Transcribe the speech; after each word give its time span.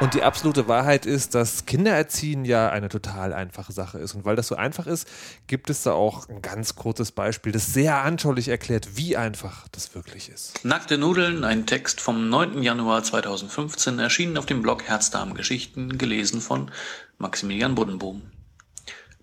Und 0.00 0.14
die 0.14 0.22
absolute 0.22 0.66
Wahrheit 0.66 1.04
ist, 1.04 1.34
dass 1.34 1.66
Kindererziehen 1.66 2.46
ja 2.46 2.70
eine 2.70 2.88
total 2.88 3.34
einfache 3.34 3.72
Sache 3.72 3.98
ist. 3.98 4.14
Und 4.14 4.24
weil 4.24 4.34
das 4.34 4.48
so 4.48 4.56
einfach 4.56 4.86
ist, 4.86 5.06
gibt 5.46 5.68
es 5.68 5.82
da 5.82 5.92
auch 5.92 6.26
ein 6.30 6.40
ganz 6.40 6.74
kurzes 6.74 7.12
Beispiel, 7.12 7.52
das 7.52 7.74
sehr 7.74 8.02
anschaulich 8.02 8.48
erklärt, 8.48 8.96
wie 8.96 9.18
einfach 9.18 9.68
das 9.72 9.94
wirklich 9.94 10.30
ist. 10.30 10.64
Nackte 10.64 10.96
Nudeln, 10.96 11.44
ein 11.44 11.66
Text 11.66 12.00
vom 12.00 12.30
9. 12.30 12.62
Januar 12.62 13.02
2015, 13.02 13.98
erschienen 13.98 14.38
auf 14.38 14.46
dem 14.46 14.62
Blog 14.62 14.84
Herzdarm-Geschichten, 14.84 15.98
gelesen 15.98 16.40
von 16.40 16.70
Maximilian 17.18 17.74
Buddenboom. 17.74 18.22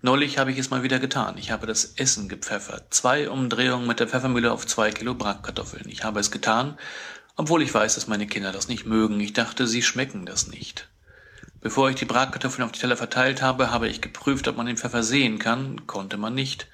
Neulich 0.00 0.38
habe 0.38 0.52
ich 0.52 0.58
es 0.58 0.70
mal 0.70 0.84
wieder 0.84 1.00
getan. 1.00 1.38
Ich 1.38 1.50
habe 1.50 1.66
das 1.66 1.94
Essen 1.96 2.28
gepfeffert. 2.28 2.94
Zwei 2.94 3.28
Umdrehungen 3.28 3.88
mit 3.88 3.98
der 3.98 4.06
Pfeffermühle 4.06 4.52
auf 4.52 4.64
zwei 4.64 4.92
Kilo 4.92 5.14
Bratkartoffeln. 5.14 5.88
Ich 5.88 6.04
habe 6.04 6.20
es 6.20 6.30
getan, 6.30 6.78
obwohl 7.38 7.62
ich 7.62 7.72
weiß, 7.72 7.94
dass 7.94 8.08
meine 8.08 8.26
Kinder 8.26 8.50
das 8.50 8.68
nicht 8.68 8.84
mögen. 8.84 9.18
Ich 9.20 9.32
dachte, 9.32 9.68
sie 9.68 9.80
schmecken 9.80 10.26
das 10.26 10.48
nicht. 10.48 10.88
Bevor 11.60 11.88
ich 11.88 11.94
die 11.96 12.04
Bratkartoffeln 12.04 12.64
auf 12.64 12.72
die 12.72 12.80
Teller 12.80 12.96
verteilt 12.96 13.42
habe, 13.42 13.70
habe 13.70 13.88
ich 13.88 14.00
geprüft, 14.00 14.48
ob 14.48 14.56
man 14.56 14.66
den 14.66 14.76
Pfeffer 14.76 15.04
sehen 15.04 15.38
kann. 15.38 15.86
Konnte 15.86 16.16
man 16.16 16.34
nicht. 16.34 16.66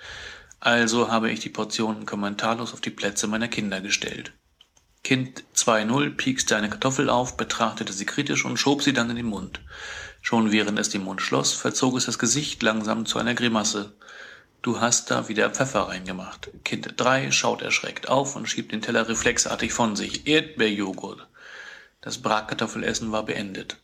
Also 0.61 1.11
habe 1.11 1.31
ich 1.31 1.41
die 1.41 1.51
Portionen 1.51 2.07
kommentarlos 2.07 2.73
auf 2.73 2.81
die 2.81 2.91
Plätze 2.91 3.27
meiner 3.27 3.49
Kinder 3.49 3.83
gestellt. 3.83 4.33
Kind 5.03 5.45
2.0 5.55 6.17
piekste 6.17 6.57
eine 6.57 6.71
Kartoffel 6.71 7.11
auf, 7.11 7.37
betrachtete 7.37 7.93
sie 7.93 8.07
kritisch 8.07 8.47
und 8.47 8.57
schob 8.57 8.83
sie 8.83 8.95
dann 8.95 9.11
in 9.11 9.17
den 9.17 9.27
Mund. 9.27 9.61
Schon 10.23 10.51
während 10.51 10.79
es 10.79 10.89
den 10.89 11.05
Mund 11.05 11.21
schloss, 11.21 11.53
verzog 11.53 11.99
es 11.99 12.07
das 12.07 12.19
Gesicht 12.19 12.63
langsam 12.63 13.05
zu 13.05 13.19
einer 13.19 13.35
Grimasse. 13.35 13.93
Du 14.65 14.81
hast 14.81 15.11
da 15.11 15.29
wieder 15.29 15.51
Pfeffer 15.51 15.89
reingemacht. 15.89 16.49
Kind 16.65 16.95
3 16.97 17.31
schaut 17.33 17.61
erschreckt 17.61 18.09
auf 18.09 18.35
und 18.35 18.49
schiebt 18.49 18.73
den 18.73 18.81
Teller 18.81 19.07
reflexartig 19.07 19.75
von 19.75 19.95
sich. 19.95 20.27
Erdbeerjoghurt. 20.27 21.29
Das 22.01 22.17
Bratkartoffelessen 22.23 23.13
war 23.13 23.27
beendet. 23.27 23.77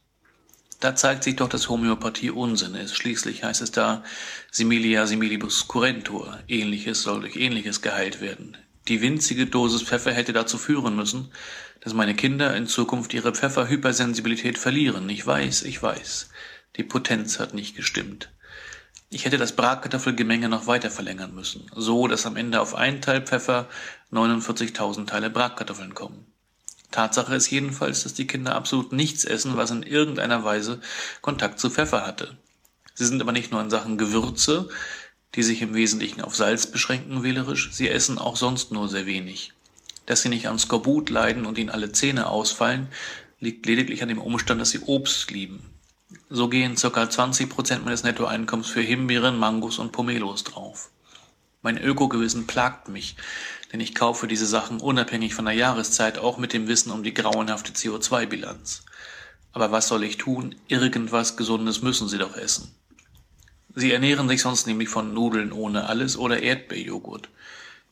Da 0.80 0.96
zeigt 0.96 1.22
sich 1.22 1.36
doch, 1.36 1.50
dass 1.50 1.68
Homöopathie 1.68 2.30
Unsinn 2.30 2.74
ist. 2.76 2.96
Schließlich 2.96 3.44
heißt 3.44 3.60
es 3.60 3.72
da 3.72 4.02
similia 4.50 5.06
similibus 5.06 5.68
curentur. 5.68 6.38
Ähnliches 6.48 7.02
soll 7.02 7.20
durch 7.20 7.36
Ähnliches 7.36 7.82
geheilt 7.82 8.22
werden. 8.22 8.56
Die 8.88 9.02
winzige 9.02 9.44
Dosis 9.44 9.82
Pfeffer 9.82 10.12
hätte 10.12 10.32
dazu 10.32 10.56
führen 10.56 10.96
müssen, 10.96 11.30
dass 11.82 11.92
meine 11.92 12.14
Kinder 12.14 12.56
in 12.56 12.66
Zukunft 12.66 13.12
ihre 13.12 13.34
Pfefferhypersensibilität 13.34 14.56
verlieren. 14.56 15.10
Ich 15.10 15.26
weiß, 15.26 15.60
ich 15.64 15.82
weiß. 15.82 16.30
Die 16.76 16.84
Potenz 16.84 17.38
hat 17.38 17.52
nicht 17.52 17.76
gestimmt. 17.76 18.30
Ich 19.12 19.24
hätte 19.24 19.38
das 19.38 19.56
Bratkartoffelgemenge 19.56 20.48
noch 20.48 20.68
weiter 20.68 20.88
verlängern 20.88 21.34
müssen, 21.34 21.68
so 21.74 22.06
dass 22.06 22.26
am 22.26 22.36
Ende 22.36 22.60
auf 22.60 22.76
einen 22.76 23.02
Teil 23.02 23.22
Pfeffer 23.22 23.68
49.000 24.12 25.06
Teile 25.08 25.30
Bratkartoffeln 25.30 25.94
kommen. 25.94 26.26
Tatsache 26.92 27.34
ist 27.34 27.50
jedenfalls, 27.50 28.04
dass 28.04 28.14
die 28.14 28.28
Kinder 28.28 28.54
absolut 28.54 28.92
nichts 28.92 29.24
essen, 29.24 29.56
was 29.56 29.72
in 29.72 29.82
irgendeiner 29.82 30.44
Weise 30.44 30.80
Kontakt 31.22 31.58
zu 31.58 31.70
Pfeffer 31.70 32.06
hatte. 32.06 32.38
Sie 32.94 33.04
sind 33.04 33.20
aber 33.20 33.32
nicht 33.32 33.50
nur 33.50 33.60
in 33.60 33.70
Sachen 33.70 33.98
Gewürze, 33.98 34.68
die 35.34 35.42
sich 35.42 35.60
im 35.60 35.74
Wesentlichen 35.74 36.20
auf 36.20 36.36
Salz 36.36 36.68
beschränken 36.68 37.24
wählerisch, 37.24 37.70
sie 37.72 37.88
essen 37.88 38.16
auch 38.16 38.36
sonst 38.36 38.70
nur 38.70 38.88
sehr 38.88 39.06
wenig. 39.06 39.52
Dass 40.06 40.22
sie 40.22 40.28
nicht 40.28 40.46
an 40.46 40.58
Skorbut 40.58 41.10
leiden 41.10 41.46
und 41.46 41.58
ihnen 41.58 41.70
alle 41.70 41.90
Zähne 41.90 42.28
ausfallen, 42.28 42.86
liegt 43.40 43.66
lediglich 43.66 44.02
an 44.02 44.08
dem 44.08 44.20
Umstand, 44.20 44.60
dass 44.60 44.70
sie 44.70 44.80
Obst 44.80 45.32
lieben. 45.32 45.69
So 46.28 46.48
gehen 46.48 46.74
ca. 46.74 47.08
20 47.08 47.48
Prozent 47.48 47.84
meines 47.84 48.02
Nettoeinkommens 48.02 48.68
für 48.68 48.80
Himbeeren, 48.80 49.38
Mangos 49.38 49.78
und 49.78 49.92
Pomelos 49.92 50.42
drauf. 50.44 50.90
Mein 51.62 51.78
Ökogewissen 51.78 52.46
plagt 52.46 52.88
mich, 52.88 53.16
denn 53.72 53.80
ich 53.80 53.94
kaufe 53.94 54.26
diese 54.26 54.46
Sachen 54.46 54.80
unabhängig 54.80 55.34
von 55.34 55.44
der 55.44 55.54
Jahreszeit 55.54 56.18
auch 56.18 56.38
mit 56.38 56.52
dem 56.52 56.68
Wissen 56.68 56.90
um 56.90 57.02
die 57.02 57.14
grauenhafte 57.14 57.72
CO2-Bilanz. 57.72 58.84
Aber 59.52 59.70
was 59.70 59.88
soll 59.88 60.02
ich 60.02 60.16
tun? 60.16 60.56
Irgendwas 60.68 61.36
Gesundes 61.36 61.82
müssen 61.82 62.08
sie 62.08 62.18
doch 62.18 62.36
essen. 62.36 62.74
Sie 63.74 63.92
ernähren 63.92 64.28
sich 64.28 64.42
sonst 64.42 64.66
nämlich 64.66 64.88
von 64.88 65.14
Nudeln 65.14 65.52
ohne 65.52 65.86
alles 65.86 66.16
oder 66.16 66.42
Erdbeerjoghurt. 66.42 67.28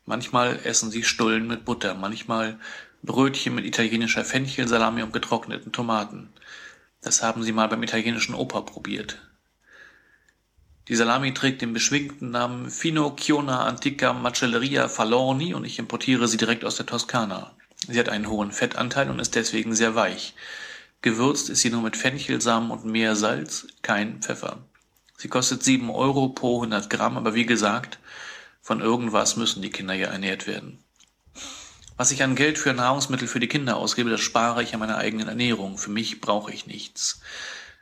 Manchmal 0.06 0.58
essen 0.64 0.90
sie 0.90 1.04
Stullen 1.04 1.46
mit 1.46 1.64
Butter, 1.64 1.94
manchmal 1.94 2.58
Brötchen 3.02 3.54
mit 3.54 3.64
italienischer 3.64 4.24
Fenchelsalami 4.24 5.02
und 5.02 5.12
getrockneten 5.12 5.70
Tomaten. 5.70 6.30
Das 7.00 7.22
haben 7.22 7.42
sie 7.42 7.52
mal 7.52 7.68
beim 7.68 7.82
italienischen 7.82 8.34
Opa 8.34 8.60
probiert. 8.62 9.18
Die 10.88 10.96
Salami 10.96 11.34
trägt 11.34 11.60
den 11.60 11.74
beschwingten 11.74 12.30
Namen 12.30 12.70
Fino 12.70 13.14
Chiona 13.14 13.66
Antica 13.66 14.14
Macelleria 14.14 14.88
Falorni 14.88 15.52
und 15.52 15.64
ich 15.64 15.78
importiere 15.78 16.26
sie 16.26 16.38
direkt 16.38 16.64
aus 16.64 16.76
der 16.76 16.86
Toskana. 16.86 17.54
Sie 17.86 17.98
hat 17.98 18.08
einen 18.08 18.28
hohen 18.28 18.52
Fettanteil 18.52 19.10
und 19.10 19.18
ist 19.20 19.34
deswegen 19.34 19.74
sehr 19.74 19.94
weich. 19.94 20.34
Gewürzt 21.02 21.50
ist 21.50 21.60
sie 21.60 21.70
nur 21.70 21.82
mit 21.82 21.96
Fenchelsamen 21.96 22.70
und 22.70 22.84
Meersalz, 22.84 23.66
kein 23.82 24.20
Pfeffer. 24.20 24.58
Sie 25.16 25.28
kostet 25.28 25.62
sieben 25.62 25.90
Euro 25.90 26.30
pro 26.30 26.56
100 26.56 26.88
Gramm, 26.90 27.16
aber 27.16 27.34
wie 27.34 27.46
gesagt, 27.46 27.98
von 28.62 28.80
irgendwas 28.80 29.36
müssen 29.36 29.62
die 29.62 29.70
Kinder 29.70 29.94
ja 29.94 30.08
ernährt 30.08 30.46
werden. 30.46 30.82
Was 31.98 32.12
ich 32.12 32.22
an 32.22 32.36
Geld 32.36 32.58
für 32.58 32.72
Nahrungsmittel 32.72 33.26
für 33.26 33.40
die 33.40 33.48
Kinder 33.48 33.76
ausgebe, 33.76 34.08
das 34.08 34.20
spare 34.20 34.62
ich 34.62 34.72
an 34.72 34.78
meiner 34.78 34.98
eigenen 34.98 35.26
Ernährung. 35.26 35.78
Für 35.78 35.90
mich 35.90 36.20
brauche 36.20 36.52
ich 36.52 36.68
nichts. 36.68 37.20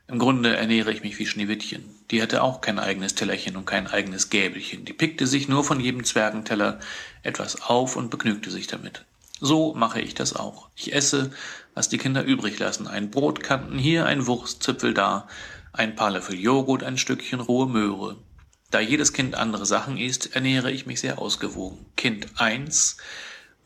Im 0.09 0.19
Grunde 0.19 0.57
ernähre 0.57 0.91
ich 0.91 1.03
mich 1.03 1.19
wie 1.19 1.27
Schneewittchen. 1.27 1.85
Die 2.11 2.23
hatte 2.23 2.43
auch 2.43 2.63
kein 2.63 2.79
eigenes 2.79 3.15
Tellerchen 3.15 3.57
und 3.57 3.67
kein 3.67 3.87
eigenes 3.87 4.31
Gäbelchen. 4.31 4.87
Die 4.87 4.95
pickte 4.95 5.27
sich 5.27 5.49
nur 5.49 5.65
von 5.65 5.81
jedem 5.81 6.03
Zwergenteller 6.03 6.81
etwas 7.25 7.61
auf 7.61 7.95
und 7.95 8.09
begnügte 8.09 8.51
sich 8.51 8.67
damit. 8.67 9.05
So 9.39 9.75
mache 9.75 10.01
ich 10.01 10.15
das 10.15 10.35
auch. 10.35 10.71
Ich 10.77 10.95
esse, 10.95 11.31
was 11.75 11.91
die 11.91 11.99
Kinder 11.99 12.25
übrig 12.25 12.59
lassen. 12.59 12.87
Ein 12.87 13.11
Brotkanten 13.11 13.79
hier, 13.79 14.07
ein 14.07 14.27
Wurstzipfel 14.27 14.95
da, 14.95 15.29
ein 15.75 15.95
paar 15.95 16.13
Löffel 16.13 16.41
Joghurt, 16.41 16.85
ein 16.85 16.97
Stückchen 16.97 17.41
rohe 17.41 17.69
Möhre. 17.69 18.17
Da 18.71 18.81
jedes 18.81 19.13
Kind 19.13 19.35
andere 19.35 19.67
Sachen 19.67 19.99
isst, 19.99 20.35
ernähre 20.35 20.71
ich 20.73 20.87
mich 20.87 21.01
sehr 21.01 21.19
ausgewogen. 21.19 21.85
Kind 21.97 22.29
eins 22.37 22.97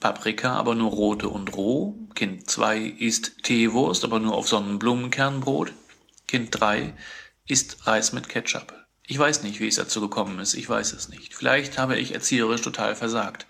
Paprika, 0.00 0.54
aber 0.54 0.74
nur 0.74 0.90
rote 0.90 1.28
und 1.28 1.54
roh. 1.54 1.96
Kind 2.14 2.50
2 2.50 2.78
isst 2.78 3.42
Teewurst, 3.42 4.04
aber 4.04 4.18
nur 4.18 4.34
auf 4.34 4.48
Sonnenblumenkernbrot. 4.48 5.72
Kind 6.26 6.48
3 6.58 6.94
isst 7.46 7.86
Reis 7.86 8.12
mit 8.12 8.28
Ketchup. 8.28 8.74
Ich 9.06 9.18
weiß 9.18 9.42
nicht, 9.42 9.60
wie 9.60 9.68
es 9.68 9.76
dazu 9.76 10.00
gekommen 10.00 10.38
ist. 10.38 10.54
Ich 10.54 10.68
weiß 10.68 10.92
es 10.92 11.08
nicht. 11.08 11.34
Vielleicht 11.34 11.78
habe 11.78 11.98
ich 11.98 12.14
erzieherisch 12.14 12.62
total 12.62 12.94
versagt. 12.96 13.46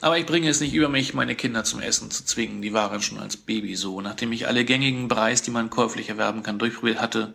Aber 0.00 0.18
ich 0.18 0.26
bringe 0.26 0.48
es 0.48 0.60
nicht 0.60 0.74
über 0.74 0.88
mich, 0.88 1.14
meine 1.14 1.36
Kinder 1.36 1.62
zum 1.62 1.80
Essen 1.80 2.10
zu 2.10 2.24
zwingen. 2.24 2.60
Die 2.60 2.72
waren 2.72 3.02
schon 3.02 3.18
als 3.18 3.36
Baby 3.36 3.76
so. 3.76 4.00
Nachdem 4.00 4.32
ich 4.32 4.48
alle 4.48 4.64
gängigen 4.64 5.06
Breis, 5.06 5.42
die 5.42 5.52
man 5.52 5.70
käuflich 5.70 6.08
erwerben 6.08 6.42
kann, 6.42 6.58
durchprobiert 6.58 7.00
hatte, 7.00 7.34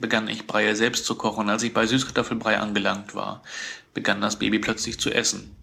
begann 0.00 0.28
ich 0.28 0.46
Breie 0.46 0.74
selbst 0.74 1.04
zu 1.04 1.14
kochen. 1.14 1.48
Als 1.48 1.62
ich 1.62 1.72
bei 1.72 1.86
Süßkartoffelbrei 1.86 2.58
angelangt 2.58 3.14
war, 3.14 3.42
begann 3.94 4.20
das 4.20 4.38
Baby 4.38 4.58
plötzlich 4.58 4.98
zu 4.98 5.10
essen. 5.10 5.54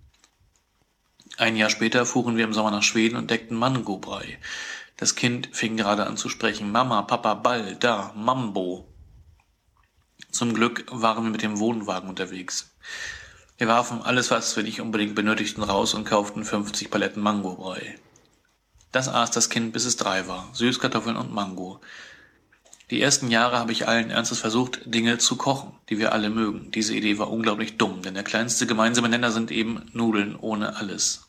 Ein 1.38 1.58
Jahr 1.58 1.70
später 1.70 2.06
fuhren 2.06 2.38
wir 2.38 2.46
im 2.46 2.54
Sommer 2.54 2.72
nach 2.72 2.84
Schweden 2.84 3.18
und 3.18 3.30
deckten 3.30 3.58
Mangobrei. 3.58 4.40
Das 4.98 5.16
Kind 5.16 5.50
fing 5.52 5.76
gerade 5.76 6.08
an 6.08 6.16
zu 6.16 6.30
sprechen. 6.30 6.72
Mama, 6.72 7.02
Papa, 7.02 7.34
Ball, 7.34 7.76
da, 7.76 8.14
Mambo. 8.16 8.88
Zum 10.32 10.54
Glück 10.54 10.86
waren 10.90 11.26
wir 11.26 11.32
mit 11.32 11.42
dem 11.42 11.60
Wohnwagen 11.60 12.10
unterwegs. 12.10 12.74
Wir 13.58 13.68
warfen 13.68 14.02
alles, 14.02 14.32
was 14.32 14.56
wir 14.56 14.64
nicht 14.64 14.80
unbedingt 14.80 15.16
benötigten, 15.16 15.64
raus 15.64 15.94
und 15.94 16.06
kauften 16.06 16.46
50 16.46 16.90
Paletten 16.90 17.22
Mangobrei. 17.22 18.00
Das 18.94 19.10
aß 19.10 19.32
das 19.32 19.50
Kind, 19.50 19.74
bis 19.74 19.84
es 19.84 19.98
drei 19.98 20.28
war. 20.28 20.48
Süßkartoffeln 20.54 21.18
und 21.18 21.34
Mango. 21.34 21.82
Die 22.92 23.02
ersten 23.02 23.30
Jahre 23.30 23.60
habe 23.60 23.74
ich 23.74 23.90
allen 23.90 24.10
Ernstes 24.10 24.40
versucht, 24.40 24.82
Dinge 24.86 25.18
zu 25.18 25.36
kochen, 25.36 25.74
die 25.90 25.98
wir 25.98 26.14
alle 26.14 26.30
mögen. 26.30 26.72
Diese 26.72 26.96
Idee 26.96 27.18
war 27.18 27.30
unglaublich 27.30 27.78
dumm, 27.78 28.04
denn 28.04 28.14
der 28.14 28.24
kleinste 28.24 28.68
gemeinsame 28.68 29.10
Nenner 29.10 29.32
sind 29.32 29.52
eben 29.52 29.90
Nudeln 29.92 30.36
ohne 30.36 30.78
alles. 30.78 31.25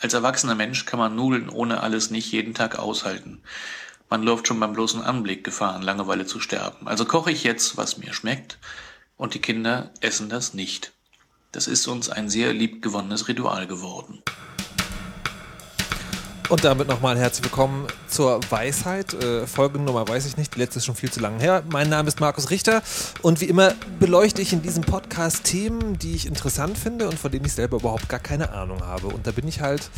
Als 0.00 0.14
erwachsener 0.14 0.54
Mensch 0.54 0.84
kann 0.84 0.98
man 0.98 1.16
Nudeln 1.16 1.48
ohne 1.48 1.82
alles 1.82 2.10
nicht 2.10 2.30
jeden 2.30 2.54
Tag 2.54 2.78
aushalten. 2.78 3.42
Man 4.08 4.22
läuft 4.22 4.46
schon 4.46 4.60
beim 4.60 4.72
bloßen 4.72 5.02
Anblick 5.02 5.44
Gefahr, 5.44 5.74
an 5.74 5.82
Langeweile 5.82 6.24
zu 6.24 6.40
sterben. 6.40 6.86
Also 6.86 7.04
koche 7.04 7.30
ich 7.30 7.44
jetzt, 7.44 7.76
was 7.76 7.98
mir 7.98 8.14
schmeckt, 8.14 8.58
und 9.16 9.34
die 9.34 9.40
Kinder 9.40 9.90
essen 10.00 10.28
das 10.28 10.54
nicht. 10.54 10.92
Das 11.52 11.66
ist 11.66 11.86
uns 11.88 12.08
ein 12.08 12.28
sehr 12.28 12.52
liebgewonnenes 12.52 13.28
Ritual 13.28 13.66
geworden. 13.66 14.22
Und 16.48 16.64
damit 16.64 16.88
nochmal 16.88 17.18
herzlich 17.18 17.44
willkommen 17.44 17.86
zur 18.06 18.40
Weisheit. 18.48 19.12
Äh, 19.12 19.46
Folgennummer 19.46 20.08
weiß 20.08 20.24
ich 20.24 20.38
nicht, 20.38 20.54
die 20.54 20.60
letzte 20.60 20.78
ist 20.78 20.86
schon 20.86 20.94
viel 20.94 21.10
zu 21.10 21.20
lange 21.20 21.38
her. 21.40 21.62
Mein 21.70 21.90
Name 21.90 22.08
ist 22.08 22.20
Markus 22.20 22.48
Richter 22.48 22.80
und 23.20 23.42
wie 23.42 23.44
immer 23.44 23.74
beleuchte 24.00 24.40
ich 24.40 24.54
in 24.54 24.62
diesem 24.62 24.82
Podcast 24.82 25.44
Themen, 25.44 25.98
die 25.98 26.14
ich 26.14 26.24
interessant 26.24 26.78
finde 26.78 27.06
und 27.06 27.18
von 27.18 27.30
denen 27.30 27.44
ich 27.44 27.52
selber 27.52 27.76
überhaupt 27.76 28.08
gar 28.08 28.18
keine 28.18 28.50
Ahnung 28.52 28.80
habe. 28.82 29.08
Und 29.08 29.26
da 29.26 29.32
bin 29.32 29.46
ich 29.46 29.60
halt, 29.60 29.90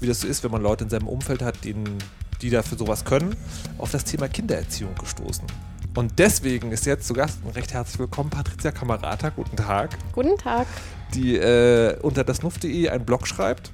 wie 0.00 0.06
das 0.06 0.22
so 0.22 0.28
ist, 0.28 0.42
wenn 0.44 0.50
man 0.50 0.62
Leute 0.62 0.84
in 0.84 0.88
seinem 0.88 1.08
Umfeld 1.08 1.42
hat, 1.42 1.62
denen, 1.62 1.98
die 2.40 2.48
dafür 2.48 2.78
sowas 2.78 3.04
können, 3.04 3.36
auf 3.76 3.90
das 3.90 4.04
Thema 4.04 4.28
Kindererziehung 4.28 4.94
gestoßen. 4.94 5.44
Und 5.94 6.18
deswegen 6.18 6.72
ist 6.72 6.86
jetzt 6.86 7.06
zu 7.06 7.12
Gast 7.12 7.40
und 7.44 7.54
recht 7.54 7.74
herzlich 7.74 7.98
willkommen 7.98 8.30
Patricia 8.30 8.70
Kamerata. 8.70 9.28
Guten 9.28 9.56
Tag. 9.56 9.90
Guten 10.12 10.38
Tag. 10.38 10.68
Die 11.12 11.36
äh, 11.36 11.98
unter 12.00 12.24
dasnuff.de 12.24 12.88
einen 12.88 13.04
Blog 13.04 13.26
schreibt 13.26 13.72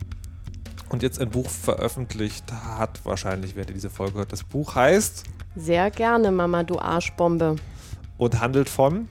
und 0.95 1.03
jetzt 1.03 1.21
ein 1.21 1.29
Buch 1.29 1.51
veröffentlicht 1.51 2.45
hat, 2.53 3.05
wahrscheinlich, 3.05 3.57
während 3.57 3.71
ihr 3.71 3.75
diese 3.75 3.91
Folge 3.91 4.19
hört. 4.19 4.33
Das 4.33 4.45
Buch 4.45 4.77
heißt 4.77 5.25
Sehr 5.57 5.91
gerne, 5.91 6.31
Mama, 6.31 6.63
du 6.63 6.79
Arschbombe. 6.79 7.57
Und 8.17 8.41
handelt 8.41 8.69
von? 8.69 9.09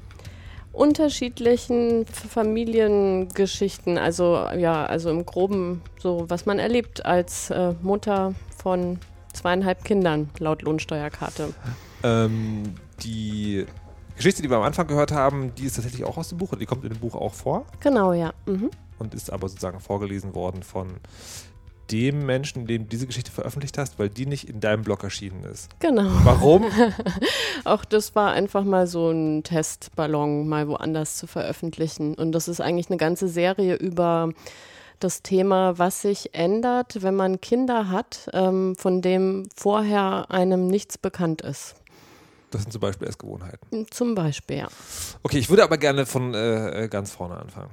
Unterschiedlichen 0.71 2.05
Familiengeschichten, 2.05 3.97
also 3.97 4.47
ja, 4.57 4.85
also 4.85 5.09
im 5.09 5.25
Groben 5.25 5.81
so, 5.99 6.25
was 6.29 6.45
man 6.45 6.57
erlebt 6.57 7.05
als 7.05 7.49
äh, 7.49 7.73
Mutter 7.81 8.33
von 8.57 8.97
zweieinhalb 9.33 9.83
Kindern, 9.83 10.29
laut 10.39 10.61
Lohnsteuerkarte. 10.61 11.53
Ähm, 12.01 12.75
die 13.03 13.65
Geschichte, 14.15 14.41
die 14.41 14.49
wir 14.49 14.55
am 14.55 14.63
Anfang 14.63 14.87
gehört 14.87 15.11
haben, 15.11 15.53
die 15.55 15.65
ist 15.65 15.75
tatsächlich 15.75 16.05
auch 16.05 16.15
aus 16.15 16.29
dem 16.29 16.37
Buch 16.37 16.53
und 16.53 16.59
die 16.59 16.65
kommt 16.65 16.85
in 16.85 16.91
dem 16.91 16.99
Buch 16.99 17.15
auch 17.15 17.33
vor. 17.33 17.65
Genau, 17.81 18.13
ja. 18.13 18.33
Mhm. 18.45 18.71
Und 18.99 19.13
ist 19.13 19.33
aber 19.33 19.49
sozusagen 19.49 19.81
vorgelesen 19.81 20.33
worden 20.33 20.63
von 20.63 20.87
dem 21.91 22.25
Menschen, 22.25 22.65
dem 22.65 22.83
du 22.83 22.89
diese 22.89 23.07
Geschichte 23.07 23.31
veröffentlicht 23.31 23.77
hast, 23.77 23.99
weil 23.99 24.09
die 24.09 24.25
nicht 24.25 24.49
in 24.49 24.59
deinem 24.59 24.83
Blog 24.83 25.03
erschienen 25.03 25.43
ist. 25.43 25.69
Genau. 25.79 26.09
Warum? 26.23 26.65
Auch 27.65 27.85
das 27.85 28.15
war 28.15 28.31
einfach 28.31 28.63
mal 28.63 28.87
so 28.87 29.11
ein 29.11 29.43
Testballon, 29.43 30.47
mal 30.47 30.67
woanders 30.67 31.17
zu 31.17 31.27
veröffentlichen. 31.27 32.15
Und 32.15 32.31
das 32.31 32.47
ist 32.47 32.61
eigentlich 32.61 32.89
eine 32.89 32.97
ganze 32.97 33.27
Serie 33.27 33.75
über 33.75 34.29
das 34.99 35.21
Thema, 35.21 35.77
was 35.77 36.01
sich 36.01 36.33
ändert, 36.33 37.01
wenn 37.01 37.15
man 37.15 37.41
Kinder 37.41 37.89
hat, 37.89 38.29
ähm, 38.33 38.75
von 38.77 39.01
dem 39.01 39.49
vorher 39.55 40.27
einem 40.29 40.67
nichts 40.67 40.97
bekannt 40.97 41.41
ist. 41.41 41.75
Das 42.51 42.61
sind 42.61 42.71
zum 42.71 42.81
Beispiel 42.81 43.07
Essgewohnheiten. 43.07 43.87
Zum 43.89 44.15
Beispiel, 44.15 44.57
ja. 44.57 44.67
Okay, 45.23 45.39
ich 45.39 45.49
würde 45.49 45.63
aber 45.63 45.77
gerne 45.77 46.05
von 46.05 46.33
äh, 46.33 46.87
ganz 46.89 47.11
vorne 47.11 47.37
anfangen. 47.37 47.71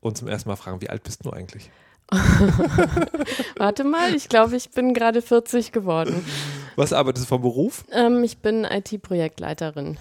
Und 0.00 0.16
zum 0.16 0.28
ersten 0.28 0.48
Mal 0.48 0.56
fragen, 0.56 0.80
wie 0.80 0.88
alt 0.88 1.02
bist 1.02 1.24
du 1.24 1.30
eigentlich? 1.30 1.70
Warte 3.56 3.84
mal, 3.84 4.14
ich 4.14 4.28
glaube, 4.28 4.56
ich 4.56 4.70
bin 4.70 4.94
gerade 4.94 5.22
40 5.22 5.72
geworden. 5.72 6.24
Was 6.76 6.92
arbeitest 6.92 7.26
du 7.26 7.28
vom 7.28 7.42
Beruf? 7.42 7.84
Ähm, 7.92 8.22
ich 8.24 8.38
bin 8.38 8.64
IT-Projektleiterin. 8.64 9.98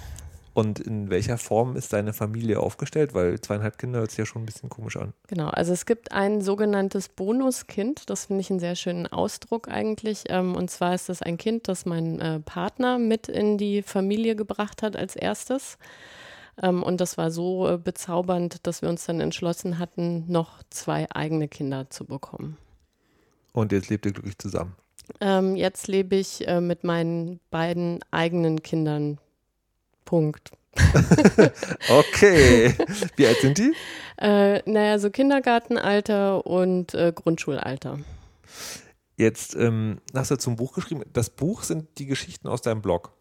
Und 0.53 0.79
in 0.79 1.09
welcher 1.09 1.39
Form 1.39 1.75
ist 1.75 1.93
deine 1.93 2.13
Familie 2.13 2.59
aufgestellt? 2.59 3.15
Weil 3.15 3.39
zweieinhalb 3.41 3.79
Kinder 3.79 3.99
hört 3.99 4.11
sich 4.11 4.19
ja 4.19 4.25
schon 4.25 4.43
ein 4.43 4.45
bisschen 4.45 4.69
komisch 4.69 4.97
an. 4.97 5.13
Genau, 5.27 5.47
also 5.47 5.73
es 5.73 5.85
gibt 5.87 6.11
ein 6.11 6.41
sogenanntes 6.41 7.09
Bonuskind. 7.09 8.09
Das 8.09 8.25
finde 8.25 8.41
ich 8.41 8.51
einen 8.51 8.59
sehr 8.59 8.75
schönen 8.75 9.07
Ausdruck 9.07 9.67
eigentlich. 9.67 10.25
Ähm, 10.29 10.55
und 10.55 10.69
zwar 10.69 10.93
ist 10.93 11.09
das 11.09 11.23
ein 11.23 11.37
Kind, 11.37 11.67
das 11.67 11.85
mein 11.85 12.19
äh, 12.19 12.39
Partner 12.39 12.99
mit 12.99 13.27
in 13.27 13.57
die 13.57 13.81
Familie 13.81 14.35
gebracht 14.35 14.83
hat 14.83 14.95
als 14.95 15.15
erstes. 15.15 15.79
Ähm, 16.61 16.83
und 16.83 17.01
das 17.01 17.17
war 17.17 17.31
so 17.31 17.67
äh, 17.67 17.77
bezaubernd, 17.77 18.65
dass 18.67 18.81
wir 18.81 18.89
uns 18.89 19.05
dann 19.05 19.19
entschlossen 19.19 19.79
hatten, 19.79 20.25
noch 20.31 20.61
zwei 20.69 21.09
eigene 21.11 21.47
Kinder 21.47 21.89
zu 21.89 22.05
bekommen. 22.05 22.57
Und 23.53 23.71
jetzt 23.71 23.89
lebt 23.89 24.05
ihr 24.05 24.13
glücklich 24.13 24.37
zusammen? 24.37 24.75
Ähm, 25.19 25.55
jetzt 25.55 25.87
lebe 25.87 26.15
ich 26.15 26.47
äh, 26.47 26.61
mit 26.61 26.83
meinen 26.83 27.39
beiden 27.49 27.99
eigenen 28.11 28.63
Kindern 28.63 29.19
Punkt. 30.05 30.51
okay. 31.89 32.73
Wie 33.15 33.27
alt 33.27 33.37
sind 33.41 33.57
die? 33.57 33.73
Äh, 34.17 34.61
naja, 34.69 34.97
so 34.99 35.09
Kindergartenalter 35.09 36.45
und 36.45 36.93
äh, 36.93 37.13
Grundschulalter. 37.13 37.99
Jetzt 39.17 39.55
ähm, 39.55 39.99
hast 40.15 40.31
du 40.31 40.37
zum 40.37 40.55
Buch 40.55 40.73
geschrieben. 40.73 41.03
Das 41.13 41.29
Buch 41.29 41.63
sind 41.63 41.99
die 41.99 42.07
Geschichten 42.07 42.47
aus 42.47 42.61
deinem 42.61 42.81
Blog. 42.81 43.11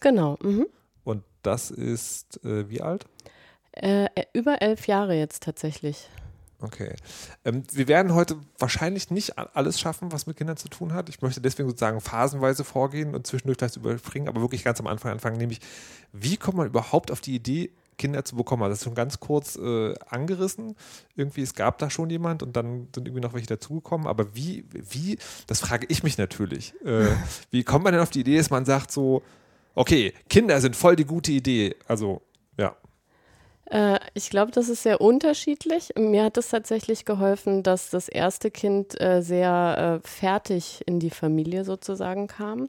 Genau. 0.00 0.36
Mhm. 0.42 0.66
Das 1.46 1.70
ist 1.70 2.44
äh, 2.44 2.68
wie 2.68 2.82
alt? 2.82 3.06
Äh, 3.70 4.08
über 4.32 4.62
elf 4.62 4.88
Jahre 4.88 5.14
jetzt 5.14 5.44
tatsächlich. 5.44 6.08
Okay. 6.60 6.94
Ähm, 7.44 7.62
wir 7.70 7.86
werden 7.86 8.14
heute 8.14 8.36
wahrscheinlich 8.58 9.10
nicht 9.10 9.38
alles 9.38 9.78
schaffen, 9.78 10.10
was 10.10 10.26
mit 10.26 10.38
Kindern 10.38 10.56
zu 10.56 10.68
tun 10.68 10.92
hat. 10.92 11.08
Ich 11.08 11.22
möchte 11.22 11.40
deswegen 11.40 11.68
sozusagen 11.68 12.00
phasenweise 12.00 12.64
vorgehen 12.64 13.14
und 13.14 13.26
zwischendurch 13.26 13.58
das 13.58 13.76
überspringen, 13.76 14.28
aber 14.28 14.40
wirklich 14.40 14.64
ganz 14.64 14.80
am 14.80 14.88
Anfang 14.88 15.12
anfangen, 15.12 15.36
nämlich, 15.36 15.60
wie 16.12 16.36
kommt 16.36 16.56
man 16.56 16.66
überhaupt 16.66 17.10
auf 17.12 17.20
die 17.20 17.36
Idee, 17.36 17.70
Kinder 17.98 18.24
zu 18.24 18.34
bekommen? 18.36 18.62
Also 18.62 18.72
das 18.72 18.78
ist 18.80 18.84
schon 18.84 18.94
ganz 18.94 19.20
kurz 19.20 19.56
äh, 19.56 19.94
angerissen. 20.08 20.74
Irgendwie, 21.14 21.42
es 21.42 21.54
gab 21.54 21.78
da 21.78 21.90
schon 21.90 22.10
jemand 22.10 22.42
und 22.42 22.56
dann 22.56 22.88
sind 22.94 23.06
irgendwie 23.06 23.22
noch 23.22 23.34
welche 23.34 23.46
dazugekommen. 23.46 24.06
Aber 24.06 24.34
wie, 24.34 24.64
wie, 24.72 25.18
das 25.46 25.60
frage 25.60 25.86
ich 25.90 26.02
mich 26.02 26.18
natürlich. 26.18 26.74
Äh, 26.84 27.06
wie 27.50 27.62
kommt 27.62 27.84
man 27.84 27.92
denn 27.92 28.02
auf 28.02 28.10
die 28.10 28.20
Idee, 28.20 28.38
dass 28.38 28.50
man 28.50 28.64
sagt 28.64 28.90
so, 28.90 29.22
okay, 29.76 30.12
Kinder 30.28 30.60
sind 30.60 30.74
voll 30.74 30.96
die 30.96 31.04
gute 31.04 31.30
Idee. 31.30 31.76
Also, 31.86 32.22
ja. 32.58 32.74
Äh, 33.66 34.00
ich 34.14 34.30
glaube, 34.30 34.50
das 34.50 34.68
ist 34.68 34.82
sehr 34.82 35.00
unterschiedlich. 35.00 35.92
Mir 35.96 36.24
hat 36.24 36.36
es 36.36 36.48
tatsächlich 36.48 37.04
geholfen, 37.04 37.62
dass 37.62 37.90
das 37.90 38.08
erste 38.08 38.50
Kind 38.50 39.00
äh, 39.00 39.22
sehr 39.22 40.00
äh, 40.02 40.08
fertig 40.08 40.82
in 40.86 40.98
die 40.98 41.10
Familie 41.10 41.64
sozusagen 41.64 42.26
kam. 42.26 42.68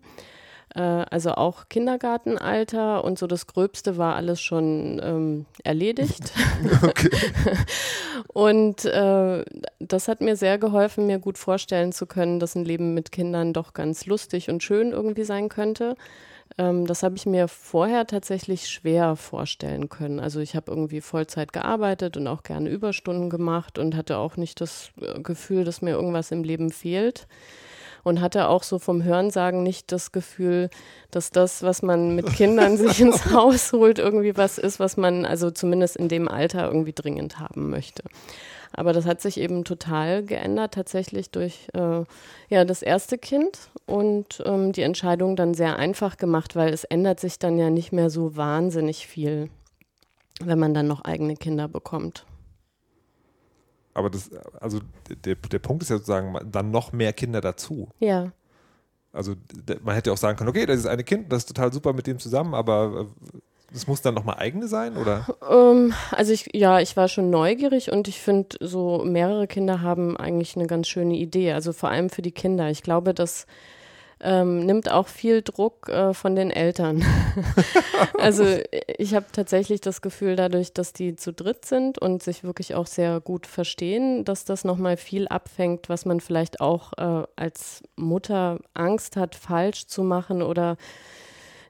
Äh, 0.75 0.81
also 0.81 1.31
auch 1.31 1.69
Kindergartenalter 1.69 3.03
und 3.03 3.17
so 3.17 3.27
das 3.27 3.47
Gröbste 3.47 3.97
war 3.97 4.15
alles 4.15 4.41
schon 4.41 4.99
ähm, 5.03 5.45
erledigt. 5.63 6.33
und 8.33 8.85
äh, 8.85 9.45
das 9.79 10.07
hat 10.07 10.21
mir 10.21 10.35
sehr 10.35 10.57
geholfen, 10.57 11.07
mir 11.07 11.19
gut 11.19 11.37
vorstellen 11.37 11.91
zu 11.91 12.05
können, 12.05 12.39
dass 12.39 12.55
ein 12.55 12.65
Leben 12.65 12.93
mit 12.93 13.11
Kindern 13.11 13.53
doch 13.53 13.73
ganz 13.73 14.05
lustig 14.05 14.49
und 14.49 14.61
schön 14.61 14.91
irgendwie 14.91 15.23
sein 15.23 15.49
könnte. 15.49 15.95
Ähm, 16.57 16.87
das 16.87 17.03
habe 17.03 17.15
ich 17.15 17.25
mir 17.25 17.47
vorher 17.47 18.07
tatsächlich 18.07 18.69
schwer 18.69 19.15
vorstellen 19.15 19.89
können. 19.89 20.19
Also 20.19 20.39
ich 20.39 20.55
habe 20.55 20.71
irgendwie 20.71 21.01
Vollzeit 21.01 21.53
gearbeitet 21.53 22.17
und 22.17 22.27
auch 22.27 22.43
gerne 22.43 22.69
Überstunden 22.69 23.29
gemacht 23.29 23.77
und 23.77 23.95
hatte 23.95 24.17
auch 24.17 24.37
nicht 24.37 24.59
das 24.61 24.91
äh, 25.01 25.19
Gefühl, 25.21 25.63
dass 25.63 25.81
mir 25.81 25.91
irgendwas 25.91 26.31
im 26.31 26.43
Leben 26.43 26.71
fehlt. 26.71 27.27
Und 28.03 28.21
hatte 28.21 28.47
auch 28.47 28.63
so 28.63 28.79
vom 28.79 29.03
Hörensagen 29.03 29.63
nicht 29.63 29.91
das 29.91 30.13
Gefühl, 30.13 30.69
dass 31.11 31.29
das, 31.29 31.61
was 31.61 31.81
man 31.81 32.15
mit 32.15 32.27
Kindern 32.27 32.77
sich 32.77 33.01
ins 33.01 33.33
Haus 33.33 33.73
holt, 33.73 33.99
irgendwie 33.99 34.37
was 34.37 34.57
ist, 34.57 34.79
was 34.79 34.95
man 34.95 35.25
also 35.25 35.51
zumindest 35.51 35.97
in 35.97 36.07
dem 36.07 36.29
Alter 36.29 36.67
irgendwie 36.67 36.93
dringend 36.93 37.37
haben 37.39 37.69
möchte. 37.69 38.03
Aber 38.73 38.93
das 38.93 39.05
hat 39.05 39.21
sich 39.21 39.39
eben 39.39 39.63
total 39.63 40.23
geändert, 40.23 40.73
tatsächlich 40.73 41.31
durch 41.31 41.67
äh, 41.73 42.03
ja, 42.49 42.65
das 42.65 42.81
erste 42.81 43.17
Kind 43.17 43.69
und 43.85 44.41
ähm, 44.45 44.71
die 44.71 44.81
Entscheidung 44.81 45.35
dann 45.35 45.53
sehr 45.53 45.77
einfach 45.77 46.17
gemacht, 46.17 46.55
weil 46.55 46.73
es 46.73 46.83
ändert 46.83 47.19
sich 47.19 47.39
dann 47.39 47.57
ja 47.57 47.69
nicht 47.69 47.91
mehr 47.91 48.09
so 48.09 48.35
wahnsinnig 48.35 49.07
viel, 49.07 49.49
wenn 50.41 50.59
man 50.59 50.73
dann 50.73 50.87
noch 50.87 51.01
eigene 51.01 51.35
Kinder 51.35 51.67
bekommt. 51.67 52.25
Aber 53.93 54.11
das, 54.11 54.29
also 54.59 54.79
der, 55.25 55.35
der 55.35 55.59
Punkt 55.59 55.81
ist 55.81 55.89
ja 55.89 55.97
sozusagen, 55.97 56.37
dann 56.51 56.69
noch 56.69 56.91
mehr 56.91 57.13
Kinder 57.13 57.41
dazu. 57.41 57.89
Ja. 57.99 58.31
Also 59.11 59.33
man 59.81 59.95
hätte 59.95 60.13
auch 60.13 60.17
sagen 60.17 60.37
können, 60.37 60.51
okay, 60.51 60.67
das 60.67 60.77
ist 60.77 60.85
eine 60.85 61.03
Kind, 61.03 61.31
das 61.31 61.39
ist 61.39 61.47
total 61.47 61.73
super 61.73 61.93
mit 61.93 62.05
dem 62.05 62.19
zusammen, 62.19 62.53
aber 62.53 63.07
äh, 63.33 63.39
das 63.71 63.87
muss 63.87 64.01
dann 64.01 64.13
nochmal 64.13 64.37
eigene 64.37 64.67
sein, 64.67 64.95
oder? 64.95 65.25
Ähm, 65.49 65.93
also 66.11 66.31
ich, 66.31 66.49
ja, 66.53 66.79
ich 66.79 66.95
war 66.95 67.07
schon 67.07 67.29
neugierig 67.29 67.91
und 67.91 68.07
ich 68.07 68.21
finde, 68.21 68.57
so 68.61 69.03
mehrere 69.03 69.47
Kinder 69.47 69.81
haben 69.81 70.15
eigentlich 70.15 70.55
eine 70.55 70.67
ganz 70.67 70.87
schöne 70.87 71.15
Idee. 71.15 71.51
Also 71.51 71.73
vor 71.73 71.89
allem 71.89 72.09
für 72.09 72.21
die 72.21 72.31
Kinder. 72.31 72.69
Ich 72.69 72.81
glaube, 72.81 73.13
das 73.13 73.45
ähm, 74.19 74.65
nimmt 74.65 74.91
auch 74.91 75.07
viel 75.07 75.41
Druck 75.41 75.89
äh, 75.89 76.13
von 76.13 76.35
den 76.35 76.49
Eltern. 76.49 77.03
also 78.19 78.45
ich 78.97 79.13
habe 79.13 79.25
tatsächlich 79.31 79.81
das 79.81 80.01
Gefühl, 80.01 80.35
dadurch, 80.35 80.73
dass 80.73 80.93
die 80.93 81.15
zu 81.15 81.33
dritt 81.33 81.65
sind 81.65 81.99
und 81.99 82.23
sich 82.23 82.43
wirklich 82.43 82.73
auch 82.73 82.87
sehr 82.87 83.19
gut 83.19 83.45
verstehen, 83.45 84.25
dass 84.25 84.45
das 84.45 84.63
nochmal 84.63 84.97
viel 84.97 85.27
abfängt, 85.27 85.89
was 85.89 86.05
man 86.05 86.19
vielleicht 86.19 86.61
auch 86.61 86.93
äh, 86.93 87.27
als 87.35 87.83
Mutter 87.95 88.59
Angst 88.73 89.17
hat, 89.17 89.35
falsch 89.35 89.87
zu 89.87 90.03
machen 90.03 90.41
oder 90.41 90.77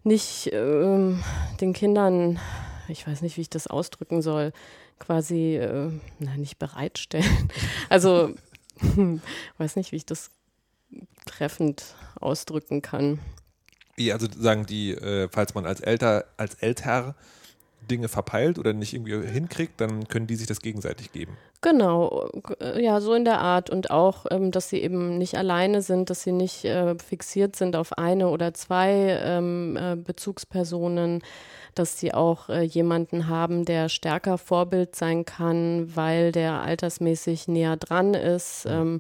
nicht 0.08 0.48
äh, 0.48 1.16
den 1.62 1.74
Kindern, 1.74 2.40
ich 2.88 3.06
weiß 3.06 3.22
nicht, 3.22 3.38
wie 3.38 3.42
ich 3.42 3.50
das 3.50 3.68
ausdrücken 3.68 4.22
soll, 4.22 4.54
quasi 5.00 5.58
äh, 5.58 5.92
na, 6.20 6.36
nicht 6.38 6.58
bereitstellen. 6.58 7.50
Also 7.90 8.34
weiß 9.58 9.76
nicht, 9.76 9.92
wie 9.92 9.98
ich 9.98 10.06
das 10.06 10.32
treffend 11.26 11.96
ausdrücken 12.20 12.82
kann. 12.82 13.20
Ja, 13.98 14.14
also 14.14 14.28
sagen 14.36 14.66
die, 14.66 14.92
äh, 14.92 15.28
falls 15.32 15.56
man 15.56 15.66
als 15.66 15.80
Elter, 15.80 16.26
als 16.38 16.56
Älter 16.56 17.16
Dinge 17.88 18.08
verpeilt 18.08 18.60
oder 18.60 18.74
nicht 18.74 18.94
irgendwie 18.94 19.28
hinkriegt, 19.28 19.80
dann 19.82 20.08
können 20.08 20.28
die 20.28 20.36
sich 20.36 20.48
das 20.48 20.62
gegenseitig 20.62 21.12
geben. 21.12 21.38
Genau, 21.62 22.30
äh, 22.60 22.84
ja, 22.84 23.02
so 23.02 23.14
in 23.14 23.26
der 23.26 23.40
Art. 23.40 23.70
Und 23.70 23.90
auch, 23.90 24.26
ähm, 24.30 24.52
dass 24.52 24.70
sie 24.70 24.82
eben 24.82 25.18
nicht 25.18 25.38
alleine 25.38 25.82
sind, 25.82 26.10
dass 26.10 26.24
sie 26.24 26.32
nicht 26.32 26.66
äh, 26.66 26.96
fixiert 27.00 27.56
sind 27.56 27.76
auf 27.76 27.98
eine 27.98 28.30
oder 28.30 28.54
zwei 28.54 29.20
ähm, 29.24 29.78
äh, 29.78 29.96
Bezugspersonen, 29.96 31.24
dass 31.76 32.00
sie 32.00 32.14
auch 32.14 32.50
äh, 32.50 32.62
jemanden 32.62 33.28
haben, 33.28 33.66
der 33.66 33.90
stärker 33.90 34.38
Vorbild 34.38 34.96
sein 34.96 35.26
kann, 35.26 35.96
weil 35.96 36.32
der 36.32 36.62
altersmäßig 36.62 37.48
näher 37.48 37.78
dran 37.78 38.14
ist, 38.14 38.66
ähm, 38.68 39.00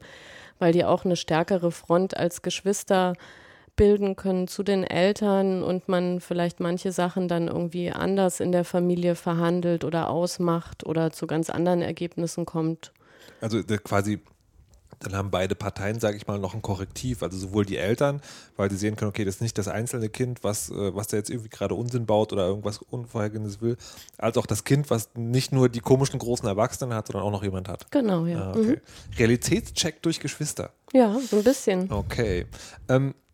weil 0.59 0.73
die 0.73 0.85
auch 0.85 1.05
eine 1.05 1.15
stärkere 1.15 1.71
Front 1.71 2.17
als 2.17 2.41
Geschwister 2.41 3.13
äh, 3.13 3.46
bilden 3.77 4.17
können 4.17 4.49
zu 4.49 4.63
den 4.63 4.83
Eltern 4.83 5.63
und 5.63 5.87
man 5.87 6.19
vielleicht 6.19 6.59
manche 6.59 6.91
Sachen 6.91 7.29
dann 7.29 7.47
irgendwie 7.47 7.91
anders 7.91 8.41
in 8.41 8.51
der 8.51 8.65
Familie 8.65 9.15
verhandelt 9.15 9.85
oder 9.85 10.09
ausmacht 10.09 10.85
oder 10.85 11.11
zu 11.11 11.27
ganz 11.27 11.49
anderen 11.49 11.81
Ergebnissen 11.81 12.45
kommt. 12.45 12.91
Also 13.39 13.63
quasi 13.63 14.19
dann 14.99 15.15
haben 15.15 15.29
beide 15.29 15.55
Parteien, 15.55 15.99
sage 15.99 16.17
ich 16.17 16.27
mal, 16.27 16.39
noch 16.39 16.55
ein 16.55 16.61
Korrektiv. 16.61 17.21
Also 17.21 17.37
sowohl 17.37 17.65
die 17.65 17.77
Eltern, 17.77 18.21
weil 18.55 18.71
sie 18.71 18.77
sehen 18.77 18.95
können, 18.95 19.09
okay, 19.09 19.25
das 19.25 19.35
ist 19.35 19.41
nicht 19.41 19.57
das 19.57 19.67
einzelne 19.67 20.09
Kind, 20.09 20.43
was, 20.43 20.69
äh, 20.69 20.95
was 20.95 21.07
da 21.07 21.17
jetzt 21.17 21.29
irgendwie 21.29 21.49
gerade 21.49 21.75
Unsinn 21.75 22.05
baut 22.05 22.33
oder 22.33 22.47
irgendwas 22.47 22.79
Unvorhergesehenes 22.79 23.61
will, 23.61 23.77
als 24.17 24.37
auch 24.37 24.45
das 24.45 24.63
Kind, 24.63 24.89
was 24.89 25.09
nicht 25.15 25.51
nur 25.51 25.69
die 25.69 25.81
komischen 25.81 26.19
großen 26.19 26.47
Erwachsenen 26.47 26.93
hat, 26.93 27.07
sondern 27.07 27.23
auch 27.23 27.31
noch 27.31 27.43
jemand 27.43 27.69
hat. 27.69 27.91
Genau, 27.91 28.25
ja. 28.25 28.41
Ah, 28.41 28.49
okay. 28.51 28.61
mhm. 28.61 29.17
Realitätscheck 29.17 30.01
durch 30.01 30.19
Geschwister. 30.19 30.71
Ja, 30.93 31.19
so 31.19 31.37
ein 31.37 31.43
bisschen. 31.43 31.91
Okay. 31.91 32.47
Ähm, 32.89 33.09
äh, 33.09 33.26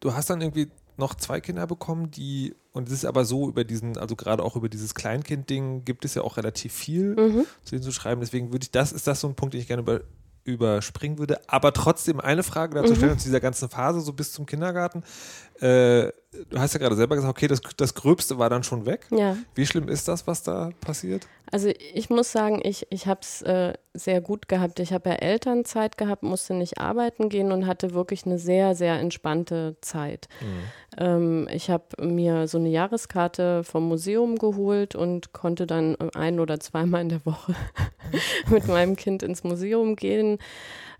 du 0.00 0.14
hast 0.14 0.30
dann 0.30 0.40
irgendwie 0.40 0.68
noch 0.96 1.14
zwei 1.14 1.40
Kinder 1.40 1.66
bekommen, 1.66 2.10
die, 2.10 2.54
und 2.72 2.88
es 2.88 2.94
ist 2.94 3.04
aber 3.04 3.24
so 3.24 3.48
über 3.48 3.64
diesen, 3.64 3.98
also 3.98 4.16
gerade 4.16 4.42
auch 4.42 4.56
über 4.56 4.68
dieses 4.68 4.94
Kleinkind-Ding 4.94 5.84
gibt 5.84 6.04
es 6.04 6.14
ja 6.14 6.22
auch 6.22 6.36
relativ 6.36 6.72
viel 6.72 7.16
mhm. 7.16 7.46
zu 7.64 7.72
denen 7.72 7.82
zu 7.82 7.92
schreiben. 7.92 8.20
Deswegen 8.20 8.52
würde 8.52 8.64
ich 8.64 8.70
das, 8.70 8.92
ist 8.92 9.06
das 9.06 9.20
so 9.20 9.28
ein 9.28 9.34
Punkt, 9.34 9.54
den 9.54 9.60
ich 9.60 9.66
gerne 9.66 9.82
über, 9.82 10.02
überspringen 10.44 11.18
würde. 11.18 11.40
Aber 11.48 11.72
trotzdem 11.72 12.20
eine 12.20 12.42
Frage 12.42 12.74
dazu 12.76 12.92
mhm. 12.92 12.96
stellen, 12.96 13.18
zu 13.18 13.24
dieser 13.24 13.40
ganzen 13.40 13.68
Phase, 13.68 14.00
so 14.00 14.12
bis 14.12 14.32
zum 14.32 14.46
Kindergarten. 14.46 15.02
Äh, 15.60 16.12
du 16.50 16.58
hast 16.58 16.74
ja 16.74 16.80
gerade 16.80 16.96
selber 16.96 17.14
gesagt, 17.14 17.30
okay, 17.30 17.46
das, 17.46 17.60
das 17.76 17.94
Gröbste 17.94 18.38
war 18.38 18.50
dann 18.50 18.64
schon 18.64 18.86
weg. 18.86 19.06
Ja. 19.10 19.36
Wie 19.54 19.66
schlimm 19.66 19.88
ist 19.88 20.08
das, 20.08 20.26
was 20.26 20.42
da 20.42 20.70
passiert? 20.80 21.28
Also 21.52 21.68
ich 21.68 22.10
muss 22.10 22.32
sagen, 22.32 22.60
ich, 22.64 22.86
ich 22.90 23.06
habe 23.06 23.20
es 23.22 23.42
äh, 23.42 23.74
sehr 23.92 24.20
gut 24.20 24.48
gehabt. 24.48 24.80
Ich 24.80 24.92
habe 24.92 25.10
ja 25.10 25.16
Elternzeit 25.16 25.96
gehabt, 25.96 26.24
musste 26.24 26.54
nicht 26.54 26.80
arbeiten 26.80 27.28
gehen 27.28 27.52
und 27.52 27.66
hatte 27.66 27.94
wirklich 27.94 28.26
eine 28.26 28.38
sehr, 28.38 28.74
sehr 28.74 28.98
entspannte 28.98 29.76
Zeit. 29.80 30.28
Mhm. 30.40 30.98
Ähm, 30.98 31.48
ich 31.52 31.70
habe 31.70 31.84
mir 32.00 32.48
so 32.48 32.58
eine 32.58 32.70
Jahreskarte 32.70 33.62
vom 33.62 33.86
Museum 33.86 34.36
geholt 34.36 34.96
und 34.96 35.32
konnte 35.32 35.66
dann 35.66 35.96
ein 36.14 36.40
oder 36.40 36.58
zweimal 36.58 37.02
in 37.02 37.10
der 37.10 37.24
Woche 37.24 37.54
mit 38.50 38.66
meinem 38.66 38.96
Kind 38.96 39.22
ins 39.22 39.44
Museum 39.44 39.94
gehen 39.94 40.38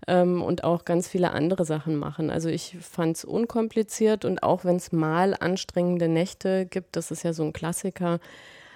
ähm, 0.07 0.41
und 0.41 0.63
auch 0.63 0.85
ganz 0.85 1.07
viele 1.07 1.31
andere 1.31 1.65
Sachen 1.65 1.95
machen. 1.95 2.29
Also 2.29 2.49
ich 2.49 2.77
fand 2.81 3.17
es 3.17 3.25
unkompliziert 3.25 4.25
und 4.25 4.43
auch 4.43 4.65
wenn 4.65 4.75
es 4.75 4.91
mal 4.91 5.35
anstrengende 5.39 6.07
Nächte 6.07 6.65
gibt, 6.65 6.95
das 6.95 7.11
ist 7.11 7.23
ja 7.23 7.33
so 7.33 7.43
ein 7.43 7.53
Klassiker, 7.53 8.19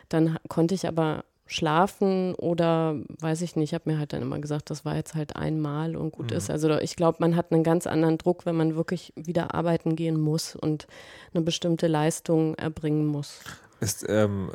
dann 0.09 0.37
konnte 0.47 0.75
ich 0.75 0.87
aber 0.87 1.23
schlafen 1.45 2.35
oder 2.35 2.95
weiß 3.19 3.41
ich 3.41 3.55
nicht, 3.55 3.71
ich 3.71 3.73
habe 3.73 3.89
mir 3.89 3.97
halt 3.97 4.13
dann 4.13 4.21
immer 4.21 4.37
gesagt, 4.39 4.69
das 4.69 4.85
war 4.85 4.95
jetzt 4.95 5.15
halt 5.15 5.35
einmal 5.35 5.95
und 5.95 6.11
gut 6.11 6.29
mhm. 6.29 6.37
ist. 6.37 6.49
Also 6.51 6.77
ich 6.77 6.95
glaube, 6.95 7.17
man 7.21 7.35
hat 7.35 7.51
einen 7.51 7.63
ganz 7.63 7.87
anderen 7.87 8.19
Druck, 8.19 8.45
wenn 8.45 8.55
man 8.55 8.75
wirklich 8.75 9.13
wieder 9.15 9.55
arbeiten 9.55 9.95
gehen 9.95 10.19
muss 10.19 10.55
und 10.55 10.87
eine 11.33 11.43
bestimmte 11.43 11.87
Leistung 11.87 12.53
erbringen 12.55 13.07
muss. 13.07 13.39
Ist, 13.79 14.05
ähm, 14.07 14.51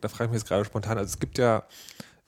da 0.00 0.08
frage 0.08 0.26
ich 0.26 0.30
mich 0.30 0.40
jetzt 0.40 0.48
gerade 0.48 0.64
spontan, 0.64 0.98
also 0.98 1.08
es 1.08 1.18
gibt 1.18 1.38
ja, 1.38 1.64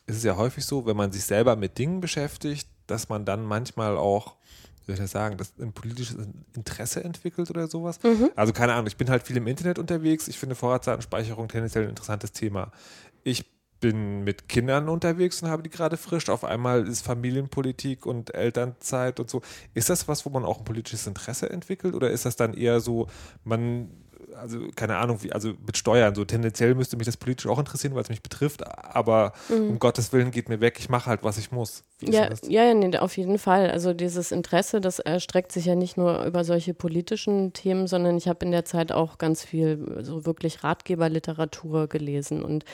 es 0.07 0.17
ist 0.17 0.25
ja 0.25 0.37
häufig 0.37 0.65
so, 0.65 0.87
wenn 0.87 0.97
man 0.97 1.13
sich 1.13 1.25
selber 1.25 1.55
mit 1.55 1.79
Dingen 1.79 2.01
beschäftigt, 2.01 2.69
dass 2.87 3.09
man 3.09 3.25
dann 3.25 3.45
manchmal 3.45 3.97
auch 3.97 4.37
wie 4.85 4.93
soll 4.93 4.95
ich 4.95 5.01
das 5.01 5.13
sagen, 5.13 5.39
dass 5.39 5.55
ein 5.59 5.73
politisches 5.73 6.17
Interesse 6.55 7.03
entwickelt 7.03 7.49
oder 7.49 7.69
sowas. 7.69 8.03
Mhm. 8.03 8.31
Also 8.37 8.53
keine 8.53 8.75
Ahnung, 8.75 8.87
ich 8.87 8.99
bin 8.99 9.09
halt 9.09 9.23
viel 9.23 9.37
im 9.39 9.47
Internet 9.47 9.79
unterwegs. 9.79 10.29
Ich 10.29 10.39
finde 10.39 10.55
Vorratsdatenspeicherung 10.55 11.49
tendenziell 11.49 11.85
ein 11.85 11.91
interessantes 11.91 12.33
Thema. 12.33 12.71
Ich 13.23 13.47
bin 13.81 14.25
mit 14.25 14.49
Kindern 14.49 14.89
unterwegs 14.89 15.43
und 15.43 15.49
habe 15.49 15.63
die 15.63 15.71
gerade 15.71 15.97
frisch. 15.97 16.29
Auf 16.29 16.45
einmal 16.45 16.87
ist 16.87 17.03
Familienpolitik 17.03 18.05
und 18.05 18.35
Elternzeit 18.35 19.21
und 19.21 19.31
so. 19.31 19.41
Ist 19.73 19.91
das 19.91 20.07
was, 20.07 20.27
wo 20.27 20.31
man 20.31 20.45
auch 20.45 20.59
ein 20.59 20.65
politisches 20.65 21.07
Interesse 21.07 21.49
entwickelt 21.49 21.95
oder 21.95 22.11
ist 22.11 22.27
das 22.27 22.37
dann 22.37 22.55
eher 22.55 22.81
so, 22.81 23.09
man 23.45 23.91
also 24.37 24.69
keine 24.75 24.97
Ahnung, 24.97 25.23
wie, 25.23 25.33
also 25.33 25.53
mit 25.67 25.77
Steuern, 25.77 26.15
so 26.15 26.25
tendenziell 26.25 26.75
müsste 26.75 26.97
mich 26.97 27.07
das 27.07 27.17
politisch 27.17 27.47
auch 27.47 27.59
interessieren, 27.59 27.95
weil 27.95 28.03
es 28.03 28.09
mich 28.09 28.23
betrifft, 28.23 28.67
aber 28.67 29.33
mhm. 29.49 29.71
um 29.71 29.79
Gottes 29.79 30.13
Willen 30.13 30.31
geht 30.31 30.49
mir 30.49 30.61
weg, 30.61 30.77
ich 30.79 30.89
mache 30.89 31.07
halt, 31.07 31.23
was 31.23 31.39
ich 31.39 31.53
muss. 31.53 31.85
Ja, 32.13 32.29
ja, 32.49 32.65
ja, 32.65 32.75
nee, 32.75 32.97
auf 32.99 33.17
jeden 33.17 33.39
Fall. 33.39 33.71
Also 33.71 33.95
dieses 33.95 34.33
Interesse, 34.33 34.81
das 34.81 34.99
erstreckt 34.99 35.53
sich 35.53 35.67
ja 35.67 35.75
nicht 35.75 35.97
nur 35.97 36.25
über 36.25 36.45
solche 36.45 36.75
politischen 36.75 37.53
Themen, 37.53 37.87
sondern 37.87 38.17
ich 38.17 38.29
habe 38.29 38.45
in 38.45 38.53
der 38.53 38.65
Zeit 38.65 38.93
auch 38.93 39.19
ganz 39.19 39.45
viel 39.45 40.03
so 40.03 40.27
wirklich 40.27 40.65
Ratgeberliteratur 40.65 41.89
gelesen 41.89 42.43
und 42.43 42.65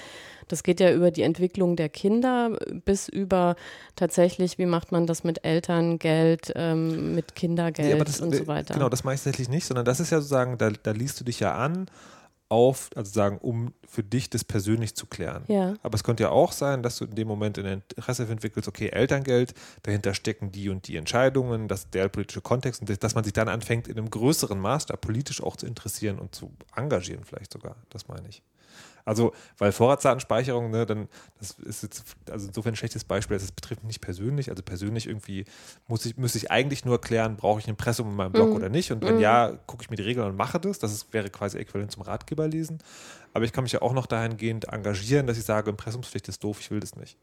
das 0.48 0.64
geht 0.64 0.80
ja 0.80 0.92
über 0.92 1.12
die 1.12 1.22
Entwicklung 1.22 1.76
der 1.76 1.88
Kinder 1.88 2.58
bis 2.84 3.08
über 3.08 3.54
tatsächlich, 3.94 4.58
wie 4.58 4.66
macht 4.66 4.90
man 4.90 5.06
das 5.06 5.22
mit 5.22 5.44
Elterngeld, 5.44 6.52
ähm, 6.56 7.14
mit 7.14 7.36
Kindergeld 7.36 7.98
ja, 7.98 8.04
das, 8.04 8.20
und 8.20 8.34
so 8.34 8.48
weiter. 8.48 8.74
Genau, 8.74 8.88
das 8.88 9.04
mache 9.04 9.14
ich 9.14 9.20
tatsächlich 9.20 9.48
nicht, 9.48 9.64
sondern 9.64 9.84
das 9.84 10.00
ist 10.00 10.10
ja 10.10 10.18
sozusagen, 10.18 10.58
da, 10.58 10.70
da 10.70 10.90
liest 10.90 11.20
du 11.20 11.24
dich 11.24 11.38
ja 11.38 11.54
an 11.54 11.86
auf, 12.50 12.90
also 12.96 13.10
sagen, 13.10 13.38
um 13.38 13.72
für 13.88 14.02
dich 14.02 14.28
das 14.28 14.44
persönlich 14.44 14.94
zu 14.94 15.06
klären. 15.06 15.44
Ja. 15.46 15.74
Aber 15.82 15.94
es 15.94 16.04
könnte 16.04 16.24
ja 16.24 16.30
auch 16.30 16.52
sein, 16.52 16.82
dass 16.82 16.98
du 16.98 17.04
in 17.04 17.14
dem 17.14 17.28
Moment 17.28 17.58
ein 17.58 17.64
Interesse 17.64 18.24
entwickelst, 18.24 18.68
okay, 18.68 18.88
Elterngeld, 18.88 19.54
dahinter 19.84 20.14
stecken 20.14 20.50
die 20.50 20.68
und 20.68 20.88
die 20.88 20.96
Entscheidungen, 20.96 21.68
dass 21.68 21.90
der 21.90 22.08
politische 22.08 22.40
Kontext 22.40 22.80
und 22.80 23.02
dass 23.02 23.14
man 23.14 23.24
sich 23.24 23.32
dann 23.32 23.48
anfängt, 23.48 23.88
in 23.88 23.96
einem 23.96 24.10
größeren 24.10 24.58
Maßstab 24.58 25.00
politisch 25.00 25.42
auch 25.42 25.56
zu 25.56 25.66
interessieren 25.66 26.18
und 26.18 26.34
zu 26.34 26.52
engagieren, 26.74 27.24
vielleicht 27.24 27.52
sogar. 27.52 27.76
Das 27.88 28.08
meine 28.08 28.28
ich. 28.28 28.42
Also, 29.04 29.32
weil 29.58 29.72
Vorratsdatenspeicherung, 29.72 30.70
ne, 30.70 30.86
dann, 30.86 31.08
das 31.38 31.52
ist 31.52 31.82
jetzt, 31.82 32.04
also 32.30 32.48
insofern 32.48 32.74
ein 32.74 32.76
schlechtes 32.76 33.04
Beispiel, 33.04 33.38
das 33.38 33.52
betrifft 33.52 33.82
mich 33.82 33.88
nicht 33.88 34.00
persönlich. 34.00 34.50
Also 34.50 34.62
persönlich 34.62 35.06
irgendwie 35.06 35.44
muss 35.88 36.06
ich, 36.06 36.16
muss 36.16 36.34
ich 36.34 36.50
eigentlich 36.50 36.84
nur 36.84 37.00
klären, 37.00 37.36
brauche 37.36 37.60
ich 37.60 37.66
ein 37.66 37.70
Impressum 37.70 38.10
in 38.10 38.16
meinem 38.16 38.32
Blog 38.32 38.50
mhm. 38.50 38.56
oder 38.56 38.68
nicht. 38.68 38.92
Und 38.92 39.02
wenn 39.04 39.16
mhm. 39.16 39.20
ja, 39.20 39.52
gucke 39.66 39.82
ich 39.82 39.90
mir 39.90 39.96
die 39.96 40.02
Regeln 40.02 40.26
und 40.26 40.36
mache 40.36 40.60
das. 40.60 40.78
Das 40.78 40.92
ist, 40.92 41.12
wäre 41.12 41.30
quasi 41.30 41.58
äquivalent 41.58 41.92
zum 41.92 42.02
Ratgeber 42.02 42.48
lesen. 42.48 42.78
Aber 43.32 43.44
ich 43.44 43.52
kann 43.52 43.64
mich 43.64 43.72
ja 43.72 43.82
auch 43.82 43.92
noch 43.92 44.06
dahingehend 44.06 44.68
engagieren, 44.68 45.26
dass 45.26 45.38
ich 45.38 45.44
sage, 45.44 45.70
Impressumspflicht 45.70 46.28
ist 46.28 46.42
doof, 46.42 46.60
ich 46.60 46.70
will 46.70 46.80
das 46.80 46.96
nicht. 46.96 47.16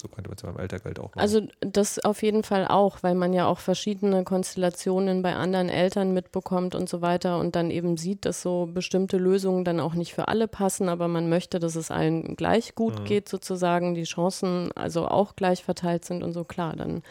So 0.00 0.06
könnte 0.06 0.30
man 0.30 0.36
es 0.36 0.42
beim 0.42 0.56
Eltergeld 0.56 1.00
auch 1.00 1.14
machen. 1.14 1.18
Also 1.18 1.48
das 1.60 1.98
auf 1.98 2.22
jeden 2.22 2.44
Fall 2.44 2.68
auch, 2.68 3.02
weil 3.02 3.14
man 3.14 3.32
ja 3.32 3.46
auch 3.46 3.58
verschiedene 3.58 4.22
Konstellationen 4.22 5.22
bei 5.22 5.34
anderen 5.34 5.68
Eltern 5.68 6.14
mitbekommt 6.14 6.76
und 6.76 6.88
so 6.88 7.02
weiter 7.02 7.38
und 7.40 7.56
dann 7.56 7.70
eben 7.70 7.96
sieht, 7.96 8.24
dass 8.24 8.40
so 8.40 8.68
bestimmte 8.72 9.16
Lösungen 9.16 9.64
dann 9.64 9.80
auch 9.80 9.94
nicht 9.94 10.14
für 10.14 10.28
alle 10.28 10.46
passen, 10.46 10.88
aber 10.88 11.08
man 11.08 11.28
möchte, 11.28 11.58
dass 11.58 11.74
es 11.74 11.90
allen 11.90 12.36
gleich 12.36 12.76
gut 12.76 13.00
mhm. 13.00 13.04
geht 13.04 13.28
sozusagen, 13.28 13.94
die 13.94 14.04
Chancen 14.04 14.70
also 14.72 15.08
auch 15.08 15.34
gleich 15.34 15.64
verteilt 15.64 16.04
sind 16.04 16.22
und 16.22 16.32
so 16.32 16.44
klar, 16.44 16.76
dann 16.76 17.02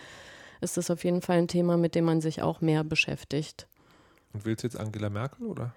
ist 0.61 0.77
das 0.77 0.89
auf 0.89 1.03
jeden 1.03 1.21
Fall 1.21 1.37
ein 1.37 1.47
Thema, 1.47 1.75
mit 1.75 1.93
dem 1.93 2.05
man 2.05 2.21
sich 2.21 2.41
auch 2.41 2.61
mehr 2.61 2.83
beschäftigt. 2.83 3.67
Und 4.33 4.45
willst 4.45 4.63
du 4.63 4.67
jetzt 4.67 4.79
Angela 4.79 5.09
Merkel 5.09 5.45
oder? 5.45 5.73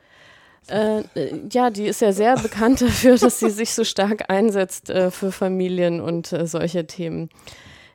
Äh, 0.68 1.02
ja, 1.50 1.70
die 1.70 1.86
ist 1.86 2.00
ja 2.00 2.12
sehr 2.12 2.36
bekannt 2.36 2.80
dafür, 2.80 3.16
dass 3.18 3.40
sie 3.40 3.50
sich 3.50 3.74
so 3.74 3.84
stark 3.84 4.30
einsetzt 4.30 4.90
äh, 4.90 5.10
für 5.10 5.32
Familien 5.32 6.00
und 6.00 6.32
äh, 6.32 6.46
solche 6.46 6.86
Themen. 6.86 7.30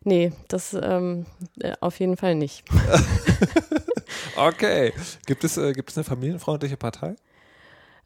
Nee, 0.04 0.34
das 0.48 0.78
ähm, 0.80 1.26
äh, 1.60 1.74
auf 1.80 2.00
jeden 2.00 2.18
Fall 2.18 2.36
nicht. 2.36 2.64
okay. 4.38 4.94
Gibt 5.26 5.44
es, 5.44 5.58
äh, 5.58 5.74
gibt 5.74 5.90
es 5.90 5.98
eine 5.98 6.04
familienfreundliche 6.04 6.78
Partei? 6.78 7.16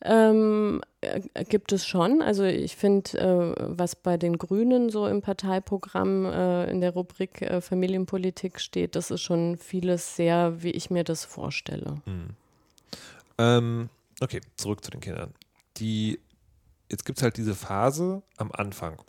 Ähm, 0.01 0.81
äh, 1.01 1.43
gibt 1.43 1.73
es 1.73 1.85
schon. 1.85 2.21
Also 2.21 2.45
ich 2.45 2.77
finde, 2.77 3.55
was 3.57 3.97
bei 3.97 4.15
den 4.15 4.37
Grünen 4.37 4.89
so 4.89 5.07
im 5.07 5.21
Parteiprogramm 5.21 6.25
in 6.69 6.79
der 6.79 6.91
Rubrik 6.91 7.45
Familienpolitik 7.59 8.61
steht, 8.61 8.95
das 8.95 9.11
ist 9.11 9.21
schon 9.21 9.57
vieles 9.57 10.15
sehr, 10.15 10.63
wie 10.63 10.71
ich 10.71 10.89
mir 10.89 11.03
das 11.03 11.25
vorstelle. 11.25 11.95
Mhm. 12.05 12.29
Ähm, 13.37 13.89
Okay, 14.19 14.41
zurück 14.57 14.83
zu 14.83 14.91
den 14.91 15.01
Kindern. 15.01 15.33
Die, 15.77 16.19
jetzt 16.89 17.05
gibt 17.05 17.19
es 17.19 17.23
halt 17.23 17.37
diese 17.37 17.55
Phase 17.55 18.23
am 18.37 18.51
Anfang. 18.51 19.01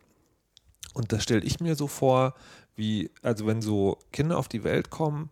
Und 0.95 1.13
das 1.13 1.23
stelle 1.23 1.45
ich 1.45 1.61
mir 1.61 1.75
so 1.75 1.87
vor, 1.87 2.35
wie, 2.77 3.11
also 3.23 3.47
wenn 3.47 3.63
so 3.63 3.99
Kinder 4.13 4.39
auf 4.39 4.49
die 4.49 4.65
Welt 4.65 4.91
kommen, 4.91 5.31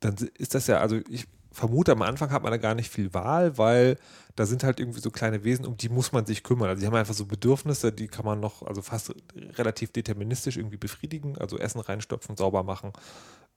dann 0.00 0.14
ist 0.38 0.54
das 0.54 0.66
ja, 0.66 0.78
also 0.78 1.00
ich 1.08 1.26
vermute, 1.52 1.92
am 1.92 2.02
Anfang 2.02 2.30
hat 2.30 2.42
man 2.42 2.52
da 2.52 2.58
gar 2.58 2.74
nicht 2.74 2.90
viel 2.90 3.12
Wahl, 3.12 3.58
weil 3.58 3.98
da 4.36 4.46
sind 4.46 4.62
halt 4.62 4.80
irgendwie 4.80 5.00
so 5.00 5.10
kleine 5.10 5.44
Wesen, 5.44 5.66
um 5.66 5.76
die 5.76 5.88
muss 5.88 6.12
man 6.12 6.24
sich 6.24 6.42
kümmern. 6.42 6.68
Also 6.68 6.80
die 6.80 6.86
haben 6.86 6.94
einfach 6.94 7.14
so 7.14 7.26
Bedürfnisse, 7.26 7.92
die 7.92 8.08
kann 8.08 8.24
man 8.24 8.40
noch, 8.40 8.62
also 8.62 8.82
fast 8.82 9.12
relativ 9.34 9.92
deterministisch 9.92 10.56
irgendwie 10.56 10.76
befriedigen, 10.76 11.36
also 11.38 11.58
Essen 11.58 11.80
reinstopfen, 11.80 12.36
sauber 12.36 12.62
machen, 12.62 12.92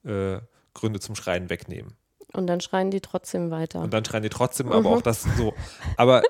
äh, 0.03 0.39
Gründe 0.73 0.99
zum 0.99 1.15
Schreien 1.15 1.49
wegnehmen. 1.49 1.93
Und 2.33 2.47
dann 2.47 2.61
schreien 2.61 2.91
die 2.91 3.01
trotzdem 3.01 3.51
weiter. 3.51 3.79
Und 3.81 3.93
dann 3.93 4.03
schreien 4.03 4.23
die 4.23 4.29
trotzdem, 4.29 4.71
aber 4.71 4.81
mhm. 4.81 4.87
auch 4.87 5.01
das 5.01 5.23
so. 5.37 5.53
Aber 5.97 6.23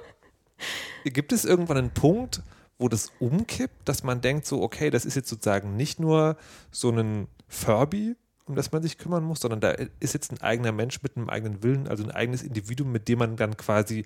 gibt 1.04 1.32
es 1.32 1.46
irgendwann 1.46 1.78
einen 1.78 1.94
Punkt, 1.94 2.42
wo 2.78 2.90
das 2.90 3.12
umkippt, 3.20 3.88
dass 3.88 4.04
man 4.04 4.22
denkt, 4.22 4.46
so, 4.46 4.62
okay, 4.62 4.90
das 4.90 5.06
ist 5.06 5.16
jetzt 5.16 5.30
sozusagen 5.30 5.76
nicht 5.76 6.00
nur 6.00 6.38
so 6.72 6.90
ein 6.90 7.28
Furby, 7.48 8.16
um 8.46 8.56
das 8.56 8.72
man 8.72 8.82
sich 8.82 8.98
kümmern 8.98 9.24
muss, 9.24 9.40
sondern 9.40 9.62
da 9.62 9.72
ist 10.00 10.14
jetzt 10.14 10.32
ein 10.32 10.42
eigener 10.42 10.72
Mensch 10.72 11.02
mit 11.02 11.16
einem 11.16 11.30
eigenen 11.30 11.64
Willen, 11.64 11.88
also 11.88 12.04
ein 12.04 12.12
eigenes 12.12 12.44
Individuum, 12.44 12.92
mit 12.92 13.08
dem 13.08 13.20
man 13.20 13.38
dann 13.38 13.56
quasi 13.56 14.06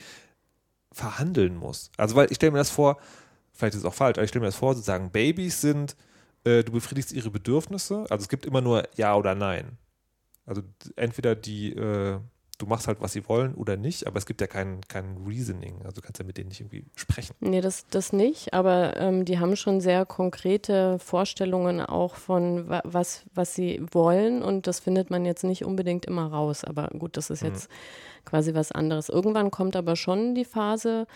verhandeln 0.91 1.55
muss. 1.55 1.91
Also, 1.97 2.15
weil 2.15 2.31
ich 2.31 2.35
stelle 2.35 2.51
mir 2.51 2.59
das 2.59 2.69
vor, 2.69 2.97
vielleicht 3.53 3.73
ist 3.73 3.81
es 3.81 3.85
auch 3.85 3.93
falsch, 3.93 4.17
aber 4.17 4.23
ich 4.23 4.29
stelle 4.29 4.41
mir 4.41 4.49
das 4.49 4.55
vor, 4.55 4.75
sozusagen, 4.75 5.09
Babys 5.09 5.61
sind, 5.61 5.95
äh, 6.43 6.63
du 6.63 6.71
befriedigst 6.71 7.11
ihre 7.11 7.31
Bedürfnisse, 7.31 8.05
also 8.09 8.21
es 8.21 8.29
gibt 8.29 8.45
immer 8.45 8.61
nur 8.61 8.83
Ja 8.95 9.15
oder 9.15 9.33
Nein. 9.33 9.77
Also 10.47 10.63
entweder 10.95 11.35
die, 11.35 11.73
äh, 11.73 12.19
du 12.57 12.65
machst 12.65 12.87
halt, 12.87 13.01
was 13.01 13.11
sie 13.11 13.27
wollen 13.27 13.53
oder 13.53 13.77
nicht, 13.77 14.07
aber 14.07 14.17
es 14.17 14.25
gibt 14.25 14.41
ja 14.41 14.47
kein, 14.47 14.81
kein 14.87 15.17
Reasoning. 15.27 15.81
Also 15.83 15.95
du 15.95 16.01
kannst 16.01 16.19
ja 16.19 16.25
mit 16.25 16.37
denen 16.37 16.47
nicht 16.47 16.61
irgendwie 16.61 16.85
sprechen. 16.95 17.35
Nee, 17.41 17.61
das, 17.61 17.85
das 17.89 18.13
nicht, 18.13 18.53
aber 18.53 18.95
ähm, 18.97 19.25
die 19.25 19.39
haben 19.39 19.57
schon 19.57 19.81
sehr 19.81 20.05
konkrete 20.05 20.97
Vorstellungen 20.99 21.81
auch 21.81 22.15
von, 22.15 22.69
wa 22.69 22.81
was, 22.85 23.25
was 23.35 23.53
sie 23.53 23.81
wollen 23.91 24.41
und 24.41 24.67
das 24.67 24.79
findet 24.79 25.09
man 25.09 25.25
jetzt 25.25 25.43
nicht 25.43 25.65
unbedingt 25.65 26.05
immer 26.05 26.27
raus. 26.27 26.63
Aber 26.63 26.87
gut, 26.97 27.17
das 27.17 27.29
ist 27.29 27.43
mhm. 27.43 27.49
jetzt 27.49 27.69
quasi 28.25 28.53
was 28.53 28.71
anderes. 28.71 29.09
Irgendwann 29.09 29.51
kommt 29.51 29.75
aber 29.75 29.97
schon 29.97 30.33
die 30.33 30.45
Phase, 30.45 31.07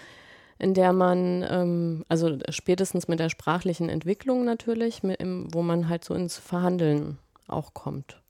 in 0.59 0.73
der 0.73 0.93
man, 0.93 1.43
ähm, 1.49 2.05
also 2.09 2.37
spätestens 2.49 3.07
mit 3.07 3.19
der 3.19 3.29
sprachlichen 3.29 3.87
Entwicklung 3.87 4.43
natürlich, 4.43 5.03
mit, 5.03 5.19
im, 5.21 5.51
wo 5.53 5.61
man 5.61 5.87
halt 5.89 6.03
so 6.03 6.13
ins 6.13 6.37
Verhandeln 6.37 7.17
auch 7.47 7.73
kommt. 7.73 8.20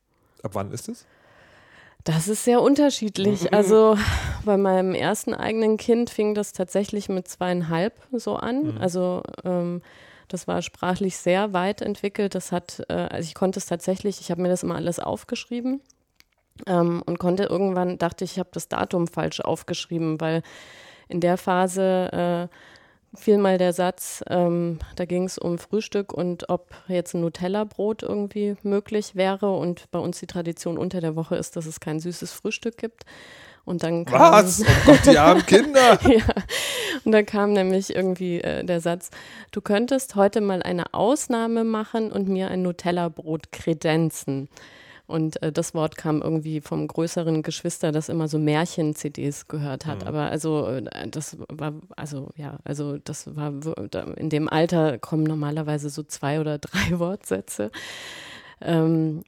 Ab 0.43 0.51
wann 0.53 0.71
ist 0.71 0.89
es? 0.89 1.05
Das 2.03 2.27
ist 2.27 2.43
sehr 2.43 2.61
unterschiedlich. 2.61 3.53
Also 3.53 3.97
bei 4.43 4.57
meinem 4.57 4.95
ersten 4.95 5.33
eigenen 5.33 5.77
Kind 5.77 6.09
fing 6.09 6.33
das 6.33 6.51
tatsächlich 6.51 7.09
mit 7.09 7.27
zweieinhalb 7.27 7.93
so 8.11 8.35
an. 8.35 8.73
Mhm. 8.73 8.77
Also 8.79 9.23
ähm, 9.43 9.81
das 10.27 10.47
war 10.47 10.61
sprachlich 10.61 11.17
sehr 11.17 11.53
weit 11.53 11.81
entwickelt. 11.81 12.33
Das 12.33 12.51
hat, 12.51 12.83
äh, 12.89 12.93
also 12.93 13.27
ich 13.27 13.35
konnte 13.35 13.59
es 13.59 13.65
tatsächlich, 13.65 14.19
ich 14.21 14.31
habe 14.31 14.41
mir 14.41 14.49
das 14.49 14.63
immer 14.63 14.75
alles 14.75 14.99
aufgeschrieben 14.99 15.81
ähm, 16.65 17.03
und 17.05 17.19
konnte 17.19 17.43
irgendwann, 17.43 17.97
dachte 17.97 18.23
ich, 18.23 18.33
ich 18.33 18.39
habe 18.39 18.49
das 18.53 18.67
Datum 18.67 19.07
falsch 19.07 19.41
aufgeschrieben, 19.41 20.19
weil 20.19 20.41
in 21.07 21.19
der 21.19 21.37
Phase 21.37 22.49
äh, 22.49 22.55
fiel 23.13 23.37
mal 23.37 23.57
der 23.57 23.73
Satz, 23.73 24.23
ähm, 24.29 24.79
da 24.95 25.05
ging 25.05 25.25
es 25.25 25.37
um 25.37 25.57
Frühstück 25.57 26.13
und 26.13 26.49
ob 26.49 26.69
jetzt 26.87 27.13
ein 27.13 27.21
Nutella-Brot 27.21 28.03
irgendwie 28.03 28.55
möglich 28.63 29.15
wäre. 29.15 29.55
Und 29.55 29.89
bei 29.91 29.99
uns 29.99 30.19
die 30.19 30.27
Tradition 30.27 30.77
unter 30.77 31.01
der 31.01 31.15
Woche 31.15 31.35
ist, 31.35 31.55
dass 31.55 31.65
es 31.65 31.79
kein 31.79 31.99
süßes 31.99 32.31
Frühstück 32.31 32.77
gibt. 32.77 33.03
Und 33.63 33.83
dann 33.83 34.05
kam, 34.05 34.19
Was? 34.19 34.61
Oh 34.61 34.65
Gott, 34.85 35.05
die 35.05 35.17
armen 35.17 35.45
Kinder! 35.45 35.99
ja. 36.09 36.23
Und 37.03 37.11
dann 37.11 37.25
kam 37.25 37.53
nämlich 37.53 37.95
irgendwie 37.95 38.41
äh, 38.41 38.63
der 38.63 38.81
Satz, 38.81 39.11
du 39.51 39.61
könntest 39.61 40.15
heute 40.15 40.41
mal 40.41 40.63
eine 40.63 40.93
Ausnahme 40.93 41.63
machen 41.63 42.11
und 42.11 42.27
mir 42.27 42.49
ein 42.49 42.63
Nutella-Brot 42.63 43.51
kredenzen. 43.51 44.49
Und 45.11 45.41
äh, 45.43 45.51
das 45.51 45.73
Wort 45.73 45.97
kam 45.97 46.21
irgendwie 46.21 46.61
vom 46.61 46.87
größeren 46.87 47.43
Geschwister, 47.43 47.91
das 47.91 48.09
immer 48.09 48.27
so 48.27 48.39
Märchen-CDs 48.39 49.47
gehört 49.47 49.85
hat. 49.85 50.01
Mhm. 50.01 50.07
Aber 50.07 50.21
also 50.31 50.65
äh, 50.67 51.07
das 51.09 51.37
war, 51.49 51.73
also 51.95 52.29
ja, 52.37 52.57
also 52.63 52.97
das 52.97 53.35
war 53.35 53.53
in 54.17 54.29
dem 54.29 54.47
Alter 54.47 54.97
kommen 54.97 55.23
normalerweise 55.23 55.89
so 55.89 56.03
zwei 56.03 56.39
oder 56.39 56.57
drei 56.59 56.97
Wortsätze. 56.97 57.71
Ähm, 58.61 59.23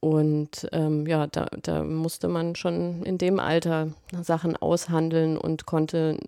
und 0.00 0.68
ähm, 0.72 1.06
ja, 1.06 1.26
da, 1.26 1.48
da 1.62 1.82
musste 1.82 2.28
man 2.28 2.54
schon 2.56 3.02
in 3.04 3.18
dem 3.18 3.40
Alter 3.40 3.88
Sachen 4.22 4.56
aushandeln 4.56 5.38
und 5.38 5.64
konnte 5.64 6.18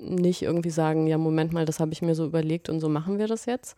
nicht 0.00 0.42
irgendwie 0.42 0.70
sagen, 0.70 1.06
ja, 1.06 1.18
Moment 1.18 1.52
mal, 1.52 1.64
das 1.64 1.80
habe 1.80 1.92
ich 1.92 2.00
mir 2.00 2.14
so 2.14 2.24
überlegt 2.24 2.68
und 2.68 2.80
so 2.80 2.88
machen 2.88 3.18
wir 3.18 3.26
das 3.26 3.46
jetzt 3.46 3.76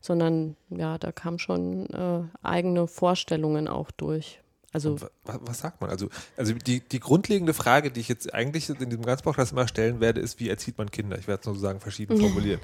sondern 0.00 0.56
ja, 0.70 0.98
da 0.98 1.12
kamen 1.12 1.38
schon 1.38 1.86
äh, 1.90 2.22
eigene 2.42 2.86
Vorstellungen 2.86 3.68
auch 3.68 3.90
durch. 3.90 4.40
Also 4.70 4.98
was, 5.24 5.60
sagt 5.60 5.80
man? 5.80 5.88
Also, 5.88 6.10
also 6.36 6.52
die, 6.52 6.80
die 6.80 7.00
grundlegende 7.00 7.54
Frage, 7.54 7.90
die 7.90 8.00
ich 8.00 8.08
jetzt 8.08 8.34
eigentlich 8.34 8.68
in 8.68 8.90
diesem 8.90 9.04
ganzen 9.04 9.24
Podcast 9.24 9.52
immer 9.52 9.66
stellen 9.66 10.00
werde, 10.00 10.20
ist, 10.20 10.40
wie 10.40 10.50
erzieht 10.50 10.76
man 10.76 10.90
Kinder? 10.90 11.18
Ich 11.18 11.26
werde 11.26 11.40
es 11.40 11.46
sozusagen 11.46 11.80
verschieden 11.80 12.18
formulieren. 12.18 12.60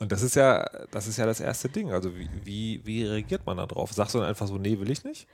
Und 0.00 0.10
das 0.10 0.22
ist 0.22 0.34
ja, 0.34 0.68
das 0.90 1.06
ist 1.06 1.16
ja 1.16 1.26
das 1.26 1.38
erste 1.38 1.68
Ding. 1.68 1.92
Also 1.92 2.16
wie, 2.16 2.28
wie, 2.42 2.80
wie 2.84 3.04
reagiert 3.04 3.46
man 3.46 3.56
da 3.56 3.66
drauf? 3.66 3.92
Sagst 3.92 4.14
du 4.14 4.18
dann 4.18 4.28
einfach 4.28 4.48
so, 4.48 4.58
nee, 4.58 4.80
will 4.80 4.90
ich 4.90 5.04
nicht? 5.04 5.28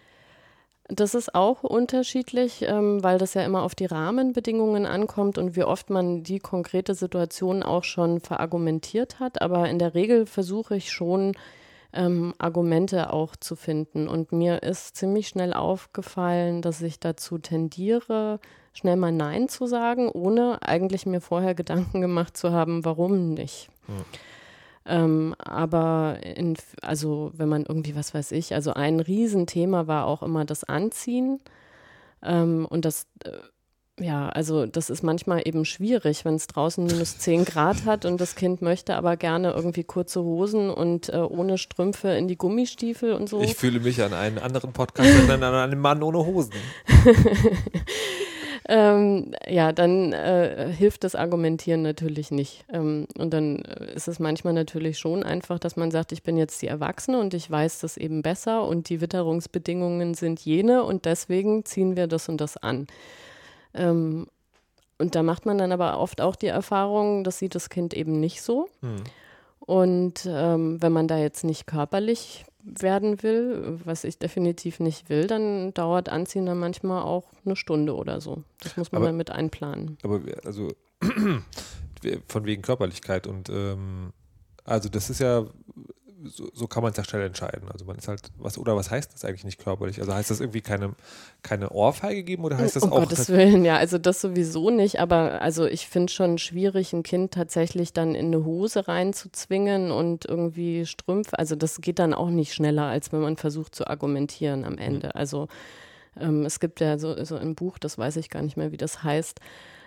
Das 0.92 1.14
ist 1.14 1.34
auch 1.34 1.62
unterschiedlich, 1.62 2.62
ähm, 2.62 3.02
weil 3.02 3.18
das 3.18 3.34
ja 3.34 3.42
immer 3.42 3.62
auf 3.62 3.74
die 3.74 3.86
Rahmenbedingungen 3.86 4.86
ankommt 4.86 5.38
und 5.38 5.54
wie 5.54 5.64
oft 5.64 5.88
man 5.88 6.22
die 6.24 6.40
konkrete 6.40 6.94
Situation 6.94 7.62
auch 7.62 7.84
schon 7.84 8.20
verargumentiert 8.20 9.20
hat. 9.20 9.40
Aber 9.40 9.68
in 9.68 9.78
der 9.78 9.94
Regel 9.94 10.26
versuche 10.26 10.76
ich 10.76 10.90
schon, 10.90 11.32
ähm, 11.92 12.34
Argumente 12.38 13.12
auch 13.12 13.36
zu 13.36 13.56
finden. 13.56 14.08
Und 14.08 14.32
mir 14.32 14.62
ist 14.62 14.96
ziemlich 14.96 15.28
schnell 15.28 15.52
aufgefallen, 15.52 16.62
dass 16.62 16.82
ich 16.82 17.00
dazu 17.00 17.38
tendiere, 17.38 18.40
schnell 18.72 18.96
mal 18.96 19.12
Nein 19.12 19.48
zu 19.48 19.66
sagen, 19.66 20.08
ohne 20.08 20.58
eigentlich 20.62 21.06
mir 21.06 21.20
vorher 21.20 21.54
Gedanken 21.60 22.00
gemacht 22.00 22.36
zu 22.36 22.52
haben, 22.52 22.84
warum 22.84 23.34
nicht. 23.34 23.68
Hm. 23.86 24.04
Ähm, 24.90 25.36
aber 25.38 26.18
in, 26.22 26.56
also 26.82 27.30
wenn 27.34 27.48
man 27.48 27.64
irgendwie, 27.64 27.94
was 27.94 28.12
weiß 28.12 28.32
ich, 28.32 28.54
also 28.54 28.74
ein 28.74 28.98
Riesenthema 28.98 29.86
war 29.86 30.06
auch 30.06 30.22
immer 30.24 30.44
das 30.44 30.64
Anziehen. 30.64 31.38
Ähm, 32.24 32.66
und 32.68 32.84
das, 32.84 33.06
äh, 33.24 34.04
ja, 34.04 34.30
also 34.30 34.66
das 34.66 34.90
ist 34.90 35.04
manchmal 35.04 35.46
eben 35.46 35.64
schwierig, 35.64 36.24
wenn 36.24 36.34
es 36.34 36.48
draußen 36.48 36.84
minus 36.84 37.18
10 37.18 37.44
Grad 37.44 37.84
hat 37.84 38.04
und 38.04 38.20
das 38.20 38.34
Kind 38.34 38.62
möchte 38.62 38.96
aber 38.96 39.16
gerne 39.16 39.52
irgendwie 39.52 39.84
kurze 39.84 40.24
Hosen 40.24 40.70
und 40.70 41.08
äh, 41.10 41.18
ohne 41.18 41.56
Strümpfe 41.56 42.08
in 42.08 42.26
die 42.26 42.36
Gummistiefel 42.36 43.12
und 43.12 43.28
so. 43.28 43.40
Ich 43.42 43.54
fühle 43.54 43.78
mich 43.78 44.02
an 44.02 44.12
einen 44.12 44.38
anderen 44.38 44.72
Podcast 44.72 45.08
an 45.30 45.42
einen 45.44 45.78
Mann 45.78 46.02
ohne 46.02 46.26
Hosen. 46.26 46.54
ähm, 48.72 49.32
ja, 49.48 49.72
dann 49.72 50.12
äh, 50.12 50.72
hilft 50.72 51.02
das 51.02 51.16
Argumentieren 51.16 51.82
natürlich 51.82 52.30
nicht. 52.30 52.64
Ähm, 52.72 53.08
und 53.18 53.34
dann 53.34 53.62
äh, 53.62 53.92
ist 53.94 54.06
es 54.06 54.20
manchmal 54.20 54.52
natürlich 54.52 54.96
schon 54.96 55.24
einfach, 55.24 55.58
dass 55.58 55.74
man 55.74 55.90
sagt, 55.90 56.12
ich 56.12 56.22
bin 56.22 56.36
jetzt 56.36 56.62
die 56.62 56.68
Erwachsene 56.68 57.18
und 57.18 57.34
ich 57.34 57.50
weiß 57.50 57.80
das 57.80 57.96
eben 57.96 58.22
besser 58.22 58.64
und 58.64 58.88
die 58.88 59.00
Witterungsbedingungen 59.00 60.14
sind 60.14 60.38
jene 60.38 60.84
und 60.84 61.04
deswegen 61.04 61.64
ziehen 61.64 61.96
wir 61.96 62.06
das 62.06 62.28
und 62.28 62.40
das 62.40 62.56
an. 62.56 62.86
Ähm, 63.74 64.28
und 64.98 65.16
da 65.16 65.24
macht 65.24 65.46
man 65.46 65.58
dann 65.58 65.72
aber 65.72 65.98
oft 65.98 66.20
auch 66.20 66.36
die 66.36 66.46
Erfahrung, 66.46 67.24
das 67.24 67.38
sieht 67.38 67.56
das 67.56 67.70
Kind 67.70 67.92
eben 67.92 68.20
nicht 68.20 68.40
so. 68.40 68.68
Hm. 68.82 69.02
Und 69.58 70.28
ähm, 70.30 70.80
wenn 70.80 70.92
man 70.92 71.08
da 71.08 71.18
jetzt 71.18 71.42
nicht 71.42 71.66
körperlich 71.66 72.44
werden 72.62 73.22
will, 73.22 73.80
was 73.84 74.04
ich 74.04 74.18
definitiv 74.18 74.80
nicht 74.80 75.08
will, 75.08 75.26
dann 75.26 75.72
dauert 75.74 76.08
Anziehen 76.08 76.46
dann 76.46 76.58
manchmal 76.58 77.02
auch 77.02 77.24
eine 77.44 77.56
Stunde 77.56 77.94
oder 77.94 78.20
so. 78.20 78.42
Das 78.60 78.76
muss 78.76 78.92
man 78.92 79.00
aber, 79.00 79.06
dann 79.08 79.16
mit 79.16 79.30
einplanen. 79.30 79.98
Aber 80.02 80.20
also 80.44 80.68
von 82.28 82.44
wegen 82.44 82.62
Körperlichkeit 82.62 83.26
und 83.26 83.48
ähm, 83.48 84.12
also 84.64 84.88
das 84.88 85.10
ist 85.10 85.20
ja 85.20 85.46
so, 86.24 86.50
so, 86.52 86.66
kann 86.66 86.82
man 86.82 86.92
es 86.92 86.96
ja 86.96 87.04
schnell 87.04 87.22
entscheiden. 87.22 87.68
Also 87.70 87.84
man 87.84 87.96
ist 87.96 88.08
halt, 88.08 88.22
was 88.38 88.58
oder 88.58 88.76
was 88.76 88.90
heißt 88.90 89.12
das 89.14 89.24
eigentlich 89.24 89.44
nicht 89.44 89.58
körperlich? 89.58 90.00
Also 90.00 90.14
heißt 90.14 90.30
das 90.30 90.40
irgendwie 90.40 90.60
keine, 90.60 90.94
keine 91.42 91.70
Ohrfeige 91.70 92.22
geben 92.22 92.44
oder 92.44 92.58
heißt 92.58 92.76
das 92.76 92.82
um 92.82 92.92
auch? 92.92 92.98
Um 92.98 93.04
Gottes 93.04 93.28
Willen, 93.28 93.64
ja, 93.64 93.76
also 93.76 93.98
das 93.98 94.20
sowieso 94.20 94.70
nicht, 94.70 95.00
aber 95.00 95.40
also 95.40 95.66
ich 95.66 95.88
finde 95.88 96.12
schon 96.12 96.38
schwierig, 96.38 96.92
ein 96.92 97.02
Kind 97.02 97.32
tatsächlich 97.32 97.92
dann 97.92 98.14
in 98.14 98.26
eine 98.26 98.44
Hose 98.44 98.88
reinzuzwingen 98.88 99.90
und 99.90 100.24
irgendwie 100.24 100.86
Strümpfe, 100.86 101.38
also 101.38 101.56
das 101.56 101.80
geht 101.80 101.98
dann 101.98 102.14
auch 102.14 102.30
nicht 102.30 102.54
schneller, 102.54 102.84
als 102.84 103.12
wenn 103.12 103.20
man 103.20 103.36
versucht 103.36 103.74
zu 103.74 103.86
argumentieren 103.86 104.64
am 104.64 104.78
Ende. 104.78 105.08
Mhm. 105.08 105.12
Also 105.14 105.48
ähm, 106.18 106.44
es 106.44 106.60
gibt 106.60 106.80
ja 106.80 106.98
so, 106.98 107.22
so 107.24 107.36
ein 107.36 107.54
Buch, 107.54 107.78
das 107.78 107.98
weiß 107.98 108.16
ich 108.16 108.30
gar 108.30 108.42
nicht 108.42 108.56
mehr, 108.56 108.72
wie 108.72 108.76
das 108.76 109.02
heißt 109.02 109.40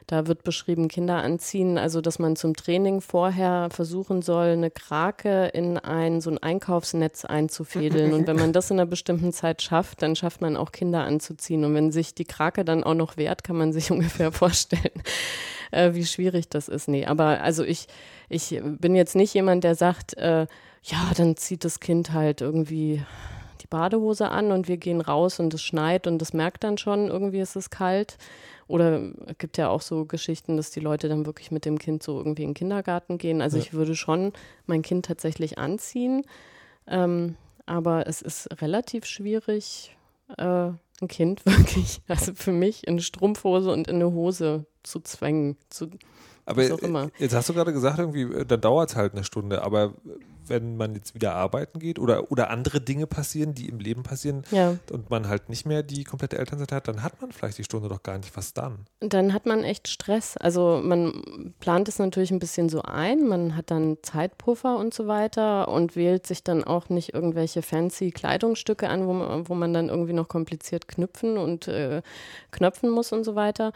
da 0.07 0.27
wird 0.27 0.43
beschrieben, 0.43 0.87
Kinder 0.87 1.17
anziehen, 1.23 1.77
also 1.77 2.01
dass 2.01 2.19
man 2.19 2.35
zum 2.35 2.55
Training 2.55 3.01
vorher 3.01 3.69
versuchen 3.71 4.21
soll, 4.21 4.47
eine 4.47 4.69
Krake 4.69 5.47
in 5.47 5.77
ein 5.77 6.21
so 6.21 6.29
ein 6.29 6.37
Einkaufsnetz 6.37 7.25
einzufädeln. 7.25 8.13
Und 8.13 8.27
wenn 8.27 8.35
man 8.35 8.53
das 8.53 8.69
in 8.69 8.79
einer 8.79 8.85
bestimmten 8.85 9.31
Zeit 9.31 9.61
schafft, 9.61 10.01
dann 10.01 10.15
schafft 10.15 10.41
man 10.41 10.57
auch 10.57 10.71
Kinder 10.71 11.03
anzuziehen. 11.03 11.63
Und 11.63 11.73
wenn 11.73 11.91
sich 11.91 12.13
die 12.13 12.25
Krake 12.25 12.65
dann 12.65 12.83
auch 12.83 12.95
noch 12.95 13.17
wehrt, 13.17 13.43
kann 13.43 13.55
man 13.55 13.71
sich 13.71 13.91
ungefähr 13.91 14.31
vorstellen, 14.31 15.03
äh, 15.71 15.93
wie 15.93 16.05
schwierig 16.05 16.49
das 16.49 16.67
ist. 16.67 16.87
Nee, 16.87 17.05
aber 17.05 17.41
also 17.41 17.63
ich, 17.63 17.87
ich 18.29 18.59
bin 18.63 18.95
jetzt 18.95 19.15
nicht 19.15 19.33
jemand, 19.33 19.63
der 19.63 19.75
sagt, 19.75 20.17
äh, 20.17 20.47
ja, 20.83 21.11
dann 21.15 21.37
zieht 21.37 21.63
das 21.63 21.79
Kind 21.79 22.11
halt 22.11 22.41
irgendwie 22.41 23.03
die 23.61 23.67
Badehose 23.67 24.29
an 24.29 24.51
und 24.51 24.67
wir 24.67 24.77
gehen 24.77 24.99
raus 24.99 25.39
und 25.39 25.53
es 25.53 25.61
schneit 25.61 26.07
und 26.07 26.21
es 26.21 26.33
merkt 26.33 26.63
dann 26.63 26.77
schon, 26.77 27.07
irgendwie 27.07 27.39
ist 27.39 27.55
es 27.55 27.69
kalt. 27.69 28.17
Oder 28.73 29.03
es 29.27 29.37
gibt 29.37 29.59
ja 29.59 29.69
auch 29.69 29.81
so 29.81 30.05
Geschichten, 30.05 30.57
dass 30.57 30.71
die 30.71 30.79
Leute 30.79 31.07
dann 31.07 31.27
wirklich 31.27 31.51
mit 31.51 31.63
dem 31.63 31.77
Kind 31.77 32.01
so 32.01 32.17
irgendwie 32.17 32.41
in 32.41 32.49
den 32.49 32.55
Kindergarten 32.55 33.19
gehen. 33.19 33.39
Also 33.39 33.57
ja. 33.57 33.63
ich 33.63 33.73
würde 33.73 33.95
schon 33.95 34.33
mein 34.65 34.81
Kind 34.81 35.05
tatsächlich 35.05 35.59
anziehen. 35.59 36.23
Ähm, 36.87 37.35
aber 37.67 38.07
es 38.07 38.23
ist 38.23 38.49
relativ 38.63 39.05
schwierig, 39.05 39.95
äh, 40.39 40.71
ein 41.01 41.07
Kind 41.07 41.45
wirklich, 41.45 42.01
also 42.07 42.33
für 42.33 42.51
mich 42.51 42.87
in 42.87 42.93
eine 42.93 43.03
Strumpfhose 43.03 43.71
und 43.71 43.87
in 43.87 43.97
eine 43.97 44.11
Hose 44.11 44.65
zu 44.81 45.01
zwängen. 45.01 45.55
Zu, 45.69 45.91
aber 46.45 47.09
jetzt 47.19 47.33
hast 47.33 47.49
du 47.49 47.53
gerade 47.53 47.73
gesagt, 47.73 47.99
irgendwie, 47.99 48.23
äh, 48.23 48.45
dann 48.45 48.61
dauert 48.61 48.89
es 48.89 48.95
halt 48.95 49.13
eine 49.13 49.23
Stunde, 49.23 49.63
aber 49.63 49.93
wenn 50.47 50.77
man 50.77 50.95
jetzt 50.95 51.15
wieder 51.15 51.35
arbeiten 51.35 51.79
geht 51.79 51.99
oder, 51.99 52.31
oder 52.31 52.49
andere 52.49 52.81
Dinge 52.81 53.07
passieren, 53.07 53.53
die 53.53 53.69
im 53.69 53.79
Leben 53.79 54.03
passieren 54.03 54.43
ja. 54.51 54.77
und 54.91 55.09
man 55.09 55.27
halt 55.27 55.49
nicht 55.49 55.65
mehr 55.65 55.83
die 55.83 56.03
komplette 56.03 56.37
Elternzeit 56.37 56.71
hat, 56.71 56.87
dann 56.87 57.03
hat 57.03 57.21
man 57.21 57.31
vielleicht 57.31 57.57
die 57.57 57.63
Stunde 57.63 57.89
doch 57.89 58.03
gar 58.03 58.17
nicht. 58.17 58.35
Was 58.35 58.53
dann? 58.53 58.85
Dann 58.99 59.33
hat 59.33 59.45
man 59.45 59.63
echt 59.63 59.87
Stress. 59.87 60.37
Also 60.37 60.81
man 60.83 61.53
plant 61.59 61.87
es 61.87 61.99
natürlich 61.99 62.31
ein 62.31 62.39
bisschen 62.39 62.69
so 62.69 62.81
ein, 62.81 63.27
man 63.27 63.55
hat 63.55 63.71
dann 63.71 63.97
Zeitpuffer 64.01 64.77
und 64.77 64.93
so 64.93 65.07
weiter 65.07 65.67
und 65.67 65.95
wählt 65.95 66.27
sich 66.27 66.43
dann 66.43 66.63
auch 66.63 66.89
nicht 66.89 67.13
irgendwelche 67.13 67.61
fancy 67.61 68.11
Kleidungsstücke 68.11 68.89
an, 68.89 69.07
wo 69.07 69.13
man, 69.13 69.47
wo 69.49 69.55
man 69.55 69.73
dann 69.73 69.89
irgendwie 69.89 70.13
noch 70.13 70.27
kompliziert 70.27 70.87
knüpfen 70.87 71.37
und 71.37 71.67
äh, 71.67 72.01
knöpfen 72.51 72.89
muss 72.89 73.11
und 73.11 73.23
so 73.23 73.35
weiter. 73.35 73.71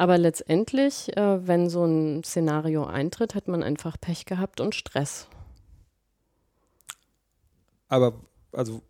Aber 0.00 0.16
letztendlich, 0.16 1.14
äh, 1.14 1.46
wenn 1.46 1.68
so 1.68 1.84
ein 1.84 2.24
Szenario 2.24 2.86
eintritt, 2.86 3.34
hat 3.34 3.48
man 3.48 3.62
einfach 3.62 4.00
Pech 4.00 4.24
gehabt 4.24 4.62
und 4.62 4.74
Stress. 4.74 5.28
Aber 7.88 8.14
also 8.50 8.80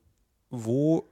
wo, 0.51 1.09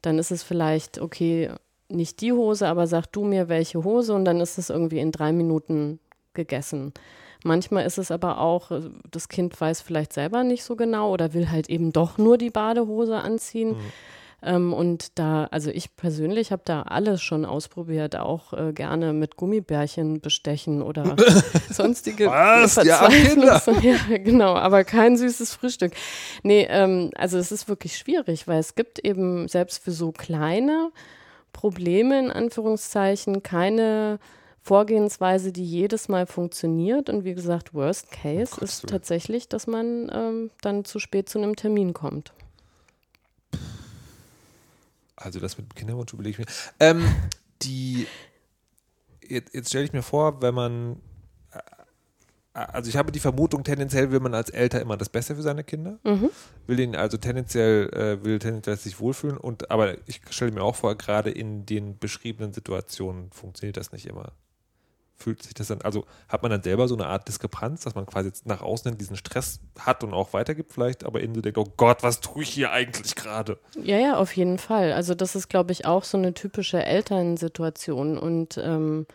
dann 0.02 0.20
ist 0.20 0.32
es 0.32 0.44
vielleicht, 0.44 1.00
okay, 1.00 1.50
nicht 1.90 2.22
die 2.22 2.34
Hose, 2.34 2.68
aber 2.68 2.88
sag 2.88 3.08
du 3.08 3.24
mir 3.24 3.50
welche 3.50 3.84
Hose 3.84 4.14
und 4.14 4.26
dann 4.26 4.42
ist 4.42 4.58
es 4.58 4.70
irgendwie 4.70 5.00
in 5.00 5.12
drei 5.12 5.32
Minuten 5.32 6.00
gegessen. 6.34 6.94
Manchmal 7.44 7.86
ist 7.86 7.98
es 7.98 8.12
aber 8.12 8.40
auch, 8.40 8.72
das 9.10 9.30
Kind 9.30 9.60
weiß 9.60 9.82
vielleicht 9.82 10.14
selber 10.14 10.44
nicht 10.44 10.64
so 10.64 10.76
genau 10.76 11.14
oder 11.14 11.34
will 11.34 11.50
halt 11.50 11.70
eben 11.70 11.94
doch 11.94 12.18
nur 12.18 12.38
die 12.38 12.50
Badehose 12.50 13.18
anziehen. 13.18 13.70
Mhm. 13.70 13.92
Ähm, 14.42 14.74
und 14.74 15.20
da, 15.20 15.46
also 15.52 15.70
ich 15.70 15.96
persönlich 15.98 16.52
habe 16.52 16.62
da 16.64 16.84
alles 16.84 17.22
schon 17.22 17.46
ausprobiert, 17.46 18.16
auch 18.16 18.54
äh, 18.54 18.72
gerne 18.72 19.12
mit 19.12 19.36
Gummibärchen 19.36 20.22
bestechen 20.22 20.82
oder 20.82 21.16
sonstige 21.70 22.28
Was? 22.28 22.76
Ja, 22.76 23.10
ja, 23.82 24.18
genau, 24.18 24.54
aber 24.56 24.86
kein 24.86 25.18
süßes 25.18 25.54
Frühstück. 25.56 25.92
Nee, 26.44 26.68
ähm, 26.70 27.12
also 27.16 27.38
es 27.38 27.52
ist 27.52 27.68
wirklich 27.68 27.98
schwierig, 27.98 28.48
weil 28.48 28.60
es 28.60 28.76
gibt 28.76 29.00
eben 29.00 29.48
selbst 29.50 29.84
für 29.84 29.92
so 29.92 30.12
kleine 30.12 30.92
Probleme 31.52 32.20
in 32.20 32.32
Anführungszeichen 32.32 33.44
keine 33.44 34.20
Vorgehensweise, 34.62 35.52
die 35.52 35.66
jedes 35.66 36.10
Mal 36.10 36.26
funktioniert. 36.26 37.10
Und 37.10 37.24
wie 37.24 37.34
gesagt, 37.34 37.74
Worst 37.74 38.12
Case 38.12 38.56
oh 38.60 38.64
ist 38.64 38.88
tatsächlich, 38.88 39.48
dass 39.48 39.68
man 39.68 40.10
ähm, 40.14 40.52
dann 40.62 40.86
zu 40.86 41.00
spät 41.00 41.30
zu 41.30 41.40
einem 41.40 41.56
Termin 41.56 41.94
kommt. 41.94 42.34
Also 45.16 45.40
das 45.40 45.58
mit 45.58 45.72
dem 45.72 45.76
Kinderwunsch 45.76 46.14
überlege 46.14 46.42
ich 46.42 46.48
mir. 46.48 46.54
Ähm, 46.80 47.04
die, 47.62 48.08
jetzt, 49.28 49.54
jetzt 49.54 49.70
stelle 49.70 49.86
ich 49.86 49.94
mir 49.94 50.02
vor, 50.02 50.42
wenn 50.42 50.54
man, 50.54 51.02
äh, 51.52 52.60
also 52.60 52.90
ich 52.90 52.96
habe 52.96 53.12
die 53.12 53.20
Vermutung, 53.20 53.64
tendenziell 53.64 54.12
will 54.12 54.20
man 54.22 54.34
als 54.34 54.50
Eltern 54.50 54.82
immer 54.82 54.98
das 54.98 55.10
Beste 55.10 55.36
für 55.36 55.42
seine 55.42 55.64
Kinder, 55.64 56.00
mhm. 56.04 56.30
will 56.68 56.80
ihnen 56.80 56.96
also 56.96 57.18
tendenziell, 57.18 57.90
äh, 57.94 58.24
will 58.24 58.40
tendenziell 58.40 58.78
sich 58.78 59.00
wohlfühlen 59.00 59.38
und, 59.38 59.72
aber 59.72 59.98
ich 60.08 60.22
stelle 60.30 60.52
mir 60.52 60.64
auch 60.64 60.76
vor, 60.76 60.96
gerade 60.98 61.32
in 61.32 61.66
den 61.66 61.98
beschriebenen 61.98 62.54
Situationen 62.54 63.32
funktioniert 63.32 63.78
das 63.78 63.92
nicht 63.92 64.06
immer 64.06 64.32
fühlt 65.20 65.44
sich 65.44 65.54
das 65.54 65.68
dann, 65.68 65.82
also 65.82 66.06
hat 66.28 66.42
man 66.42 66.52
dann 66.52 66.64
selber 66.64 66.88
so 66.88 66.96
eine 66.96 67.08
Art 67.08 67.28
Diskrepanz, 67.28 67.82
dass 67.82 67.96
man 67.96 68.06
quasi 68.06 68.30
jetzt 68.30 68.46
nach 68.46 68.62
außen 68.62 68.98
diesen 68.98 69.16
Stress 69.16 69.60
hat 69.78 70.04
und 70.04 70.14
auch 70.14 70.34
weitergibt 70.34 70.74
vielleicht, 70.74 71.04
aber 71.04 71.22
innen 71.22 71.36
so 71.36 71.42
denkt, 71.42 71.58
oh 71.58 71.68
Gott, 71.78 72.04
was 72.04 72.22
tue 72.22 72.44
ich 72.44 72.50
hier 72.50 72.72
eigentlich 72.72 73.16
gerade? 73.16 73.60
Ja, 73.82 73.98
ja, 73.98 74.18
auf 74.18 74.36
jeden 74.36 74.58
Fall. 74.58 74.94
Also 74.94 75.14
das 75.14 75.36
ist, 75.36 75.50
glaube 75.50 75.72
ich, 75.72 75.86
auch 75.86 76.04
so 76.04 76.18
eine 76.18 76.34
typische 76.34 76.84
Elternsituation 76.84 78.18
und 78.18 78.58
ähm, 78.58 79.06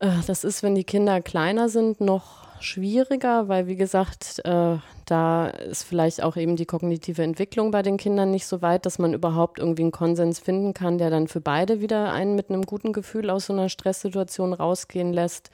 äh, 0.00 0.10
das 0.26 0.44
ist, 0.44 0.62
wenn 0.62 0.74
die 0.74 0.84
Kinder 0.84 1.20
kleiner 1.20 1.68
sind, 1.68 2.00
noch 2.00 2.49
schwieriger, 2.62 3.48
weil 3.48 3.66
wie 3.66 3.76
gesagt, 3.76 4.40
äh, 4.44 4.76
da 5.06 5.46
ist 5.48 5.84
vielleicht 5.84 6.22
auch 6.22 6.36
eben 6.36 6.56
die 6.56 6.66
kognitive 6.66 7.22
Entwicklung 7.22 7.70
bei 7.70 7.82
den 7.82 7.96
Kindern 7.96 8.30
nicht 8.30 8.46
so 8.46 8.62
weit, 8.62 8.86
dass 8.86 8.98
man 8.98 9.14
überhaupt 9.14 9.58
irgendwie 9.58 9.82
einen 9.82 9.92
Konsens 9.92 10.38
finden 10.38 10.74
kann, 10.74 10.98
der 10.98 11.10
dann 11.10 11.28
für 11.28 11.40
beide 11.40 11.80
wieder 11.80 12.12
einen 12.12 12.36
mit 12.36 12.50
einem 12.50 12.62
guten 12.62 12.92
Gefühl 12.92 13.30
aus 13.30 13.46
so 13.46 13.52
einer 13.52 13.68
Stresssituation 13.68 14.52
rausgehen 14.52 15.12
lässt. 15.12 15.50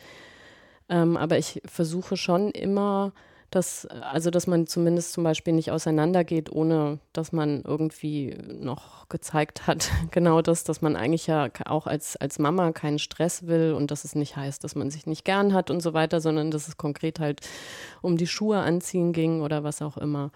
Ähm, 0.88 1.16
aber 1.16 1.38
ich 1.38 1.62
versuche 1.64 2.16
schon 2.16 2.50
immer 2.50 3.12
dass, 3.50 3.86
also 3.86 4.30
dass 4.30 4.46
man 4.46 4.66
zumindest 4.66 5.12
zum 5.12 5.22
Beispiel 5.24 5.52
nicht 5.52 5.70
auseinandergeht, 5.70 6.50
ohne 6.50 6.98
dass 7.12 7.32
man 7.32 7.62
irgendwie 7.62 8.36
noch 8.48 9.08
gezeigt 9.08 9.66
hat, 9.66 9.90
genau 10.10 10.42
das, 10.42 10.64
dass 10.64 10.82
man 10.82 10.96
eigentlich 10.96 11.26
ja 11.26 11.48
auch 11.64 11.86
als, 11.86 12.16
als 12.16 12.38
Mama 12.38 12.72
keinen 12.72 12.98
Stress 12.98 13.46
will 13.46 13.72
und 13.72 13.90
dass 13.90 14.04
es 14.04 14.14
nicht 14.14 14.36
heißt, 14.36 14.64
dass 14.64 14.74
man 14.74 14.90
sich 14.90 15.06
nicht 15.06 15.24
gern 15.24 15.54
hat 15.54 15.70
und 15.70 15.80
so 15.80 15.94
weiter, 15.94 16.20
sondern 16.20 16.50
dass 16.50 16.68
es 16.68 16.76
konkret 16.76 17.20
halt 17.20 17.40
um 18.02 18.16
die 18.16 18.26
Schuhe 18.26 18.58
anziehen 18.58 19.12
ging 19.12 19.40
oder 19.42 19.62
was 19.62 19.80
auch 19.80 19.96
immer. 19.96 20.32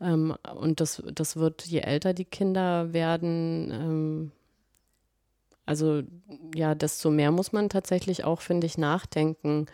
Ähm, 0.00 0.36
und 0.54 0.80
das, 0.80 1.02
das 1.12 1.36
wird, 1.36 1.66
je 1.66 1.80
älter 1.80 2.14
die 2.14 2.24
Kinder 2.24 2.92
werden, 2.92 3.70
ähm, 3.72 4.32
also 5.64 6.02
ja, 6.54 6.76
desto 6.76 7.10
mehr 7.10 7.32
muss 7.32 7.52
man 7.52 7.68
tatsächlich 7.68 8.22
auch, 8.22 8.40
finde 8.40 8.68
ich, 8.68 8.78
nachdenken 8.78 9.66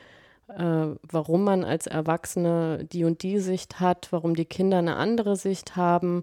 warum 0.49 1.45
man 1.45 1.65
als 1.65 1.87
Erwachsene 1.87 2.87
die 2.93 3.05
und 3.05 3.23
die 3.23 3.39
Sicht 3.39 3.81
hat, 3.81 4.09
warum 4.11 4.35
die 4.35 4.45
Kinder 4.45 4.79
eine 4.79 4.97
andere 4.97 5.37
Sicht 5.37 5.77
haben, 5.77 6.23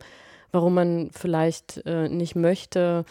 warum 0.51 0.73
man 0.73 1.09
vielleicht 1.11 1.81
äh, 1.85 2.09
nicht 2.09 2.35
möchte, 2.35 3.05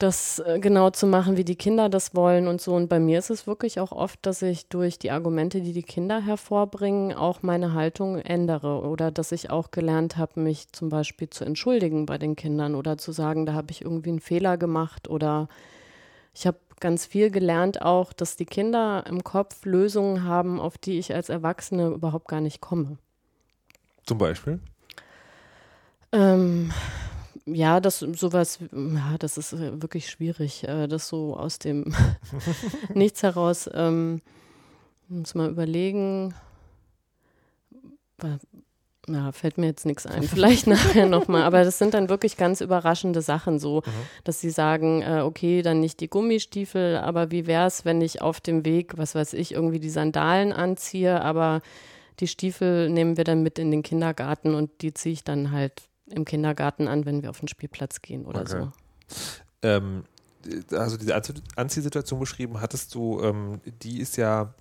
das 0.00 0.38
äh, 0.40 0.58
genau 0.58 0.90
zu 0.90 1.06
machen, 1.06 1.36
wie 1.36 1.44
die 1.44 1.56
Kinder 1.56 1.88
das 1.88 2.14
wollen 2.14 2.48
und 2.48 2.60
so. 2.60 2.74
Und 2.74 2.88
bei 2.88 2.98
mir 2.98 3.18
ist 3.18 3.30
es 3.30 3.46
wirklich 3.46 3.80
auch 3.80 3.92
oft, 3.92 4.18
dass 4.22 4.42
ich 4.42 4.68
durch 4.68 4.98
die 4.98 5.10
Argumente, 5.10 5.60
die 5.60 5.72
die 5.72 5.82
Kinder 5.82 6.24
hervorbringen, 6.24 7.12
auch 7.12 7.42
meine 7.42 7.74
Haltung 7.74 8.18
ändere 8.18 8.80
oder 8.80 9.10
dass 9.10 9.32
ich 9.32 9.50
auch 9.50 9.70
gelernt 9.70 10.16
habe, 10.16 10.40
mich 10.40 10.72
zum 10.72 10.88
Beispiel 10.88 11.28
zu 11.30 11.44
entschuldigen 11.44 12.06
bei 12.06 12.18
den 12.18 12.34
Kindern 12.34 12.74
oder 12.74 12.98
zu 12.98 13.12
sagen, 13.12 13.46
da 13.46 13.52
habe 13.52 13.70
ich 13.70 13.82
irgendwie 13.82 14.10
einen 14.10 14.20
Fehler 14.20 14.56
gemacht 14.56 15.08
oder 15.08 15.48
ich 16.34 16.46
habe 16.46 16.58
ganz 16.80 17.06
viel 17.06 17.30
gelernt 17.30 17.82
auch, 17.82 18.12
dass 18.12 18.36
die 18.36 18.46
Kinder 18.46 19.04
im 19.06 19.22
Kopf 19.22 19.64
Lösungen 19.64 20.24
haben, 20.24 20.60
auf 20.60 20.78
die 20.78 20.98
ich 20.98 21.14
als 21.14 21.28
Erwachsene 21.28 21.88
überhaupt 21.88 22.28
gar 22.28 22.40
nicht 22.40 22.60
komme. 22.60 22.98
Zum 24.06 24.18
Beispiel? 24.18 24.60
Ähm, 26.12 26.72
ja, 27.46 27.80
das 27.80 28.00
sowas, 28.00 28.58
ja, 28.72 29.16
das 29.18 29.38
ist 29.38 29.52
äh, 29.52 29.80
wirklich 29.80 30.10
schwierig, 30.10 30.66
äh, 30.66 30.88
das 30.88 31.08
so 31.08 31.36
aus 31.36 31.58
dem 31.58 31.94
Nichts 32.94 33.22
heraus. 33.22 33.68
Ähm, 33.72 34.20
muss 35.08 35.34
mal 35.34 35.50
überlegen. 35.50 36.34
Ja, 39.08 39.32
fällt 39.32 39.58
mir 39.58 39.66
jetzt 39.66 39.86
nichts 39.86 40.06
ein. 40.06 40.22
Vielleicht 40.24 40.66
nachher 40.66 41.06
nochmal. 41.06 41.42
Aber 41.42 41.64
das 41.64 41.78
sind 41.78 41.94
dann 41.94 42.08
wirklich 42.08 42.36
ganz 42.36 42.60
überraschende 42.60 43.22
Sachen, 43.22 43.58
so, 43.58 43.82
mhm. 43.84 43.90
dass 44.24 44.40
sie 44.40 44.50
sagen, 44.50 45.02
äh, 45.02 45.20
okay, 45.20 45.62
dann 45.62 45.80
nicht 45.80 46.00
die 46.00 46.08
Gummistiefel, 46.08 46.98
aber 46.98 47.30
wie 47.30 47.46
wäre 47.46 47.66
es, 47.66 47.84
wenn 47.84 48.00
ich 48.00 48.20
auf 48.22 48.40
dem 48.40 48.64
Weg, 48.64 48.98
was 48.98 49.14
weiß 49.14 49.32
ich, 49.32 49.52
irgendwie 49.52 49.80
die 49.80 49.90
Sandalen 49.90 50.52
anziehe, 50.52 51.20
aber 51.22 51.62
die 52.20 52.28
Stiefel 52.28 52.90
nehmen 52.90 53.16
wir 53.16 53.24
dann 53.24 53.42
mit 53.42 53.58
in 53.58 53.70
den 53.70 53.82
Kindergarten 53.82 54.54
und 54.54 54.82
die 54.82 54.92
ziehe 54.92 55.14
ich 55.14 55.24
dann 55.24 55.50
halt 55.50 55.82
im 56.06 56.24
Kindergarten 56.24 56.86
an, 56.86 57.06
wenn 57.06 57.22
wir 57.22 57.30
auf 57.30 57.40
den 57.40 57.48
Spielplatz 57.48 58.02
gehen 58.02 58.26
oder 58.26 58.42
okay. 58.42 58.50
so. 58.50 58.72
Ähm, 59.62 60.04
also 60.72 60.96
diese 60.96 61.14
Anziehsituation 61.56 62.20
beschrieben 62.20 62.60
hattest 62.60 62.94
du, 62.94 63.20
ähm, 63.22 63.60
die 63.82 64.00
ist 64.00 64.16
ja 64.16 64.54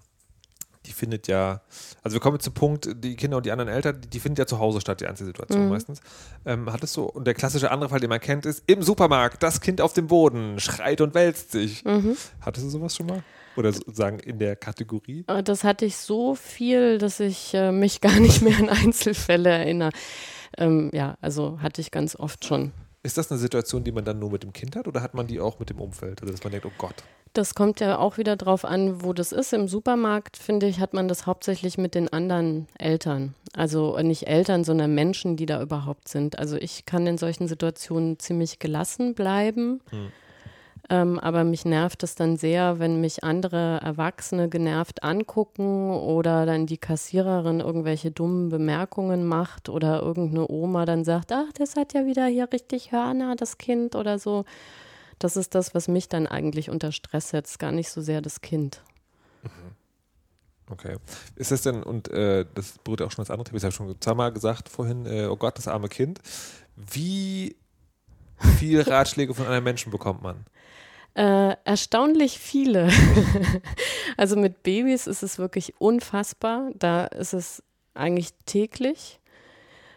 die 0.85 0.93
findet 0.93 1.27
ja, 1.27 1.61
also 2.03 2.15
wir 2.15 2.21
kommen 2.21 2.35
jetzt 2.35 2.45
zum 2.45 2.53
Punkt, 2.53 2.89
die 3.03 3.15
Kinder 3.15 3.37
und 3.37 3.45
die 3.45 3.51
anderen 3.51 3.69
Eltern, 3.69 3.99
die, 4.01 4.09
die 4.09 4.19
findet 4.19 4.39
ja 4.39 4.45
zu 4.45 4.59
Hause 4.59 4.79
statt, 4.79 5.01
die 5.01 5.07
Einzelsituation 5.07 5.63
mhm. 5.63 5.69
meistens. 5.69 6.01
Ähm, 6.45 6.71
hattest 6.71 6.95
du, 6.95 7.03
und 7.03 7.25
der 7.25 7.33
klassische 7.33 7.71
andere 7.71 7.89
Fall, 7.89 7.99
den 7.99 8.09
man 8.09 8.19
kennt, 8.19 8.45
ist 8.45 8.63
im 8.67 8.81
Supermarkt, 8.81 9.43
das 9.43 9.61
Kind 9.61 9.81
auf 9.81 9.93
dem 9.93 10.07
Boden, 10.07 10.59
schreit 10.59 11.01
und 11.01 11.13
wälzt 11.13 11.51
sich. 11.51 11.83
Mhm. 11.83 12.15
Hattest 12.41 12.65
du 12.65 12.69
sowas 12.69 12.95
schon 12.95 13.07
mal? 13.07 13.23
Oder 13.57 13.73
sozusagen 13.73 14.19
in 14.19 14.39
der 14.39 14.55
Kategorie? 14.55 15.25
Äh, 15.27 15.43
das 15.43 15.63
hatte 15.63 15.85
ich 15.85 15.97
so 15.97 16.35
viel, 16.35 16.97
dass 16.97 17.19
ich 17.19 17.53
äh, 17.53 17.71
mich 17.71 17.99
gar 17.99 18.19
nicht 18.19 18.41
mehr 18.41 18.57
an 18.57 18.69
Einzelfälle 18.69 19.49
erinnere. 19.49 19.91
Ähm, 20.57 20.91
ja, 20.93 21.17
also 21.19 21.59
hatte 21.61 21.81
ich 21.81 21.91
ganz 21.91 22.15
oft 22.15 22.45
schon. 22.45 22.71
Ist 23.01 23.17
das 23.17 23.31
eine 23.31 23.39
Situation, 23.39 23.83
die 23.83 23.91
man 23.93 24.03
dann 24.03 24.19
nur 24.19 24.31
mit 24.31 24.43
dem 24.43 24.51
Kind 24.51 24.75
hat 24.75 24.87
oder 24.87 25.01
hat 25.01 25.13
man 25.13 25.25
die 25.25 25.39
auch 25.39 25.59
mit 25.59 25.69
dem 25.69 25.79
Umfeld? 25.79 26.21
Also 26.21 26.33
dass 26.33 26.43
man 26.43 26.51
denkt, 26.51 26.65
oh 26.65 26.71
Gott. 26.77 26.95
Das 27.33 27.53
kommt 27.53 27.79
ja 27.79 27.97
auch 27.99 28.17
wieder 28.17 28.35
drauf 28.35 28.65
an, 28.65 29.03
wo 29.03 29.13
das 29.13 29.31
ist. 29.31 29.53
Im 29.53 29.67
Supermarkt, 29.67 30.35
finde 30.35 30.67
ich, 30.67 30.79
hat 30.79 30.93
man 30.93 31.07
das 31.07 31.27
hauptsächlich 31.27 31.77
mit 31.77 31.93
den 31.93 32.11
anderen 32.11 32.67
Eltern. 32.77 33.35
Also 33.53 33.97
nicht 33.99 34.27
Eltern, 34.27 34.63
sondern 34.63 34.95
Menschen, 34.95 35.37
die 35.37 35.45
da 35.45 35.61
überhaupt 35.61 36.07
sind. 36.07 36.39
Also 36.39 36.57
ich 36.57 36.85
kann 36.85 37.05
in 37.05 37.17
solchen 37.17 37.47
Situationen 37.47 38.17
ziemlich 38.19 38.59
gelassen 38.59 39.13
bleiben. 39.13 39.81
Hm. 39.91 40.11
Ähm, 40.91 41.19
aber 41.19 41.43
mich 41.43 41.65
nervt 41.65 42.01
es 42.01 42.15
dann 42.15 42.35
sehr, 42.35 42.79
wenn 42.79 42.99
mich 42.99 43.23
andere 43.23 43.79
Erwachsene 43.83 44.49
genervt 44.49 45.03
angucken 45.03 45.91
oder 45.91 46.47
dann 46.47 46.65
die 46.65 46.79
Kassiererin 46.79 47.59
irgendwelche 47.59 48.09
dummen 48.09 48.49
Bemerkungen 48.49 49.27
macht 49.27 49.69
oder 49.69 50.01
irgendeine 50.01 50.49
Oma 50.49 50.85
dann 50.85 51.03
sagt, 51.03 51.31
ach, 51.31 51.51
das 51.53 51.75
hat 51.75 51.93
ja 51.93 52.07
wieder 52.07 52.25
hier 52.25 52.51
richtig 52.51 52.91
Hörner, 52.91 53.35
das 53.35 53.59
Kind 53.59 53.95
oder 53.95 54.17
so. 54.17 54.45
Das 55.19 55.35
ist 55.37 55.53
das, 55.53 55.75
was 55.75 55.87
mich 55.87 56.09
dann 56.09 56.27
eigentlich 56.27 56.69
unter 56.69 56.91
Stress 56.91 57.29
setzt, 57.29 57.59
gar 57.59 57.71
nicht 57.71 57.89
so 57.89 58.01
sehr 58.01 58.21
das 58.21 58.41
Kind. 58.41 58.81
Mhm. 59.43 59.75
Okay. 60.71 60.97
Ist 61.35 61.51
das 61.51 61.63
denn, 61.63 61.81
und 61.83 62.09
äh, 62.09 62.45
das 62.53 62.77
berührt 62.83 63.01
auch 63.01 63.11
schon 63.11 63.23
das 63.23 63.31
andere 63.31 63.45
Thema, 63.45 63.57
ich 63.57 63.63
habe 63.63 63.73
schon 63.73 63.99
zweimal 63.99 64.31
gesagt 64.31 64.69
vorhin, 64.69 65.05
äh, 65.05 65.25
oh 65.25 65.35
Gott, 65.35 65.57
das 65.57 65.67
arme 65.67 65.89
Kind. 65.89 66.19
Wie 66.75 67.55
viele 68.57 68.85
Ratschläge 68.87 69.33
von 69.33 69.47
einem 69.47 69.63
Menschen 69.63 69.91
bekommt 69.91 70.21
man? 70.21 70.45
Äh, 71.15 71.55
erstaunlich 71.65 72.39
viele. 72.39 72.89
also 74.17 74.35
mit 74.35 74.63
Babys 74.63 75.07
ist 75.07 75.23
es 75.23 75.39
wirklich 75.39 75.73
unfassbar. 75.81 76.69
Da 76.75 77.05
ist 77.05 77.33
es 77.33 77.63
eigentlich 77.95 78.29
täglich. 78.45 79.19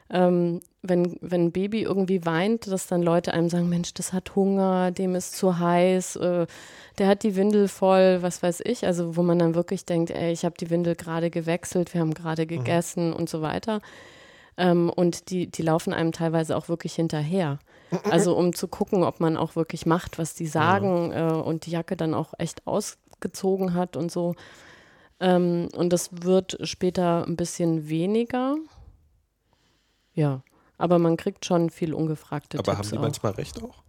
Ähm, 0.09 0.61
wenn, 0.83 1.17
wenn 1.21 1.47
ein 1.47 1.53
Baby 1.53 1.83
irgendwie 1.83 2.27
weint, 2.27 2.67
dass 2.67 2.89
dann 2.89 3.03
Leute 3.03 3.33
einem 3.33 3.49
sagen, 3.49 3.69
Mensch, 3.69 3.95
das 3.95 4.13
hat 4.13 4.35
Hunger, 4.35 4.91
dem 4.91 5.15
ist 5.15 5.37
zu 5.37 5.59
heiß, 5.59 6.17
äh, 6.17 6.47
der 6.99 7.07
hat 7.07 7.23
die 7.23 7.37
Windel 7.37 7.69
voll, 7.69 8.21
was 8.21 8.43
weiß 8.43 8.63
ich. 8.65 8.85
Also 8.85 9.17
wo 9.17 9.23
man 9.23 9.39
dann 9.39 9.55
wirklich 9.55 9.85
denkt, 9.85 10.11
ey, 10.11 10.33
ich 10.33 10.45
habe 10.45 10.57
die 10.59 10.71
Windel 10.71 10.97
gerade 10.97 11.31
gewechselt, 11.31 11.95
wir 11.95 12.01
haben 12.01 12.15
gerade 12.15 12.43
mhm. 12.43 12.49
gegessen 12.49 13.09
mhm. 13.09 13.17
und 13.17 13.29
so 13.29 13.43
weiter. 13.43 13.81
Ähm, 14.57 14.91
und 14.91 15.31
die, 15.31 15.47
die 15.47 15.63
laufen 15.63 15.93
einem 15.93 16.13
teilweise 16.13 16.57
auch 16.57 16.69
wirklich 16.69 16.95
hinterher. 16.95 17.59
Also 18.11 18.37
um 18.37 18.55
zu 18.55 18.69
gucken, 18.69 19.05
ob 19.05 19.21
man 19.21 19.37
auch 19.37 19.55
wirklich 19.55 19.87
macht, 19.87 20.19
was 20.19 20.35
die 20.35 20.47
sagen 20.47 21.13
ja. 21.13 21.31
äh, 21.31 21.43
und 21.43 21.67
die 21.67 21.71
Jacke 21.71 21.97
dann 21.97 22.15
auch 22.15 22.33
echt 22.39 22.67
ausgezogen 22.67 23.75
hat 23.75 23.97
und 23.97 24.11
so. 24.11 24.35
Ähm, 25.21 25.69
und 25.77 25.93
das 25.93 26.11
wird 26.11 26.59
später 26.63 27.25
ein 27.27 27.37
bisschen 27.37 27.89
weniger. 27.89 28.57
Ja. 30.15 30.43
Aber 30.83 30.99
man 30.99 31.17
kriegt 31.17 31.45
schon 31.45 31.71
viel 31.71 31.95
ungefragte 31.95 32.59
Aber 32.59 32.73
Tipps 32.73 32.79
haben 32.87 32.91
die 32.91 32.99
auch. 32.99 33.03
manchmal 33.03 33.33
recht 33.35 33.63
auch? 33.63 33.85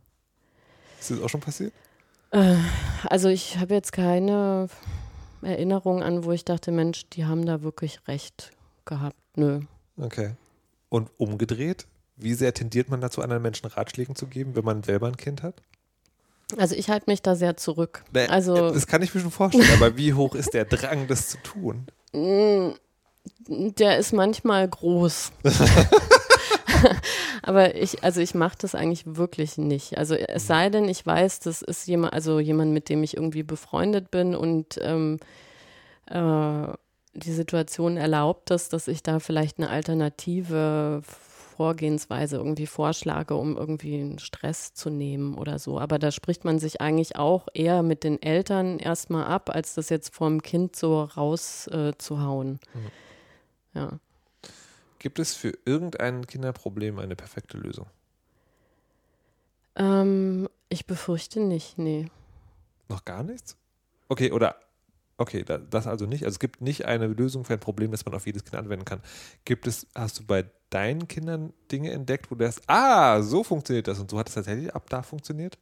Ist 1.00 1.10
das 1.10 1.20
auch 1.22 1.28
schon 1.28 1.42
passiert? 1.42 1.74
Äh, 2.30 2.54
also 3.10 3.30
ich 3.30 3.58
habe 3.58 3.74
jetzt 3.74 3.94
keine 3.94 4.68
Erinnerung 5.42 6.04
an, 6.04 6.24
wo 6.24 6.32
ich 6.34 6.46
dachte, 6.46 6.72
Mensch, 6.72 7.10
die 7.10 7.26
haben 7.26 7.48
da 7.48 7.64
wirklich 7.64 8.08
recht 8.08 8.52
gehabt. 8.86 9.18
Nö. 9.36 9.62
Okay. 9.98 10.36
Und 10.90 11.10
umgedreht, 11.18 11.88
wie 12.16 12.36
sehr 12.36 12.54
tendiert 12.54 12.90
man 12.90 13.02
dazu, 13.02 13.24
anderen 13.24 13.42
Menschen 13.42 13.66
Ratschlägen 13.66 14.16
zu 14.16 14.28
geben, 14.28 14.56
wenn 14.56 14.64
man 14.64 14.84
selber 14.84 15.08
ein 15.08 15.18
Kind 15.18 15.42
hat? 15.42 15.64
Also 16.58 16.76
ich 16.76 16.92
halte 16.92 17.10
mich 17.10 17.24
da 17.24 17.34
sehr 17.36 17.58
zurück. 17.58 18.04
Nee, 18.14 18.28
also 18.28 18.70
das 18.70 18.86
kann 18.86 19.02
ich 19.02 19.16
mir 19.16 19.22
schon 19.22 19.32
vorstellen, 19.32 19.68
aber 19.74 19.98
wie 19.98 20.14
hoch 20.14 20.36
ist 20.36 20.54
der 20.54 20.66
Drang, 20.66 21.08
das 21.08 21.30
zu 21.30 21.38
tun? 21.40 21.88
Mm, 22.16 22.74
der 23.48 23.98
ist 23.98 24.14
manchmal 24.14 24.68
groß. 24.68 25.32
Aber 27.46 27.76
ich, 27.76 28.04
also 28.04 28.22
ich 28.22 28.34
mache 28.34 28.58
das 28.60 28.74
eigentlich 28.74 29.04
wirklich 29.06 29.58
nicht. 29.58 29.98
Also 29.98 30.16
es 30.16 30.48
sei 30.48 30.70
denn, 30.70 30.88
ich 30.88 31.06
weiß, 31.06 31.42
das 31.42 31.62
ist 31.62 31.88
jemand, 31.88 32.14
also 32.14 32.40
jemand, 32.40 32.72
mit 32.72 32.88
dem 32.88 33.04
ich 33.04 33.18
irgendwie 33.18 33.44
befreundet 33.44 34.12
bin 34.12 34.34
und 34.34 34.80
ähm, 34.82 35.20
äh, 36.08 36.68
die 37.14 37.34
Situation 37.34 37.98
erlaubt 37.98 38.50
es, 38.50 38.70
dass 38.70 38.88
ich 38.88 39.04
da 39.04 39.20
vielleicht 39.20 39.60
eine 39.60 39.70
alternative 39.70 41.02
Vorgehensweise 41.04 42.38
irgendwie 42.38 42.66
vorschlage, 42.66 43.36
um 43.36 43.58
irgendwie 43.58 44.00
einen 44.00 44.20
Stress 44.20 44.74
zu 44.74 44.90
nehmen 44.90 45.36
oder 45.38 45.60
so. 45.60 45.80
Aber 45.80 46.00
da 46.00 46.12
spricht 46.12 46.46
man 46.46 46.60
sich 46.60 46.80
eigentlich 46.80 47.18
auch 47.18 47.48
eher 47.54 47.84
mit 47.84 48.06
den 48.06 48.22
Eltern 48.22 48.80
erstmal 48.80 49.26
ab, 49.26 49.50
als 49.54 49.76
das 49.76 49.90
jetzt 49.90 50.16
vom 50.16 50.42
Kind 50.42 50.76
so 50.76 51.04
rauszuhauen. 51.04 52.60
Äh, 52.74 52.78
mhm. 52.78 52.92
Ja. 53.76 54.00
Gibt 55.04 55.20
es 55.20 55.36
für 55.36 55.52
irgendein 55.66 56.26
Kinderproblem 56.26 56.98
eine 56.98 57.18
perfekte 57.18 57.58
Lösung? 57.58 57.88
Ähm, 59.76 60.48
ich 60.70 60.88
befürchte 60.88 61.42
nicht, 61.42 61.78
nee. 61.78 62.10
Noch 62.88 63.04
gar 63.04 63.22
nichts? 63.22 63.58
Okay, 64.08 64.32
oder 64.32 64.56
okay, 65.18 65.44
das 65.44 65.88
also 65.88 66.06
nicht. 66.06 66.24
Also 66.24 66.36
es 66.36 66.40
gibt 66.40 66.62
nicht 66.62 66.86
eine 66.86 67.08
Lösung 67.08 67.44
für 67.44 67.52
ein 67.52 67.60
Problem, 67.60 67.92
das 67.92 68.06
man 68.06 68.16
auf 68.16 68.26
jedes 68.26 68.46
Kind 68.46 68.56
anwenden 68.56 68.86
kann. 68.86 69.02
Gibt 69.44 69.68
es, 69.68 69.88
hast 69.94 70.20
du 70.20 70.26
bei 70.26 70.50
deinen 70.70 71.10
Kindern 71.10 71.52
Dinge 71.70 71.92
entdeckt, 71.92 72.32
wo 72.32 72.36
du 72.36 72.48
hast, 72.48 72.62
ah, 72.68 73.22
so 73.22 73.44
funktioniert 73.44 73.90
das 73.90 74.00
und 74.00 74.10
so 74.10 74.18
hat 74.18 74.30
es 74.30 74.36
tatsächlich 74.36 74.74
ab 74.74 74.90
da 74.90 75.04
funktioniert? 75.04 75.58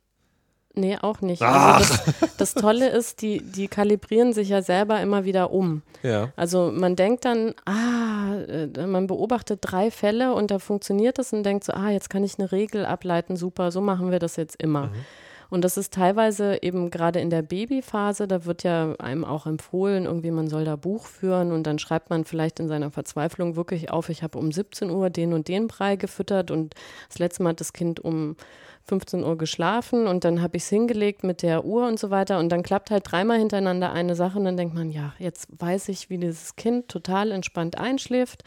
Nee, 0.74 0.98
auch 1.02 1.22
nicht. 1.22 1.42
Also 1.42 1.80
das, 1.80 2.36
das, 2.38 2.54
Tolle 2.54 2.90
ist, 2.90 3.22
die, 3.22 3.42
die 3.42 3.68
kalibrieren 3.68 4.32
sich 4.32 4.50
ja 4.50 4.62
selber 4.62 5.02
immer 5.02 5.26
wieder 5.26 5.52
um. 5.52 5.82
Ja. 6.02 6.32
Also 6.38 6.72
man 6.74 6.96
denkt 6.96 7.26
dann, 7.26 7.54
ah, 7.66 8.36
äh, 8.48 8.88
man 8.88 9.08
beobachtet 9.08 9.60
drei 9.62 9.92
Fälle 9.92 10.34
und 10.34 10.50
da 10.50 10.60
funktioniert 10.60 11.18
das 11.18 11.34
und 11.34 11.44
denkt 11.44 11.66
so, 11.66 11.74
ah, 11.74 11.90
jetzt 11.90 12.10
kann 12.10 12.24
ich 12.24 12.40
eine 12.40 12.52
Regel 12.52 12.86
ableiten, 12.86 13.36
super, 13.36 13.72
so 13.72 13.82
machen 13.82 14.12
wir 14.12 14.20
das 14.20 14.38
jetzt 14.38 14.62
immer. 14.62 14.88
Mhm. 14.88 15.06
Und 15.52 15.66
das 15.66 15.76
ist 15.76 15.94
teilweise 15.94 16.64
eben 16.64 16.90
gerade 16.92 17.20
in 17.20 17.30
der 17.30 17.42
Babyphase, 17.42 18.26
da 18.26 18.46
wird 18.46 18.64
ja 18.64 18.96
einem 19.00 19.26
auch 19.26 19.46
empfohlen, 19.46 20.06
irgendwie 20.06 20.32
man 20.32 20.48
soll 20.48 20.64
da 20.64 20.78
Buch 20.78 21.06
führen 21.06 21.52
und 21.52 21.68
dann 21.68 21.78
schreibt 21.78 22.10
man 22.10 22.24
vielleicht 22.24 22.62
in 22.62 22.70
seiner 22.70 22.90
Verzweiflung 22.90 23.58
wirklich 23.58 23.92
auf, 23.92 24.08
ich 24.08 24.24
habe 24.24 24.40
um 24.40 24.54
17 24.54 24.90
Uhr 24.90 25.10
den 25.10 25.34
und 25.34 25.50
den 25.50 25.68
Brei 25.68 25.98
gefüttert 25.98 26.52
und 26.52 26.74
das 27.10 27.20
letzte 27.20 27.44
Mal 27.44 27.50
hat 27.50 27.60
das 27.60 27.74
Kind 27.74 28.00
um 28.00 28.38
15 28.86 29.24
Uhr 29.24 29.38
geschlafen 29.38 30.08
und 30.08 30.24
dann 30.24 30.42
habe 30.42 30.58
ich 30.58 30.64
es 30.64 30.70
hingelegt 30.70 31.24
mit 31.24 31.42
der 31.42 31.66
Uhr 31.66 31.88
und 31.88 32.00
so 32.00 32.10
weiter 32.10 32.40
und 32.40 32.50
dann 32.50 32.64
klappt 32.64 32.92
halt 32.92 33.04
dreimal 33.10 33.38
hintereinander 33.38 33.92
eine 33.92 34.16
Sache 34.16 34.38
und 34.38 34.46
dann 34.46 34.58
denkt 34.58 34.74
man, 34.74 34.90
ja, 34.90 35.14
jetzt 35.20 35.48
weiß 35.58 35.90
ich, 35.90 36.10
wie 36.10 36.18
dieses 36.18 36.56
Kind 36.56 36.88
total 36.88 37.32
entspannt 37.32 37.78
einschläft 37.78 38.44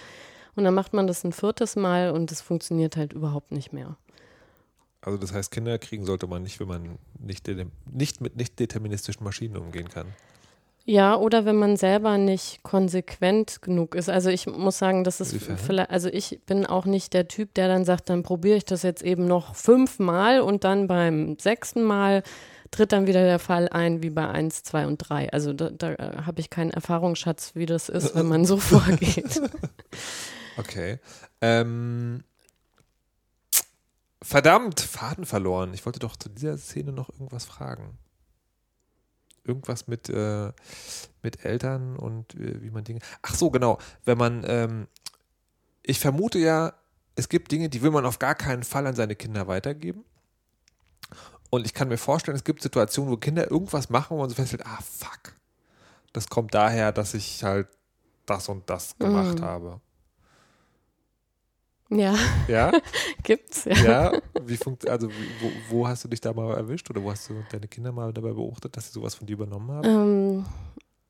und 0.55 0.65
dann 0.65 0.75
macht 0.75 0.93
man 0.93 1.07
das 1.07 1.25
ein 1.25 1.33
viertes 1.33 1.77
Mal 1.77 2.11
und 2.11 2.31
es 2.33 2.41
funktioniert 2.41 2.97
halt 2.97 3.13
überhaupt 3.13 3.53
nicht 3.53 3.73
mehr. 3.73 3.97
Also 5.01 5.19
das 5.19 5.33
heißt, 5.33 5.51
Kinder 5.51 5.79
kriegen 5.79 6.07
sollte 6.07 6.27
man 6.27 6.43
nicht, 6.43 6.61
wenn 6.61 6.69
man 6.69 6.99
nicht, 7.19 7.49
nicht 7.91 8.21
mit 8.21 8.37
nicht 8.37 8.59
deterministischen 8.59 9.23
Maschinen 9.23 9.57
umgehen 9.57 9.89
kann. 9.89 10.07
Ja, 10.87 11.17
oder 11.17 11.47
wenn 11.47 11.57
man 11.57 11.79
selber 11.79 12.19
nicht 12.19 12.63
konsequent 12.63 13.63
genug 13.63 13.95
ist. 13.95 14.11
Also 14.11 14.29
ich 14.29 14.47
muss 14.47 14.77
sagen, 14.77 15.03
das 15.03 15.19
ist 15.19 15.35
vielleicht, 15.57 15.91
also 15.91 16.11
ich 16.11 16.41
bin 16.45 16.67
auch 16.67 16.85
nicht 16.85 17.15
der 17.15 17.27
Typ, 17.27 17.55
der 17.55 17.69
dann 17.69 17.87
sagt, 17.87 18.11
dann 18.11 18.23
probiere 18.23 18.59
ich 18.59 18.67
das 18.67 18.83
jetzt 18.83 19.03
eben 19.03 19.25
noch 19.25 19.55
fünfmal 19.55 20.41
und 20.41 20.63
dann 20.65 20.87
beim 20.87 21.39
sechsten 21.39 21.83
Mal 21.83 22.23
tritt 22.71 22.93
dann 22.93 23.07
wieder 23.07 23.23
der 23.23 23.39
Fall 23.39 23.71
ein 23.71 24.03
wie 24.03 24.11
bei 24.11 24.29
eins, 24.29 24.63
zwei 24.63 24.87
und 24.87 24.99
drei. 24.99 25.33
Also 25.33 25.55
da, 25.55 25.71
da 25.71 25.93
äh, 25.93 26.17
habe 26.27 26.41
ich 26.43 26.51
keinen 26.51 26.71
Erfahrungsschatz, 26.71 27.53
wie 27.55 27.67
das 27.67 27.89
ist, 27.89 28.15
wenn 28.15 28.27
man 28.27 28.45
so 28.45 28.57
vorgeht. 28.59 29.41
Okay. 30.59 30.99
Ähm, 31.41 32.25
verdammt, 34.21 34.81
Faden 34.81 35.25
verloren. 35.25 35.73
Ich 35.73 35.87
wollte 35.87 36.01
doch 36.01 36.17
zu 36.17 36.29
dieser 36.29 36.59
Szene 36.59 36.93
noch 36.93 37.09
irgendwas 37.09 37.47
fragen 37.47 37.99
irgendwas 39.45 39.87
mit, 39.87 40.09
äh, 40.09 40.53
mit 41.23 41.45
Eltern 41.45 41.97
und 41.97 42.35
äh, 42.35 42.63
wie 42.63 42.71
man 42.71 42.85
Dinge. 42.85 43.01
Ach 43.23 43.35
so, 43.35 43.51
genau. 43.51 43.79
Wenn 44.05 44.19
man, 44.19 44.45
ähm, 44.47 44.89
ich 45.83 46.01
vermute 46.01 46.39
ja, 46.39 46.75
es 47.17 47.29
gibt 47.29 47.53
Dinge, 47.53 47.69
die 47.69 47.83
will 47.83 47.91
man 47.91 48.07
auf 48.07 48.19
gar 48.19 48.35
keinen 48.35 48.63
Fall 48.63 48.87
an 48.87 48.95
seine 48.95 49.15
Kinder 49.15 49.47
weitergeben. 49.47 50.05
Und 51.51 51.67
ich 51.67 51.75
kann 51.75 51.89
mir 51.89 51.99
vorstellen, 51.99 52.37
es 52.37 52.45
gibt 52.45 52.63
Situationen, 52.63 53.13
wo 53.13 53.17
Kinder 53.17 53.49
irgendwas 53.51 53.89
machen, 53.89 54.17
wo 54.17 54.21
man 54.21 54.29
so 54.29 54.35
feststellt, 54.35 54.67
ah, 54.67 54.81
fuck. 54.83 55.37
Das 56.13 56.29
kommt 56.29 56.55
daher, 56.55 56.91
dass 56.91 57.15
ich 57.15 57.45
halt 57.45 57.69
das 58.27 58.49
und 58.49 58.69
das 58.69 58.99
gemacht 58.99 59.41
mm. 59.41 59.45
habe. 59.45 59.81
Ja. 61.95 62.15
Ja? 62.49 62.73
Gibt's, 63.23 63.65
ja. 63.65 63.75
Ja? 63.75 64.13
Wie 64.43 64.57
funkt, 64.57 64.89
also 64.89 65.09
wo, 65.09 65.51
wo, 65.69 65.89
hast 65.89 66.05
du 66.05 66.09
dich 66.09 66.21
da 66.21 66.33
mal 66.33 66.55
erwischt 66.57 66.89
oder 66.91 67.03
wo 67.03 67.11
hast 67.11 67.29
du 67.29 67.35
deine 67.51 67.69
Kinder 67.69 67.93
mal 67.93 68.13
dabei 68.13 68.33
beobachtet, 68.33 68.77
dass 68.77 68.87
sie 68.87 68.93
sowas 68.93 69.15
von 69.15 69.27
dir 69.27 69.35
übernommen 69.35 69.71
haben? 69.71 70.47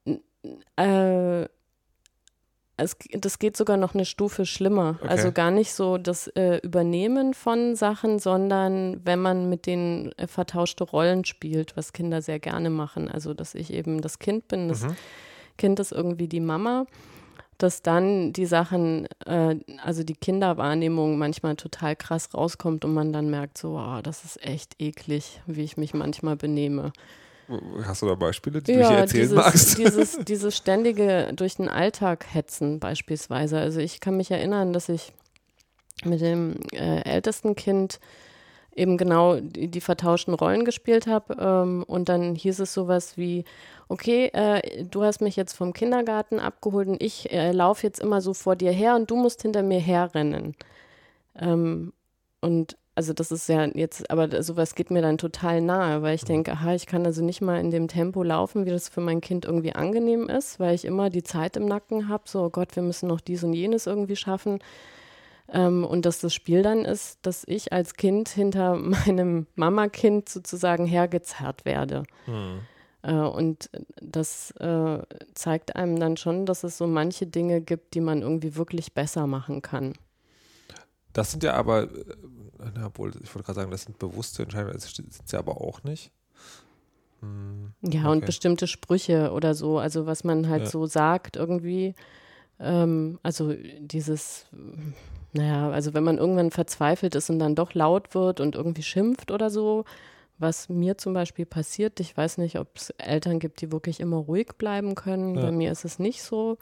Ähm, 0.07 0.21
äh, 0.77 1.49
es, 2.77 2.97
das 3.13 3.39
geht 3.39 3.57
sogar 3.57 3.77
noch 3.77 3.95
eine 3.95 4.05
Stufe 4.05 4.47
schlimmer. 4.47 4.97
Okay. 4.99 5.09
Also 5.09 5.33
gar 5.33 5.51
nicht 5.51 5.73
so 5.73 5.97
das 5.97 6.27
äh, 6.29 6.59
Übernehmen 6.59 7.33
von 7.33 7.77
Sachen, 7.77 8.19
sondern 8.19 9.01
wenn 9.05 9.21
man 9.21 9.49
mit 9.49 9.67
denen 9.67 10.13
äh, 10.13 10.27
vertauschte 10.27 10.85
Rollen 10.85 11.25
spielt, 11.25 11.77
was 11.77 11.93
Kinder 11.93 12.21
sehr 12.21 12.41
gerne 12.41 12.71
machen. 12.71 13.09
Also 13.09 13.33
dass 13.33 13.55
ich 13.55 13.73
eben 13.73 14.01
das 14.01 14.19
Kind 14.19 14.49
bin, 14.49 14.69
das 14.69 14.83
mhm. 14.83 14.97
Kind 15.57 15.79
ist 15.79 15.93
irgendwie 15.93 16.27
die 16.27 16.41
Mama 16.41 16.87
dass 17.65 17.81
dann 17.81 18.35
die 18.35 18.45
Sachen, 18.45 19.09
äh, 19.25 19.57
also 19.83 20.05
die 20.05 20.15
Kinderwahrnehmung 20.15 21.17
manchmal 21.17 21.57
total 21.57 21.97
krass 21.97 22.29
rauskommt 22.35 22.85
und 22.85 22.93
man 22.93 23.13
dann 23.13 23.31
merkt, 23.31 23.57
so, 23.57 23.79
oh, 23.79 24.01
das 24.03 24.23
ist 24.25 24.45
echt 24.45 24.75
eklig, 24.79 25.41
wie 25.47 25.63
ich 25.63 25.79
mich 25.79 25.95
manchmal 25.95 26.37
benehme. 26.37 26.93
Hast 27.85 28.03
du 28.03 28.07
da 28.07 28.15
Beispiele, 28.15 28.61
die 28.61 28.73
ja, 28.73 28.81
du 28.81 28.89
hier 28.89 28.99
erzählen 28.99 29.23
dieses, 29.23 29.37
magst? 29.37 29.79
Dieses, 29.79 30.19
dieses 30.25 30.57
ständige 30.57 31.33
durch 31.35 31.57
den 31.57 31.69
Alltag 31.69 32.27
hetzen 32.31 32.81
beispielsweise. 32.81 33.59
Also 33.59 33.81
ich 33.81 34.01
kann 34.01 34.17
mich 34.17 34.31
erinnern, 34.31 34.75
dass 34.75 34.91
ich 34.91 35.13
mit 36.05 36.21
dem 36.21 36.57
äh, 36.73 37.01
ältesten 37.01 37.55
Kind 37.55 37.99
eben 38.77 38.97
genau 38.97 39.37
die, 39.41 39.69
die 39.69 39.81
vertauschten 39.81 40.35
Rollen 40.35 40.65
gespielt 40.65 41.07
habe. 41.07 41.37
Ähm, 41.39 41.85
und 41.87 42.09
dann 42.09 42.35
hieß 42.35 42.61
es 42.61 42.75
sowas 42.75 43.17
wie, 43.17 43.45
okay, 43.89 44.27
äh, 44.33 44.85
du 44.85 45.03
hast 45.03 45.21
mich 45.21 45.37
jetzt 45.37 45.55
vom 45.55 45.73
Kindergarten 45.73 46.41
abgeholt 46.41 46.89
und 46.89 47.03
ich 47.03 47.33
äh, 47.33 47.53
laufe 47.53 47.87
jetzt 47.87 48.01
immer 48.01 48.21
so 48.21 48.35
vor 48.35 48.57
dir 48.57 48.73
her 48.73 48.97
und 48.97 49.11
du 49.11 49.17
musst 49.17 49.43
hinter 49.43 49.63
mir 49.63 49.81
herrennen. 49.81 50.55
Ähm, 51.39 51.93
und 52.41 52.77
also 52.97 53.13
das 53.13 53.33
ist 53.33 53.49
ja 53.49 53.65
jetzt, 53.75 54.09
aber 54.11 54.43
sowas 54.43 54.75
geht 54.75 54.91
mir 54.91 55.03
dann 55.03 55.19
total 55.19 55.61
nahe, 55.61 56.03
weil 56.03 56.15
ich 56.15 56.23
mhm. 56.23 56.29
denke, 56.29 56.53
aha, 56.53 56.75
ich 56.75 56.87
kann 56.87 57.05
also 57.05 57.25
nicht 57.25 57.41
mal 57.41 57.59
in 57.59 57.71
dem 57.71 57.89
Tempo 57.89 58.23
laufen, 58.23 58.67
wie 58.67 58.71
das 58.71 58.89
für 58.89 59.01
mein 59.01 59.21
Kind 59.21 59.45
irgendwie 59.45 59.75
angenehm 59.75 60.29
ist, 60.29 60.61
weil 60.61 60.75
ich 60.75 60.85
immer 60.85 61.11
die 61.11 61.25
Zeit 61.25 61.57
im 61.57 61.67
Nacken 61.67 62.09
habe, 62.09 62.25
so 62.27 62.45
oh 62.45 62.51
Gott, 62.51 62.77
wir 62.77 62.83
müssen 62.83 63.09
noch 63.09 63.21
dies 63.21 63.43
und 63.43 63.53
jenes 63.53 63.87
irgendwie 63.87 64.17
schaffen. 64.17 64.61
Ähm, 65.49 65.85
und 65.85 66.07
dass 66.07 66.21
das 66.21 66.35
Spiel 66.35 66.63
dann 66.63 66.85
ist, 66.85 67.19
dass 67.23 67.45
ich 67.47 67.73
als 67.73 67.95
Kind 67.95 68.29
hinter 68.29 68.77
meinem 69.07 69.47
Mama-Kind 69.55 70.29
sozusagen 70.29 70.87
hergezerrt 70.87 71.65
werde. 71.65 72.05
Mhm. 72.27 72.61
Äh, 73.03 73.13
und 73.15 73.71
das 74.01 74.53
äh, 74.53 75.03
zeigt 75.35 75.77
einem 75.77 75.99
dann 76.01 76.17
schon, 76.17 76.47
dass 76.47 76.65
es 76.65 76.79
so 76.79 76.87
manche 76.87 77.27
Dinge 77.27 77.61
gibt, 77.61 77.95
die 77.95 78.01
man 78.01 78.23
irgendwie 78.23 78.57
wirklich 78.57 78.95
besser 78.95 79.27
machen 79.27 79.61
kann. 79.61 79.93
Das 81.13 81.31
sind 81.31 81.43
ja 81.43 81.55
aber, 81.55 81.85
äh, 81.85 81.89
na, 82.75 82.87
obwohl, 82.87 83.13
ich 83.23 83.35
wollte 83.35 83.47
gerade 83.47 83.61
sagen, 83.61 83.71
das 83.71 83.83
sind 83.83 83.99
bewusste 83.99 84.43
Entscheidungen, 84.43 84.73
das 84.73 84.95
sind 84.95 85.13
sie 85.29 85.37
aber 85.37 85.61
auch 85.61 85.85
nicht. 85.85 86.11
Hm, 87.21 87.73
ja, 87.83 88.01
okay. 88.01 88.09
und 88.11 88.27
bestimmte 88.27 88.67
Sprüche 88.67 89.33
oder 89.33 89.55
so, 89.55 89.79
also 89.79 90.07
was 90.07 90.25
man 90.25 90.49
halt 90.49 90.65
ja. 90.65 90.71
so 90.71 90.87
sagt 90.87 91.37
irgendwie. 91.37 91.95
Ähm, 92.59 93.19
also 93.23 93.55
dieses, 93.81 94.47
naja, 95.35 95.71
also 95.71 95.95
wenn 95.95 96.05
man 96.05 96.19
irgendwann 96.19 96.51
verzweifelt 96.51 97.15
ist 97.15 97.29
und 97.29 97.39
dann 97.39 97.55
doch 97.55 97.75
laut 97.75 98.15
wird 98.15 98.41
und 98.41 98.55
irgendwie 98.55 98.83
schimpft 98.83 99.31
oder 99.31 99.51
so, 99.51 99.85
was 100.39 100.69
mir 100.69 100.97
zum 100.99 101.13
Beispiel 101.13 101.47
passiert, 101.47 102.01
ich 102.01 102.17
weiß 102.17 102.39
nicht, 102.39 102.59
ob 102.59 102.69
es 102.77 102.91
Eltern 102.99 103.39
gibt, 103.39 103.61
die 103.61 103.71
wirklich 103.71 104.01
immer 104.01 104.17
ruhig 104.17 104.53
bleiben 104.59 104.95
können. 104.95 105.35
Ja. 105.37 105.43
Bei 105.43 105.53
mir 105.53 105.71
ist 105.71 105.85
es 105.85 105.99
nicht 105.99 106.23
so. 106.23 106.59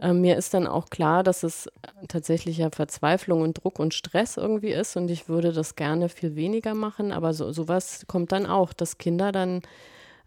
Ähm, 0.00 0.20
mir 0.20 0.36
ist 0.36 0.52
dann 0.52 0.66
auch 0.66 0.90
klar, 0.90 1.22
dass 1.22 1.42
es 1.42 1.70
tatsächlich 2.08 2.58
ja 2.58 2.70
Verzweiflung 2.70 3.42
und 3.42 3.62
Druck 3.62 3.78
und 3.78 3.94
Stress 3.94 4.36
irgendwie 4.36 4.72
ist 4.72 4.96
und 4.96 5.10
ich 5.10 5.28
würde 5.28 5.52
das 5.52 5.76
gerne 5.76 6.08
viel 6.08 6.34
weniger 6.34 6.74
machen, 6.74 7.12
aber 7.12 7.32
so, 7.34 7.52
sowas 7.52 8.04
kommt 8.08 8.32
dann 8.32 8.46
auch, 8.46 8.72
dass 8.72 8.98
Kinder 8.98 9.32
dann 9.32 9.62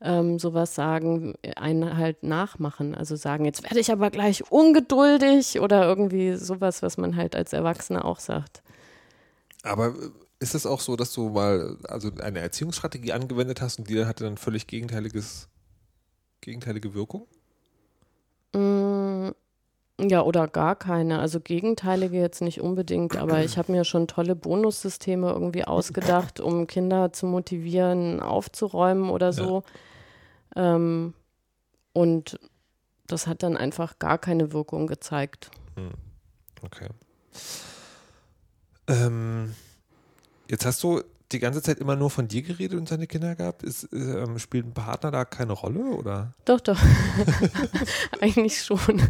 ähm, 0.01 0.39
sowas 0.39 0.75
sagen, 0.75 1.35
einen 1.55 1.97
halt 1.97 2.23
nachmachen. 2.23 2.95
Also 2.95 3.15
sagen, 3.15 3.45
jetzt 3.45 3.63
werde 3.63 3.79
ich 3.79 3.91
aber 3.91 4.11
gleich 4.11 4.51
ungeduldig 4.51 5.59
oder 5.59 5.85
irgendwie 5.85 6.35
sowas, 6.35 6.81
was 6.81 6.97
man 6.97 7.15
halt 7.15 7.35
als 7.35 7.53
Erwachsener 7.53 8.05
auch 8.05 8.19
sagt. 8.19 8.61
Aber 9.63 9.95
ist 10.39 10.55
es 10.55 10.65
auch 10.65 10.79
so, 10.79 10.95
dass 10.95 11.13
du 11.13 11.29
mal 11.29 11.77
also 11.85 12.11
eine 12.19 12.39
Erziehungsstrategie 12.39 13.13
angewendet 13.13 13.61
hast 13.61 13.79
und 13.79 13.89
die 13.89 14.05
hatte 14.05 14.23
dann 14.23 14.37
völlig 14.37 14.67
gegenteiliges, 14.67 15.47
gegenteilige 16.41 16.93
Wirkung? 16.93 17.27
Mm, 18.53 18.84
ja, 19.99 20.21
oder 20.21 20.47
gar 20.47 20.75
keine. 20.75 21.19
Also 21.19 21.39
gegenteilige 21.39 22.17
jetzt 22.17 22.41
nicht 22.41 22.61
unbedingt, 22.61 23.15
aber 23.15 23.43
ich 23.43 23.57
habe 23.57 23.71
mir 23.71 23.85
schon 23.85 24.07
tolle 24.07 24.35
Bonussysteme 24.35 25.31
irgendwie 25.31 25.63
ausgedacht, 25.63 26.39
um 26.39 26.67
Kinder 26.67 27.13
zu 27.13 27.25
motivieren, 27.25 28.19
aufzuräumen 28.19 29.09
oder 29.09 29.31
so. 29.31 29.63
Ja. 30.55 30.75
Ähm, 30.75 31.13
und 31.93 32.39
das 33.07 33.27
hat 33.27 33.43
dann 33.43 33.55
einfach 33.55 33.99
gar 33.99 34.17
keine 34.17 34.51
Wirkung 34.51 34.87
gezeigt. 34.87 35.49
Hm. 35.75 35.91
Okay. 36.61 36.89
Ähm, 38.87 39.55
jetzt 40.49 40.65
hast 40.65 40.83
du 40.83 41.01
die 41.31 41.39
ganze 41.39 41.61
Zeit 41.61 41.79
immer 41.79 41.95
nur 41.95 42.09
von 42.09 42.27
dir 42.27 42.41
geredet 42.43 42.77
und 42.77 42.87
seine 42.87 43.07
Kinder 43.07 43.35
gehabt? 43.35 43.63
Ist, 43.63 43.89
ähm, 43.93 44.37
spielt 44.37 44.65
ein 44.65 44.73
Partner 44.73 45.11
da 45.11 45.25
keine 45.25 45.53
Rolle, 45.53 45.81
oder? 45.81 46.33
Doch, 46.45 46.59
doch. 46.59 46.79
Eigentlich 48.21 48.61
schon. 48.61 49.01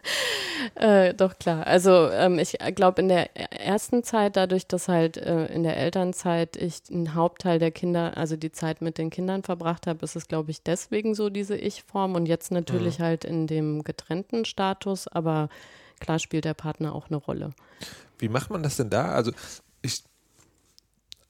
äh, 0.74 1.14
doch, 1.14 1.38
klar. 1.38 1.66
Also 1.66 2.10
ähm, 2.10 2.38
ich 2.38 2.58
glaube, 2.74 3.02
in 3.02 3.08
der 3.08 3.36
ersten 3.36 4.02
Zeit, 4.02 4.36
dadurch, 4.36 4.66
dass 4.66 4.88
halt 4.88 5.16
äh, 5.16 5.46
in 5.46 5.62
der 5.62 5.76
Elternzeit 5.76 6.56
ich 6.56 6.82
einen 6.90 7.14
Hauptteil 7.14 7.58
der 7.58 7.70
Kinder, 7.70 8.16
also 8.16 8.36
die 8.36 8.52
Zeit 8.52 8.82
mit 8.82 8.98
den 8.98 9.10
Kindern 9.10 9.42
verbracht 9.42 9.86
habe, 9.86 10.04
ist 10.04 10.16
es, 10.16 10.26
glaube 10.26 10.50
ich, 10.50 10.62
deswegen 10.62 11.14
so 11.14 11.30
diese 11.30 11.56
Ich-Form 11.56 12.14
und 12.16 12.26
jetzt 12.26 12.50
natürlich 12.50 12.98
mhm. 12.98 13.02
halt 13.04 13.24
in 13.24 13.46
dem 13.46 13.84
getrennten 13.84 14.44
Status, 14.44 15.06
aber 15.06 15.48
klar 16.00 16.18
spielt 16.18 16.44
der 16.44 16.54
Partner 16.54 16.94
auch 16.94 17.08
eine 17.08 17.16
Rolle. 17.16 17.50
Wie 18.18 18.28
macht 18.28 18.50
man 18.50 18.62
das 18.62 18.76
denn 18.76 18.90
da? 18.90 19.12
Also 19.12 19.32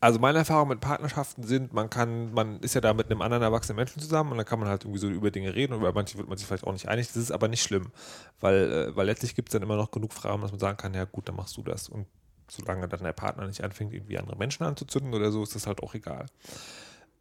also 0.04 0.18
meine 0.18 0.36
Erfahrungen 0.36 0.68
mit 0.68 0.80
Partnerschaften 0.80 1.44
sind, 1.44 1.72
man 1.72 1.88
kann, 1.88 2.34
man 2.34 2.60
ist 2.60 2.74
ja 2.74 2.82
da 2.82 2.92
mit 2.92 3.10
einem 3.10 3.22
anderen 3.22 3.42
erwachsenen 3.42 3.76
Menschen 3.76 4.02
zusammen 4.02 4.32
und 4.32 4.36
dann 4.36 4.44
kann 4.44 4.60
man 4.60 4.68
halt 4.68 4.84
irgendwie 4.84 4.98
so 4.98 5.08
über 5.08 5.30
Dinge 5.30 5.54
reden 5.54 5.72
und 5.72 5.80
über 5.80 5.94
manche 5.94 6.18
wird 6.18 6.28
man 6.28 6.36
sich 6.36 6.46
vielleicht 6.46 6.64
auch 6.64 6.74
nicht 6.74 6.88
einig. 6.88 7.06
Das 7.06 7.16
ist 7.16 7.30
aber 7.30 7.48
nicht 7.48 7.62
schlimm, 7.62 7.90
weil, 8.38 8.70
äh, 8.70 8.96
weil 8.96 9.06
letztlich 9.06 9.34
gibt 9.34 9.48
es 9.48 9.54
dann 9.54 9.62
immer 9.62 9.76
noch 9.76 9.90
genug 9.90 10.12
Fragen, 10.12 10.42
dass 10.42 10.50
man 10.50 10.60
sagen 10.60 10.76
kann, 10.76 10.92
ja 10.92 11.06
gut, 11.06 11.26
dann 11.26 11.36
machst 11.36 11.56
du 11.56 11.62
das. 11.62 11.88
Und 11.88 12.06
solange 12.50 12.86
dann 12.86 13.02
der 13.02 13.14
Partner 13.14 13.46
nicht 13.46 13.64
anfängt, 13.64 13.94
irgendwie 13.94 14.18
andere 14.18 14.36
Menschen 14.36 14.64
anzuzünden 14.64 15.14
oder 15.14 15.32
so, 15.32 15.42
ist 15.42 15.54
das 15.54 15.66
halt 15.66 15.82
auch 15.82 15.94
egal. 15.94 16.26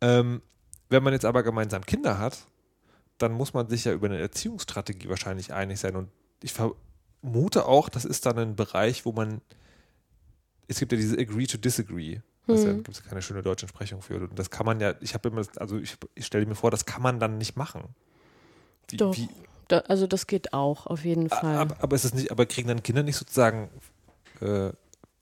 Ähm, 0.02 0.42
wenn 0.90 1.04
man 1.04 1.14
jetzt 1.14 1.24
aber 1.24 1.42
gemeinsam 1.42 1.86
Kinder 1.86 2.20
hat, 2.20 2.48
dann 3.18 3.32
muss 3.32 3.54
man 3.54 3.70
sich 3.70 3.86
ja 3.86 3.94
über 3.94 4.08
eine 4.08 4.20
Erziehungsstrategie 4.20 5.08
wahrscheinlich 5.08 5.54
einig 5.54 5.80
sein. 5.80 5.96
Und 5.96 6.10
ich 6.42 6.52
vermute 6.52 7.66
auch, 7.66 7.88
das 7.88 8.04
ist 8.04 8.26
dann 8.26 8.38
ein 8.40 8.58
Bereich, 8.58 9.06
wo 9.06 9.14
man, 9.14 9.40
es 10.68 10.80
gibt 10.80 10.92
ja 10.92 10.98
diese 10.98 11.18
Agree 11.18 11.48
to 11.48 11.58
Disagree. 11.58 12.20
Da 12.48 12.56
hm. 12.56 12.84
gibt 12.84 12.90
es 12.90 13.04
keine 13.04 13.22
schöne 13.22 13.42
deutsche 13.42 13.66
Entsprechung 13.66 14.02
für. 14.02 14.16
Und 14.16 14.38
das 14.38 14.50
kann 14.50 14.66
man 14.66 14.80
ja, 14.80 14.96
ich 15.00 15.14
habe 15.14 15.30
immer, 15.30 15.44
also 15.58 15.78
ich, 15.78 15.96
ich 16.16 16.26
stelle 16.26 16.46
mir 16.46 16.56
vor, 16.56 16.72
das 16.72 16.86
kann 16.86 17.02
man 17.02 17.20
dann 17.20 17.38
nicht 17.38 17.56
machen. 17.56 17.84
Wie, 18.90 18.98
Doch. 18.98 19.16
Wie, 19.16 19.30
da, 19.70 19.80
also 19.80 20.08
das 20.08 20.28
geht 20.28 20.54
auch, 20.54 20.88
auf 20.88 21.06
jeden 21.06 21.30
Fall. 21.30 21.56
Aber, 21.56 21.76
aber 21.82 21.96
ist 21.96 22.06
das 22.06 22.14
nicht, 22.14 22.32
aber 22.32 22.46
kriegen 22.46 22.68
dann 22.68 22.84
Kinder 22.84 23.04
nicht 23.04 23.16
sozusagen 23.16 23.70
äh, 24.42 24.72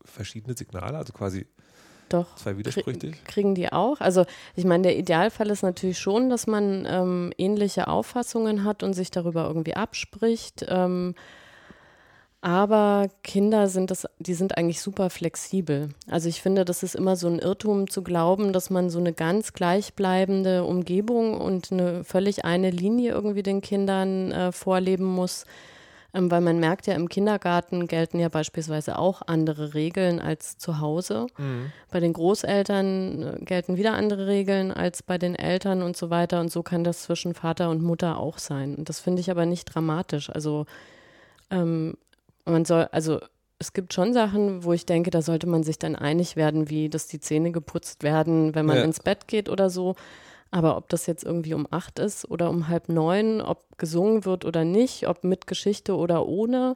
verschiedene 0.04 0.58
Signale, 0.58 0.98
also 0.98 1.14
quasi 1.14 1.46
doch. 2.12 2.36
Zwei 2.36 2.58
widersprüchlich? 2.58 3.24
Kriegen 3.24 3.56
die 3.56 3.72
auch? 3.72 4.02
Also 4.02 4.26
ich 4.56 4.66
meine, 4.66 4.84
der 4.84 4.98
Idealfall 4.98 5.50
ist 5.50 5.64
natürlich 5.64 5.98
schon, 5.98 6.30
dass 6.30 6.46
man 6.46 6.86
ähm, 6.86 7.32
ähnliche 7.38 7.88
Auffassungen 7.88 8.66
hat 8.66 8.84
und 8.84 8.94
sich 8.94 9.12
darüber 9.12 9.48
irgendwie 9.48 9.76
abspricht. 9.76 10.66
Ähm, 10.68 11.16
aber 12.42 13.08
Kinder 13.22 13.70
sind 13.70 13.92
das, 13.92 14.08
die 14.18 14.34
sind 14.34 14.58
eigentlich 14.58 14.82
super 14.82 15.12
flexibel. 15.12 15.90
Also 16.10 16.28
ich 16.28 16.42
finde, 16.42 16.66
das 16.66 16.82
ist 16.82 16.96
immer 16.96 17.16
so 17.16 17.28
ein 17.28 17.38
Irrtum 17.38 17.88
zu 17.88 18.02
glauben, 18.02 18.52
dass 18.52 18.72
man 18.72 18.90
so 18.90 18.98
eine 18.98 19.14
ganz 19.14 19.54
gleichbleibende 19.54 20.64
Umgebung 20.64 21.40
und 21.40 21.72
eine 21.72 22.04
völlig 22.04 22.44
eine 22.44 22.72
Linie 22.72 23.12
irgendwie 23.12 23.44
den 23.44 23.62
Kindern 23.62 24.32
äh, 24.32 24.52
vorleben 24.52 25.06
muss. 25.06 25.46
Ähm, 26.14 26.32
weil 26.32 26.42
man 26.42 26.60
merkt 26.60 26.88
ja, 26.88 26.96
im 26.96 27.10
Kindergarten 27.10 27.88
gelten 27.88 28.20
ja 28.20 28.28
beispielsweise 28.28 28.98
auch 28.98 29.22
andere 29.28 29.76
Regeln 29.76 30.20
als 30.20 30.58
zu 30.58 30.80
Hause. 30.80 31.28
Mhm. 31.38 31.72
Bei 31.92 32.00
den 32.00 32.12
Großeltern 32.12 33.22
äh, 33.22 33.46
gelten 33.46 33.78
wieder 33.78 33.94
andere 33.94 34.26
Regeln 34.26 34.72
als 34.72 35.04
bei 35.04 35.20
den 35.20 35.36
Eltern 35.36 35.84
und 35.84 35.96
so 35.96 36.10
weiter. 36.10 36.42
Und 36.42 36.52
so 36.52 36.64
kann 36.64 36.84
das 36.84 37.04
zwischen 37.04 37.36
Vater 37.36 37.70
und 37.70 37.84
Mutter 37.84 38.18
auch 38.18 38.40
sein. 38.40 38.76
Und 38.76 38.90
das 38.90 39.00
finde 39.00 39.22
ich 39.22 39.30
aber 39.30 39.46
nicht 39.46 39.66
dramatisch. 39.66 40.32
Also 40.32 40.66
ähm, 41.52 41.94
man 42.52 42.66
soll, 42.66 42.88
also 42.92 43.20
es 43.60 43.74
gibt 43.74 43.94
schon 43.94 44.14
Sachen, 44.14 44.64
wo 44.64 44.74
ich 44.74 44.86
denke, 44.86 45.12
da 45.12 45.22
sollte 45.22 45.48
man 45.48 45.64
sich 45.64 45.78
dann 45.78 45.96
einig 45.96 46.36
werden, 46.36 46.70
wie 46.70 46.90
dass 46.90 47.08
die 47.08 47.20
Zähne 47.20 47.52
geputzt 47.52 48.04
werden, 48.04 48.56
wenn 48.56 48.66
man 48.66 48.78
ja. 48.78 48.84
ins 48.84 49.00
Bett 49.00 49.28
geht 49.28 49.50
oder 49.50 49.70
so. 49.70 49.96
Aber 50.50 50.76
ob 50.76 50.90
das 50.90 51.06
jetzt 51.06 51.24
irgendwie 51.24 51.54
um 51.54 51.68
acht 51.72 52.00
ist 52.00 52.30
oder 52.30 52.50
um 52.50 52.68
halb 52.68 52.90
neun, 52.90 53.40
ob 53.40 53.78
gesungen 53.78 54.26
wird 54.26 54.44
oder 54.44 54.66
nicht, 54.66 55.08
ob 55.08 55.24
mit 55.24 55.48
Geschichte 55.48 55.96
oder 55.96 56.28
ohne, 56.28 56.76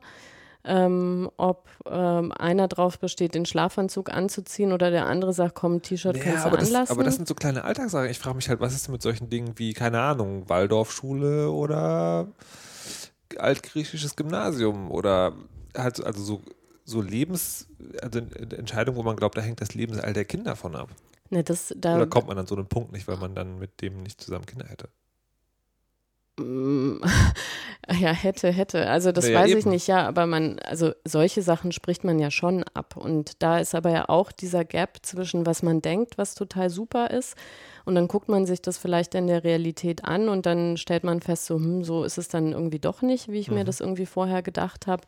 ähm, 0.64 1.30
ob 1.38 1.68
ähm, 1.86 2.32
einer 2.32 2.68
drauf 2.68 3.00
besteht, 3.00 3.36
den 3.36 3.46
Schlafanzug 3.46 4.12
anzuziehen 4.12 4.72
oder 4.72 4.92
der 4.92 5.08
andere 5.08 5.34
sagt, 5.34 5.56
komm, 5.56 5.82
T-Shirt 5.82 6.16
naja, 6.16 6.32
kannst 6.32 6.46
du 6.46 6.50
das, 6.52 6.68
anlassen. 6.68 6.92
Aber 6.94 7.04
das 7.04 7.16
sind 7.16 7.28
so 7.28 7.36
kleine 7.36 7.64
Alltagssachen. 7.66 8.10
Ich 8.10 8.20
frage 8.20 8.38
mich 8.38 8.48
halt, 8.48 8.62
was 8.62 8.74
ist 8.74 8.88
denn 8.88 8.94
mit 8.94 9.02
solchen 9.02 9.30
Dingen 9.30 9.54
wie, 9.58 9.74
keine 9.74 10.00
Ahnung, 10.00 10.48
Waldorfschule 10.48 11.52
oder 11.52 12.28
altgriechisches 13.38 14.16
Gymnasium 14.16 14.90
oder 14.90 15.34
halt 15.78 16.04
also 16.04 16.24
so, 16.24 16.42
so 16.84 17.02
Lebens, 17.02 17.68
also 18.02 18.20
Entscheidungen, 18.20 18.98
wo 18.98 19.04
man 19.04 19.16
glaubt, 19.16 19.38
da 19.38 19.42
hängt 19.42 19.62
das 19.62 19.74
Lebensalter 19.74 20.14
der 20.14 20.26
Kinder 20.26 20.56
von 20.56 20.76
ab. 20.76 20.90
Ne, 21.30 21.44
das, 21.44 21.74
da, 21.78 21.96
Oder 21.96 22.08
kommt 22.08 22.28
man 22.28 22.38
an 22.38 22.48
so 22.48 22.56
einen 22.56 22.68
Punkt 22.68 22.92
nicht, 22.92 23.08
weil 23.08 23.18
man 23.18 23.34
dann 23.36 23.58
mit 23.60 23.82
dem 23.82 24.04
nicht 24.04 24.22
zusammen 24.22 24.46
Kinder 24.46 24.68
hätte? 24.68 24.90
Mm, 26.40 26.98
Ja, 28.00 28.12
hätte, 28.12 28.52
hätte. 28.52 28.88
Also 28.90 29.12
das 29.12 29.26
Naja, 29.26 29.42
weiß 29.42 29.52
ich 29.52 29.58
eben. 29.58 29.70
nicht, 29.70 29.88
ja, 29.88 30.08
aber 30.08 30.26
man, 30.26 30.58
also 30.60 30.92
solche 31.06 31.44
Sachen 31.44 31.72
spricht 31.72 32.04
man 32.04 32.18
ja 32.18 32.32
schon 32.32 32.64
ab. 32.74 32.98
Und 32.98 33.44
da 33.44 33.60
ist 33.60 33.76
aber 33.76 33.92
ja 33.92 34.10
auch 34.10 34.32
dieser 34.32 34.66
Gap 34.66 34.98
zwischen, 35.04 35.46
was 35.46 35.62
man 35.62 35.82
denkt, 35.84 36.18
was 36.18 36.34
total 36.34 36.70
super 36.72 37.12
ist. 37.12 37.36
Und 37.86 37.94
dann 37.94 38.08
guckt 38.08 38.28
man 38.28 38.48
sich 38.48 38.62
das 38.62 38.80
vielleicht 38.80 39.14
in 39.14 39.28
der 39.28 39.44
Realität 39.44 40.04
an 40.04 40.30
und 40.30 40.48
dann 40.48 40.78
stellt 40.78 41.04
man 41.04 41.22
fest, 41.22 41.46
so, 41.46 41.56
hm, 41.58 41.84
so 41.84 42.04
ist 42.04 42.18
es 42.18 42.28
dann 42.28 42.54
irgendwie 42.54 42.80
doch 42.80 43.04
nicht, 43.04 43.30
wie 43.30 43.40
ich 43.40 43.52
mir 43.52 43.64
das 43.64 43.80
irgendwie 43.82 44.08
vorher 44.08 44.42
gedacht 44.42 44.88
habe. 44.88 45.04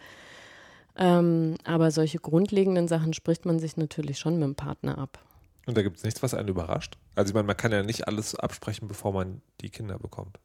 Ähm, 0.98 1.56
aber 1.64 1.92
solche 1.92 2.18
grundlegenden 2.20 2.88
Sachen 2.88 3.14
spricht 3.14 3.46
man 3.46 3.60
sich 3.60 3.78
natürlich 3.78 4.18
schon 4.20 4.36
mit 4.40 4.44
dem 4.44 4.56
Partner 4.56 4.98
ab. 4.98 5.20
Und 5.66 5.78
da 5.78 5.82
gibt 5.84 5.98
es 5.98 6.04
nichts, 6.04 6.24
was 6.24 6.34
einen 6.34 6.48
überrascht. 6.48 6.98
Also 7.16 7.30
ich 7.32 7.34
meine, 7.34 7.46
man 7.48 7.58
kann 7.58 7.72
ja 7.72 7.84
nicht 7.84 8.08
alles 8.08 8.36
absprechen, 8.36 8.88
bevor 8.88 9.12
man 9.14 9.42
die 9.62 9.70
Kinder 9.70 10.00
bekommt. 10.00 10.40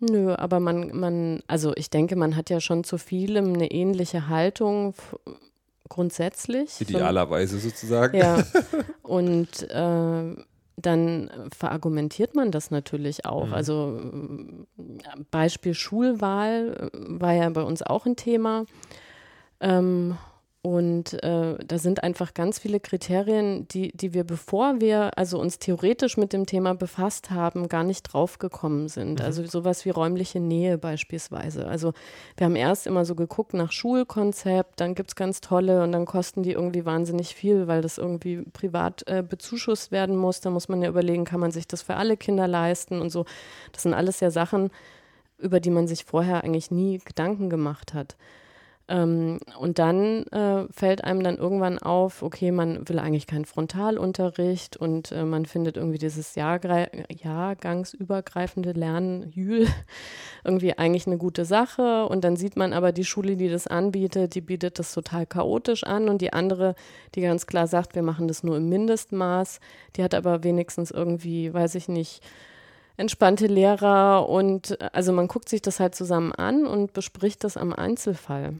Nö, 0.00 0.34
aber 0.34 0.60
man, 0.60 0.96
man, 0.98 1.42
also 1.46 1.72
ich 1.76 1.90
denke, 1.90 2.16
man 2.16 2.36
hat 2.36 2.50
ja 2.50 2.60
schon 2.60 2.84
zu 2.84 2.98
vielem 2.98 3.52
eine 3.54 3.70
ähnliche 3.70 4.28
Haltung 4.28 4.94
grundsätzlich. 5.88 6.70
So- 6.74 6.84
Idealerweise 6.84 7.58
sozusagen. 7.58 8.16
Ja. 8.16 8.42
Und 9.02 9.68
äh, 9.70 10.36
dann 10.76 11.30
verargumentiert 11.56 12.34
man 12.34 12.50
das 12.52 12.70
natürlich 12.70 13.24
auch. 13.26 13.46
Mhm. 13.46 13.54
Also 13.54 14.00
äh, 14.78 15.20
Beispiel 15.30 15.74
Schulwahl 15.74 16.90
war 16.94 17.32
ja 17.32 17.48
bei 17.50 17.62
uns 17.62 17.82
auch 17.82 18.06
ein 18.06 18.16
Thema. 18.16 18.64
Ähm, 19.60 20.16
und 20.60 21.22
äh, 21.22 21.56
da 21.64 21.78
sind 21.78 22.02
einfach 22.02 22.34
ganz 22.34 22.58
viele 22.58 22.80
Kriterien, 22.80 23.68
die, 23.68 23.92
die 23.96 24.12
wir, 24.12 24.24
bevor 24.24 24.80
wir 24.80 25.16
also 25.16 25.38
uns 25.38 25.60
theoretisch 25.60 26.16
mit 26.16 26.32
dem 26.32 26.46
Thema 26.46 26.74
befasst 26.74 27.30
haben, 27.30 27.68
gar 27.68 27.84
nicht 27.84 28.02
draufgekommen 28.02 28.88
sind. 28.88 29.20
Mhm. 29.20 29.24
Also 29.24 29.46
sowas 29.46 29.84
wie 29.84 29.90
räumliche 29.90 30.40
Nähe 30.40 30.76
beispielsweise. 30.76 31.68
Also 31.68 31.92
wir 32.36 32.44
haben 32.44 32.56
erst 32.56 32.88
immer 32.88 33.04
so 33.04 33.14
geguckt 33.14 33.54
nach 33.54 33.70
Schulkonzept, 33.70 34.80
dann 34.80 34.96
gibt 34.96 35.10
es 35.10 35.16
ganz 35.16 35.40
tolle 35.40 35.84
und 35.84 35.92
dann 35.92 36.06
kosten 36.06 36.42
die 36.42 36.52
irgendwie 36.52 36.84
wahnsinnig 36.84 37.36
viel, 37.36 37.68
weil 37.68 37.80
das 37.80 37.96
irgendwie 37.96 38.42
privat 38.52 39.04
äh, 39.06 39.22
bezuschusst 39.22 39.92
werden 39.92 40.16
muss. 40.16 40.40
Da 40.40 40.50
muss 40.50 40.68
man 40.68 40.82
ja 40.82 40.88
überlegen, 40.88 41.24
kann 41.24 41.40
man 41.40 41.52
sich 41.52 41.68
das 41.68 41.82
für 41.82 41.94
alle 41.94 42.16
Kinder 42.16 42.48
leisten 42.48 43.00
und 43.00 43.10
so. 43.10 43.26
Das 43.72 43.84
sind 43.84 43.94
alles 43.94 44.18
ja 44.18 44.32
Sachen, 44.32 44.70
über 45.38 45.60
die 45.60 45.70
man 45.70 45.86
sich 45.86 46.04
vorher 46.04 46.42
eigentlich 46.42 46.72
nie 46.72 46.98
Gedanken 46.98 47.48
gemacht 47.48 47.94
hat. 47.94 48.16
Ähm, 48.90 49.38
und 49.58 49.78
dann 49.78 50.26
äh, 50.28 50.66
fällt 50.72 51.04
einem 51.04 51.22
dann 51.22 51.36
irgendwann 51.36 51.78
auf, 51.78 52.22
okay, 52.22 52.50
man 52.50 52.88
will 52.88 52.98
eigentlich 52.98 53.26
keinen 53.26 53.44
Frontalunterricht 53.44 54.78
und 54.78 55.12
äh, 55.12 55.24
man 55.24 55.44
findet 55.44 55.76
irgendwie 55.76 55.98
dieses 55.98 56.34
Jahrgrei 56.34 56.90
jahrgangsübergreifende 57.10 58.72
Lernen, 58.72 59.30
irgendwie 60.44 60.78
eigentlich 60.78 61.06
eine 61.06 61.18
gute 61.18 61.44
Sache. 61.44 62.06
Und 62.06 62.24
dann 62.24 62.36
sieht 62.36 62.56
man 62.56 62.72
aber 62.72 62.92
die 62.92 63.04
Schule, 63.04 63.36
die 63.36 63.50
das 63.50 63.66
anbietet, 63.66 64.34
die 64.34 64.40
bietet 64.40 64.78
das 64.78 64.94
total 64.94 65.26
chaotisch 65.26 65.84
an 65.84 66.08
und 66.08 66.22
die 66.22 66.32
andere, 66.32 66.74
die 67.14 67.20
ganz 67.20 67.46
klar 67.46 67.66
sagt, 67.66 67.94
wir 67.94 68.02
machen 68.02 68.26
das 68.26 68.42
nur 68.42 68.56
im 68.56 68.70
Mindestmaß, 68.70 69.60
die 69.96 70.02
hat 70.02 70.14
aber 70.14 70.44
wenigstens 70.44 70.90
irgendwie, 70.90 71.52
weiß 71.52 71.74
ich 71.74 71.88
nicht, 71.88 72.22
entspannte 72.96 73.46
Lehrer 73.48 74.28
und 74.28 74.80
äh, 74.80 74.88
also 74.92 75.12
man 75.12 75.28
guckt 75.28 75.50
sich 75.50 75.60
das 75.60 75.78
halt 75.78 75.94
zusammen 75.94 76.32
an 76.32 76.66
und 76.66 76.94
bespricht 76.94 77.44
das 77.44 77.58
am 77.58 77.74
Einzelfall. 77.74 78.54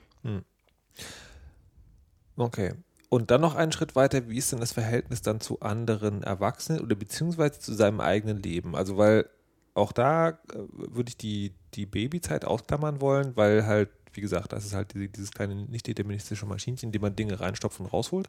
Okay. 2.37 2.75
Und 3.11 3.31
dann 3.31 3.41
noch 3.41 3.55
einen 3.55 3.73
Schritt 3.73 3.97
weiter, 3.97 4.29
wie 4.29 4.37
ist 4.37 4.53
denn 4.53 4.61
das 4.61 4.73
Verhältnis 4.73 5.23
dann 5.23 5.41
zu 5.41 5.61
anderen 5.61 6.23
Erwachsenen 6.23 6.81
oder 6.81 6.95
beziehungsweise 6.95 7.59
zu 7.59 7.73
seinem 7.75 8.01
eigenen 8.01 8.43
Leben? 8.43 8.77
Also 8.77 8.99
weil 8.99 9.29
auch 9.75 9.93
da 9.93 10.31
äh, 10.31 10.35
würde 10.75 11.09
ich 11.09 11.17
die, 11.17 11.55
die 11.75 11.87
Babyzeit 11.87 12.45
ausklammern 12.45 13.01
wollen, 13.01 13.35
weil 13.37 13.65
halt, 13.67 13.89
wie 14.13 14.21
gesagt, 14.21 14.53
das 14.53 14.67
ist 14.67 14.75
halt 14.75 14.93
diese, 14.93 15.09
dieses 15.09 15.31
kleine 15.31 15.55
nicht 15.55 15.87
deterministische 15.87 16.45
Maschinchen, 16.47 16.89
in 16.89 16.93
dem 16.93 17.03
man 17.03 17.17
Dinge 17.17 17.41
reinstopft 17.41 17.81
und 17.81 17.87
rausholt. 17.87 18.29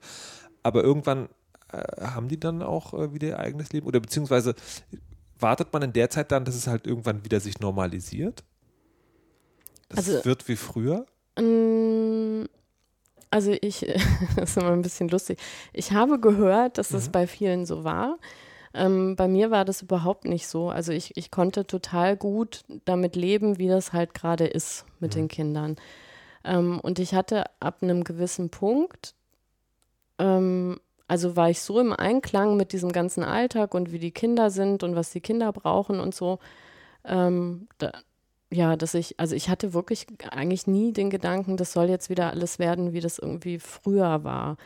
Aber 0.64 0.84
irgendwann 0.84 1.28
äh, 1.74 2.02
haben 2.02 2.30
die 2.30 2.40
dann 2.40 2.62
auch 2.62 2.94
äh, 2.94 3.14
wieder 3.14 3.28
ihr 3.30 3.40
eigenes 3.40 3.74
Leben 3.74 3.88
oder 3.88 4.00
beziehungsweise 4.00 4.56
wartet 5.40 5.74
man 5.74 5.82
in 5.82 5.94
der 5.94 6.10
Zeit 6.10 6.32
dann, 6.32 6.46
dass 6.46 6.56
es 6.56 6.68
halt 6.68 6.88
irgendwann 6.88 7.26
wieder 7.26 7.40
sich 7.42 7.60
normalisiert? 7.60 8.44
Das 9.90 10.08
Also- 10.08 10.24
wird 10.24 10.48
wie 10.48 10.56
früher? 10.56 11.06
Mm, 11.40 12.46
Also 13.32 13.54
ich, 13.62 13.86
das 14.38 14.52
ist 14.52 14.58
immer 14.58 14.72
ein 14.72 14.82
bisschen 14.82 15.10
lustig. 15.10 15.40
Ich 15.74 15.92
habe 15.94 16.20
gehört, 16.20 16.78
dass 16.78 16.90
das 16.90 17.10
bei 17.10 17.28
vielen 17.28 17.66
so 17.66 17.84
war. 17.84 18.20
Ähm, 18.74 19.16
bei 19.18 19.28
mir 19.28 19.52
war 19.52 19.66
das 19.66 19.82
überhaupt 19.84 20.26
nicht 20.26 20.48
so. 20.48 20.70
Also 20.70 20.92
ich, 20.94 21.18
ich 21.18 21.32
konnte 21.32 21.66
total 21.68 22.18
gut 22.18 22.64
damit 22.86 23.16
leben, 23.16 23.60
wie 23.60 23.68
das 23.70 23.94
halt 23.94 24.14
gerade 24.16 24.48
ist 24.48 24.86
mit 25.00 25.16
den 25.16 25.28
Kindern. 25.30 25.78
Ähm, 26.46 26.80
und 26.82 27.00
ich 27.00 27.16
hatte 27.16 27.46
ab 27.62 27.80
einem 27.84 28.04
gewissen 28.06 28.50
Punkt, 28.52 29.16
ähm, 30.18 30.80
also 31.08 31.36
war 31.36 31.50
ich 31.50 31.62
so 31.62 31.80
im 31.80 31.94
Einklang 31.94 32.56
mit 32.58 32.72
diesem 32.74 32.92
ganzen 32.92 33.24
Alltag 33.24 33.74
und 33.74 33.92
wie 33.92 34.00
die 34.00 34.12
Kinder 34.12 34.50
sind 34.52 34.84
und 34.84 34.96
was 34.96 35.12
die 35.12 35.22
Kinder 35.22 35.52
brauchen 35.52 36.00
und 36.00 36.14
so, 36.14 36.40
ähm, 37.06 37.68
da, 37.80 37.92
ja, 38.52 38.76
dass 38.76 38.93
ich, 38.93 39.20
also 39.20 39.36
ich 39.36 39.50
hatte 39.50 39.74
wirklich 39.74 40.08
eigentlich 40.32 40.66
nie 40.66 40.91
den 40.91 41.10
Gedanken, 41.10 41.58
das 41.58 41.74
soll 41.74 41.89
jetzt 41.89 42.10
wieder 42.10 42.32
alles 42.32 42.60
werden, 42.60 42.93
wie 42.93 43.00
das 43.00 43.20
irgendwie 43.20 43.60
früher 43.60 44.24
war. 44.24 44.58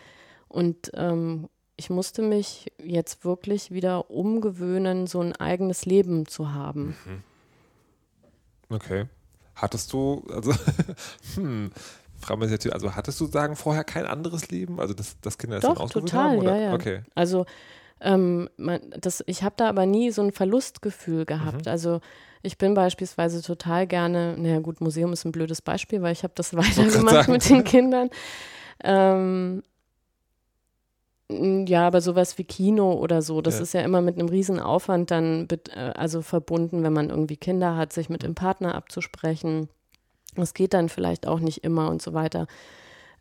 Und 0.47 0.91
ähm, 0.93 1.49
ich 1.75 1.89
musste 1.89 2.21
mich 2.21 2.71
jetzt 2.81 3.25
wirklich 3.25 3.71
wieder 3.71 4.09
umgewöhnen, 4.09 5.07
so 5.07 5.19
ein 5.19 5.35
eigenes 5.35 5.85
Leben 5.85 6.27
zu 6.27 6.53
haben. 6.53 6.95
Okay. 8.69 9.05
Hattest 9.55 9.91
du, 9.91 10.23
also, 10.31 10.53
hm, 11.35 11.71
fragen 12.19 12.41
wir 12.41 12.49
jetzt, 12.49 12.71
also 12.71 12.95
hattest 12.95 13.19
du 13.19 13.25
sagen 13.25 13.55
vorher 13.55 13.83
kein 13.83 14.05
anderes 14.05 14.49
Leben? 14.49 14.79
Also, 14.79 14.93
dass, 14.93 15.19
dass 15.19 15.37
Kinder 15.37 15.57
das 15.57 15.63
Doch, 15.63 15.75
dann 15.75 15.83
ausgewählt 15.83 16.09
total, 16.09 16.29
haben? 16.29 16.39
Oder? 16.39 16.55
ja, 16.55 16.61
ja. 16.61 16.73
Okay. 16.73 17.01
Also 17.15 17.45
ähm, 18.03 18.49
man, 18.57 18.79
das, 18.99 19.23
ich 19.27 19.43
habe 19.43 19.55
da 19.57 19.69
aber 19.69 19.85
nie 19.85 20.11
so 20.11 20.21
ein 20.21 20.31
Verlustgefühl 20.31 21.25
gehabt. 21.25 21.67
Also 21.67 22.01
ich 22.41 22.57
bin 22.57 22.73
beispielsweise 22.73 23.41
total 23.41 23.87
gerne, 23.87 24.35
naja 24.37 24.59
gut, 24.59 24.81
Museum 24.81 25.13
ist 25.13 25.25
ein 25.25 25.31
blödes 25.31 25.61
Beispiel, 25.61 26.01
weil 26.01 26.11
ich 26.11 26.23
habe 26.23 26.33
das 26.35 26.53
weitergemacht 26.55 27.29
mit 27.29 27.49
den 27.49 27.63
Kindern. 27.63 28.09
Ähm, 28.83 29.63
ja, 31.29 31.87
aber 31.87 32.01
sowas 32.01 32.37
wie 32.37 32.43
Kino 32.43 32.93
oder 32.93 33.21
so, 33.21 33.41
das 33.41 33.55
Ja. 33.57 33.61
ist 33.63 33.73
ja 33.73 33.81
immer 33.81 34.01
mit 34.01 34.19
einem 34.19 34.27
riesen 34.29 34.59
Aufwand 34.59 35.09
dann 35.09 35.47
äh, 35.49 35.79
also 35.95 36.21
verbunden, 36.21 36.83
wenn 36.83 36.93
man 36.93 37.09
irgendwie 37.09 37.37
Kinder 37.37 37.75
hat, 37.77 37.93
sich 37.93 38.09
mit 38.09 38.23
dem 38.23 38.35
Partner 38.35 38.75
abzusprechen. 38.75 39.69
Das 40.35 40.53
geht 40.53 40.73
dann 40.73 40.89
vielleicht 40.89 41.27
auch 41.27 41.39
nicht 41.39 41.63
immer 41.63 41.89
und 41.89 42.01
so 42.01 42.13
weiter. 42.13 42.47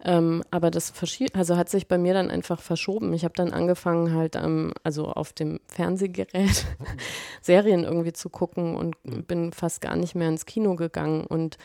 Ähm, 0.05 0.43
aber 0.51 0.71
das 0.73 0.93
also 1.35 1.57
hat 1.57 1.69
sich 1.69 1.87
bei 1.87 1.97
mir 1.97 2.13
dann 2.13 2.31
einfach 2.31 2.61
verschoben. 2.61 3.13
Ich 3.13 3.25
habe 3.25 3.35
dann 3.37 3.53
angefangen 3.53 4.13
halt, 4.13 4.35
ähm, 4.35 4.73
also 4.83 5.07
auf 5.07 5.33
dem 5.33 5.61
Fernsehgerät 5.69 6.67
Serien 7.41 7.85
irgendwie 7.85 8.13
zu 8.13 8.29
gucken 8.29 8.75
und 8.75 8.97
bin 9.29 9.53
fast 9.53 9.81
gar 9.81 9.95
nicht 9.95 10.17
mehr 10.17 10.29
ins 10.29 10.45
Kino 10.45 10.75
gegangen 10.75 11.25
und 11.25 11.57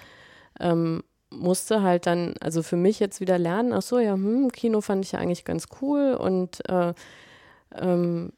ähm, 0.59 1.03
musste 1.31 1.81
halt 1.81 2.05
dann, 2.05 2.35
also 2.39 2.61
für 2.61 2.77
mich 2.77 2.99
jetzt 2.99 3.19
wieder 3.21 3.39
lernen, 3.39 3.73
ach 3.73 3.81
so, 3.81 3.97
ja, 3.97 4.13
hm, 4.13 4.51
Kino 4.51 4.81
fand 4.81 5.03
ich 5.03 5.13
ja 5.13 5.19
eigentlich 5.19 5.43
ganz 5.43 5.65
cool 5.81 6.13
und 6.13 6.67
äh, 6.69 6.93
ähm, 7.75 8.33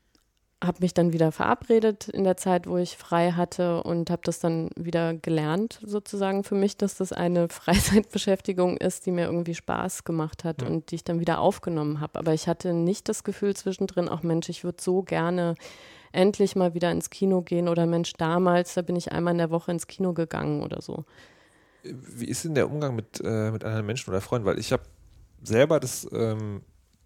habe 0.63 0.79
mich 0.81 0.93
dann 0.93 1.13
wieder 1.13 1.31
verabredet 1.31 2.09
in 2.09 2.25
der 2.25 2.35
Zeit, 2.35 2.67
wo 2.67 2.77
ich 2.77 2.97
frei 2.97 3.31
hatte 3.31 3.81
und 3.83 4.09
habe 4.09 4.21
das 4.25 4.39
dann 4.39 4.69
wieder 4.75 5.13
gelernt, 5.13 5.79
sozusagen 5.85 6.43
für 6.43 6.55
mich, 6.55 6.75
dass 6.75 6.95
das 6.95 7.13
eine 7.13 7.47
Freizeitbeschäftigung 7.49 8.75
ist, 8.77 9.05
die 9.05 9.11
mir 9.11 9.25
irgendwie 9.25 9.55
Spaß 9.55 10.03
gemacht 10.03 10.43
hat 10.43 10.61
Ja. 10.61 10.67
und 10.67 10.91
die 10.91 10.95
ich 10.95 11.03
dann 11.05 11.19
wieder 11.21 11.39
aufgenommen 11.39 12.01
habe. 12.01 12.19
Aber 12.19 12.33
ich 12.33 12.47
hatte 12.47 12.73
nicht 12.73 13.07
das 13.07 13.23
Gefühl 13.23 13.55
zwischendrin, 13.55 14.09
auch 14.09 14.21
Mensch, 14.23 14.49
ich 14.49 14.63
würde 14.65 14.81
so 14.81 15.01
gerne 15.01 15.55
endlich 16.11 16.55
mal 16.55 16.73
wieder 16.73 16.91
ins 16.91 17.09
Kino 17.09 17.41
gehen 17.41 17.69
oder 17.69 17.85
Mensch, 17.85 18.13
damals, 18.13 18.73
da 18.73 18.81
bin 18.81 18.95
ich 18.97 19.11
einmal 19.11 19.33
in 19.33 19.37
der 19.37 19.51
Woche 19.51 19.71
ins 19.71 19.87
Kino 19.87 20.13
gegangen 20.13 20.63
oder 20.63 20.81
so. 20.81 21.05
Wie 21.83 22.25
ist 22.27 22.43
denn 22.43 22.55
der 22.55 22.69
Umgang 22.69 22.95
mit, 22.95 23.21
äh, 23.23 23.51
mit 23.51 23.63
anderen 23.63 23.85
Menschen 23.85 24.09
oder 24.09 24.19
Freunden? 24.19 24.45
Weil 24.45 24.59
ich 24.59 24.73
habe 24.73 24.83
selber 25.41 25.79
das, 25.79 26.05
ähm, 26.11 26.61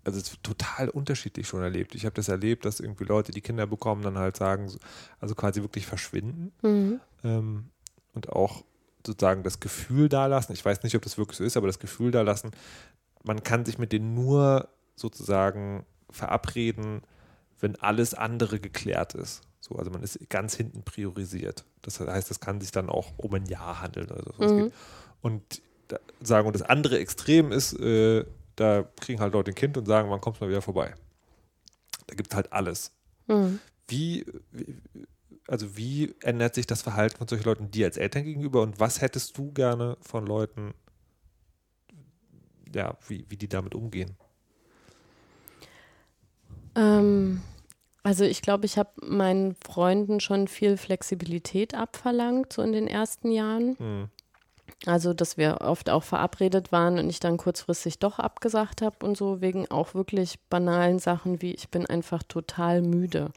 also 0.06 0.20
es 0.20 0.30
ist 0.32 0.44
total 0.44 0.90
unterschiedlich 0.90 1.48
schon 1.48 1.62
erlebt. 1.62 1.96
Ich 1.96 2.06
habe 2.06 2.16
das 2.16 2.28
erlebt, 2.28 2.66
dass 2.66 2.80
irgendwie 2.80 3.06
Leute, 3.06 3.32
die 3.32 3.42
Kinder 3.42 3.66
bekommen, 3.68 4.02
dann 4.04 4.18
halt 4.18 4.36
sagen, 4.38 4.68
so- 4.68 4.80
also 5.20 5.34
quasi 5.36 5.62
wirklich 5.62 5.86
verschwinden 5.86 6.52
Mhm. 6.62 7.00
ähm, 7.24 7.66
und 8.14 8.30
auch 8.30 8.64
sozusagen 9.06 9.44
das 9.44 9.60
Gefühl 9.60 10.10
dalassen. 10.10 10.54
Ich 10.54 10.64
weiß 10.64 10.84
nicht, 10.84 10.96
ob 10.96 11.02
das 11.02 11.18
wirklich 11.18 11.38
so 11.38 11.44
ist, 11.44 11.58
aber 11.58 11.68
das 11.68 11.80
Gefühl 11.80 12.12
dalassen, 12.12 12.52
man 13.24 13.44
kann 13.44 13.66
sich 13.66 13.78
mit 13.78 13.92
denen 13.92 14.14
nur 14.14 14.70
sozusagen 14.96 15.86
verabreden, 16.10 17.02
wenn 17.60 17.76
alles 17.78 18.14
andere 18.14 18.60
geklärt 18.60 19.14
ist. 19.16 19.42
So, 19.60 19.76
also 19.78 19.90
man 19.92 20.04
ist 20.04 20.20
ganz 20.30 20.56
hinten 20.56 20.84
priorisiert. 20.84 21.64
Das 21.82 22.00
heißt, 22.00 22.30
es 22.32 22.40
kann 22.42 22.60
sich 22.60 22.72
dann 22.72 22.90
auch 22.90 23.14
um 23.18 23.34
ein 23.34 23.46
Jahr 23.46 23.82
handeln 23.82 24.10
oder 24.12 24.34
so. 24.48 24.54
Mhm. 24.54 24.72
Und 25.22 25.62
da, 25.88 25.98
sagen, 26.22 26.48
und 26.48 26.54
das 26.54 26.62
andere 26.64 27.00
Extrem 27.00 27.52
ist, 27.54 27.74
äh, 27.80 28.26
da 28.56 28.84
kriegen 29.00 29.20
halt 29.20 29.34
Leute 29.34 29.52
ein 29.52 29.56
Kind 29.56 29.78
und 29.78 29.86
sagen, 29.86 30.10
wann 30.10 30.22
kommst 30.22 30.42
du 30.42 30.46
mal 30.46 30.50
wieder 30.50 30.62
vorbei? 30.62 30.94
Da 32.08 32.16
gibt 32.16 32.32
es 32.32 32.36
halt 32.36 32.52
alles. 32.52 32.92
Mhm. 33.28 33.60
Wie, 33.88 34.26
wie, 34.52 34.82
also 35.48 35.78
wie 35.78 36.16
ändert 36.22 36.56
sich 36.56 36.68
das 36.68 36.82
Verhalten 36.82 37.18
von 37.18 37.28
solchen 37.28 37.46
Leuten 37.46 37.72
dir 37.72 37.86
als 37.86 37.98
Eltern 37.98 38.24
gegenüber 38.24 38.62
und 38.62 38.80
was 38.80 39.02
hättest 39.02 39.38
du 39.38 39.52
gerne 39.52 39.98
von 40.02 40.26
Leuten, 40.26 40.74
ja, 42.74 42.98
wie, 43.08 43.26
wie 43.30 43.38
die 43.38 43.50
damit 43.50 43.76
umgehen? 43.76 44.16
Ähm, 46.76 47.42
also 48.04 48.24
ich 48.24 48.42
glaube, 48.42 48.66
ich 48.66 48.78
habe 48.78 48.92
meinen 49.06 49.56
Freunden 49.56 50.20
schon 50.20 50.48
viel 50.48 50.78
Flexibilität 50.78 51.76
abverlangt, 51.76 52.54
so 52.54 52.62
in 52.62 52.72
den 52.72 52.88
ersten 52.88 53.32
Jahren. 53.32 53.76
Mhm. 53.80 54.10
Also, 54.86 55.14
dass 55.14 55.38
wir 55.38 55.62
oft 55.62 55.90
auch 55.90 56.04
verabredet 56.04 56.72
waren 56.72 57.00
und 57.00 57.10
ich 57.10 57.20
dann 57.20 57.38
kurzfristig 57.38 58.00
doch 58.00 58.20
abgesagt 58.20 58.82
habe 58.82 59.06
und 59.06 59.16
so, 59.16 59.40
wegen 59.40 59.70
auch 59.72 59.94
wirklich 59.94 60.40
banalen 60.50 61.00
Sachen 61.00 61.42
wie, 61.42 61.54
ich 61.54 61.70
bin 61.70 61.86
einfach 61.86 62.22
total 62.24 62.82
müde. 62.82 63.32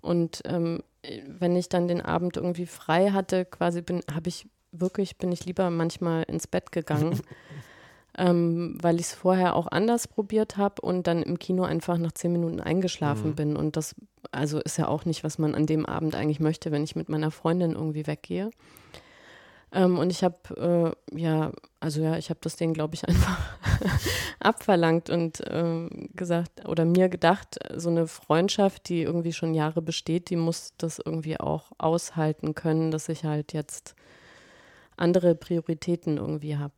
Und 0.00 0.42
ähm, 0.44 0.82
wenn 1.26 1.56
ich 1.56 1.68
dann 1.68 1.88
den 1.88 2.02
Abend 2.02 2.36
irgendwie 2.36 2.66
frei 2.66 3.10
hatte, 3.10 3.44
quasi 3.44 3.80
bin, 3.80 4.02
habe 4.12 4.28
ich 4.28 4.46
wirklich, 4.72 5.16
bin 5.16 5.32
ich 5.32 5.46
lieber 5.46 5.70
manchmal 5.70 6.24
ins 6.24 6.46
Bett 6.46 6.70
gegangen. 6.70 7.20
ähm, 8.18 8.76
weil 8.82 8.96
ich 8.96 9.06
es 9.06 9.14
vorher 9.14 9.54
auch 9.54 9.68
anders 9.68 10.08
probiert 10.08 10.56
habe 10.56 10.82
und 10.82 11.06
dann 11.06 11.22
im 11.22 11.38
Kino 11.38 11.62
einfach 11.62 11.98
nach 11.98 12.12
zehn 12.12 12.32
Minuten 12.32 12.60
eingeschlafen 12.60 13.30
mhm. 13.30 13.34
bin. 13.36 13.56
Und 13.56 13.76
das 13.76 13.94
also 14.32 14.60
ist 14.60 14.76
ja 14.76 14.88
auch 14.88 15.04
nicht, 15.04 15.24
was 15.24 15.38
man 15.38 15.54
an 15.54 15.66
dem 15.66 15.86
Abend 15.86 16.14
eigentlich 16.16 16.40
möchte, 16.40 16.72
wenn 16.72 16.82
ich 16.82 16.96
mit 16.96 17.08
meiner 17.08 17.30
Freundin 17.30 17.72
irgendwie 17.72 18.06
weggehe. 18.06 18.50
Ähm, 19.72 19.98
und 19.98 20.10
ich 20.10 20.24
habe, 20.24 20.94
äh, 21.12 21.18
ja, 21.18 21.52
also 21.80 22.00
ja, 22.00 22.16
ich 22.16 22.30
habe 22.30 22.40
das 22.42 22.56
denen, 22.56 22.74
glaube 22.74 22.94
ich, 22.94 23.06
einfach 23.08 23.38
abverlangt 24.40 25.10
und 25.10 25.40
äh, 25.40 25.88
gesagt 26.14 26.66
oder 26.66 26.84
mir 26.84 27.08
gedacht, 27.08 27.58
so 27.76 27.90
eine 27.90 28.06
Freundschaft, 28.06 28.88
die 28.88 29.02
irgendwie 29.02 29.32
schon 29.32 29.54
Jahre 29.54 29.82
besteht, 29.82 30.30
die 30.30 30.36
muss 30.36 30.72
das 30.78 30.98
irgendwie 30.98 31.38
auch 31.38 31.72
aushalten 31.78 32.54
können, 32.54 32.90
dass 32.90 33.08
ich 33.08 33.24
halt 33.24 33.52
jetzt 33.52 33.94
andere 34.96 35.34
Prioritäten 35.34 36.16
irgendwie 36.16 36.56
habe. 36.56 36.72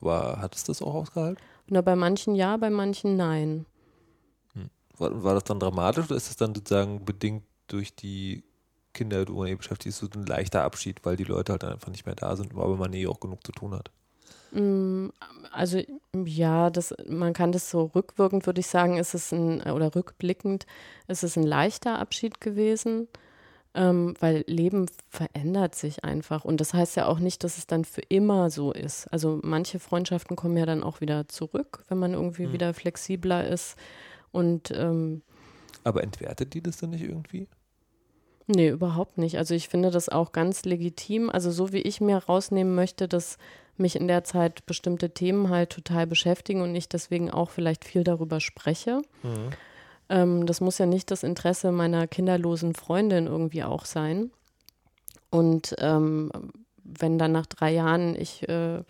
Aber 0.00 0.40
hat 0.40 0.54
es 0.54 0.64
das 0.64 0.82
auch 0.82 0.94
ausgehalten? 0.94 1.42
Na, 1.68 1.80
bei 1.80 1.96
manchen 1.96 2.34
ja, 2.34 2.56
bei 2.56 2.68
manchen 2.68 3.16
nein. 3.16 3.64
Hm. 4.52 4.68
War, 4.98 5.24
war 5.24 5.34
das 5.34 5.44
dann 5.44 5.60
dramatisch 5.60 6.06
oder 6.06 6.16
ist 6.16 6.28
das 6.28 6.36
dann 6.36 6.54
sozusagen 6.54 7.04
bedingt 7.04 7.44
durch 7.68 7.96
die 7.96 8.44
Kinder, 8.94 9.24
du 9.24 9.44
eh 9.44 9.54
beschäftigst, 9.54 9.98
so 9.98 10.08
ein 10.14 10.26
leichter 10.26 10.62
Abschied, 10.62 11.04
weil 11.04 11.16
die 11.16 11.24
Leute 11.24 11.52
halt 11.52 11.64
einfach 11.64 11.90
nicht 11.90 12.06
mehr 12.06 12.14
da 12.14 12.36
sind, 12.36 12.52
aber 12.54 12.76
man 12.76 12.92
eh 12.94 13.06
auch 13.06 13.20
genug 13.20 13.44
zu 13.46 13.52
tun 13.52 13.74
hat? 13.74 13.90
Hm, 14.52 15.12
also 15.52 15.82
ja, 16.24 16.70
das, 16.70 16.94
man 17.08 17.32
kann 17.32 17.52
das 17.52 17.70
so 17.70 17.90
rückwirkend, 17.94 18.46
würde 18.46 18.60
ich 18.60 18.68
sagen, 18.68 18.96
ist 18.96 19.14
es 19.14 19.32
ein, 19.32 19.60
oder 19.62 19.94
rückblickend, 19.94 20.66
ist 21.08 21.24
es 21.24 21.36
ein 21.36 21.42
leichter 21.42 21.98
Abschied 21.98 22.40
gewesen 22.40 23.08
ähm, 23.74 24.14
weil 24.20 24.44
Leben 24.46 24.86
verändert 25.08 25.74
sich 25.74 26.04
einfach. 26.04 26.44
Und 26.44 26.60
das 26.60 26.72
heißt 26.72 26.96
ja 26.96 27.06
auch 27.06 27.18
nicht, 27.18 27.42
dass 27.42 27.58
es 27.58 27.66
dann 27.66 27.84
für 27.84 28.02
immer 28.02 28.48
so 28.50 28.72
ist. 28.72 29.08
Also 29.08 29.40
manche 29.42 29.80
Freundschaften 29.80 30.36
kommen 30.36 30.56
ja 30.56 30.64
dann 30.64 30.84
auch 30.84 31.00
wieder 31.00 31.28
zurück, 31.28 31.84
wenn 31.88 31.98
man 31.98 32.14
irgendwie 32.14 32.46
mhm. 32.46 32.52
wieder 32.52 32.72
flexibler 32.72 33.46
ist. 33.46 33.76
Und 34.30 34.70
ähm, 34.70 35.22
aber 35.82 36.02
entwertet 36.02 36.54
die 36.54 36.62
das 36.62 36.78
dann 36.78 36.90
nicht 36.90 37.02
irgendwie? 37.02 37.48
Nee, 38.46 38.68
überhaupt 38.68 39.16
nicht. 39.18 39.38
Also 39.38 39.54
ich 39.54 39.68
finde 39.68 39.90
das 39.90 40.08
auch 40.08 40.32
ganz 40.32 40.64
legitim. 40.64 41.30
Also 41.30 41.50
so 41.50 41.72
wie 41.72 41.80
ich 41.80 42.00
mir 42.00 42.18
rausnehmen 42.18 42.74
möchte, 42.74 43.08
dass 43.08 43.38
mich 43.76 43.96
in 43.96 44.06
der 44.06 44.24
Zeit 44.24 44.66
bestimmte 44.66 45.10
Themen 45.10 45.48
halt 45.48 45.70
total 45.70 46.06
beschäftigen 46.06 46.62
und 46.62 46.74
ich 46.74 46.88
deswegen 46.88 47.30
auch 47.30 47.50
vielleicht 47.50 47.84
viel 47.84 48.04
darüber 48.04 48.40
spreche. 48.40 49.02
Mhm. 49.22 49.50
Ähm, 50.08 50.46
das 50.46 50.60
muss 50.60 50.78
ja 50.78 50.86
nicht 50.86 51.10
das 51.10 51.22
Interesse 51.22 51.72
meiner 51.72 52.06
kinderlosen 52.06 52.74
Freundin 52.74 53.26
irgendwie 53.26 53.64
auch 53.64 53.84
sein. 53.84 54.30
Und 55.30 55.74
ähm, 55.78 56.30
wenn 56.84 57.18
dann 57.18 57.32
nach 57.32 57.46
drei 57.46 57.72
Jahren 57.72 58.14
ich 58.14 58.48
äh, 58.48 58.82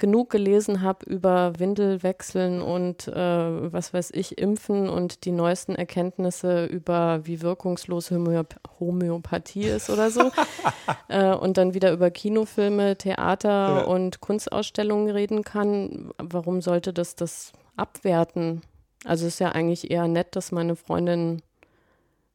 genug 0.00 0.30
gelesen 0.30 0.80
habe 0.80 1.06
über 1.06 1.52
Windelwechseln 1.58 2.60
und 2.60 3.06
äh, 3.06 3.72
was 3.72 3.94
weiß 3.94 4.10
ich, 4.14 4.38
Impfen 4.38 4.88
und 4.88 5.24
die 5.24 5.30
neuesten 5.30 5.76
Erkenntnisse 5.76 6.64
über 6.64 7.20
wie 7.24 7.42
wirkungslos 7.42 8.10
Homöop 8.10 8.56
Homöopathie 8.80 9.66
ist 9.66 9.90
oder 9.90 10.10
so. 10.10 10.32
äh, 11.08 11.32
und 11.32 11.58
dann 11.58 11.74
wieder 11.74 11.92
über 11.92 12.10
Kinofilme, 12.10 12.96
Theater 12.96 13.48
ja. 13.48 13.80
und 13.82 14.20
Kunstausstellungen 14.20 15.10
reden 15.10 15.44
kann, 15.44 16.10
warum 16.18 16.62
sollte 16.62 16.92
das 16.92 17.14
das 17.14 17.52
abwerten? 17.76 18.62
Also 19.04 19.26
ist 19.26 19.38
ja 19.38 19.52
eigentlich 19.52 19.90
eher 19.90 20.08
nett, 20.08 20.34
dass 20.34 20.50
meine 20.50 20.76
Freundin 20.76 21.42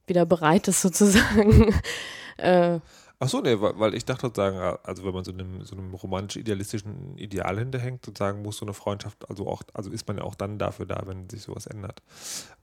wieder 0.07 0.25
bereit 0.25 0.67
ist, 0.67 0.81
sozusagen. 0.81 1.73
äh, 2.37 2.79
Ach 3.19 3.29
so, 3.29 3.39
nee, 3.39 3.55
weil, 3.59 3.93
ich 3.93 4.03
dachte 4.03 4.27
sozusagen, 4.27 4.57
also 4.83 5.05
wenn 5.05 5.13
man 5.13 5.23
so 5.23 5.31
einem, 5.31 5.63
so 5.63 5.75
einem 5.75 5.93
romantisch-idealistischen 5.93 7.17
Ideal 7.17 7.57
hinterhängt, 7.57 8.05
sozusagen 8.05 8.41
muss 8.41 8.57
so 8.57 8.65
eine 8.65 8.73
Freundschaft, 8.73 9.29
also 9.29 9.47
auch, 9.47 9.63
also 9.73 9.89
ist 9.89 10.07
man 10.07 10.17
ja 10.17 10.23
auch 10.23 10.35
dann 10.35 10.59
dafür 10.59 10.85
da, 10.85 11.01
wenn 11.05 11.29
sich 11.29 11.43
sowas 11.43 11.65
ändert. 11.65 12.01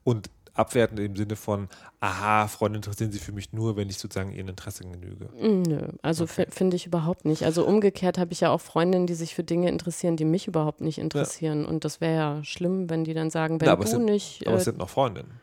Und 0.03 0.29
abwertend 0.53 0.99
im 0.99 1.15
Sinne 1.15 1.35
von, 1.35 1.67
aha, 1.99 2.47
Freunde 2.47 2.77
interessieren 2.77 3.11
sich 3.11 3.21
für 3.21 3.31
mich 3.31 3.53
nur, 3.53 3.75
wenn 3.75 3.89
ich 3.89 3.97
sozusagen 3.97 4.31
ihren 4.31 4.47
Interessen 4.47 4.91
genüge. 4.91 5.29
Mm, 5.35 5.63
nö, 5.63 5.87
also 6.01 6.25
okay. 6.25 6.45
finde 6.49 6.75
ich 6.75 6.85
überhaupt 6.85 7.25
nicht. 7.25 7.43
Also 7.43 7.65
umgekehrt 7.65 8.17
habe 8.17 8.33
ich 8.33 8.41
ja 8.41 8.51
auch 8.51 8.61
Freundinnen, 8.61 9.07
die 9.07 9.15
sich 9.15 9.33
für 9.33 9.43
Dinge 9.43 9.69
interessieren, 9.69 10.15
die 10.15 10.25
mich 10.25 10.47
überhaupt 10.47 10.81
nicht 10.81 10.99
interessieren. 10.99 11.63
Ja. 11.63 11.67
Und 11.67 11.85
das 11.85 12.01
wäre 12.01 12.15
ja 12.15 12.43
schlimm, 12.43 12.89
wenn 12.89 13.03
die 13.03 13.13
dann 13.13 13.29
sagen, 13.29 13.59
wenn 13.59 13.67
ja, 13.67 13.75
du 13.75 13.87
sind, 13.87 14.05
nicht. 14.05 14.45
Aber 14.45 14.57
äh, 14.57 14.59
es 14.59 14.65
sind 14.65 14.77
noch 14.77 14.89
Freundinnen. 14.89 15.41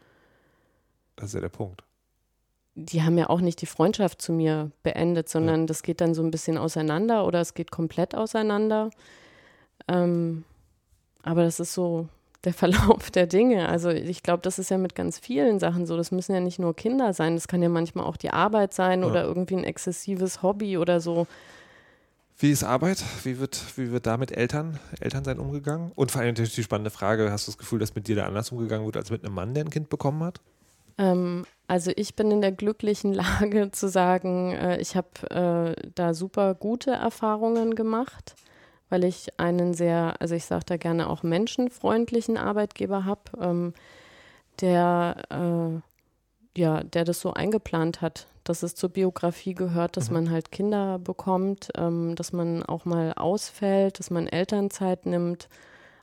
Das 1.16 1.26
ist 1.26 1.34
ja 1.34 1.40
der 1.40 1.48
Punkt. 1.48 1.82
Die 2.84 3.02
haben 3.02 3.18
ja 3.18 3.28
auch 3.28 3.40
nicht 3.40 3.60
die 3.60 3.66
Freundschaft 3.66 4.22
zu 4.22 4.32
mir 4.32 4.70
beendet, 4.82 5.28
sondern 5.28 5.60
ja. 5.60 5.66
das 5.66 5.82
geht 5.82 6.00
dann 6.00 6.14
so 6.14 6.22
ein 6.22 6.30
bisschen 6.30 6.58
auseinander 6.58 7.26
oder 7.26 7.40
es 7.40 7.54
geht 7.54 7.70
komplett 7.70 8.14
auseinander. 8.14 8.90
Ähm, 9.88 10.44
aber 11.22 11.42
das 11.42 11.60
ist 11.60 11.74
so, 11.74 12.08
der 12.44 12.54
Verlauf 12.54 13.10
der 13.10 13.26
Dinge. 13.26 13.68
Also 13.68 13.90
ich 13.90 14.22
glaube, 14.22 14.42
das 14.42 14.58
ist 14.58 14.70
ja 14.70 14.78
mit 14.78 14.94
ganz 14.94 15.18
vielen 15.18 15.58
Sachen 15.58 15.86
so. 15.86 15.96
Das 15.96 16.10
müssen 16.10 16.34
ja 16.34 16.40
nicht 16.40 16.58
nur 16.58 16.74
Kinder 16.74 17.12
sein, 17.12 17.34
das 17.34 17.48
kann 17.48 17.62
ja 17.62 17.68
manchmal 17.68 18.06
auch 18.06 18.16
die 18.16 18.30
Arbeit 18.30 18.74
sein 18.74 19.02
ja. 19.02 19.06
oder 19.08 19.24
irgendwie 19.24 19.56
ein 19.56 19.64
exzessives 19.64 20.42
Hobby 20.42 20.78
oder 20.78 21.00
so. 21.00 21.26
Wie 22.38 22.50
ist 22.50 22.64
Arbeit? 22.64 23.04
Wie 23.24 23.38
wird, 23.38 23.62
wie 23.76 23.92
wird 23.92 24.06
da 24.06 24.16
mit 24.16 24.32
Eltern, 24.32 24.78
Elternsein 24.98 25.38
umgegangen? 25.38 25.92
Und 25.94 26.10
vor 26.10 26.22
allem 26.22 26.30
natürlich 26.30 26.54
die 26.54 26.62
spannende 26.62 26.90
Frage, 26.90 27.30
hast 27.30 27.46
du 27.46 27.50
das 27.50 27.58
Gefühl, 27.58 27.78
dass 27.78 27.94
mit 27.94 28.08
dir 28.08 28.16
da 28.16 28.24
anders 28.24 28.50
umgegangen 28.50 28.86
wird 28.86 28.96
als 28.96 29.10
mit 29.10 29.22
einem 29.22 29.34
Mann, 29.34 29.52
der 29.52 29.64
ein 29.64 29.68
Kind 29.68 29.90
bekommen 29.90 30.22
hat? 30.22 30.40
Ähm, 30.96 31.44
also 31.70 31.92
ich 31.96 32.16
bin 32.16 32.30
in 32.30 32.40
der 32.40 32.52
glücklichen 32.52 33.14
Lage 33.40 33.70
zu 33.70 33.88
sagen, 33.88 34.52
äh, 34.52 34.80
ich 34.80 34.96
habe 34.96 35.74
äh, 35.78 35.90
da 35.94 36.14
super 36.14 36.54
gute 36.54 36.90
Erfahrungen 36.90 37.74
gemacht 37.74 38.34
weil 38.90 39.04
ich 39.04 39.38
einen 39.38 39.72
sehr, 39.72 40.16
also 40.18 40.34
ich 40.34 40.44
sage 40.44 40.64
da 40.66 40.76
gerne 40.76 41.08
auch 41.08 41.22
menschenfreundlichen 41.22 42.36
Arbeitgeber 42.36 43.06
habe, 43.06 43.20
ähm, 43.40 43.72
der 44.60 45.16
äh, 45.30 45.80
ja, 46.60 46.82
der 46.82 47.04
das 47.04 47.20
so 47.20 47.32
eingeplant 47.32 48.02
hat, 48.02 48.26
dass 48.42 48.64
es 48.64 48.74
zur 48.74 48.90
Biografie 48.90 49.54
gehört, 49.54 49.96
dass 49.96 50.10
mhm. 50.10 50.14
man 50.14 50.30
halt 50.30 50.50
Kinder 50.50 50.98
bekommt, 50.98 51.70
ähm, 51.76 52.16
dass 52.16 52.32
man 52.32 52.64
auch 52.64 52.84
mal 52.84 53.12
ausfällt, 53.14 54.00
dass 54.00 54.10
man 54.10 54.26
Elternzeit 54.26 55.06
nimmt, 55.06 55.48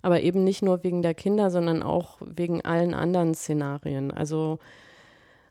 aber 0.01 0.21
eben 0.21 0.45
nicht 0.45 0.61
nur 0.61 0.83
wegen 0.83 1.01
der 1.01 1.13
Kinder, 1.13 1.51
sondern 1.51 1.83
auch 1.83 2.17
wegen 2.21 2.63
allen 2.63 2.93
anderen 2.93 3.35
Szenarien. 3.35 4.11
Also 4.11 4.59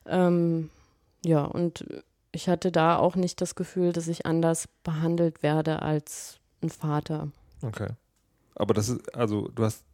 ähm, 0.08 0.70
ja, 1.24 1.44
und 1.44 1.84
ich 2.32 2.48
hatte 2.48 2.70
da 2.70 2.96
auch 2.96 3.16
nicht 3.16 3.40
das 3.40 3.54
Gefühl, 3.54 3.92
dass 3.92 4.08
ich 4.08 4.26
anders 4.26 4.68
behandelt 4.84 5.42
werde 5.42 5.82
als 5.82 6.38
ein 6.62 6.70
Vater. 6.70 7.28
Okay. 7.62 7.88
Aber 8.54 8.74
das 8.74 8.88
ist, 8.88 9.14
also 9.14 9.48
du 9.48 9.64
hast, 9.64 9.84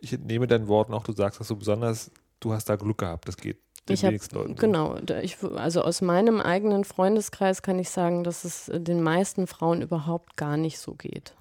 ich 0.00 0.12
entnehme 0.12 0.46
deinen 0.46 0.68
Worten 0.68 0.94
auch, 0.94 1.04
du 1.04 1.12
sagst 1.12 1.40
das 1.40 1.48
so 1.48 1.56
besonders, 1.56 2.10
du 2.40 2.52
hast 2.52 2.68
da 2.68 2.76
Glück 2.76 2.98
gehabt, 2.98 3.28
das 3.28 3.36
geht 3.36 3.58
den 3.88 3.94
ich 3.94 4.02
wenigsten 4.02 4.36
hab, 4.36 4.42
Leuten. 4.42 4.56
So. 4.56 4.60
Genau, 4.60 4.96
ich, 5.22 5.38
also 5.56 5.82
aus 5.82 6.00
meinem 6.02 6.40
eigenen 6.40 6.84
Freundeskreis 6.84 7.62
kann 7.62 7.78
ich 7.78 7.90
sagen, 7.90 8.24
dass 8.24 8.44
es 8.44 8.70
den 8.72 9.02
meisten 9.02 9.46
Frauen 9.46 9.82
überhaupt 9.82 10.36
gar 10.36 10.56
nicht 10.56 10.78
so 10.78 10.94
geht. 10.94 11.34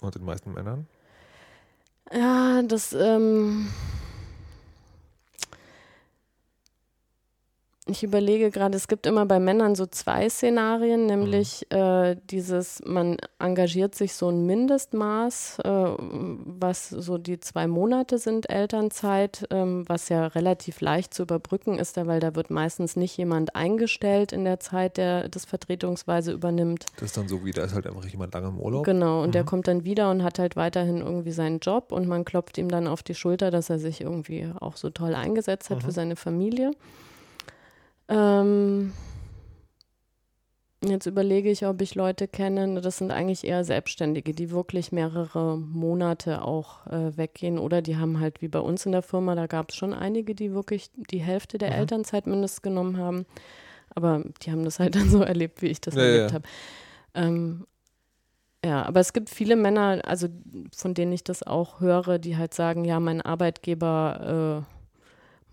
Und 0.00 0.14
den 0.14 0.24
meisten 0.24 0.52
Männern? 0.52 0.86
Ja, 2.12 2.62
das, 2.62 2.92
ähm, 2.92 3.68
Ich 7.86 8.02
überlege 8.02 8.50
gerade, 8.50 8.78
es 8.78 8.88
gibt 8.88 9.04
immer 9.04 9.26
bei 9.26 9.38
Männern 9.38 9.74
so 9.74 9.84
zwei 9.84 10.30
Szenarien, 10.30 11.04
nämlich 11.04 11.66
mhm. 11.70 11.78
äh, 11.78 12.16
dieses, 12.30 12.80
man 12.86 13.18
engagiert 13.38 13.94
sich 13.94 14.14
so 14.14 14.30
ein 14.30 14.46
Mindestmaß, 14.46 15.58
äh, 15.62 15.68
was 15.68 16.88
so 16.88 17.18
die 17.18 17.40
zwei 17.40 17.66
Monate 17.66 18.16
sind 18.16 18.48
Elternzeit, 18.48 19.46
ähm, 19.50 19.84
was 19.86 20.08
ja 20.08 20.28
relativ 20.28 20.80
leicht 20.80 21.12
zu 21.12 21.24
überbrücken 21.24 21.78
ist, 21.78 21.98
weil 21.98 22.20
da 22.20 22.34
wird 22.34 22.48
meistens 22.48 22.96
nicht 22.96 23.18
jemand 23.18 23.54
eingestellt 23.54 24.32
in 24.32 24.46
der 24.46 24.60
Zeit, 24.60 24.96
der 24.96 25.28
das 25.28 25.44
vertretungsweise 25.44 26.32
übernimmt. 26.32 26.86
Das 26.96 27.10
ist 27.10 27.18
dann 27.18 27.28
so 27.28 27.44
wie, 27.44 27.50
da 27.50 27.64
ist 27.64 27.74
halt 27.74 27.86
einfach 27.86 28.06
jemand 28.06 28.32
lange 28.32 28.48
im 28.48 28.60
Urlaub. 28.60 28.86
Genau, 28.86 29.20
und 29.20 29.28
mhm. 29.28 29.32
der 29.32 29.44
kommt 29.44 29.68
dann 29.68 29.84
wieder 29.84 30.10
und 30.10 30.22
hat 30.22 30.38
halt 30.38 30.56
weiterhin 30.56 31.02
irgendwie 31.02 31.32
seinen 31.32 31.58
Job 31.58 31.92
und 31.92 32.08
man 32.08 32.24
klopft 32.24 32.56
ihm 32.56 32.70
dann 32.70 32.86
auf 32.88 33.02
die 33.02 33.14
Schulter, 33.14 33.50
dass 33.50 33.68
er 33.68 33.78
sich 33.78 34.00
irgendwie 34.00 34.50
auch 34.58 34.78
so 34.78 34.88
toll 34.88 35.14
eingesetzt 35.14 35.68
hat 35.68 35.78
mhm. 35.78 35.82
für 35.82 35.92
seine 35.92 36.16
Familie. 36.16 36.70
Ähm, 38.08 38.92
Jetzt 40.88 41.06
überlege 41.06 41.50
ich, 41.50 41.66
ob 41.66 41.80
ich 41.80 41.94
Leute 41.94 42.28
kenne. 42.28 42.80
Das 42.80 42.98
sind 42.98 43.10
eigentlich 43.10 43.44
eher 43.44 43.64
Selbstständige, 43.64 44.32
die 44.32 44.50
wirklich 44.50 44.92
mehrere 44.92 45.56
Monate 45.56 46.42
auch 46.42 46.86
äh, 46.86 47.16
weggehen. 47.16 47.58
Oder 47.58 47.82
die 47.82 47.96
haben 47.96 48.20
halt 48.20 48.42
wie 48.42 48.48
bei 48.48 48.58
uns 48.58 48.84
in 48.86 48.92
der 48.92 49.02
Firma, 49.02 49.34
da 49.34 49.46
gab 49.46 49.70
es 49.70 49.76
schon 49.76 49.94
einige, 49.94 50.34
die 50.34 50.52
wirklich 50.52 50.90
die 51.10 51.20
Hälfte 51.20 51.58
der 51.58 51.70
mhm. 51.70 51.76
Elternzeit 51.76 52.26
mindestens 52.26 52.62
genommen 52.62 52.98
haben. 52.98 53.26
Aber 53.94 54.22
die 54.42 54.50
haben 54.50 54.64
das 54.64 54.78
halt 54.78 54.96
dann 54.96 55.08
so 55.08 55.22
erlebt, 55.22 55.62
wie 55.62 55.68
ich 55.68 55.80
das 55.80 55.94
ja, 55.94 56.02
erlebt 56.02 56.30
ja. 56.30 56.34
habe. 56.34 56.48
Ähm, 57.14 57.66
ja, 58.64 58.82
aber 58.82 59.00
es 59.00 59.12
gibt 59.12 59.28
viele 59.28 59.56
Männer, 59.56 60.00
also 60.04 60.28
von 60.74 60.94
denen 60.94 61.12
ich 61.12 61.22
das 61.22 61.42
auch 61.42 61.80
höre, 61.80 62.18
die 62.18 62.36
halt 62.36 62.54
sagen, 62.54 62.84
ja, 62.84 62.98
mein 62.98 63.20
Arbeitgeber 63.20 64.64
äh, 64.66 64.73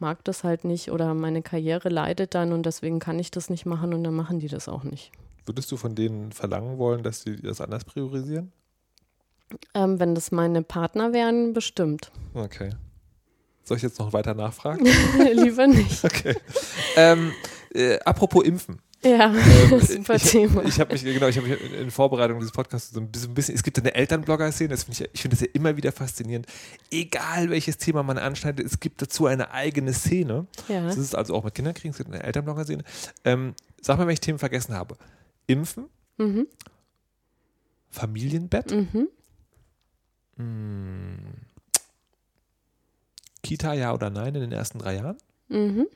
mag 0.02 0.24
das 0.26 0.44
halt 0.44 0.66
nicht 0.66 0.92
oder 0.92 1.14
meine 1.14 1.42
Karriere 1.42 1.90
leidet 1.90 2.36
dann 2.36 2.52
und 2.52 2.66
deswegen 2.66 3.00
kann 3.00 3.20
ich 3.20 3.32
das 3.32 3.50
nicht 3.50 3.66
machen 3.66 3.94
und 3.94 4.04
dann 4.04 4.14
machen 4.14 4.40
die 4.40 4.48
das 4.48 4.68
auch 4.68 4.84
nicht. 4.84 5.12
Würdest 5.46 5.72
du 5.72 5.78
von 5.78 5.96
denen 5.96 6.32
verlangen 6.32 6.78
wollen, 6.78 7.04
dass 7.04 7.22
sie 7.22 7.38
das 7.38 7.62
anders 7.62 7.86
priorisieren? 7.86 8.52
Ähm, 9.74 10.00
wenn 10.00 10.16
das 10.16 10.32
meine 10.32 10.62
Partner 10.62 11.14
wären, 11.14 11.54
bestimmt. 11.54 12.12
Okay. 12.34 12.72
Soll 13.64 13.78
ich 13.78 13.84
jetzt 13.84 14.00
noch 14.00 14.14
weiter 14.14 14.34
nachfragen? 14.34 14.86
Lieber 15.34 15.68
nicht. 15.68 16.04
Okay. 16.04 16.36
Ähm, 16.96 17.32
äh, 17.74 18.00
apropos 18.00 18.44
Impfen. 18.44 18.82
Ja, 19.04 19.34
ähm, 19.34 19.80
super 19.82 20.16
ich, 20.16 20.24
Thema. 20.24 20.64
Ich 20.64 20.80
habe 20.80 20.94
mich, 20.94 21.04
genau, 21.04 21.28
ich 21.28 21.38
habe 21.38 21.48
mich 21.48 21.74
in 21.74 21.90
Vorbereitung 21.90 22.40
dieses 22.40 22.52
Podcasts 22.52 22.92
so 22.92 23.00
ein 23.00 23.10
bisschen, 23.12 23.32
ein 23.32 23.34
bisschen 23.34 23.56
es 23.56 23.64
gibt 23.64 23.80
eine 23.80 23.96
Elternblogger-Szene, 23.96 24.70
das 24.70 24.84
finde 24.84 25.04
ich, 25.06 25.10
ich 25.14 25.22
finde 25.22 25.38
das 25.38 25.42
ja 25.42 25.48
immer 25.54 25.76
wieder 25.76 25.92
faszinierend. 25.92 26.46
Egal 26.92 27.50
welches 27.50 27.78
Thema 27.78 28.04
man 28.04 28.20
anschneidet, 28.20 28.66
es 28.66 28.80
gibt 28.80 29.02
dazu 29.02 29.26
eine 29.26 29.52
eigene 29.52 29.94
Szene. 29.94 30.46
Ja. 30.68 30.84
Das 30.86 30.98
ist 30.98 31.16
also 31.16 31.34
auch 31.34 31.44
mit 31.44 31.56
Kinderkriegen, 31.56 31.92
es 31.92 31.98
gibt 31.98 32.12
eine 32.12 32.24
Elternblogger-Szene. 32.24 32.84
Ähm, 33.26 33.56
sag 33.82 33.98
mal, 33.98 34.06
wenn 34.06 34.14
ich 34.14 34.20
Themen 34.20 34.40
vergessen 34.40 34.76
habe. 34.76 34.96
Impfen, 35.48 35.86
mhm. 36.18 36.48
Familienbett, 37.90 38.72
mhm. 38.72 39.08
Hm. 40.38 41.18
Kita 43.44 43.74
ja 43.74 43.94
oder 43.94 44.10
nein 44.10 44.36
in 44.36 44.42
den 44.42 44.52
ersten 44.52 44.80
drei 44.80 44.96
Jahren. 44.96 45.18
Mhm. 45.50 45.88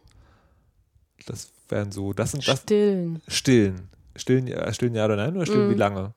Das 1.26 1.52
wären 1.70 1.92
so, 1.92 2.14
das 2.14 2.32
sind 2.32 2.48
das. 2.48 2.62
Stillen. 2.62 3.22
Stillen. 3.28 3.90
Stillen, 4.18 4.48
ja, 4.48 4.72
stillen 4.72 4.96
ja 4.96 5.04
oder 5.04 5.18
nein 5.18 5.36
oder 5.36 5.46
stillen 5.46 5.68
mm. 5.68 5.72
wie 5.72 5.78
lange? 5.78 6.14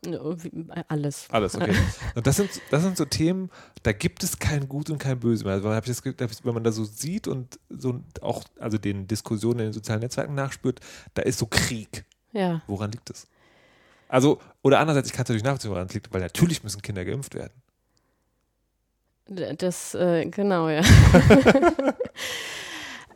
Alles. 0.86 1.26
Alles, 1.30 1.56
okay. 1.56 1.74
und 2.14 2.24
das 2.24 2.36
sind, 2.36 2.48
das 2.70 2.84
sind 2.84 2.96
so 2.96 3.04
Themen, 3.04 3.50
da 3.82 3.90
gibt 3.90 4.22
es 4.22 4.38
kein 4.38 4.68
Gut 4.68 4.88
und 4.88 4.98
kein 4.98 5.18
Böse 5.18 5.44
mehr. 5.44 5.54
Also 5.54 5.68
wenn 5.68 6.54
man 6.54 6.62
da 6.62 6.70
so 6.70 6.84
sieht 6.84 7.26
und 7.26 7.58
so 7.68 8.00
auch, 8.20 8.44
also 8.60 8.78
den 8.78 9.08
Diskussionen 9.08 9.58
in 9.58 9.66
den 9.66 9.72
sozialen 9.72 10.00
Netzwerken 10.00 10.36
nachspürt, 10.36 10.78
da 11.14 11.22
ist 11.22 11.40
so 11.40 11.46
Krieg. 11.46 12.04
Ja. 12.32 12.62
Woran 12.68 12.92
liegt 12.92 13.10
es? 13.10 13.26
Also, 14.08 14.38
oder 14.62 14.78
andererseits, 14.78 15.08
ich 15.08 15.12
kann 15.12 15.24
es 15.24 15.28
natürlich 15.30 15.44
nachvollziehen, 15.44 15.72
woran 15.72 15.86
es 15.88 15.94
liegt, 15.94 16.12
weil 16.12 16.20
natürlich 16.20 16.62
müssen 16.62 16.80
Kinder 16.80 17.04
geimpft 17.04 17.34
werden. 17.34 17.52
Das, 19.58 19.94
äh, 19.94 20.24
genau, 20.26 20.68
ja. 20.68 20.82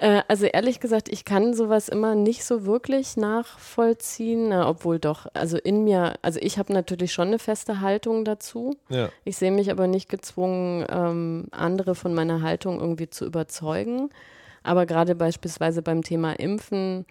Äh, 0.02 0.24
also 0.26 0.46
ehrlich 0.46 0.80
gesagt, 0.80 1.08
ich 1.08 1.24
kann 1.24 1.54
sowas 1.54 1.88
immer 1.88 2.16
nicht 2.16 2.44
so 2.44 2.66
wirklich 2.66 3.16
nachvollziehen, 3.16 4.48
na, 4.48 4.68
obwohl 4.68 4.98
doch, 4.98 5.26
also 5.32 5.56
in 5.58 5.84
mir, 5.84 6.14
also 6.22 6.40
ich 6.42 6.58
habe 6.58 6.72
natürlich 6.72 7.12
schon 7.12 7.28
eine 7.28 7.38
feste 7.38 7.80
Haltung 7.80 8.24
dazu. 8.24 8.74
Ja. 8.88 9.10
Ich 9.22 9.36
sehe 9.36 9.52
mich 9.52 9.70
aber 9.70 9.86
nicht 9.86 10.08
gezwungen, 10.08 10.84
ähm, 10.90 11.46
andere 11.52 11.94
von 11.94 12.14
meiner 12.14 12.42
Haltung 12.42 12.80
irgendwie 12.80 13.10
zu 13.10 13.24
überzeugen. 13.24 14.10
Aber 14.64 14.86
gerade 14.86 15.14
beispielsweise 15.14 15.82
beim 15.82 16.02
Thema 16.02 16.32
Impfen, 16.32 17.06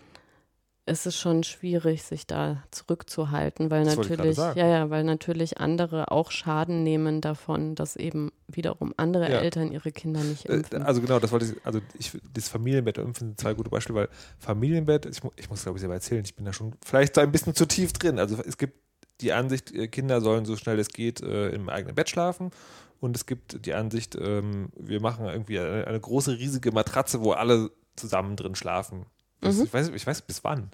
es 0.92 1.06
ist 1.06 1.18
schon 1.18 1.44
schwierig, 1.44 2.04
sich 2.04 2.28
da 2.28 2.64
zurückzuhalten, 2.72 3.72
weil 3.72 3.86
das 3.86 3.96
natürlich, 3.96 4.38
ja, 4.38 4.54
ja, 4.56 4.90
weil 4.90 5.04
natürlich 5.04 5.60
andere 5.60 6.12
auch 6.12 6.32
Schaden 6.32 6.84
nehmen 6.84 7.22
davon, 7.22 7.76
dass 7.76 7.96
eben 7.96 8.32
wiederum 8.48 8.94
andere 8.98 9.32
ja. 9.32 9.40
Eltern 9.40 9.72
ihre 9.72 9.92
Kinder 9.92 10.22
nicht 10.24 10.48
äh, 10.48 10.58
impfen. 10.58 10.84
Also 10.84 11.02
genau, 11.02 11.20
das 11.20 11.32
wollte 11.32 11.46
ich, 11.46 11.66
also 11.66 11.80
ich, 11.98 12.18
das 12.34 12.50
Familienbett 12.50 12.98
und 12.98 13.06
Impfen 13.06 13.28
sind 13.30 13.40
zwei 13.40 13.54
gute 13.54 13.70
Beispiele, 13.70 14.00
weil 14.00 14.10
Familienbett, 14.38 15.06
ich, 15.06 15.22
ich 15.38 15.50
muss 15.50 15.64
glaube 15.64 15.78
ich 15.78 15.82
selber 15.82 15.96
erzählen, 15.96 16.24
ich 16.24 16.36
bin 16.36 16.46
da 16.46 16.54
schon 16.54 16.74
vielleicht 16.86 17.18
ein 17.18 17.32
bisschen 17.32 17.56
zu 17.56 17.66
tief 17.66 17.94
drin. 17.94 18.20
Also 18.20 18.38
es 18.46 18.58
gibt 18.58 18.78
die 19.22 19.34
Ansicht, 19.34 19.74
äh, 19.74 19.88
Kinder 19.88 20.22
sollen 20.22 20.46
so 20.46 20.56
schnell 20.58 20.80
es 20.80 20.90
geht 20.90 21.22
äh, 21.22 21.50
im 21.50 21.70
eigenen 21.70 21.96
Bett 21.96 22.10
schlafen. 22.10 22.52
Und 23.00 23.16
es 23.16 23.26
gibt 23.26 23.66
die 23.66 23.74
Ansicht, 23.74 24.16
ähm, 24.16 24.70
wir 24.78 25.02
machen 25.02 25.26
irgendwie 25.26 25.60
eine, 25.60 25.88
eine, 25.88 26.00
große, 26.00 26.38
riesige 26.38 26.72
Matratze, 26.72 27.22
wo 27.22 27.32
alle 27.32 27.72
zusammen 27.96 28.36
drin 28.36 28.54
schlafen. 28.54 29.08
Mhm. 29.42 29.64
Ich, 29.64 29.74
weiß, 29.74 29.90
ich 29.90 30.06
weiß 30.06 30.22
bis 30.22 30.44
wann. 30.44 30.70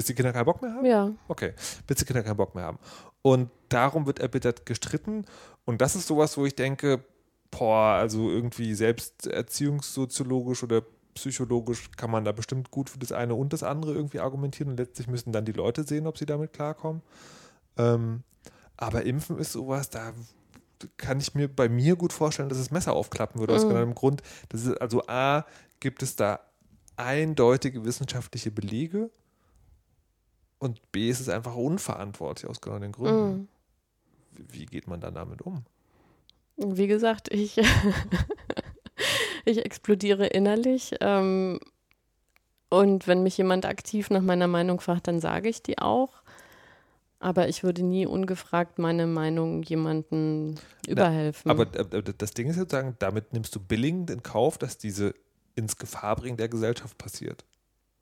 Bis 0.00 0.06
die 0.06 0.14
Kinder 0.14 0.32
keinen 0.32 0.46
Bock 0.46 0.62
mehr 0.62 0.72
haben? 0.72 0.86
Ja. 0.86 1.12
Okay, 1.28 1.52
bis 1.86 1.98
die 1.98 2.06
Kinder 2.06 2.22
keinen 2.22 2.38
Bock 2.38 2.54
mehr 2.54 2.64
haben. 2.64 2.78
Und 3.20 3.50
darum 3.68 4.06
wird 4.06 4.18
erbittert 4.18 4.64
gestritten. 4.64 5.26
Und 5.66 5.82
das 5.82 5.94
ist 5.94 6.06
sowas, 6.06 6.38
wo 6.38 6.46
ich 6.46 6.54
denke, 6.54 7.04
boah, 7.50 7.96
also 7.96 8.30
irgendwie 8.30 8.74
selbst 8.74 9.26
erziehungssoziologisch 9.26 10.62
oder 10.62 10.82
psychologisch 11.12 11.90
kann 11.98 12.10
man 12.10 12.24
da 12.24 12.32
bestimmt 12.32 12.70
gut 12.70 12.88
für 12.88 12.98
das 12.98 13.12
eine 13.12 13.34
und 13.34 13.52
das 13.52 13.62
andere 13.62 13.92
irgendwie 13.92 14.20
argumentieren. 14.20 14.70
Und 14.70 14.78
letztlich 14.78 15.06
müssen 15.06 15.32
dann 15.32 15.44
die 15.44 15.52
Leute 15.52 15.84
sehen, 15.84 16.06
ob 16.06 16.16
sie 16.16 16.24
damit 16.24 16.54
klarkommen. 16.54 17.02
Ähm, 17.76 18.22
aber 18.78 19.04
Impfen 19.04 19.36
ist 19.36 19.52
sowas, 19.52 19.90
da 19.90 20.14
kann 20.96 21.20
ich 21.20 21.34
mir 21.34 21.46
bei 21.46 21.68
mir 21.68 21.94
gut 21.94 22.14
vorstellen, 22.14 22.48
dass 22.48 22.56
es 22.56 22.70
Messer 22.70 22.94
aufklappen 22.94 23.38
würde. 23.38 23.54
Aus 23.54 23.64
mhm. 23.64 23.68
genau 23.68 23.80
dem 23.80 23.94
Grund, 23.94 24.22
das 24.48 24.64
ist 24.64 24.80
also 24.80 25.02
A, 25.08 25.44
gibt 25.78 26.02
es 26.02 26.16
da 26.16 26.40
eindeutige 26.96 27.84
wissenschaftliche 27.84 28.50
Belege 28.50 29.10
und 30.60 30.92
B 30.92 31.08
ist 31.08 31.20
es 31.20 31.28
einfach 31.28 31.56
unverantwortlich 31.56 32.48
aus 32.48 32.60
genau 32.60 32.78
den 32.78 32.92
Gründen. 32.92 33.42
Mm. 33.42 33.48
Wie 34.52 34.66
geht 34.66 34.86
man 34.86 35.00
dann 35.00 35.14
damit 35.14 35.42
um? 35.42 35.64
Wie 36.56 36.86
gesagt, 36.86 37.32
ich, 37.32 37.58
ich 39.46 39.64
explodiere 39.64 40.26
innerlich. 40.26 40.94
Ähm, 41.00 41.58
und 42.68 43.08
wenn 43.08 43.22
mich 43.22 43.38
jemand 43.38 43.64
aktiv 43.64 44.10
nach 44.10 44.20
meiner 44.20 44.46
Meinung 44.46 44.80
fragt, 44.80 45.08
dann 45.08 45.18
sage 45.18 45.48
ich 45.48 45.62
die 45.62 45.78
auch. 45.78 46.22
Aber 47.18 47.48
ich 47.48 47.62
würde 47.62 47.82
nie 47.82 48.06
ungefragt 48.06 48.78
meine 48.78 49.06
Meinung 49.06 49.62
jemandem 49.62 50.54
überhelfen. 50.86 51.50
aber 51.50 51.66
das 51.66 52.32
Ding 52.32 52.48
ist 52.48 52.56
sozusagen, 52.56 52.96
damit 52.98 53.32
nimmst 53.32 53.54
du 53.54 53.60
billigend 53.60 54.10
in 54.10 54.22
Kauf, 54.22 54.56
dass 54.56 54.78
diese 54.78 55.14
ins 55.54 55.76
Gefahrbringen 55.76 56.36
der 56.36 56.48
Gesellschaft 56.48 56.96
passiert. 56.96 57.44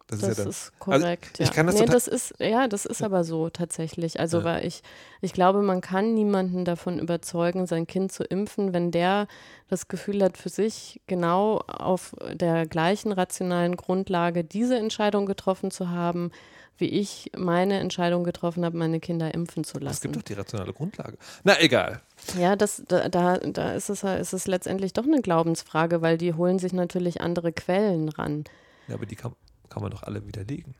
Das, 0.08 0.20
das 0.20 0.30
ist, 0.30 0.38
ja 0.38 0.44
dann, 0.44 0.50
ist, 0.50 0.78
korrekt. 0.78 1.28
Also 1.32 1.42
ich 1.42 1.48
ja. 1.48 1.54
kann 1.54 1.66
das, 1.66 1.78
nee, 1.78 1.84
das 1.84 2.08
ist 2.08 2.34
ja, 2.40 2.66
das 2.66 2.86
ist 2.86 3.02
aber 3.02 3.24
so 3.24 3.50
tatsächlich. 3.50 4.18
Also 4.18 4.38
ja. 4.38 4.44
weil 4.44 4.66
ich, 4.66 4.82
ich 5.20 5.34
glaube, 5.34 5.60
man 5.60 5.82
kann 5.82 6.14
niemanden 6.14 6.64
davon 6.64 6.98
überzeugen, 6.98 7.66
sein 7.66 7.86
Kind 7.86 8.10
zu 8.10 8.24
impfen, 8.24 8.72
wenn 8.72 8.90
der 8.90 9.28
das 9.68 9.86
Gefühl 9.86 10.22
hat, 10.22 10.38
für 10.38 10.48
sich 10.48 11.02
genau 11.06 11.58
auf 11.66 12.16
der 12.32 12.66
gleichen 12.66 13.12
rationalen 13.12 13.76
Grundlage 13.76 14.44
diese 14.44 14.78
Entscheidung 14.78 15.26
getroffen 15.26 15.70
zu 15.70 15.90
haben, 15.90 16.32
wie 16.78 16.88
ich 16.88 17.30
meine 17.36 17.78
Entscheidung 17.78 18.24
getroffen 18.24 18.64
habe, 18.64 18.78
meine 18.78 19.00
Kinder 19.00 19.34
impfen 19.34 19.64
zu 19.64 19.78
lassen. 19.78 19.94
Es 19.94 20.00
gibt 20.00 20.16
doch 20.16 20.22
die 20.22 20.34
rationale 20.34 20.72
Grundlage. 20.72 21.18
Na 21.44 21.60
egal. 21.60 22.00
Ja, 22.38 22.56
das, 22.56 22.82
da, 22.88 23.10
da, 23.10 23.36
da 23.36 23.72
ist, 23.72 23.90
es, 23.90 24.04
ist 24.04 24.32
es 24.32 24.46
letztendlich 24.46 24.94
doch 24.94 25.04
eine 25.04 25.20
Glaubensfrage, 25.20 26.00
weil 26.00 26.16
die 26.16 26.32
holen 26.32 26.58
sich 26.58 26.72
natürlich 26.72 27.20
andere 27.20 27.52
Quellen 27.52 28.08
ran. 28.08 28.44
Ja, 28.86 28.94
aber 28.94 29.04
die 29.04 29.16
kann, 29.16 29.34
kann 29.78 29.84
man 29.84 29.92
doch 29.92 30.02
alle 30.02 30.26
widerlegen. 30.26 30.74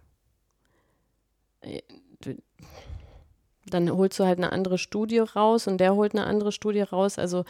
Äh, 1.61 1.82
dann 3.66 3.88
holst 3.92 4.18
du 4.18 4.24
halt 4.24 4.38
eine 4.38 4.51
andere 4.51 4.76
Studie 4.76 5.20
raus 5.20 5.68
und 5.68 5.78
der 5.78 5.94
holt 5.94 6.16
eine 6.16 6.26
andere 6.26 6.51
Studie 6.51 6.80
raus. 6.80 7.16
Also 7.16 7.44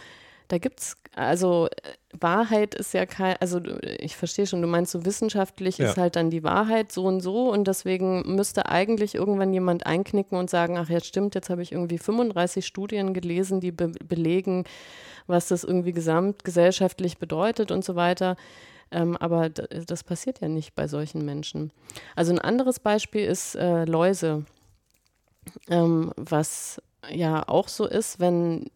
da 0.49 0.59
gibt 0.59 0.81
es, 0.81 0.97
also 1.15 1.69
Wahrheit 2.13 2.75
ist 2.75 2.93
ja 2.93 3.07
kein, 3.07 3.37
also 3.41 3.63
ich 3.99 4.15
verstehe 4.15 4.47
schon, 4.47 4.61
du 4.61 4.69
meinst 4.69 4.93
so 4.93 5.07
wissenschaftlich 5.07 5.79
ja. 5.79 5.89
ist 5.89 5.97
halt 5.97 6.17
dann 6.17 6.29
die 6.29 6.45
Wahrheit 6.45 6.93
so 6.93 7.05
und 7.05 7.23
so 7.23 7.51
und 7.51 7.67
deswegen 7.67 8.35
müsste 8.35 8.67
eigentlich 8.67 9.15
irgendwann 9.15 9.55
jemand 9.55 9.87
einknicken 9.87 10.37
und 10.37 10.51
sagen, 10.51 10.77
ach 10.77 10.91
jetzt 10.91 11.07
stimmt, 11.07 11.35
jetzt 11.35 11.49
habe 11.49 11.63
ich 11.63 11.73
irgendwie 11.73 11.97
35 11.97 12.67
Studien 12.67 13.15
gelesen, 13.15 13.61
die 13.61 13.73
be 13.73 13.93
belegen, 14.07 14.65
was 15.27 15.49
das 15.49 15.65
irgendwie 15.65 15.93
gesamtgesellschaftlich 15.93 17.17
bedeutet 17.17 17.71
und 17.71 17.87
so 17.87 17.97
weiter. 17.97 18.37
Ähm, 18.91 19.17
aber 19.17 19.51
das 19.51 20.05
passiert 20.05 20.41
ja 20.41 20.49
nicht 20.49 20.75
bei 20.75 20.89
solchen 20.89 21.25
Menschen. 21.25 21.73
Also 22.17 22.33
ein 22.33 22.39
anderes 22.39 22.81
Beispiel 22.81 23.25
ist 23.25 23.55
äh, 23.55 23.85
Läuse, 23.85 24.45
ähm, 25.69 26.13
was 26.17 26.81
ja 27.11 27.47
auch 27.47 27.69
so 27.69 27.87
ist, 27.87 28.21
wenn 28.21 28.71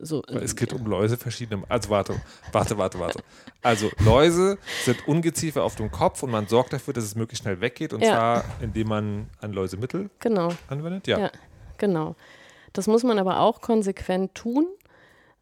so, 0.00 0.22
es 0.26 0.54
geht 0.54 0.72
um 0.72 0.86
Läuse 0.86 1.16
verschiedene. 1.16 1.64
Also 1.68 1.90
warte, 1.90 2.20
warte, 2.52 2.78
warte, 2.78 3.00
warte. 3.00 3.18
Also 3.62 3.90
Läuse 4.04 4.58
sind 4.84 5.08
Ungeziefer 5.08 5.64
auf 5.64 5.74
dem 5.74 5.90
Kopf 5.90 6.22
und 6.22 6.30
man 6.30 6.46
sorgt 6.46 6.72
dafür, 6.72 6.94
dass 6.94 7.02
es 7.02 7.16
möglichst 7.16 7.42
schnell 7.42 7.60
weggeht 7.60 7.92
und 7.92 8.00
ja. 8.00 8.12
zwar 8.12 8.44
indem 8.60 8.88
man 8.88 9.30
ein 9.40 9.52
Läusemittel 9.52 10.08
genau. 10.20 10.50
anwendet. 10.68 11.08
Ja. 11.08 11.18
ja, 11.18 11.30
genau. 11.78 12.14
Das 12.72 12.86
muss 12.86 13.02
man 13.02 13.18
aber 13.18 13.40
auch 13.40 13.60
konsequent 13.60 14.34
tun 14.36 14.68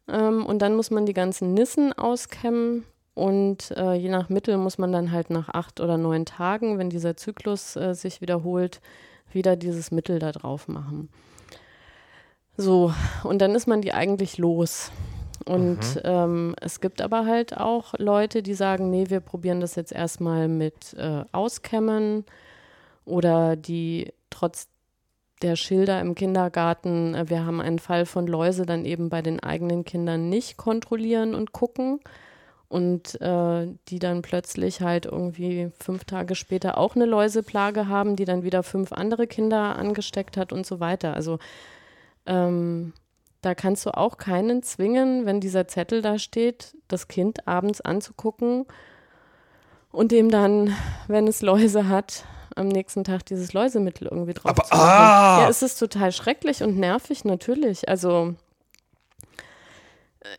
ähm, 0.07 0.45
und 0.45 0.59
dann 0.59 0.75
muss 0.75 0.89
man 0.89 1.05
die 1.05 1.13
ganzen 1.13 1.53
Nissen 1.53 1.93
auskämmen 1.93 2.85
und 3.13 3.71
äh, 3.71 3.93
je 3.93 4.09
nach 4.09 4.29
Mittel 4.29 4.57
muss 4.57 4.77
man 4.77 4.91
dann 4.91 5.11
halt 5.11 5.29
nach 5.29 5.49
acht 5.49 5.79
oder 5.79 5.97
neun 5.97 6.25
Tagen, 6.25 6.77
wenn 6.77 6.89
dieser 6.89 7.17
Zyklus 7.17 7.75
äh, 7.75 7.93
sich 7.93 8.21
wiederholt, 8.21 8.81
wieder 9.31 9.55
dieses 9.55 9.91
Mittel 9.91 10.19
da 10.19 10.31
drauf 10.31 10.67
machen. 10.67 11.09
So, 12.57 12.93
und 13.23 13.39
dann 13.39 13.55
ist 13.55 13.67
man 13.67 13.81
die 13.81 13.93
eigentlich 13.93 14.37
los. 14.37 14.91
Und 15.45 15.95
mhm. 15.95 16.01
ähm, 16.03 16.55
es 16.61 16.79
gibt 16.79 17.01
aber 17.01 17.25
halt 17.25 17.57
auch 17.57 17.93
Leute, 17.97 18.43
die 18.43 18.53
sagen, 18.53 18.89
nee, 18.89 19.09
wir 19.09 19.19
probieren 19.19 19.59
das 19.59 19.75
jetzt 19.75 19.91
erstmal 19.91 20.47
mit 20.47 20.93
äh, 20.93 21.23
Auskämmen 21.31 22.25
oder 23.05 23.55
die 23.55 24.13
trotz 24.29 24.67
der 25.41 25.55
Schilder 25.55 25.99
im 25.99 26.13
Kindergarten, 26.13 27.15
äh, 27.15 27.29
wir 27.29 27.45
haben 27.45 27.59
einen 27.59 27.79
Fall 27.79 28.05
von 28.05 28.27
Läuse, 28.27 28.65
dann 28.65 28.85
eben 28.85 29.09
bei 29.09 29.21
den 29.21 29.39
eigenen 29.39 29.83
Kindern 29.83 30.29
nicht 30.29 30.57
kontrollieren 30.57 31.33
und 31.33 31.51
gucken 31.51 31.99
und 32.71 33.19
äh, 33.19 33.67
die 33.89 33.99
dann 33.99 34.21
plötzlich 34.21 34.79
halt 34.79 35.05
irgendwie 35.05 35.71
fünf 35.77 36.05
Tage 36.05 36.35
später 36.35 36.77
auch 36.77 36.95
eine 36.95 37.05
Läuseplage 37.05 37.89
haben, 37.89 38.15
die 38.15 38.23
dann 38.23 38.43
wieder 38.43 38.63
fünf 38.63 38.93
andere 38.93 39.27
Kinder 39.27 39.75
angesteckt 39.75 40.37
hat 40.37 40.53
und 40.53 40.65
so 40.65 40.79
weiter. 40.79 41.13
Also 41.13 41.37
ähm, 42.25 42.93
da 43.41 43.55
kannst 43.55 43.85
du 43.85 43.89
auch 43.97 44.17
keinen 44.17 44.63
zwingen, 44.63 45.25
wenn 45.25 45.41
dieser 45.41 45.67
Zettel 45.67 46.01
da 46.01 46.17
steht, 46.17 46.77
das 46.87 47.09
Kind 47.09 47.45
abends 47.45 47.81
anzugucken 47.81 48.65
und 49.91 50.13
dem 50.13 50.31
dann, 50.31 50.73
wenn 51.09 51.27
es 51.27 51.41
Läuse 51.41 51.89
hat, 51.89 52.23
am 52.55 52.69
nächsten 52.69 53.03
Tag 53.03 53.25
dieses 53.25 53.51
Läusemittel 53.51 54.07
irgendwie 54.07 54.33
drauf 54.33 54.51
Aber, 54.51 54.63
zu 54.63 54.73
machen. 54.73 54.89
Ah! 54.89 55.39
Ja, 55.41 55.49
es 55.49 55.61
ist 55.61 55.77
total 55.77 56.13
schrecklich 56.13 56.63
und 56.63 56.77
nervig, 56.77 57.25
natürlich. 57.25 57.89
Also 57.89 58.35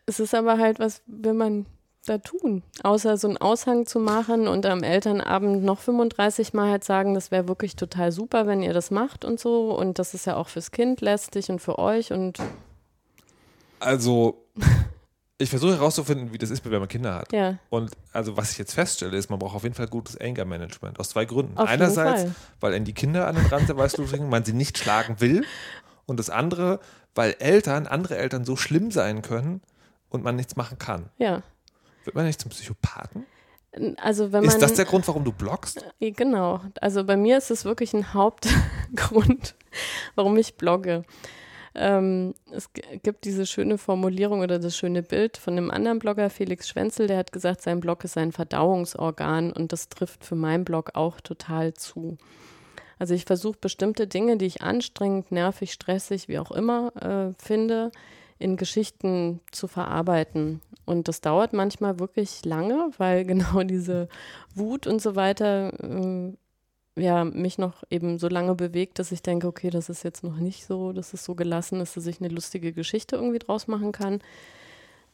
es 0.06 0.18
ist 0.18 0.34
aber 0.34 0.56
halt, 0.56 0.78
was 0.78 1.02
will 1.06 1.34
man 1.34 1.66
da 2.04 2.18
tun? 2.18 2.62
Außer 2.82 3.16
so 3.16 3.28
einen 3.28 3.36
Aushang 3.36 3.86
zu 3.86 3.98
machen 3.98 4.48
und 4.48 4.66
am 4.66 4.82
Elternabend 4.82 5.64
noch 5.64 5.78
35 5.78 6.52
Mal 6.52 6.70
halt 6.70 6.84
sagen, 6.84 7.14
das 7.14 7.30
wäre 7.30 7.48
wirklich 7.48 7.76
total 7.76 8.12
super, 8.12 8.46
wenn 8.46 8.62
ihr 8.62 8.72
das 8.72 8.90
macht 8.90 9.24
und 9.24 9.40
so. 9.40 9.76
Und 9.76 9.98
das 9.98 10.14
ist 10.14 10.26
ja 10.26 10.36
auch 10.36 10.48
fürs 10.48 10.70
Kind 10.70 11.00
lästig 11.00 11.50
und 11.50 11.60
für 11.60 11.78
euch 11.78 12.12
und 12.12 12.38
also 13.80 14.46
ich 15.38 15.50
versuche 15.50 15.74
herauszufinden, 15.74 16.32
wie 16.32 16.38
das 16.38 16.50
ist, 16.50 16.64
wenn 16.64 16.78
man 16.78 16.88
Kinder 16.88 17.14
hat. 17.14 17.32
Ja. 17.32 17.58
Und 17.68 17.90
also 18.12 18.36
was 18.36 18.52
ich 18.52 18.58
jetzt 18.58 18.74
feststelle, 18.74 19.16
ist, 19.16 19.28
man 19.28 19.38
braucht 19.38 19.56
auf 19.56 19.64
jeden 19.64 19.74
Fall 19.74 19.88
gutes 19.88 20.18
Anger-Management. 20.20 21.00
Aus 21.00 21.10
zwei 21.10 21.24
Gründen. 21.24 21.58
Auf 21.58 21.68
Einerseits, 21.68 22.30
weil 22.60 22.72
er 22.72 22.80
die 22.80 22.92
Kinder 22.92 23.26
an 23.26 23.34
den 23.34 23.46
Rand 23.46 23.68
der 23.68 23.76
Weißblutring 23.76 24.28
man 24.28 24.44
sie 24.44 24.52
nicht 24.52 24.78
schlagen 24.78 25.20
will. 25.20 25.44
Und 26.06 26.18
das 26.18 26.30
andere, 26.30 26.80
weil 27.14 27.34
Eltern, 27.38 27.86
andere 27.86 28.16
Eltern 28.16 28.44
so 28.44 28.56
schlimm 28.56 28.90
sein 28.90 29.22
können 29.22 29.62
und 30.08 30.22
man 30.22 30.36
nichts 30.36 30.56
machen 30.56 30.78
kann. 30.78 31.06
Ja. 31.18 31.42
Wird 32.04 32.16
man 32.16 32.26
nicht 32.26 32.40
zum 32.40 32.50
Psychopathen? 32.50 33.26
Also 33.96 34.32
wenn 34.32 34.44
man, 34.44 34.54
ist 34.54 34.60
das 34.60 34.74
der 34.74 34.84
Grund, 34.84 35.08
warum 35.08 35.24
du 35.24 35.32
bloggst? 35.32 35.84
Äh, 35.98 36.10
genau. 36.10 36.60
Also 36.80 37.04
bei 37.04 37.16
mir 37.16 37.38
ist 37.38 37.50
es 37.50 37.64
wirklich 37.64 37.94
ein 37.94 38.12
Hauptgrund, 38.12 39.54
warum 40.14 40.36
ich 40.36 40.56
blogge. 40.56 41.04
Ähm, 41.74 42.34
es 42.50 42.68
gibt 43.02 43.24
diese 43.24 43.46
schöne 43.46 43.78
Formulierung 43.78 44.40
oder 44.40 44.58
das 44.58 44.76
schöne 44.76 45.02
Bild 45.02 45.38
von 45.38 45.54
einem 45.54 45.70
anderen 45.70 46.00
Blogger, 46.00 46.28
Felix 46.28 46.68
Schwenzel, 46.68 47.06
der 47.06 47.16
hat 47.16 47.32
gesagt, 47.32 47.62
sein 47.62 47.80
Blog 47.80 48.04
ist 48.04 48.18
ein 48.18 48.32
Verdauungsorgan 48.32 49.52
und 49.52 49.72
das 49.72 49.88
trifft 49.88 50.24
für 50.24 50.34
meinen 50.34 50.66
Blog 50.66 50.90
auch 50.94 51.22
total 51.22 51.72
zu. 51.72 52.18
Also 52.98 53.14
ich 53.14 53.24
versuche 53.24 53.56
bestimmte 53.58 54.06
Dinge, 54.06 54.36
die 54.36 54.44
ich 54.44 54.60
anstrengend, 54.60 55.32
nervig, 55.32 55.72
stressig, 55.72 56.28
wie 56.28 56.38
auch 56.38 56.50
immer 56.50 56.92
äh, 56.96 57.42
finde, 57.42 57.90
in 58.42 58.56
Geschichten 58.56 59.40
zu 59.50 59.68
verarbeiten. 59.68 60.60
Und 60.84 61.08
das 61.08 61.20
dauert 61.20 61.52
manchmal 61.52 61.98
wirklich 62.00 62.44
lange, 62.44 62.90
weil 62.98 63.24
genau 63.32 63.62
diese 63.62 64.08
Wut 64.54 64.86
und 64.86 65.00
so 65.00 65.16
weiter 65.16 65.72
äh, 65.82 66.32
ja, 66.94 67.24
mich 67.24 67.56
noch 67.56 67.82
eben 67.90 68.18
so 68.18 68.28
lange 68.28 68.54
bewegt, 68.54 68.98
dass 68.98 69.12
ich 69.12 69.22
denke, 69.22 69.46
okay, 69.46 69.70
das 69.70 69.88
ist 69.88 70.02
jetzt 70.02 70.22
noch 70.22 70.36
nicht 70.36 70.66
so, 70.66 70.92
dass 70.92 71.14
es 71.14 71.24
so 71.24 71.34
gelassen 71.34 71.80
ist, 71.80 71.96
dass 71.96 72.06
ich 72.06 72.20
eine 72.20 72.28
lustige 72.28 72.72
Geschichte 72.72 73.16
irgendwie 73.16 73.38
draus 73.38 73.66
machen 73.66 73.92
kann. 73.92 74.20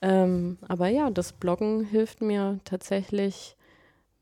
Ähm, 0.01 0.59
aber 0.67 0.89
ja, 0.89 1.11
das 1.11 1.33
Bloggen 1.33 1.85
hilft 1.85 2.21
mir 2.21 2.59
tatsächlich, 2.65 3.57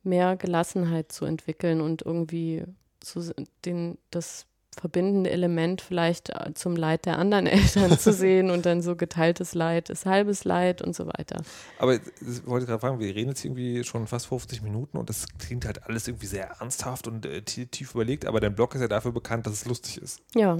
mehr 0.02 0.36
Gelassenheit 0.36 1.10
zu 1.10 1.24
entwickeln 1.24 1.80
und 1.80 2.02
irgendwie 2.02 2.64
zu 3.00 3.34
den, 3.64 3.98
das 4.10 4.46
verbindende 4.76 5.30
Element 5.30 5.80
vielleicht 5.80 6.30
äh, 6.30 6.52
zum 6.54 6.76
Leid 6.76 7.06
der 7.06 7.18
anderen 7.18 7.46
Eltern 7.46 7.98
zu 7.98 8.12
sehen 8.12 8.50
und 8.50 8.66
dann 8.66 8.82
so 8.82 8.94
geteiltes 8.94 9.54
Leid 9.54 9.90
ist 9.90 10.06
halbes 10.06 10.44
Leid 10.44 10.82
und 10.82 10.94
so 10.94 11.06
weiter. 11.06 11.42
Aber 11.78 11.94
ich 11.94 12.02
wollte 12.46 12.66
gerade 12.66 12.80
fragen, 12.80 13.00
wir 13.00 13.14
reden 13.14 13.30
jetzt 13.30 13.44
irgendwie 13.44 13.82
schon 13.84 14.06
fast 14.06 14.26
50 14.26 14.62
Minuten 14.62 14.98
und 14.98 15.08
das 15.08 15.26
klingt 15.38 15.64
halt 15.64 15.84
alles 15.84 16.06
irgendwie 16.06 16.26
sehr 16.26 16.46
ernsthaft 16.60 17.08
und 17.08 17.26
äh, 17.26 17.42
tief 17.42 17.94
überlegt, 17.94 18.26
aber 18.26 18.40
dein 18.40 18.54
Blog 18.54 18.74
ist 18.74 18.80
ja 18.82 18.88
dafür 18.88 19.12
bekannt, 19.12 19.46
dass 19.46 19.54
es 19.54 19.64
lustig 19.64 19.98
ist. 19.98 20.20
Ja. 20.34 20.58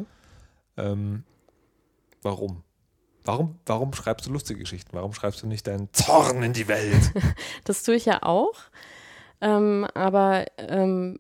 Ähm, 0.76 1.24
warum? 2.22 2.62
Warum, 3.24 3.58
warum 3.66 3.92
schreibst 3.92 4.26
du 4.26 4.32
lustige 4.32 4.60
Geschichten? 4.60 4.90
Warum 4.92 5.12
schreibst 5.12 5.42
du 5.42 5.48
nicht 5.48 5.66
deinen 5.66 5.92
Zorn 5.92 6.42
in 6.42 6.52
die 6.52 6.68
Welt? 6.68 7.12
das 7.64 7.82
tue 7.82 7.96
ich 7.96 8.06
ja 8.06 8.22
auch. 8.22 8.54
Ähm, 9.40 9.86
aber 9.94 10.46
ähm, 10.58 11.18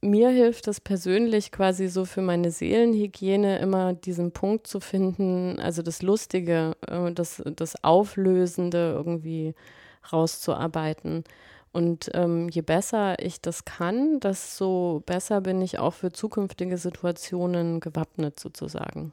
mir 0.00 0.28
hilft 0.30 0.68
es 0.68 0.80
persönlich 0.80 1.50
quasi 1.52 1.88
so 1.88 2.04
für 2.04 2.22
meine 2.22 2.50
Seelenhygiene 2.50 3.58
immer 3.58 3.94
diesen 3.94 4.32
Punkt 4.32 4.66
zu 4.66 4.80
finden, 4.80 5.58
also 5.58 5.82
das 5.82 6.02
Lustige, 6.02 6.76
äh, 6.86 7.12
das, 7.12 7.42
das 7.44 7.82
Auflösende 7.82 8.92
irgendwie 8.94 9.54
rauszuarbeiten. 10.12 11.24
Und 11.72 12.10
ähm, 12.14 12.48
je 12.48 12.62
besser 12.62 13.22
ich 13.22 13.40
das 13.42 13.64
kann, 13.64 14.18
desto 14.20 15.02
besser 15.04 15.42
bin 15.42 15.60
ich 15.60 15.78
auch 15.78 15.92
für 15.92 16.10
zukünftige 16.10 16.78
Situationen 16.78 17.80
gewappnet 17.80 18.40
sozusagen. 18.40 19.12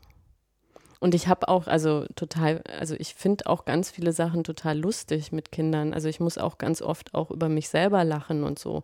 Und 1.01 1.13
ich 1.13 1.27
habe 1.27 1.49
auch, 1.49 1.67
also 1.67 2.05
total, 2.15 2.61
also 2.79 2.95
ich 2.97 3.15
finde 3.15 3.47
auch 3.47 3.65
ganz 3.65 3.91
viele 3.91 4.13
Sachen 4.13 4.45
total 4.45 4.79
lustig 4.79 5.33
mit 5.33 5.51
Kindern. 5.51 5.93
Also 5.93 6.07
ich 6.07 6.21
muss 6.21 6.37
auch 6.37 6.57
ganz 6.57 6.81
oft 6.81 7.13
auch 7.13 7.31
über 7.31 7.49
mich 7.49 7.67
selber 7.67 8.05
lachen 8.05 8.45
und 8.45 8.57
so. 8.57 8.83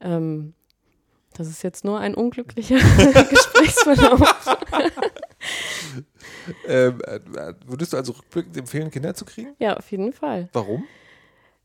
Ähm, 0.00 0.54
das 1.34 1.48
ist 1.48 1.62
jetzt 1.62 1.84
nur 1.84 1.98
ein 2.00 2.14
unglücklicher 2.14 2.76
Gesprächsverlauf. 3.30 4.20
ähm, 6.66 7.00
äh, 7.02 7.20
würdest 7.66 7.92
du 7.92 7.96
also 7.96 8.12
rückblickend 8.12 8.56
empfehlen, 8.56 8.90
Kinder 8.90 9.14
zu 9.14 9.24
kriegen? 9.24 9.54
Ja, 9.58 9.76
auf 9.76 9.90
jeden 9.90 10.12
Fall. 10.12 10.48
Warum? 10.52 10.84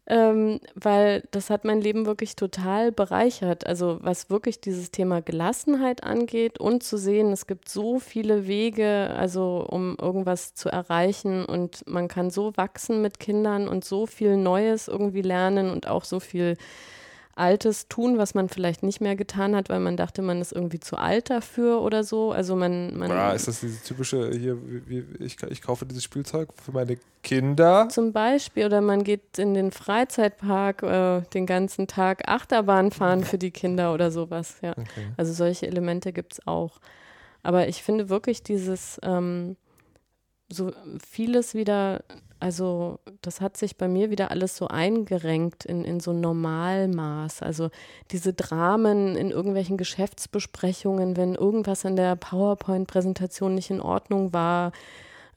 Ähm, 0.07 0.59
weil 0.75 1.23
das 1.31 1.49
hat 1.49 1.65
mein 1.65 1.81
Leben 1.81 2.05
wirklich 2.05 2.35
total 2.35 2.91
bereichert. 2.91 3.65
Also 3.65 3.97
was 4.01 4.29
wirklich 4.29 4.61
dieses 4.61 4.91
Thema 4.91 5.21
Gelassenheit 5.21 6.03
angeht 6.03 6.59
und 6.59 6.83
zu 6.83 6.97
sehen, 6.97 7.31
es 7.31 7.47
gibt 7.47 7.69
so 7.69 7.97
viele 7.99 8.45
Wege, 8.45 9.15
also 9.17 9.65
um 9.67 9.97
irgendwas 9.99 10.53
zu 10.53 10.69
erreichen 10.69 11.43
und 11.43 11.87
man 11.87 12.07
kann 12.07 12.29
so 12.29 12.55
wachsen 12.55 13.01
mit 13.01 13.19
Kindern 13.19 13.67
und 13.67 13.83
so 13.83 14.05
viel 14.05 14.37
Neues 14.37 14.87
irgendwie 14.87 15.23
lernen 15.23 15.71
und 15.71 15.87
auch 15.87 16.03
so 16.03 16.19
viel 16.19 16.55
Altes 17.35 17.89
tun, 17.89 18.17
was 18.17 18.33
man 18.33 18.47
vielleicht 18.47 18.81
nicht 18.81 19.01
mehr 19.01 19.17
getan 19.17 19.55
hat, 19.55 19.67
weil 19.67 19.81
man 19.81 19.97
dachte, 19.97 20.21
man 20.21 20.39
ist 20.39 20.53
irgendwie 20.53 20.79
zu 20.79 20.95
alt 20.95 21.29
dafür 21.29 21.81
oder 21.81 22.05
so. 22.05 22.31
Also 22.31 22.55
man. 22.55 22.97
man 22.97 23.09
ja, 23.09 23.33
ist 23.33 23.49
das 23.49 23.59
diese 23.59 23.83
typische 23.83 24.31
hier, 24.31 24.57
wie, 24.87 25.05
ich, 25.19 25.35
ich 25.49 25.61
kaufe 25.61 25.85
dieses 25.85 26.03
Spielzeug 26.03 26.49
für 26.55 26.71
meine 26.71 26.97
Kinder? 27.23 27.89
Zum 27.89 28.13
Beispiel. 28.13 28.65
Oder 28.65 28.79
man 28.79 29.03
geht 29.03 29.37
in 29.37 29.53
den 29.53 29.71
Freizeitpark 29.71 30.83
äh, 30.83 31.21
den 31.33 31.45
ganzen 31.45 31.87
Tag 31.87 32.27
Achterbahn 32.29 32.91
fahren 32.91 33.25
für 33.25 33.37
die 33.37 33.51
Kinder 33.51 33.93
oder 33.93 34.11
sowas. 34.11 34.55
Ja. 34.61 34.71
Okay. 34.71 35.07
Also 35.17 35.33
solche 35.33 35.67
Elemente 35.67 36.13
gibt 36.13 36.33
es 36.33 36.47
auch. 36.47 36.79
Aber 37.43 37.67
ich 37.67 37.83
finde 37.83 38.09
wirklich 38.09 38.43
dieses 38.43 38.97
ähm, 39.03 39.57
so 40.49 40.71
vieles 41.05 41.53
wieder 41.53 42.03
also 42.39 42.99
das 43.21 43.39
hat 43.41 43.57
sich 43.57 43.77
bei 43.77 43.87
mir 43.87 44.09
wieder 44.09 44.29
alles 44.31 44.57
so 44.57 44.67
eingerenkt 44.67 45.65
in, 45.65 45.85
in 45.85 45.99
so 45.99 46.11
Normalmaß. 46.13 47.41
Also 47.41 47.69
diese 48.11 48.33
Dramen 48.33 49.15
in 49.15 49.31
irgendwelchen 49.31 49.77
Geschäftsbesprechungen, 49.77 51.17
wenn 51.17 51.35
irgendwas 51.35 51.85
an 51.85 51.95
der 51.95 52.15
PowerPoint-Präsentation 52.15 53.55
nicht 53.55 53.69
in 53.69 53.81
Ordnung 53.81 54.33
war 54.33 54.73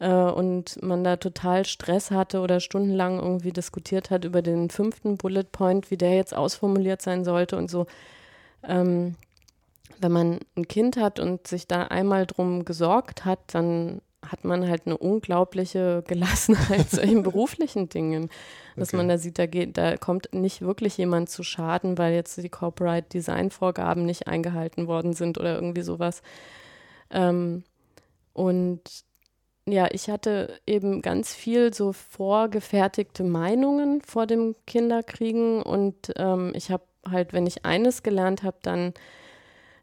äh, 0.01 0.11
und 0.11 0.83
man 0.83 1.05
da 1.05 1.17
total 1.17 1.65
Stress 1.65 2.11
hatte 2.11 2.41
oder 2.41 2.61
stundenlang 2.61 3.19
irgendwie 3.19 3.53
diskutiert 3.53 4.11
hat 4.11 4.25
über 4.25 4.43
den 4.43 4.69
fünften 4.69 5.17
Bullet 5.17 5.45
Point, 5.53 5.91
wie 5.91 5.97
der 5.97 6.15
jetzt 6.17 6.35
ausformuliert 6.35 7.01
sein 7.01 7.25
sollte 7.25 7.57
und 7.57 7.71
so. 7.71 7.87
Ähm, 8.65 9.15
wenn 10.01 10.13
man 10.13 10.41
ein 10.57 10.69
Kind 10.69 10.97
hat 10.97 11.21
und 11.21 11.47
sich 11.47 11.67
da 11.67 11.85
einmal 11.85 12.27
drum 12.27 12.65
gesorgt 12.65 13.25
hat, 13.25 13.41
dann 13.49 14.01
hat 14.29 14.45
man 14.45 14.69
halt 14.69 14.83
eine 14.87 14.97
unglaubliche 14.97 16.05
Gelassenheit 16.07 16.93
in 16.95 17.23
beruflichen 17.25 17.89
Dingen. 17.89 18.31
Dass 18.77 18.89
okay. 18.89 18.99
man 18.99 19.09
da 19.09 19.19
sieht, 19.19 19.39
da 19.39 19.47
geht, 19.47 19.77
da 19.77 19.97
kommt 19.97 20.33
nicht 20.33 20.63
wirklich 20.63 20.97
jemand 20.97 21.31
zu 21.31 21.43
Schaden, 21.43 21.99
weil 21.99 22.15
jetzt 22.15 22.37
die 22.37 22.49
Corporate 22.49 23.09
Design 23.09 23.51
Vorgaben 23.51 24.05
nicht 24.07 24.29
eingehalten 24.29 24.87
worden 24.87 25.15
sind 25.15 25.39
oder 25.39 25.55
irgendwie 25.55 25.83
sowas. 25.83 26.23
Ähm, 27.11 27.65
und 28.33 28.83
ja, 29.67 29.89
ich 29.91 30.09
hatte 30.09 30.61
eben 30.67 31.03
ganz 31.03 31.35
viel 31.35 31.75
so 31.75 31.93
vorgefertigte 31.93 33.25
Meinungen 33.25 34.01
vor 34.01 34.27
dem 34.27 34.55
Kinderkriegen 34.67 35.63
und 35.63 36.13
ähm, 36.17 36.53
ich 36.55 36.71
habe 36.71 36.85
halt, 37.09 37.33
wenn 37.33 37.47
ich 37.47 37.65
eines 37.65 38.03
gelernt 38.03 38.43
habe, 38.43 38.59
dann 38.63 38.95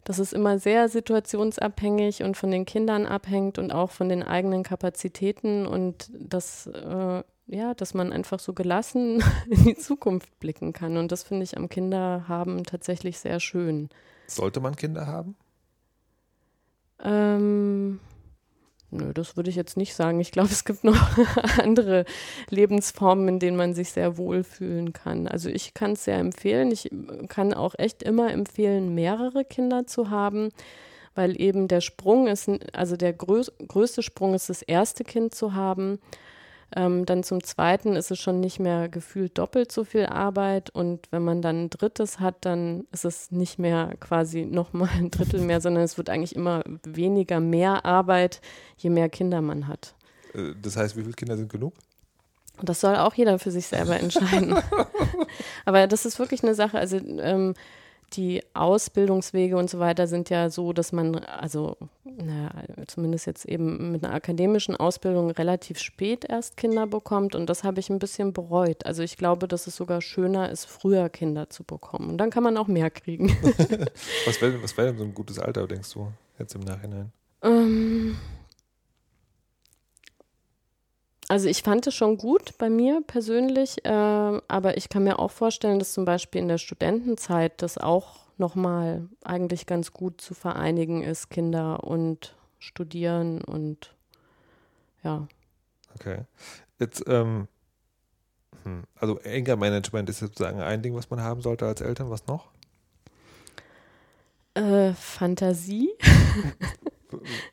dass 0.06 0.20
es 0.20 0.34
immer 0.34 0.60
sehr 0.60 0.88
situationsabhängig 0.88 2.24
und 2.24 2.38
von 2.38 2.52
den 2.52 2.66
Kindern 2.66 3.06
abhängt 3.06 3.58
und 3.58 3.72
auch 3.72 3.90
von 3.92 4.08
den 4.08 4.24
eigenen 4.24 4.64
Kapazitäten 4.64 5.66
und 5.66 6.12
dass, 6.14 6.68
äh, 6.68 7.24
ja, 7.48 7.74
dass 7.74 7.96
man 7.96 8.14
einfach 8.14 8.40
so 8.40 8.54
gelassen 8.54 9.24
in 9.50 9.64
die 9.66 9.76
Zukunft 9.76 10.40
blicken 10.40 10.74
kann. 10.74 10.98
Und 10.98 11.12
das 11.12 11.24
finde 11.24 11.44
ich 11.44 11.58
am 11.58 11.70
Kinderhaben 11.70 12.64
tatsächlich 12.64 13.18
sehr 13.18 13.40
schön. 13.40 13.90
Sollte 14.28 14.60
man 14.60 14.76
Kinder 14.76 15.08
haben? 15.08 15.36
Ähm, 17.04 18.00
Nö, 18.96 19.14
das 19.14 19.36
würde 19.36 19.50
ich 19.50 19.56
jetzt 19.58 19.76
nicht 19.76 19.94
sagen. 19.94 20.20
Ich 20.20 20.32
glaube, 20.32 20.50
es 20.52 20.64
gibt 20.64 20.84
noch 20.84 21.18
andere 21.58 22.06
Lebensformen, 22.50 23.28
in 23.28 23.40
denen 23.40 23.58
man 23.58 23.74
sich 23.74 23.92
sehr 23.92 24.18
wohlfühlen 24.18 24.94
kann. 24.94 25.28
Also 25.28 25.50
ich 25.50 25.74
kann 25.74 25.94
es 25.94 26.06
sehr 26.06 26.18
empfehlen. 26.18 26.72
Ich 26.72 26.90
kann 27.28 27.54
auch 27.54 27.76
echt 27.78 28.04
immer 28.04 28.32
empfehlen, 28.32 28.96
mehrere 28.96 29.44
Kinder 29.44 29.86
zu 29.86 30.10
haben, 30.10 30.50
weil 31.14 31.40
eben 31.40 31.68
der 31.68 31.82
Sprung 31.82 32.28
ist, 32.28 32.50
also 32.74 32.96
der 32.98 33.14
größ 33.14 33.52
größte 33.68 34.02
Sprung 34.02 34.34
ist, 34.34 34.50
das 34.50 34.62
erste 34.62 35.04
Kind 35.04 35.36
zu 35.36 35.54
haben. 35.54 36.00
Ähm, 36.76 37.06
dann 37.06 37.24
zum 37.24 37.44
Zweiten 37.44 37.96
ist 37.96 38.12
es 38.12 38.20
schon 38.20 38.40
nicht 38.40 38.60
mehr 38.60 38.90
gefühlt 38.90 39.38
doppelt 39.38 39.72
so 39.72 39.84
viel 39.84 40.08
Arbeit 40.08 40.70
und 40.72 41.08
wenn 41.12 41.24
man 41.24 41.42
dann 41.42 41.66
ein 41.66 41.70
drittes 41.70 42.20
hat, 42.20 42.38
dann 42.42 42.86
ist 42.92 43.06
es 43.06 43.32
nicht 43.32 43.60
mehr 43.60 43.94
quasi 44.00 44.46
nochmal 44.46 44.90
ein 44.98 45.12
Drittel 45.12 45.42
mehr, 45.42 45.62
sondern 45.62 45.84
es 45.84 45.98
wird 45.98 46.10
eigentlich 46.10 46.36
immer 46.36 46.64
weniger 46.84 47.40
mehr 47.40 47.86
Arbeit, 47.86 48.42
je 48.78 48.90
mehr 48.90 49.10
Kinder 49.10 49.42
man 49.42 49.68
hat. 49.68 49.96
Äh, 50.34 50.54
das 50.62 50.76
heißt, 50.76 50.96
wie 50.98 51.02
viele 51.02 51.14
Kinder 51.14 51.38
sind 51.38 51.52
genug? 51.52 51.74
Das 52.62 52.80
soll 52.80 52.96
auch 52.96 53.14
jeder 53.14 53.38
für 53.38 53.52
sich 53.52 53.68
selber 53.68 54.00
entscheiden. 54.00 54.56
Aber 55.66 55.88
das 55.88 56.06
ist 56.06 56.20
wirklich 56.20 56.42
eine 56.44 56.56
Sache, 56.56 56.78
also 56.80 56.98
ähm, 56.98 57.54
die 58.16 58.42
Ausbildungswege 58.54 59.58
und 59.58 59.70
so 59.70 59.80
weiter 59.80 60.08
sind 60.08 60.30
ja 60.30 60.50
so, 60.50 60.74
dass 60.74 60.92
man, 60.92 61.16
also 61.16 61.78
naja, 62.04 62.52
zumindest 62.88 63.26
jetzt 63.26 63.46
eben 63.46 63.92
mit 63.92 64.04
einer 64.04 64.14
akademischen 64.14 64.76
Ausbildung 64.76 65.32
relativ 65.32 65.80
spät 65.80 66.26
erst 66.28 66.58
Kinder 66.58 66.88
bekommt 66.88 67.36
und 67.36 67.50
das 67.50 67.64
habe 67.64 67.80
ich 67.80 67.90
ein 67.90 68.00
bisschen 68.00 68.34
bereut. 68.34 68.86
Also 68.86 69.04
ich 69.04 69.18
glaube, 69.18 69.48
dass 69.48 69.68
es 69.68 69.76
sogar 69.76 70.02
schöner 70.02 70.50
ist, 70.50 70.66
früher 70.66 71.10
Kinder 71.10 71.50
zu 71.50 71.64
bekommen 71.64 72.10
und 72.10 72.18
dann 72.18 72.30
kann 72.30 72.44
man 72.44 72.58
auch 72.58 72.68
mehr 72.68 72.90
kriegen. 72.90 73.28
was 74.26 74.42
wäre 74.42 74.62
was 74.64 74.78
wär 74.78 74.86
denn 74.86 74.98
so 74.98 75.04
ein 75.04 75.14
gutes 75.14 75.40
Alter, 75.40 75.68
denkst 75.68 75.94
du, 75.94 76.08
jetzt 76.40 76.56
im 76.56 76.62
Nachhinein? 76.62 77.12
Ähm, 77.42 78.16
also 81.28 81.48
ich 81.48 81.64
fand 81.64 81.88
es 81.88 81.96
schon 81.96 82.18
gut 82.18 82.58
bei 82.58 82.70
mir 82.70 83.02
persönlich, 83.06 83.84
äh, 83.86 83.90
aber 83.90 84.78
ich 84.78 84.90
kann 84.90 85.04
mir 85.04 85.20
auch 85.20 85.32
vorstellen, 85.32 85.80
dass 85.80 85.94
zum 85.94 86.06
Beispiel 86.06 86.42
in 86.42 86.48
der 86.48 86.58
Studentenzeit 86.58 87.62
das 87.62 87.78
auch 87.78 88.26
nochmal 88.38 89.08
eigentlich 89.24 89.66
ganz 89.66 89.94
gut 89.94 90.22
zu 90.22 90.34
vereinigen 90.34 91.04
ist, 91.04 91.30
Kinder 91.30 91.84
und 91.84 92.36
Studieren 92.60 93.42
und 93.44 93.96
ja. 95.04 95.28
Okay. 95.96 96.24
Jetzt, 96.80 97.04
ähm, 97.08 97.48
hm, 98.64 98.84
also 99.00 99.20
Anger 99.24 99.56
Management 99.56 100.10
ist 100.10 100.20
sozusagen 100.20 100.62
ein 100.62 100.82
Ding, 100.82 100.96
was 100.96 101.10
man 101.10 101.22
haben 101.22 101.42
sollte 101.42 101.66
als 101.66 101.82
Eltern. 101.82 102.10
Was 102.10 102.28
noch? 102.28 102.48
Äh, 104.56 104.94
Fantasie. 104.94 105.90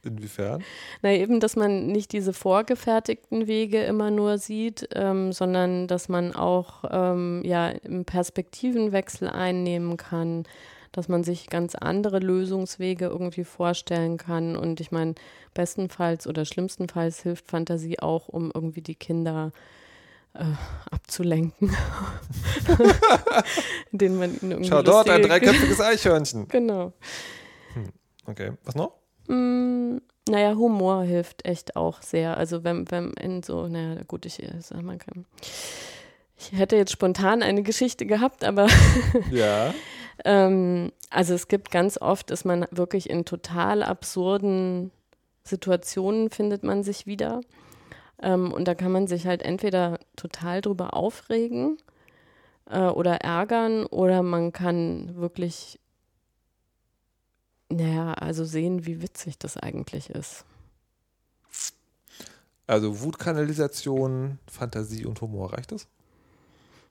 Inwiefern? 0.04 0.62
Na 1.02 1.12
eben, 1.12 1.40
dass 1.40 1.56
man 1.56 1.86
nicht 1.86 2.12
diese 2.12 2.32
vorgefertigten 2.32 3.46
Wege 3.46 3.82
immer 3.84 4.10
nur 4.10 4.38
sieht, 4.38 4.88
ähm, 4.94 5.32
sondern 5.32 5.86
dass 5.86 6.08
man 6.08 6.34
auch 6.34 6.84
ähm, 6.90 7.42
ja 7.44 7.68
im 7.68 8.04
Perspektivenwechsel 8.04 9.28
einnehmen 9.28 9.96
kann, 9.96 10.44
dass 10.92 11.08
man 11.08 11.24
sich 11.24 11.48
ganz 11.48 11.74
andere 11.74 12.18
Lösungswege 12.18 13.06
irgendwie 13.06 13.44
vorstellen 13.44 14.18
kann. 14.18 14.56
Und 14.56 14.80
ich 14.80 14.92
meine, 14.92 15.14
bestenfalls 15.54 16.26
oder 16.26 16.44
schlimmstenfalls 16.44 17.22
hilft 17.22 17.50
Fantasie 17.50 17.98
auch, 17.98 18.28
um 18.28 18.50
irgendwie 18.54 18.82
die 18.82 18.94
Kinder 18.94 19.52
äh, 20.34 20.44
abzulenken. 20.90 21.74
Indem 23.92 24.18
man 24.18 24.30
ihnen 24.40 24.52
irgendwie 24.52 24.70
Schau 24.70 24.82
dort, 24.82 25.08
ein 25.08 25.22
dreiköpfiges 25.22 25.80
Eichhörnchen. 25.80 26.48
genau. 26.48 26.92
Hm. 27.74 27.88
Okay, 28.26 28.52
was 28.64 28.74
noch? 28.74 29.01
Mm, 29.28 29.98
naja, 30.28 30.54
Humor 30.54 31.02
hilft 31.02 31.44
echt 31.46 31.76
auch 31.76 32.02
sehr. 32.02 32.36
Also 32.36 32.64
wenn, 32.64 32.90
wenn 32.90 33.12
in 33.14 33.42
so, 33.42 33.66
naja, 33.66 34.02
gut, 34.06 34.26
ich 34.26 34.42
äh, 34.42 34.60
sag 34.60 34.82
mal, 34.82 34.98
ich 36.38 36.52
hätte 36.52 36.76
jetzt 36.76 36.92
spontan 36.92 37.42
eine 37.42 37.62
Geschichte 37.62 38.06
gehabt, 38.06 38.44
aber 38.44 38.68
ja. 39.30 39.74
ähm, 40.24 40.92
also 41.10 41.34
es 41.34 41.48
gibt 41.48 41.70
ganz 41.70 41.98
oft, 41.98 42.30
ist 42.30 42.44
man 42.44 42.66
wirklich 42.70 43.10
in 43.10 43.24
total 43.24 43.82
absurden 43.82 44.90
Situationen 45.44 46.30
findet 46.30 46.62
man 46.62 46.82
sich 46.82 47.06
wieder. 47.06 47.40
Ähm, 48.22 48.52
und 48.52 48.68
da 48.68 48.74
kann 48.74 48.92
man 48.92 49.06
sich 49.06 49.26
halt 49.26 49.42
entweder 49.42 49.98
total 50.16 50.60
drüber 50.60 50.94
aufregen 50.94 51.78
äh, 52.70 52.80
oder 52.80 53.16
ärgern 53.16 53.84
oder 53.86 54.22
man 54.22 54.52
kann 54.52 55.16
wirklich 55.16 55.80
naja, 57.76 58.12
also 58.14 58.44
sehen, 58.44 58.86
wie 58.86 59.02
witzig 59.02 59.38
das 59.38 59.56
eigentlich 59.56 60.10
ist. 60.10 60.44
Also 62.66 63.00
Wutkanalisation, 63.02 64.38
Fantasie 64.46 65.04
und 65.04 65.20
Humor, 65.20 65.52
reicht 65.52 65.72
das? 65.72 65.88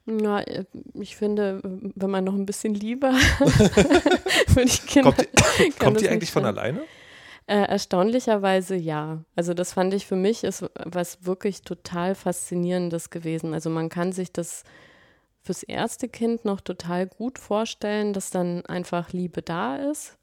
Ja, 0.05 0.39
äh, 0.39 0.65
ich 0.95 1.15
finde, 1.15 1.61
wenn 1.63 2.09
man 2.09 2.23
noch 2.23 2.33
ein 2.33 2.45
bisschen 2.45 2.73
lieber 2.73 3.11
würde 4.47 4.61
ich 4.63 4.85
Kinder. 4.85 5.11
Kommt 5.11 5.29
die, 5.59 5.69
kommt 5.79 6.01
die 6.01 6.09
eigentlich 6.09 6.31
von 6.31 6.45
alleine? 6.45 6.81
Äh, 7.47 7.67
erstaunlicherweise 7.67 8.75
ja. 8.75 9.23
Also 9.35 9.53
das 9.53 9.73
fand 9.73 9.93
ich 9.93 10.05
für 10.05 10.15
mich 10.15 10.43
ist 10.43 10.65
was 10.73 11.25
wirklich 11.25 11.61
total 11.61 12.15
faszinierendes 12.15 13.09
gewesen. 13.09 13.53
Also 13.53 13.69
man 13.69 13.89
kann 13.89 14.11
sich 14.11 14.31
das 14.31 14.63
fürs 15.43 15.63
erste 15.63 16.07
Kind 16.07 16.45
noch 16.45 16.61
total 16.61 17.07
gut 17.07 17.39
vorstellen, 17.39 18.13
dass 18.13 18.29
dann 18.29 18.65
einfach 18.65 19.11
Liebe 19.11 19.41
da 19.41 19.77
ist. 19.77 20.17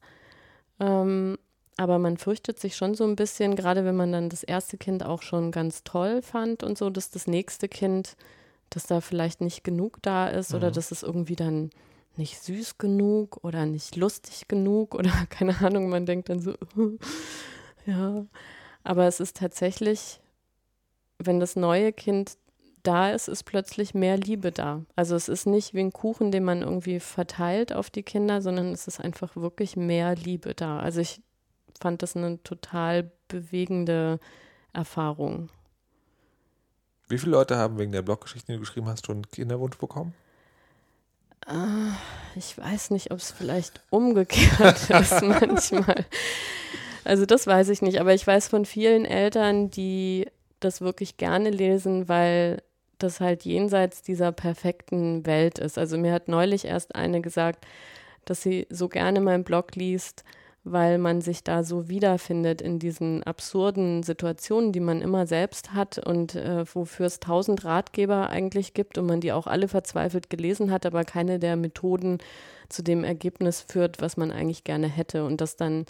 Ähm, 0.79 1.37
aber 1.77 1.97
man 1.97 2.17
fürchtet 2.17 2.59
sich 2.59 2.75
schon 2.75 2.93
so 2.93 3.05
ein 3.05 3.15
bisschen, 3.15 3.55
gerade 3.55 3.85
wenn 3.85 3.95
man 3.95 4.11
dann 4.11 4.29
das 4.29 4.43
erste 4.43 4.77
Kind 4.77 5.05
auch 5.05 5.21
schon 5.21 5.51
ganz 5.51 5.83
toll 5.85 6.21
fand 6.21 6.61
und 6.61 6.77
so, 6.77 6.89
dass 6.89 7.09
das 7.09 7.25
nächste 7.25 7.69
Kind, 7.69 8.17
dass 8.69 8.85
da 8.85 8.99
vielleicht 8.99 9.39
nicht 9.39 9.63
genug 9.63 9.99
da 10.01 10.27
ist 10.27 10.51
mhm. 10.51 10.57
oder 10.57 10.71
dass 10.71 10.91
es 10.91 11.03
irgendwie 11.03 11.37
dann 11.37 11.69
nicht 12.17 12.41
süß 12.41 12.77
genug 12.77 13.39
oder 13.43 13.65
nicht 13.65 13.95
lustig 13.95 14.47
genug 14.47 14.93
oder 14.93 15.11
keine 15.29 15.57
Ahnung, 15.61 15.89
man 15.89 16.05
denkt 16.05 16.29
dann 16.29 16.41
so, 16.41 16.53
ja. 17.85 18.25
Aber 18.83 19.07
es 19.07 19.19
ist 19.19 19.37
tatsächlich, 19.37 20.19
wenn 21.17 21.39
das 21.39 21.55
neue 21.55 21.93
Kind 21.93 22.37
da 22.89 23.11
ist, 23.11 23.27
ist 23.27 23.43
plötzlich 23.43 23.93
mehr 23.93 24.17
Liebe 24.17 24.51
da. 24.51 24.81
Also 24.95 25.15
es 25.15 25.29
ist 25.29 25.45
nicht 25.45 25.75
wie 25.75 25.79
ein 25.81 25.93
Kuchen, 25.93 26.31
den 26.31 26.43
man 26.43 26.63
irgendwie 26.63 26.99
verteilt 26.99 27.71
auf 27.71 27.91
die 27.91 28.01
Kinder, 28.01 28.41
sondern 28.41 28.73
es 28.73 28.87
ist 28.87 28.99
einfach 28.99 29.35
wirklich 29.35 29.75
mehr 29.75 30.15
Liebe 30.15 30.55
da. 30.55 30.79
Also 30.79 30.99
ich 30.99 31.21
fand 31.79 32.01
das 32.01 32.15
eine 32.15 32.41
total 32.41 33.11
bewegende 33.27 34.19
Erfahrung. 34.73 35.49
Wie 37.07 37.19
viele 37.19 37.33
Leute 37.33 37.57
haben 37.57 37.77
wegen 37.77 37.91
der 37.91 38.01
Bloggeschichten, 38.01 38.53
die 38.53 38.57
du 38.57 38.61
geschrieben 38.61 38.87
hast, 38.87 39.05
schon 39.05 39.21
Kinderwunsch 39.29 39.77
bekommen? 39.77 40.15
Uh, 41.47 41.93
ich 42.35 42.57
weiß 42.57 42.89
nicht, 42.89 43.11
ob 43.11 43.19
es 43.19 43.31
vielleicht 43.31 43.83
umgekehrt 43.91 44.89
ist 44.89 45.21
manchmal. 45.21 46.05
Also 47.03 47.27
das 47.27 47.45
weiß 47.45 47.69
ich 47.69 47.83
nicht, 47.83 47.99
aber 47.99 48.15
ich 48.15 48.25
weiß 48.25 48.47
von 48.47 48.65
vielen 48.65 49.05
Eltern, 49.05 49.69
die 49.69 50.25
das 50.59 50.81
wirklich 50.81 51.17
gerne 51.17 51.51
lesen, 51.51 52.09
weil 52.09 52.63
das 53.03 53.19
halt 53.19 53.45
jenseits 53.45 54.01
dieser 54.01 54.31
perfekten 54.31 55.25
Welt 55.25 55.59
ist. 55.59 55.77
Also 55.77 55.97
mir 55.97 56.13
hat 56.13 56.27
neulich 56.27 56.65
erst 56.65 56.95
eine 56.95 57.21
gesagt, 57.21 57.65
dass 58.25 58.41
sie 58.41 58.67
so 58.69 58.89
gerne 58.89 59.21
meinen 59.21 59.43
Blog 59.43 59.75
liest, 59.75 60.23
weil 60.63 60.97
man 60.97 61.21
sich 61.21 61.43
da 61.43 61.63
so 61.63 61.89
wiederfindet 61.89 62.61
in 62.61 62.79
diesen 62.79 63.23
absurden 63.23 64.03
Situationen, 64.03 64.71
die 64.71 64.81
man 64.81 65.01
immer 65.01 65.25
selbst 65.25 65.73
hat 65.73 65.97
und 65.97 66.35
äh, 66.35 66.65
wofür 66.73 67.05
es 67.05 67.19
tausend 67.19 67.65
Ratgeber 67.65 68.29
eigentlich 68.29 68.73
gibt 68.73 68.97
und 68.97 69.05
man 69.05 69.21
die 69.21 69.31
auch 69.31 69.47
alle 69.47 69.67
verzweifelt 69.67 70.29
gelesen 70.29 70.69
hat, 70.69 70.85
aber 70.85 71.05
keine 71.05 71.39
der 71.39 71.55
Methoden 71.55 72.19
zu 72.67 72.83
dem 72.83 73.03
Ergebnis 73.03 73.61
führt, 73.61 74.01
was 74.01 74.17
man 74.17 74.31
eigentlich 74.31 74.63
gerne 74.63 74.87
hätte 74.87 75.25
und 75.25 75.41
das 75.41 75.55
dann 75.55 75.85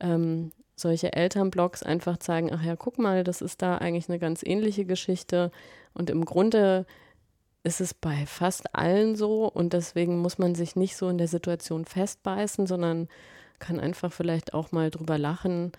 ähm, 0.00 0.52
solche 0.76 1.12
Elternblogs 1.12 1.82
einfach 1.82 2.18
zeigen, 2.18 2.52
ach 2.52 2.62
ja, 2.62 2.76
guck 2.76 2.98
mal, 2.98 3.24
das 3.24 3.40
ist 3.40 3.62
da 3.62 3.78
eigentlich 3.78 4.08
eine 4.08 4.18
ganz 4.18 4.42
ähnliche 4.44 4.84
Geschichte. 4.84 5.50
Und 5.94 6.10
im 6.10 6.24
Grunde 6.24 6.86
ist 7.62 7.80
es 7.80 7.94
bei 7.94 8.26
fast 8.26 8.74
allen 8.74 9.16
so 9.16 9.48
und 9.48 9.72
deswegen 9.72 10.18
muss 10.18 10.38
man 10.38 10.54
sich 10.54 10.76
nicht 10.76 10.96
so 10.96 11.08
in 11.08 11.18
der 11.18 11.28
Situation 11.28 11.86
festbeißen, 11.86 12.66
sondern 12.66 13.08
kann 13.58 13.80
einfach 13.80 14.12
vielleicht 14.12 14.52
auch 14.52 14.70
mal 14.72 14.90
drüber 14.90 15.16
lachen 15.16 15.72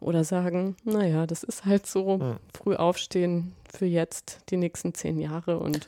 oder 0.00 0.24
sagen, 0.24 0.76
naja, 0.84 1.26
das 1.26 1.42
ist 1.42 1.64
halt 1.64 1.86
so, 1.86 2.20
hm. 2.20 2.36
früh 2.54 2.74
aufstehen 2.74 3.52
für 3.72 3.86
jetzt 3.86 4.40
die 4.50 4.56
nächsten 4.58 4.92
zehn 4.92 5.18
Jahre 5.18 5.58
und 5.58 5.86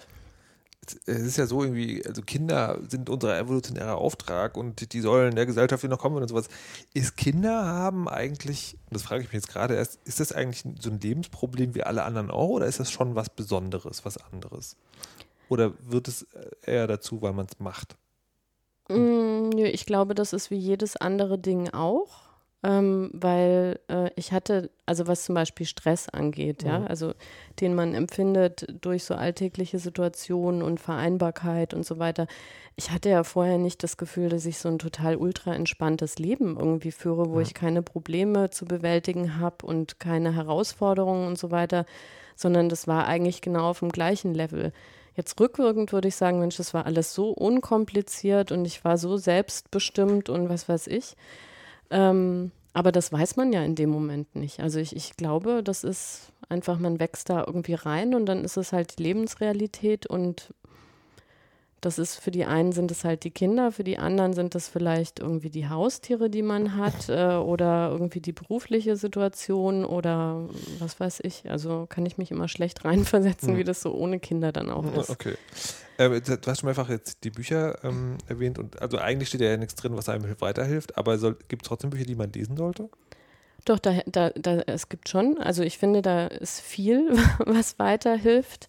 es 0.84 1.22
ist 1.22 1.36
ja 1.36 1.46
so 1.46 1.62
irgendwie, 1.62 2.04
also 2.04 2.22
Kinder 2.22 2.80
sind 2.88 3.08
unser 3.08 3.38
evolutionärer 3.38 3.96
Auftrag 3.96 4.56
und 4.56 4.92
die 4.92 5.00
sollen 5.00 5.34
der 5.34 5.46
Gesellschaft 5.46 5.84
noch 5.84 5.98
kommen 5.98 6.16
und 6.16 6.28
sowas. 6.28 6.48
Ist 6.92 7.16
Kinder 7.16 7.64
haben 7.64 8.08
eigentlich, 8.08 8.76
das 8.90 9.02
frage 9.02 9.22
ich 9.22 9.28
mich 9.28 9.34
jetzt 9.34 9.48
gerade 9.48 9.74
erst, 9.74 10.00
ist 10.04 10.18
das 10.18 10.32
eigentlich 10.32 10.64
so 10.80 10.90
ein 10.90 11.00
Lebensproblem 11.00 11.74
wie 11.74 11.84
alle 11.84 12.02
anderen 12.02 12.30
auch 12.30 12.48
oder 12.48 12.66
ist 12.66 12.80
das 12.80 12.90
schon 12.90 13.14
was 13.14 13.30
Besonderes, 13.30 14.04
was 14.04 14.18
anderes? 14.18 14.76
Oder 15.48 15.72
wird 15.80 16.08
es 16.08 16.26
eher 16.64 16.86
dazu, 16.86 17.22
weil 17.22 17.32
man 17.32 17.46
es 17.46 17.60
macht? 17.60 17.96
Mm, 18.88 19.50
ich 19.56 19.86
glaube, 19.86 20.14
das 20.14 20.32
ist 20.32 20.50
wie 20.50 20.56
jedes 20.56 20.96
andere 20.96 21.38
Ding 21.38 21.68
auch 21.70 22.31
ähm, 22.64 23.10
weil 23.12 23.80
äh, 23.88 24.10
ich 24.14 24.32
hatte, 24.32 24.70
also 24.86 25.08
was 25.08 25.24
zum 25.24 25.34
Beispiel 25.34 25.66
Stress 25.66 26.08
angeht, 26.08 26.62
ja, 26.62 26.80
mhm. 26.80 26.86
also 26.86 27.12
den 27.60 27.74
man 27.74 27.94
empfindet 27.94 28.66
durch 28.80 29.04
so 29.04 29.14
alltägliche 29.14 29.78
Situationen 29.78 30.62
und 30.62 30.78
Vereinbarkeit 30.78 31.74
und 31.74 31.84
so 31.84 31.98
weiter. 31.98 32.26
Ich 32.76 32.90
hatte 32.90 33.10
ja 33.10 33.24
vorher 33.24 33.58
nicht 33.58 33.82
das 33.82 33.96
Gefühl, 33.96 34.28
dass 34.28 34.46
ich 34.46 34.58
so 34.58 34.68
ein 34.68 34.78
total 34.78 35.16
ultra 35.16 35.54
entspanntes 35.54 36.18
Leben 36.18 36.56
irgendwie 36.56 36.92
führe, 36.92 37.30
wo 37.30 37.36
mhm. 37.36 37.42
ich 37.42 37.54
keine 37.54 37.82
Probleme 37.82 38.50
zu 38.50 38.64
bewältigen 38.64 39.40
habe 39.40 39.66
und 39.66 39.98
keine 39.98 40.34
Herausforderungen 40.34 41.26
und 41.26 41.38
so 41.38 41.50
weiter, 41.50 41.84
sondern 42.36 42.68
das 42.68 42.86
war 42.86 43.06
eigentlich 43.06 43.40
genau 43.40 43.70
auf 43.70 43.80
dem 43.80 43.90
gleichen 43.90 44.34
Level. 44.34 44.72
Jetzt 45.14 45.38
rückwirkend 45.38 45.92
würde 45.92 46.08
ich 46.08 46.16
sagen, 46.16 46.38
Mensch, 46.38 46.56
das 46.56 46.72
war 46.72 46.86
alles 46.86 47.12
so 47.12 47.30
unkompliziert 47.30 48.50
und 48.52 48.64
ich 48.64 48.84
war 48.84 48.96
so 48.96 49.16
selbstbestimmt 49.16 50.28
und 50.28 50.48
was 50.48 50.68
weiß 50.68 50.86
ich. 50.86 51.16
Ähm, 51.92 52.50
aber 52.72 52.90
das 52.90 53.12
weiß 53.12 53.36
man 53.36 53.52
ja 53.52 53.62
in 53.62 53.74
dem 53.74 53.90
Moment 53.90 54.34
nicht. 54.34 54.60
Also 54.60 54.80
ich, 54.80 54.96
ich 54.96 55.16
glaube, 55.16 55.62
das 55.62 55.84
ist 55.84 56.32
einfach, 56.48 56.78
man 56.78 56.98
wächst 56.98 57.28
da 57.28 57.44
irgendwie 57.46 57.74
rein 57.74 58.14
und 58.14 58.26
dann 58.26 58.44
ist 58.44 58.56
es 58.56 58.72
halt 58.72 58.98
die 58.98 59.02
Lebensrealität 59.02 60.06
und 60.06 60.52
das 61.82 61.98
ist 61.98 62.16
für 62.16 62.30
die 62.30 62.44
einen 62.44 62.70
sind 62.70 62.92
es 62.92 63.04
halt 63.04 63.24
die 63.24 63.32
Kinder, 63.32 63.72
für 63.72 63.82
die 63.82 63.98
anderen 63.98 64.34
sind 64.34 64.54
es 64.54 64.68
vielleicht 64.68 65.18
irgendwie 65.18 65.50
die 65.50 65.68
Haustiere, 65.68 66.30
die 66.30 66.42
man 66.42 66.76
hat 66.76 67.08
äh, 67.08 67.34
oder 67.34 67.90
irgendwie 67.90 68.20
die 68.20 68.32
berufliche 68.32 68.96
Situation 68.96 69.84
oder 69.84 70.48
was 70.78 70.98
weiß 71.00 71.20
ich. 71.24 71.50
Also 71.50 71.86
kann 71.88 72.06
ich 72.06 72.18
mich 72.18 72.30
immer 72.30 72.48
schlecht 72.48 72.84
reinversetzen, 72.84 73.50
hm. 73.50 73.56
wie 73.58 73.64
das 73.64 73.82
so 73.82 73.92
ohne 73.92 74.20
Kinder 74.20 74.52
dann 74.52 74.70
auch 74.70 74.84
ist. 74.96 75.10
Okay. 75.10 75.34
Äh, 76.06 76.20
du 76.20 76.46
hast 76.46 76.60
schon 76.60 76.66
mehrfach 76.66 76.88
jetzt 76.88 77.24
die 77.24 77.30
Bücher 77.30 77.82
ähm, 77.84 78.18
erwähnt 78.26 78.58
und 78.58 78.80
also 78.80 78.98
eigentlich 78.98 79.28
steht 79.28 79.40
ja 79.40 79.56
nichts 79.56 79.74
drin, 79.74 79.96
was 79.96 80.08
einem 80.08 80.24
weiterhilft, 80.40 80.96
aber 80.98 81.18
gibt 81.48 81.62
es 81.62 81.68
trotzdem 81.68 81.90
Bücher, 81.90 82.04
die 82.04 82.14
man 82.14 82.32
lesen 82.32 82.56
sollte? 82.56 82.88
Doch, 83.64 83.78
da, 83.78 84.00
da, 84.06 84.30
da, 84.30 84.62
es 84.66 84.88
gibt 84.88 85.08
schon. 85.08 85.38
Also 85.38 85.62
ich 85.62 85.78
finde, 85.78 86.02
da 86.02 86.26
ist 86.26 86.60
viel, 86.60 87.10
was 87.38 87.78
weiterhilft. 87.78 88.68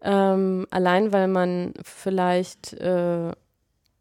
Ähm, 0.00 0.66
allein 0.70 1.12
weil 1.12 1.28
man 1.28 1.74
vielleicht, 1.82 2.72
äh, 2.74 3.32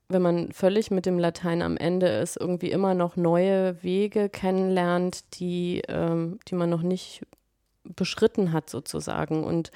wenn 0.09 0.21
man 0.21 0.51
völlig 0.51 0.91
mit 0.91 1.05
dem 1.05 1.17
Latein 1.17 1.61
am 1.61 1.77
Ende 1.77 2.07
ist, 2.07 2.37
irgendwie 2.37 2.71
immer 2.71 2.93
noch 2.93 3.15
neue 3.15 3.81
Wege 3.83 4.29
kennenlernt, 4.29 5.39
die, 5.39 5.81
ähm, 5.87 6.39
die 6.47 6.55
man 6.55 6.69
noch 6.69 6.81
nicht 6.81 7.21
beschritten 7.83 8.51
hat 8.51 8.69
sozusagen 8.69 9.43
und 9.43 9.71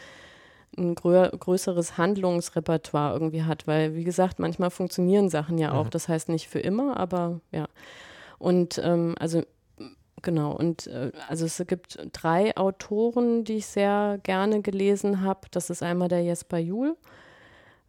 ein 0.77 0.95
grö 0.95 1.29
größeres 1.29 1.97
Handlungsrepertoire 1.97 3.13
irgendwie 3.13 3.43
hat, 3.43 3.67
weil 3.67 3.95
wie 3.95 4.03
gesagt, 4.03 4.39
manchmal 4.39 4.69
funktionieren 4.69 5.29
Sachen 5.29 5.57
ja 5.57 5.73
auch. 5.73 5.85
Mhm. 5.85 5.89
Das 5.91 6.07
heißt 6.07 6.29
nicht 6.29 6.47
für 6.47 6.59
immer, 6.59 6.97
aber 6.97 7.39
ja. 7.51 7.67
Und 8.37 8.79
ähm, 8.83 9.15
also 9.19 9.43
Genau, 10.21 10.53
und 10.53 10.87
äh, 10.87 11.11
also 11.29 11.45
es 11.45 11.63
gibt 11.67 11.99
drei 12.11 12.57
Autoren, 12.57 13.43
die 13.43 13.57
ich 13.57 13.67
sehr 13.67 14.19
gerne 14.23 14.63
gelesen 14.63 15.21
habe. 15.21 15.41
Das 15.51 15.69
ist 15.69 15.83
einmal 15.83 16.07
der 16.07 16.23
Jesper 16.23 16.57
Juhl. 16.57 16.97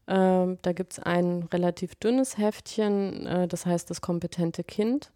Ähm, 0.06 0.58
da 0.60 0.72
gibt 0.72 0.92
es 0.92 0.98
ein 0.98 1.44
relativ 1.52 1.94
dünnes 1.94 2.36
Heftchen, 2.36 3.26
äh, 3.26 3.48
das 3.48 3.64
heißt 3.64 3.88
Das 3.88 4.02
kompetente 4.02 4.64
Kind. 4.64 5.12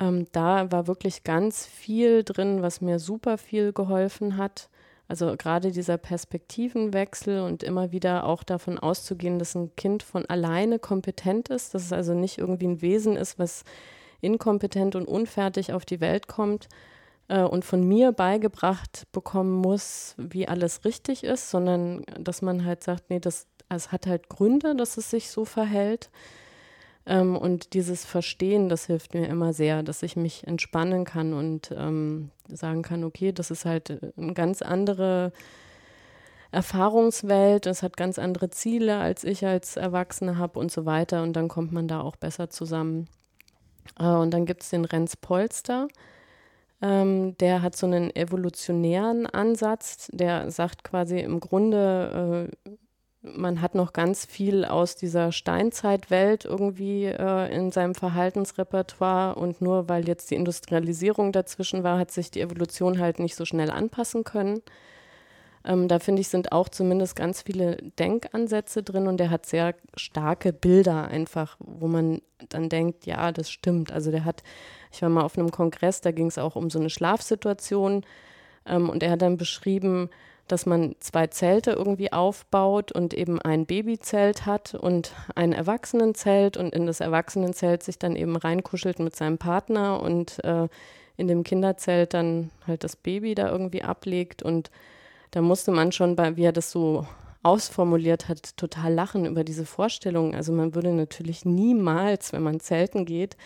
Ähm, 0.00 0.26
da 0.32 0.72
war 0.72 0.86
wirklich 0.86 1.22
ganz 1.22 1.66
viel 1.66 2.24
drin, 2.24 2.62
was 2.62 2.80
mir 2.80 2.98
super 2.98 3.36
viel 3.36 3.72
geholfen 3.74 4.38
hat. 4.38 4.70
Also 5.08 5.34
gerade 5.38 5.72
dieser 5.72 5.96
Perspektivenwechsel 5.96 7.40
und 7.40 7.62
immer 7.62 7.92
wieder 7.92 8.24
auch 8.24 8.42
davon 8.42 8.78
auszugehen, 8.78 9.38
dass 9.38 9.54
ein 9.54 9.74
Kind 9.74 10.02
von 10.02 10.26
alleine 10.26 10.78
kompetent 10.78 11.48
ist, 11.48 11.72
dass 11.72 11.84
es 11.84 11.92
also 11.94 12.12
nicht 12.12 12.36
irgendwie 12.36 12.66
ein 12.66 12.82
Wesen 12.82 13.16
ist, 13.16 13.38
was 13.38 13.64
inkompetent 14.20 14.96
und 14.96 15.08
unfertig 15.08 15.72
auf 15.72 15.86
die 15.86 16.02
Welt 16.02 16.28
kommt 16.28 16.68
äh, 17.28 17.42
und 17.42 17.64
von 17.64 17.88
mir 17.88 18.12
beigebracht 18.12 19.06
bekommen 19.12 19.52
muss, 19.52 20.14
wie 20.18 20.46
alles 20.46 20.84
richtig 20.84 21.24
ist, 21.24 21.50
sondern 21.50 22.04
dass 22.20 22.42
man 22.42 22.66
halt 22.66 22.84
sagt, 22.84 23.08
nee, 23.08 23.20
das, 23.20 23.46
es 23.70 23.90
hat 23.90 24.06
halt 24.06 24.28
Gründe, 24.28 24.76
dass 24.76 24.98
es 24.98 25.08
sich 25.08 25.30
so 25.30 25.46
verhält. 25.46 26.10
Ähm, 27.08 27.36
und 27.36 27.72
dieses 27.72 28.04
Verstehen, 28.04 28.68
das 28.68 28.84
hilft 28.86 29.14
mir 29.14 29.26
immer 29.28 29.54
sehr, 29.54 29.82
dass 29.82 30.02
ich 30.02 30.14
mich 30.14 30.46
entspannen 30.46 31.04
kann 31.04 31.32
und 31.32 31.74
ähm, 31.74 32.30
sagen 32.48 32.82
kann, 32.82 33.02
okay, 33.02 33.32
das 33.32 33.50
ist 33.50 33.64
halt 33.64 33.98
eine 34.16 34.34
ganz 34.34 34.60
andere 34.60 35.32
Erfahrungswelt, 36.50 37.66
es 37.66 37.82
hat 37.82 37.96
ganz 37.96 38.18
andere 38.18 38.50
Ziele, 38.50 38.98
als 38.98 39.24
ich 39.24 39.44
als 39.46 39.76
Erwachsene 39.76 40.36
habe 40.36 40.58
und 40.58 40.70
so 40.70 40.84
weiter. 40.84 41.22
Und 41.22 41.32
dann 41.32 41.48
kommt 41.48 41.72
man 41.72 41.88
da 41.88 42.02
auch 42.02 42.16
besser 42.16 42.50
zusammen. 42.50 43.08
Äh, 43.98 44.04
und 44.04 44.32
dann 44.32 44.44
gibt 44.44 44.62
es 44.62 44.70
den 44.70 44.84
Renz 44.84 45.16
Polster. 45.16 45.88
Ähm, 46.82 47.38
der 47.38 47.62
hat 47.62 47.74
so 47.74 47.86
einen 47.86 48.14
evolutionären 48.14 49.26
Ansatz. 49.26 50.08
Der 50.12 50.50
sagt 50.50 50.84
quasi 50.84 51.20
im 51.20 51.40
Grunde, 51.40 52.50
äh, 52.66 52.70
man 53.36 53.60
hat 53.60 53.74
noch 53.74 53.92
ganz 53.92 54.24
viel 54.24 54.64
aus 54.64 54.96
dieser 54.96 55.32
Steinzeitwelt 55.32 56.44
irgendwie 56.44 57.06
äh, 57.06 57.54
in 57.54 57.70
seinem 57.70 57.94
Verhaltensrepertoire 57.94 59.34
und 59.34 59.60
nur 59.60 59.88
weil 59.88 60.06
jetzt 60.08 60.30
die 60.30 60.34
Industrialisierung 60.34 61.32
dazwischen 61.32 61.82
war, 61.84 61.98
hat 61.98 62.10
sich 62.10 62.30
die 62.30 62.40
Evolution 62.40 62.98
halt 62.98 63.18
nicht 63.18 63.34
so 63.34 63.44
schnell 63.44 63.70
anpassen 63.70 64.24
können. 64.24 64.62
Ähm, 65.64 65.88
da 65.88 65.98
finde 65.98 66.20
ich, 66.20 66.28
sind 66.28 66.52
auch 66.52 66.68
zumindest 66.68 67.16
ganz 67.16 67.42
viele 67.42 67.76
Denkansätze 67.98 68.82
drin 68.82 69.06
und 69.06 69.18
der 69.18 69.30
hat 69.30 69.46
sehr 69.46 69.74
starke 69.96 70.52
Bilder 70.52 71.08
einfach, 71.08 71.56
wo 71.58 71.88
man 71.88 72.22
dann 72.48 72.68
denkt, 72.68 73.06
ja, 73.06 73.32
das 73.32 73.50
stimmt. 73.50 73.92
Also 73.92 74.10
der 74.10 74.24
hat, 74.24 74.42
ich 74.92 75.02
war 75.02 75.08
mal 75.08 75.24
auf 75.24 75.36
einem 75.36 75.50
Kongress, 75.50 76.00
da 76.00 76.12
ging 76.12 76.26
es 76.26 76.38
auch 76.38 76.56
um 76.56 76.70
so 76.70 76.78
eine 76.78 76.90
Schlafsituation 76.90 78.04
ähm, 78.66 78.88
und 78.88 79.02
er 79.02 79.12
hat 79.12 79.22
dann 79.22 79.36
beschrieben, 79.36 80.10
dass 80.52 80.66
man 80.66 80.94
zwei 81.00 81.28
Zelte 81.28 81.72
irgendwie 81.72 82.12
aufbaut 82.12 82.92
und 82.92 83.14
eben 83.14 83.40
ein 83.40 83.66
Babyzelt 83.66 84.46
hat 84.46 84.74
und 84.74 85.12
ein 85.34 85.52
Erwachsenenzelt 85.52 86.56
und 86.56 86.74
in 86.74 86.86
das 86.86 87.00
Erwachsenenzelt 87.00 87.82
sich 87.82 87.98
dann 87.98 88.16
eben 88.16 88.36
reinkuschelt 88.36 88.98
mit 88.98 89.14
seinem 89.14 89.38
Partner 89.38 90.00
und 90.02 90.42
äh, 90.44 90.68
in 91.16 91.28
dem 91.28 91.44
Kinderzelt 91.44 92.14
dann 92.14 92.50
halt 92.66 92.84
das 92.84 92.96
Baby 92.96 93.34
da 93.34 93.50
irgendwie 93.50 93.82
ablegt 93.82 94.42
und 94.42 94.70
da 95.30 95.42
musste 95.42 95.72
man 95.72 95.92
schon 95.92 96.16
bei, 96.16 96.36
wie 96.36 96.44
er 96.44 96.52
das 96.52 96.70
so 96.70 97.06
ausformuliert 97.42 98.28
hat, 98.28 98.56
total 98.56 98.92
lachen 98.92 99.26
über 99.26 99.44
diese 99.44 99.66
Vorstellung. 99.66 100.34
Also 100.34 100.52
man 100.52 100.74
würde 100.74 100.92
natürlich 100.92 101.44
niemals, 101.44 102.32
wenn 102.32 102.42
man 102.42 102.60
zelten 102.60 103.04
geht, 103.04 103.36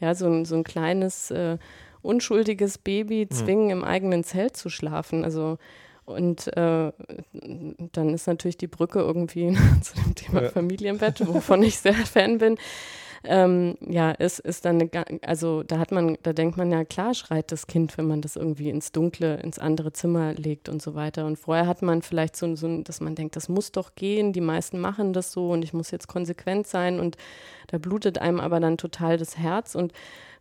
ja, 0.00 0.14
so 0.14 0.26
ein, 0.26 0.44
so 0.44 0.54
ein 0.54 0.64
kleines, 0.64 1.30
äh, 1.30 1.58
unschuldiges 2.02 2.78
Baby 2.78 3.26
mhm. 3.30 3.34
zwingen, 3.34 3.64
mhm. 3.66 3.70
im 3.70 3.84
eigenen 3.84 4.24
Zelt 4.24 4.56
zu 4.56 4.70
schlafen. 4.70 5.24
Also 5.24 5.58
und 6.10 6.46
äh, 6.56 6.92
dann 7.32 8.14
ist 8.14 8.26
natürlich 8.26 8.58
die 8.58 8.66
Brücke 8.66 9.00
irgendwie 9.00 9.56
zu 9.82 9.94
dem 9.94 10.14
Thema 10.14 10.42
ja. 10.42 10.48
Familienbett, 10.50 11.26
wovon 11.26 11.62
ich 11.62 11.78
sehr 11.78 11.94
Fan 11.94 12.38
bin 12.38 12.56
ähm, 13.22 13.76
ja, 13.86 14.12
ist, 14.12 14.38
ist 14.38 14.64
dann 14.64 14.80
eine, 14.80 15.20
also 15.22 15.62
da 15.62 15.78
hat 15.78 15.92
man, 15.92 16.16
da 16.22 16.32
denkt 16.32 16.56
man 16.56 16.72
ja, 16.72 16.84
klar 16.84 17.12
schreit 17.14 17.52
das 17.52 17.66
Kind, 17.66 17.98
wenn 17.98 18.06
man 18.06 18.22
das 18.22 18.36
irgendwie 18.36 18.70
ins 18.70 18.92
Dunkle, 18.92 19.36
ins 19.40 19.58
andere 19.58 19.92
Zimmer 19.92 20.32
legt 20.32 20.68
und 20.68 20.80
so 20.80 20.94
weiter. 20.94 21.26
Und 21.26 21.38
vorher 21.38 21.66
hat 21.66 21.82
man 21.82 22.00
vielleicht 22.00 22.34
so, 22.34 22.54
so 22.56 22.82
dass 22.82 23.00
man 23.00 23.14
denkt, 23.14 23.36
das 23.36 23.48
muss 23.48 23.72
doch 23.72 23.94
gehen, 23.94 24.32
die 24.32 24.40
meisten 24.40 24.78
machen 24.78 25.12
das 25.12 25.32
so 25.32 25.50
und 25.50 25.62
ich 25.62 25.74
muss 25.74 25.90
jetzt 25.90 26.08
konsequent 26.08 26.66
sein 26.66 26.98
und 26.98 27.16
da 27.66 27.78
blutet 27.78 28.18
einem 28.18 28.40
aber 28.40 28.58
dann 28.58 28.78
total 28.78 29.18
das 29.18 29.36
Herz 29.36 29.74
und 29.74 29.92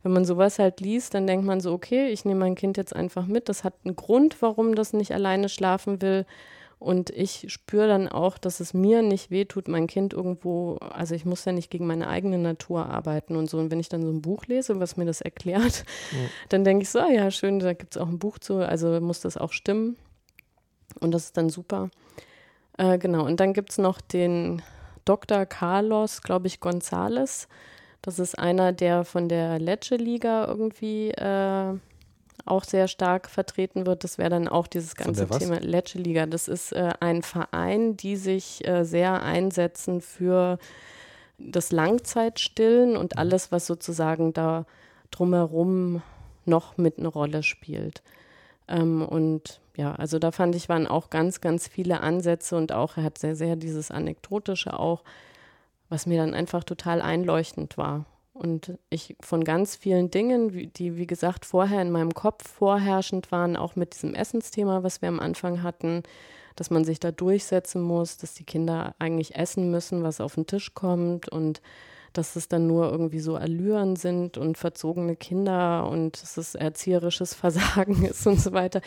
wenn 0.03 0.13
man 0.13 0.25
sowas 0.25 0.59
halt 0.59 0.79
liest, 0.79 1.13
dann 1.13 1.27
denkt 1.27 1.45
man 1.45 1.59
so, 1.59 1.73
okay, 1.73 2.07
ich 2.09 2.25
nehme 2.25 2.39
mein 2.39 2.55
Kind 2.55 2.77
jetzt 2.77 2.95
einfach 2.95 3.25
mit. 3.25 3.49
Das 3.49 3.63
hat 3.63 3.73
einen 3.83 3.95
Grund, 3.95 4.41
warum 4.41 4.75
das 4.75 4.93
nicht 4.93 5.13
alleine 5.13 5.49
schlafen 5.49 6.01
will. 6.01 6.25
Und 6.79 7.09
ich 7.09 7.45
spüre 7.49 7.89
dann 7.89 8.07
auch, 8.07 8.37
dass 8.37 8.61
es 8.61 8.73
mir 8.73 9.01
nicht 9.01 9.31
wehtut, 9.31 9.67
mein 9.67 9.87
Kind 9.87 10.13
irgendwo, 10.13 10.77
also 10.77 11.13
ich 11.13 11.25
muss 11.25 11.43
ja 11.43 11.51
nicht 11.51 11.69
gegen 11.69 11.85
meine 11.85 12.07
eigene 12.07 12.37
Natur 12.37 12.85
arbeiten 12.85 13.35
und 13.35 13.49
so. 13.49 13.57
Und 13.57 13.69
wenn 13.69 13.81
ich 13.81 13.89
dann 13.89 14.01
so 14.01 14.09
ein 14.09 14.21
Buch 14.21 14.45
lese, 14.45 14.79
was 14.79 14.95
mir 14.95 15.03
das 15.03 15.19
erklärt, 15.19 15.83
ja. 16.11 16.17
dann 16.47 16.63
denke 16.63 16.83
ich 16.83 16.89
so, 16.89 16.99
ah 16.99 17.11
ja, 17.11 17.29
schön, 17.31 17.59
da 17.59 17.73
gibt 17.73 17.95
es 17.95 18.01
auch 18.01 18.07
ein 18.07 18.19
Buch 18.19 18.39
zu, 18.39 18.65
also 18.65 19.01
muss 19.01 19.19
das 19.19 19.35
auch 19.35 19.51
stimmen. 19.51 19.97
Und 21.01 21.11
das 21.11 21.25
ist 21.25 21.37
dann 21.37 21.49
super. 21.49 21.89
Äh, 22.77 22.97
genau, 22.97 23.25
und 23.25 23.41
dann 23.41 23.51
gibt 23.51 23.71
es 23.71 23.77
noch 23.77 23.99
den 23.99 24.61
Dr. 25.03 25.45
Carlos, 25.45 26.21
glaube 26.21 26.47
ich, 26.47 26.59
González. 26.59 27.47
Das 28.01 28.19
ist 28.19 28.37
einer, 28.37 28.71
der 28.71 29.03
von 29.03 29.27
der 29.27 29.59
Lecce-Liga 29.59 30.45
irgendwie 30.47 31.11
äh, 31.11 31.73
auch 32.45 32.63
sehr 32.63 32.87
stark 32.87 33.29
vertreten 33.29 33.85
wird. 33.85 34.03
Das 34.03 34.17
wäre 34.17 34.29
dann 34.29 34.47
auch 34.47 34.67
dieses 34.67 34.95
ganze 34.95 35.27
Thema 35.27 35.59
Lecce 35.59 35.97
Liga. 35.97 36.25
Das 36.25 36.47
ist 36.47 36.71
äh, 36.71 36.91
ein 36.99 37.21
Verein, 37.21 37.97
die 37.97 38.15
sich 38.15 38.67
äh, 38.67 38.83
sehr 38.83 39.21
einsetzen 39.23 40.01
für 40.01 40.57
das 41.37 41.71
Langzeitstillen 41.71 42.97
und 42.97 43.15
mhm. 43.15 43.19
alles, 43.19 43.51
was 43.51 43.65
sozusagen 43.65 44.33
da 44.33 44.65
drumherum 45.11 46.01
noch 46.45 46.77
mit 46.77 46.99
eine 46.99 47.07
Rolle 47.07 47.43
spielt. 47.43 48.01
Ähm, 48.67 49.01
und 49.01 49.59
ja, 49.75 49.93
also 49.95 50.19
da 50.19 50.31
fand 50.31 50.55
ich, 50.55 50.69
waren 50.69 50.87
auch 50.87 51.09
ganz, 51.09 51.41
ganz 51.41 51.67
viele 51.67 52.01
Ansätze 52.01 52.57
und 52.57 52.71
auch, 52.71 52.97
er 52.97 53.03
hat 53.03 53.17
sehr, 53.17 53.35
sehr 53.35 53.55
dieses 53.55 53.91
Anekdotische 53.91 54.77
auch, 54.77 55.03
was 55.89 56.05
mir 56.05 56.17
dann 56.17 56.33
einfach 56.33 56.63
total 56.63 57.01
einleuchtend 57.01 57.77
war. 57.77 58.05
Und 58.33 58.77
ich 58.89 59.17
von 59.19 59.43
ganz 59.43 59.75
vielen 59.75 60.11
Dingen, 60.11 60.71
die, 60.73 60.95
wie 60.95 61.07
gesagt, 61.07 61.45
vorher 61.45 61.81
in 61.81 61.91
meinem 61.91 62.13
Kopf 62.13 62.47
vorherrschend 62.47 63.31
waren, 63.33 63.57
auch 63.57 63.75
mit 63.75 63.93
diesem 63.93 64.15
Essensthema, 64.15 64.81
was 64.83 65.01
wir 65.01 65.09
am 65.09 65.19
Anfang 65.19 65.61
hatten, 65.61 66.03
dass 66.55 66.69
man 66.69 66.85
sich 66.85 66.99
da 66.99 67.11
durchsetzen 67.11 67.81
muss, 67.81 68.17
dass 68.17 68.35
die 68.35 68.45
Kinder 68.45 68.95
eigentlich 68.99 69.35
essen 69.35 69.71
müssen, 69.71 70.03
was 70.03 70.21
auf 70.21 70.35
den 70.35 70.47
Tisch 70.47 70.73
kommt 70.73 71.27
und 71.29 71.61
dass 72.13 72.35
es 72.35 72.47
dann 72.47 72.65
nur 72.65 72.89
irgendwie 72.89 73.19
so 73.19 73.35
Allüren 73.35 73.95
sind 73.95 74.37
und 74.37 74.57
verzogene 74.57 75.15
Kinder 75.15 75.87
und 75.89 76.21
dass 76.21 76.37
es 76.37 76.55
erzieherisches 76.55 77.33
Versagen 77.35 78.05
ist 78.05 78.25
und 78.25 78.39
so 78.39 78.53
weiter. 78.53 78.81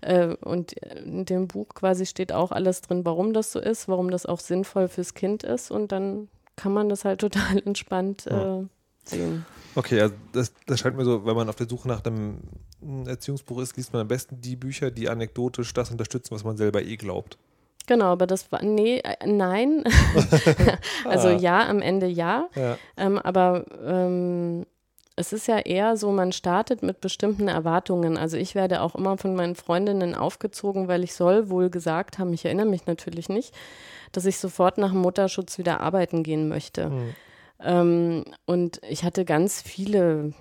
Äh, 0.00 0.36
und 0.42 0.72
in 0.72 1.24
dem 1.24 1.48
Buch 1.48 1.68
quasi 1.68 2.06
steht 2.06 2.32
auch 2.32 2.52
alles 2.52 2.80
drin, 2.82 3.04
warum 3.04 3.32
das 3.32 3.52
so 3.52 3.60
ist, 3.60 3.88
warum 3.88 4.10
das 4.10 4.26
auch 4.26 4.40
sinnvoll 4.40 4.88
fürs 4.88 5.14
Kind 5.14 5.42
ist 5.42 5.70
und 5.70 5.92
dann 5.92 6.28
kann 6.56 6.72
man 6.72 6.88
das 6.88 7.04
halt 7.04 7.20
total 7.20 7.58
entspannt 7.64 8.26
äh, 8.26 8.62
sehen. 9.04 9.44
Okay, 9.74 10.00
also 10.00 10.14
das, 10.32 10.52
das 10.66 10.80
scheint 10.80 10.96
mir 10.96 11.04
so, 11.04 11.24
wenn 11.24 11.36
man 11.36 11.48
auf 11.48 11.56
der 11.56 11.68
Suche 11.68 11.86
nach 11.86 12.04
einem 12.04 12.40
Erziehungsbuch 13.06 13.60
ist, 13.60 13.76
liest 13.76 13.92
man 13.92 14.02
am 14.02 14.08
besten 14.08 14.40
die 14.40 14.56
Bücher, 14.56 14.90
die 14.90 15.08
anekdotisch 15.08 15.72
das 15.74 15.90
unterstützen, 15.90 16.34
was 16.34 16.44
man 16.44 16.56
selber 16.56 16.82
eh 16.82 16.96
glaubt. 16.96 17.38
Genau, 17.86 18.06
aber 18.06 18.26
das 18.26 18.50
war, 18.52 18.62
nee, 18.62 18.98
äh, 18.98 19.26
nein. 19.26 19.84
also 21.04 21.28
ah. 21.28 21.36
ja, 21.36 21.68
am 21.68 21.82
Ende 21.82 22.06
ja. 22.06 22.48
ja. 22.54 22.78
Ähm, 22.96 23.18
aber 23.18 23.64
ähm, 23.84 24.66
es 25.16 25.32
ist 25.32 25.48
ja 25.48 25.58
eher 25.58 25.96
so, 25.96 26.12
man 26.12 26.32
startet 26.32 26.82
mit 26.82 27.00
bestimmten 27.00 27.48
Erwartungen. 27.48 28.16
Also 28.16 28.36
ich 28.36 28.54
werde 28.54 28.80
auch 28.80 28.94
immer 28.94 29.18
von 29.18 29.34
meinen 29.34 29.54
Freundinnen 29.54 30.14
aufgezogen, 30.14 30.88
weil 30.88 31.04
ich 31.04 31.14
soll 31.14 31.50
wohl 31.50 31.68
gesagt 31.70 32.18
haben, 32.18 32.32
ich 32.32 32.44
erinnere 32.44 32.66
mich 32.66 32.86
natürlich 32.86 33.28
nicht, 33.28 33.54
dass 34.12 34.24
ich 34.24 34.38
sofort 34.38 34.78
nach 34.78 34.92
dem 34.92 35.00
Mutterschutz 35.00 35.58
wieder 35.58 35.80
arbeiten 35.80 36.22
gehen 36.22 36.48
möchte. 36.48 36.90
Mhm. 36.90 37.14
Ähm, 37.62 38.24
und 38.46 38.80
ich 38.88 39.04
hatte 39.04 39.24
ganz 39.24 39.60
viele 39.60 40.32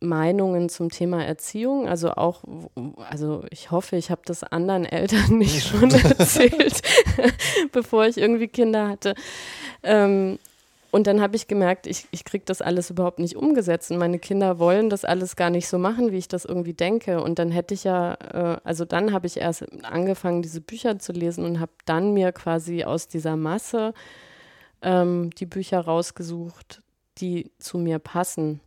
Meinungen 0.00 0.68
zum 0.68 0.90
Thema 0.90 1.24
Erziehung. 1.24 1.88
Also 1.88 2.12
auch, 2.12 2.44
also 3.10 3.44
ich 3.50 3.70
hoffe, 3.70 3.96
ich 3.96 4.10
habe 4.10 4.22
das 4.24 4.44
anderen 4.44 4.84
Eltern 4.84 5.38
nicht 5.38 5.66
schon 5.66 5.90
erzählt, 5.90 6.82
bevor 7.72 8.06
ich 8.06 8.18
irgendwie 8.18 8.48
Kinder 8.48 8.88
hatte. 8.88 9.14
Ähm, 9.82 10.38
und 10.90 11.06
dann 11.06 11.20
habe 11.20 11.36
ich 11.36 11.48
gemerkt, 11.48 11.86
ich, 11.86 12.06
ich 12.12 12.24
kriege 12.24 12.44
das 12.46 12.62
alles 12.62 12.88
überhaupt 12.88 13.18
nicht 13.18 13.36
umgesetzt. 13.36 13.90
Und 13.90 13.98
meine 13.98 14.18
Kinder 14.18 14.58
wollen 14.58 14.88
das 14.88 15.04
alles 15.04 15.36
gar 15.36 15.50
nicht 15.50 15.68
so 15.68 15.78
machen, 15.78 16.12
wie 16.12 16.16
ich 16.16 16.28
das 16.28 16.46
irgendwie 16.46 16.72
denke. 16.72 17.22
Und 17.22 17.38
dann 17.38 17.50
hätte 17.50 17.74
ich 17.74 17.84
ja, 17.84 18.14
äh, 18.14 18.56
also 18.64 18.86
dann 18.86 19.12
habe 19.12 19.26
ich 19.26 19.36
erst 19.36 19.66
angefangen, 19.84 20.40
diese 20.40 20.62
Bücher 20.62 20.98
zu 20.98 21.12
lesen 21.12 21.44
und 21.44 21.60
habe 21.60 21.72
dann 21.84 22.14
mir 22.14 22.32
quasi 22.32 22.84
aus 22.84 23.06
dieser 23.06 23.36
Masse 23.36 23.92
ähm, 24.80 25.30
die 25.38 25.46
Bücher 25.46 25.80
rausgesucht, 25.80 26.82
die 27.18 27.50
zu 27.58 27.76
mir 27.76 27.98
passen. 27.98 28.60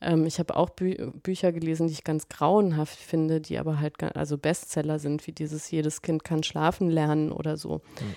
Ähm, 0.00 0.26
ich 0.26 0.40
habe 0.40 0.56
auch 0.56 0.70
Bü 0.70 1.12
Bücher 1.22 1.52
gelesen, 1.52 1.86
die 1.86 1.92
ich 1.92 2.02
ganz 2.02 2.28
grauenhaft 2.28 2.98
finde, 2.98 3.40
die 3.40 3.58
aber 3.58 3.78
halt 3.78 4.02
also 4.16 4.36
Bestseller 4.36 4.98
sind, 4.98 5.28
wie 5.28 5.32
dieses 5.32 5.70
Jedes 5.70 6.02
Kind 6.02 6.24
kann 6.24 6.42
schlafen 6.42 6.90
lernen 6.90 7.30
oder 7.30 7.56
so. 7.56 7.76
Mhm. 7.76 8.14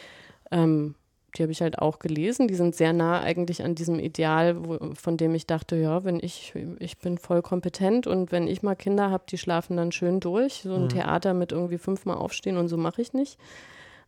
Ähm, 0.49 0.95
die 1.35 1.43
habe 1.43 1.51
ich 1.51 1.61
halt 1.61 1.79
auch 1.79 1.99
gelesen. 1.99 2.47
Die 2.47 2.55
sind 2.55 2.75
sehr 2.75 2.93
nah 2.93 3.21
eigentlich 3.21 3.63
an 3.63 3.75
diesem 3.75 3.99
Ideal, 3.99 4.65
wo, 4.65 4.93
von 4.93 5.17
dem 5.17 5.35
ich 5.35 5.47
dachte, 5.47 5.75
ja, 5.75 6.03
wenn 6.03 6.19
ich, 6.19 6.53
ich 6.79 6.97
bin 6.97 7.17
voll 7.17 7.41
kompetent 7.41 8.07
und 8.07 8.31
wenn 8.31 8.47
ich 8.47 8.63
mal 8.63 8.75
Kinder 8.75 9.11
habe, 9.11 9.25
die 9.29 9.37
schlafen 9.37 9.77
dann 9.77 9.91
schön 9.91 10.19
durch. 10.19 10.61
So 10.63 10.75
ein 10.75 10.83
mhm. 10.83 10.89
Theater 10.89 11.33
mit 11.33 11.51
irgendwie 11.51 11.77
fünfmal 11.77 12.17
aufstehen 12.17 12.57
und 12.57 12.67
so 12.67 12.77
mache 12.77 13.01
ich 13.01 13.13
nicht. 13.13 13.37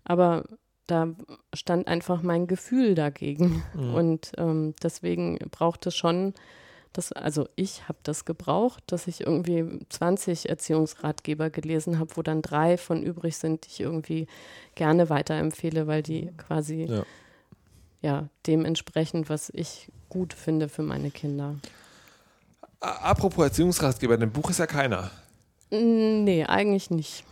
Aber 0.03 0.43
da 0.88 1.09
stand 1.53 1.88
einfach 1.88 2.21
mein 2.21 2.47
Gefühl 2.47 2.95
dagegen. 2.95 3.63
Mhm. 3.73 3.93
Und 3.93 4.32
ähm, 4.38 4.73
deswegen 4.82 5.38
braucht 5.51 5.86
es 5.86 5.95
schon 5.95 6.34
das, 6.98 7.12
also 7.12 7.48
ich 7.56 7.88
habe 7.88 8.00
das 8.02 8.26
gebraucht, 8.26 8.84
dass 8.88 9.08
ich 9.08 9.22
irgendwie 9.22 9.80
20 9.89 10.50
Erziehungsratgeber 10.50 11.52
gelesen 11.52 12.00
habe, 12.00 12.18
wo 12.18 12.24
dann 12.24 12.41
drei 12.41 12.78
von 12.78 13.04
übrig 13.04 13.38
sind, 13.38 13.66
die 13.66 13.70
ich 13.70 13.80
irgendwie 13.82 14.28
gerne 14.74 15.10
weiterempfehle, 15.10 15.86
weil 15.86 16.02
die 16.02 16.32
quasi 16.38 16.86
ja, 16.86 17.04
ja 18.02 18.30
dementsprechend, 18.48 19.30
was 19.30 19.52
ich 19.54 19.91
gut 20.10 20.34
finde 20.34 20.70
für 20.70 20.82
meine 20.82 21.12
Kinder. 21.12 21.56
Apropos 22.80 23.45
Erziehungsratgeber, 23.45 24.16
in 24.16 24.22
dem 24.22 24.32
Buch 24.32 24.50
ist 24.50 24.58
ja 24.58 24.68
keiner. 24.68 25.12
Nee, 25.70 26.45
eigentlich 26.45 26.89
nicht. 26.89 27.24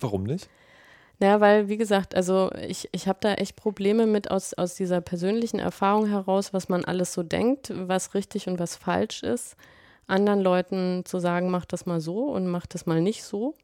Warum 0.00 0.24
nicht? 0.24 0.48
Naja, 1.18 1.40
weil, 1.40 1.68
wie 1.68 1.78
gesagt, 1.78 2.14
also 2.14 2.50
ich, 2.68 2.88
ich 2.92 3.08
habe 3.08 3.18
da 3.22 3.34
echt 3.34 3.56
Probleme 3.56 4.06
mit 4.06 4.30
aus, 4.30 4.52
aus 4.52 4.74
dieser 4.74 5.00
persönlichen 5.00 5.58
Erfahrung 5.58 6.06
heraus, 6.06 6.52
was 6.52 6.68
man 6.68 6.84
alles 6.84 7.14
so 7.14 7.22
denkt, 7.22 7.72
was 7.74 8.14
richtig 8.14 8.48
und 8.48 8.58
was 8.58 8.76
falsch 8.76 9.22
ist, 9.22 9.56
anderen 10.06 10.40
Leuten 10.42 11.04
zu 11.06 11.18
sagen, 11.18 11.50
mach 11.50 11.64
das 11.64 11.86
mal 11.86 12.00
so 12.00 12.24
und 12.26 12.46
mach 12.48 12.66
das 12.66 12.84
mal 12.84 13.00
nicht 13.00 13.24
so. 13.24 13.54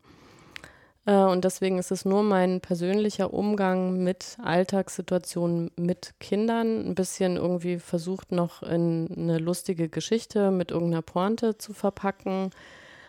Äh, 1.05 1.15
und 1.15 1.45
deswegen 1.45 1.79
ist 1.79 1.91
es 1.91 2.05
nur 2.05 2.23
mein 2.23 2.61
persönlicher 2.61 3.33
Umgang 3.35 4.03
mit 4.03 4.39
Alltagssituationen 4.43 5.71
mit 5.77 6.15
Kindern, 6.21 6.87
ein 6.87 6.95
bisschen 6.95 7.37
irgendwie 7.37 7.79
versucht 7.79 8.33
noch 8.33 8.63
in 8.63 9.09
eine 9.17 9.39
lustige 9.39 9.89
Geschichte 9.89 10.51
mit 10.51 10.71
irgendeiner 10.71 11.03
Pointe 11.03 11.59
zu 11.59 11.73
verpacken 11.73 12.51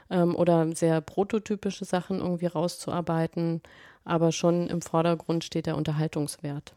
ähm, 0.10 0.36
oder 0.36 0.76
sehr 0.76 1.02
prototypische 1.02 1.86
Sachen 1.86 2.20
irgendwie 2.20 2.48
rauszuarbeiten 2.48 3.62
aber 4.06 4.32
schon 4.32 4.68
im 4.68 4.82
Vordergrund 4.82 5.44
steht 5.44 5.66
der 5.66 5.78
Unterhaltungswert. 5.78 6.74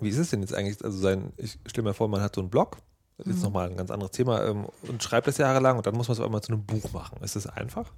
Wie 0.00 0.08
ist 0.08 0.18
es 0.18 0.30
denn 0.30 0.40
jetzt 0.40 0.54
eigentlich? 0.54 0.82
Also 0.84 0.98
sein, 0.98 1.32
ich 1.36 1.58
stelle 1.66 1.88
mir 1.88 1.94
vor, 1.94 2.08
man 2.08 2.20
hat 2.20 2.34
so 2.34 2.40
einen 2.40 2.50
Blog, 2.50 2.78
das 3.18 3.26
ist 3.26 3.36
mhm. 3.36 3.42
nochmal 3.42 3.70
ein 3.70 3.76
ganz 3.76 3.90
anderes 3.90 4.12
Thema, 4.12 4.44
ähm, 4.44 4.66
und 4.82 5.02
schreibt 5.02 5.26
das 5.26 5.38
jahrelang 5.38 5.76
und 5.76 5.86
dann 5.86 5.94
muss 5.94 6.08
man 6.08 6.14
es 6.14 6.20
auf 6.20 6.26
einmal 6.26 6.42
zu 6.42 6.52
einem 6.52 6.64
Buch 6.64 6.92
machen. 6.92 7.22
Ist 7.22 7.36
das 7.36 7.46
einfach? 7.46 7.92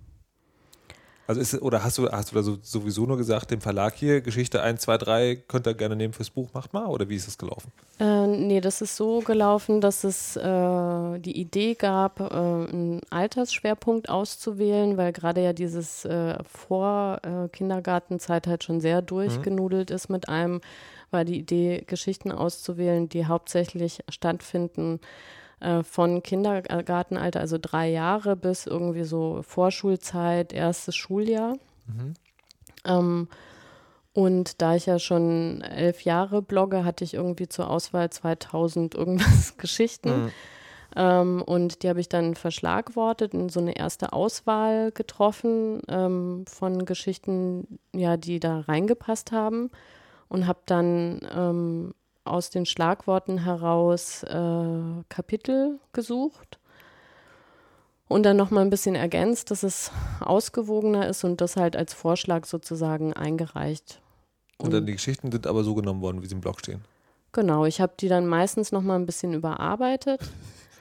Also 1.31 1.41
ist, 1.41 1.63
oder 1.63 1.85
hast 1.85 1.97
du, 1.97 2.11
hast 2.11 2.33
du 2.33 2.35
da 2.35 2.43
so, 2.43 2.59
sowieso 2.61 3.07
nur 3.07 3.17
gesagt, 3.17 3.53
dem 3.53 3.61
Verlag 3.61 3.95
hier, 3.95 4.21
Geschichte 4.21 4.63
1, 4.63 4.81
2, 4.81 4.99
3, 4.99 5.37
könnt 5.47 5.69
ihr 5.69 5.75
gerne 5.75 5.95
nehmen 5.95 6.13
fürs 6.13 6.31
Buch, 6.31 6.49
macht 6.55 6.73
mal? 6.73 6.87
Oder 6.87 7.09
wie 7.09 7.15
ist 7.15 7.29
das 7.29 7.39
gelaufen? 7.39 7.71
Äh, 8.01 8.27
nee, 8.27 8.61
das 8.61 8.83
ist 8.83 8.97
so 8.97 9.21
gelaufen, 9.21 9.81
dass 9.81 10.03
es 10.03 10.35
äh, 10.35 11.21
die 11.21 11.41
Idee 11.41 11.75
gab, 11.75 12.19
äh, 12.19 12.25
einen 12.25 13.01
Altersschwerpunkt 13.11 14.09
auszuwählen, 14.09 14.97
weil 14.97 15.13
gerade 15.13 15.41
ja 15.41 15.53
dieses 15.53 16.05
äh, 16.05 16.37
Vor-Kindergartenzeit 16.43 18.49
halt 18.49 18.65
schon 18.65 18.81
sehr 18.81 19.01
durchgenudelt 19.01 19.91
mhm. 19.91 19.95
ist 19.95 20.09
mit 20.09 20.29
einem, 20.29 20.61
war 21.13 21.25
die 21.25 21.39
Idee, 21.39 21.85
Geschichten 21.87 22.33
auszuwählen, 22.33 23.09
die 23.09 23.27
hauptsächlich 23.27 24.01
stattfinden 24.09 24.99
äh, 25.61 25.83
von 25.83 26.23
Kindergartenalter, 26.23 27.41
also 27.41 27.59
drei 27.61 27.89
Jahre, 27.91 28.37
bis 28.37 28.67
irgendwie 28.67 29.05
so 29.05 29.43
Vorschulzeit, 29.43 30.53
erstes 30.53 30.97
Schuljahr. 30.97 31.57
Mhm. 31.87 32.15
Ähm, 32.85 33.29
und 34.13 34.61
da 34.61 34.75
ich 34.75 34.87
ja 34.87 34.99
schon 34.99 35.63
elf 35.63 36.03
Jahre 36.03 36.43
blogge, 36.43 36.85
hatte 36.85 37.05
ich 37.05 37.15
irgendwie 37.15 37.49
zur 37.49 37.71
Auswahl 37.71 38.11
2000 38.11 38.95
irgendwas 38.95 39.57
Geschichten. 39.59 40.25
Mhm. 40.25 40.33
Ähm, 40.97 41.43
und 41.43 41.83
die 41.83 41.89
habe 41.89 42.01
ich 42.01 42.09
dann 42.09 42.35
verschlagwortet 42.35 43.35
und 43.35 43.53
so 43.53 43.61
eine 43.61 43.77
erste 43.77 44.13
Auswahl 44.13 44.91
getroffen 44.91 45.83
ähm, 45.89 46.45
von 46.49 46.85
Geschichten, 46.85 47.79
ja, 47.95 48.17
die 48.17 48.41
da 48.41 48.61
reingepasst 48.61 49.31
haben. 49.31 49.71
Und 50.29 50.47
habe 50.47 50.61
dann 50.67 51.21
ähm, 51.35 51.95
aus 52.25 52.51
den 52.51 52.67
Schlagworten 52.67 53.45
heraus 53.45 54.23
äh, 54.23 55.03
Kapitel 55.09 55.81
gesucht 55.93 56.59
und 58.09 58.25
dann 58.25 58.37
nochmal 58.37 58.65
ein 58.65 58.71
bisschen 58.71 58.95
ergänzt, 58.95 59.51
dass 59.51 59.63
es 59.63 59.93
ausgewogener 60.21 61.09
ist 61.09 61.25
und 61.25 61.41
das 61.41 61.57
halt 61.57 61.77
als 61.77 61.95
Vorschlag 61.95 62.45
sozusagen 62.45 63.13
eingereicht. 63.13 64.03
Und, 64.59 64.67
und 64.67 64.75
dann 64.75 64.87
die 64.87 64.93
Geschichten 64.93 65.31
sind 65.31 65.47
aber 65.47 65.65
so 65.65 65.75
genommen 65.75 66.03
worden, 66.03 66.23
wie 66.23 66.27
sie 66.27 66.35
im 66.35 66.41
Blog 66.41 66.59
stehen. 66.59 66.83
Genau, 67.33 67.65
ich 67.65 67.81
habe 67.81 67.93
die 67.99 68.09
dann 68.09 68.27
meistens 68.27 68.73
nochmal 68.73 68.99
ein 68.99 69.07
bisschen 69.07 69.33
überarbeitet. 69.33 70.21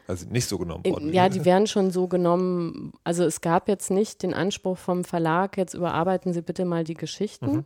Also 0.08 0.26
nicht 0.28 0.48
so 0.48 0.58
genommen 0.58 0.84
worden. 0.86 1.14
Ja, 1.14 1.30
die 1.30 1.46
werden 1.46 1.68
schon 1.68 1.92
so 1.92 2.08
genommen. 2.08 2.94
Also 3.04 3.24
es 3.26 3.42
gab 3.42 3.68
jetzt 3.68 3.92
nicht 3.92 4.24
den 4.24 4.34
Anspruch 4.34 4.80
vom 4.80 5.04
Verlag, 5.04 5.56
jetzt 5.56 5.76
überarbeiten 5.76 6.34
Sie 6.34 6.42
bitte 6.42 6.66
mal 6.66 6.84
die 6.84 6.96
Geschichten. 6.96 7.58
Mhm. 7.58 7.66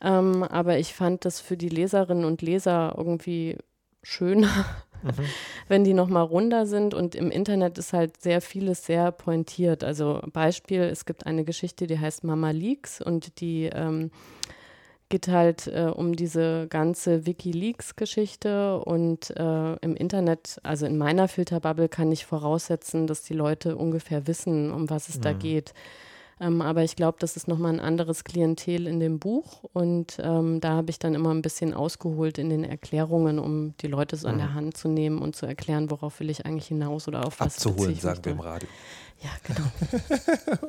Ähm, 0.00 0.42
aber 0.42 0.78
ich 0.78 0.94
fand 0.94 1.24
das 1.24 1.40
für 1.40 1.56
die 1.56 1.68
Leserinnen 1.68 2.24
und 2.24 2.42
Leser 2.42 2.94
irgendwie 2.96 3.58
schöner, 4.02 4.64
wenn 5.68 5.84
die 5.84 5.94
nochmal 5.94 6.24
runder 6.24 6.66
sind. 6.66 6.94
Und 6.94 7.14
im 7.14 7.30
Internet 7.30 7.78
ist 7.78 7.92
halt 7.92 8.20
sehr 8.20 8.40
vieles 8.40 8.84
sehr 8.86 9.12
pointiert. 9.12 9.84
Also 9.84 10.20
Beispiel, 10.32 10.82
es 10.82 11.04
gibt 11.04 11.26
eine 11.26 11.44
Geschichte, 11.44 11.86
die 11.86 11.98
heißt 11.98 12.24
Mama 12.24 12.50
Leaks 12.50 13.00
und 13.00 13.40
die 13.40 13.64
ähm, 13.72 14.10
geht 15.08 15.28
halt 15.28 15.66
äh, 15.68 15.92
um 15.94 16.16
diese 16.16 16.66
ganze 16.68 17.26
WikiLeaks-Geschichte 17.26 18.80
und 18.80 19.30
äh, 19.36 19.74
im 19.76 19.94
Internet, 19.96 20.58
also 20.62 20.86
in 20.86 20.98
meiner 20.98 21.28
Filterbubble 21.28 21.88
kann 21.88 22.10
ich 22.10 22.26
voraussetzen, 22.26 23.06
dass 23.06 23.22
die 23.22 23.34
Leute 23.34 23.76
ungefähr 23.76 24.26
wissen, 24.26 24.72
um 24.72 24.90
was 24.90 25.08
es 25.08 25.18
mhm. 25.18 25.22
da 25.22 25.32
geht. 25.32 25.74
Ähm, 26.40 26.62
aber 26.62 26.82
ich 26.82 26.96
glaube, 26.96 27.18
das 27.20 27.36
ist 27.36 27.46
nochmal 27.48 27.72
ein 27.72 27.80
anderes 27.80 28.24
Klientel 28.24 28.86
in 28.86 29.00
dem 29.00 29.18
Buch. 29.18 29.64
Und 29.72 30.18
ähm, 30.20 30.60
da 30.60 30.70
habe 30.70 30.90
ich 30.90 30.98
dann 30.98 31.14
immer 31.14 31.30
ein 31.30 31.42
bisschen 31.42 31.74
ausgeholt 31.74 32.38
in 32.38 32.50
den 32.50 32.64
Erklärungen, 32.64 33.38
um 33.38 33.76
die 33.78 33.86
Leute 33.86 34.16
so 34.16 34.26
mhm. 34.26 34.32
an 34.32 34.38
der 34.38 34.48
mhm. 34.48 34.54
Hand 34.54 34.76
zu 34.76 34.88
nehmen 34.88 35.18
und 35.20 35.36
zu 35.36 35.46
erklären, 35.46 35.90
worauf 35.90 36.20
will 36.20 36.30
ich 36.30 36.44
eigentlich 36.44 36.66
hinaus 36.66 37.06
oder 37.08 37.26
auf 37.26 37.40
was 37.40 37.56
Abzuholen, 37.56 37.94
sagen 37.96 38.24
wir 38.24 38.32
im 38.32 38.40
Radio. 38.40 38.68
Ja, 39.22 39.30
genau. 39.44 39.70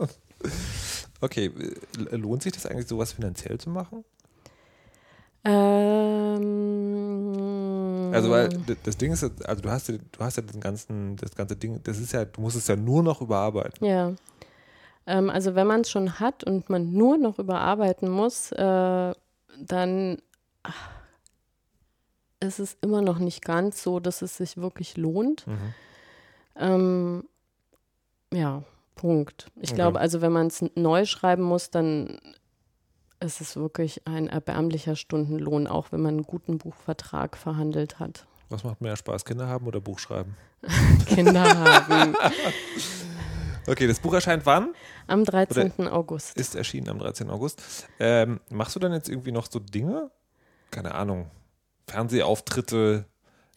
okay, 1.22 1.52
lohnt 2.12 2.44
sich 2.44 2.54
das 2.54 2.66
eigentlich, 2.66 2.88
sowas 2.88 3.14
finanziell 3.14 3.58
zu 3.58 3.70
machen? 3.70 4.06
Ähm, 5.48 6.56
also 8.12 8.32
weil 8.32 8.50
das 8.84 8.98
Ding 8.98 9.12
ist, 9.12 9.24
also 9.24 9.62
du 9.62 9.70
hast, 9.70 9.90
du 9.90 10.00
hast 10.20 10.38
ja 10.38 10.44
den 10.44 10.60
ganzen, 10.60 11.16
das 11.18 11.36
ganze 11.36 11.56
Ding, 11.56 11.82
das 11.84 12.00
ist 12.00 12.14
ja, 12.14 12.26
du 12.26 12.42
musst 12.42 12.58
es 12.58 12.68
ja 12.68 12.76
nur 12.76 13.04
noch 13.04 13.22
überarbeiten. 13.22 13.86
Ja. 13.86 14.14
Ähm, 15.08 15.30
also 15.30 15.56
wenn 15.56 15.68
man 15.68 15.82
es 15.82 15.90
schon 15.90 16.20
hat 16.20 16.44
und 16.44 16.70
man 16.70 16.92
nur 16.92 17.18
noch 17.18 17.40
überarbeiten 17.40 18.10
muss, 18.10 18.52
äh, 18.52 19.14
dann 19.60 20.18
ach, 20.64 20.90
ist 22.40 22.60
es 22.60 22.78
immer 22.82 23.02
noch 23.02 23.20
nicht 23.20 23.44
ganz 23.44 23.82
so, 23.84 24.00
dass 24.00 24.22
es 24.22 24.38
sich 24.38 24.58
wirklich 24.58 24.98
lohnt. 24.98 25.46
Mhm. 25.48 25.74
Ähm, 26.58 27.24
ja, 28.34 28.64
Punkt. 28.96 29.52
Ich 29.58 29.70
okay. 29.70 29.76
glaube, 29.76 30.00
also 30.00 30.22
wenn 30.22 30.32
man 30.32 30.48
es 30.48 30.64
neu 30.76 31.06
schreiben 31.06 31.44
muss, 31.44 31.70
dann 31.70 32.20
es 33.20 33.42
ist 33.42 33.56
wirklich 33.56 34.08
ein 34.08 34.28
erbärmlicher 34.28 34.96
Stundenlohn, 34.96 35.68
auch 35.68 35.92
wenn 35.92 36.02
man 36.02 36.16
einen 36.16 36.24
guten 36.24 36.58
Buchvertrag 36.58 37.38
verhandelt 37.38 38.00
hat. 38.00 38.26
Was 38.50 38.64
macht 38.64 38.82
mehr 38.82 38.96
Spaß, 38.96 39.26
Kinder 39.26 39.48
haben 39.48 39.66
oder 39.68 39.82
Buch 39.82 40.00
schreiben? 40.00 40.38
Kinder 41.08 41.44
haben. 41.44 42.16
Okay, 43.68 43.88
das 43.88 44.00
Buch 44.00 44.14
erscheint 44.14 44.46
wann? 44.46 44.74
Am 45.08 45.26
13. 45.26 45.72
Oder 45.78 45.94
August. 45.94 46.38
Ist 46.38 46.56
erschienen 46.56 46.90
am 46.90 47.00
13. 47.00 47.30
August. 47.30 47.88
Ähm, 48.00 48.40
machst 48.50 48.76
du 48.76 48.80
dann 48.80 48.94
jetzt 48.94 49.10
irgendwie 49.10 49.32
noch 49.32 49.50
so 49.50 49.60
Dinge? 49.60 50.12
Keine 50.72 50.94
Ahnung. 50.94 51.32
Fernsehauftritte, 51.88 53.06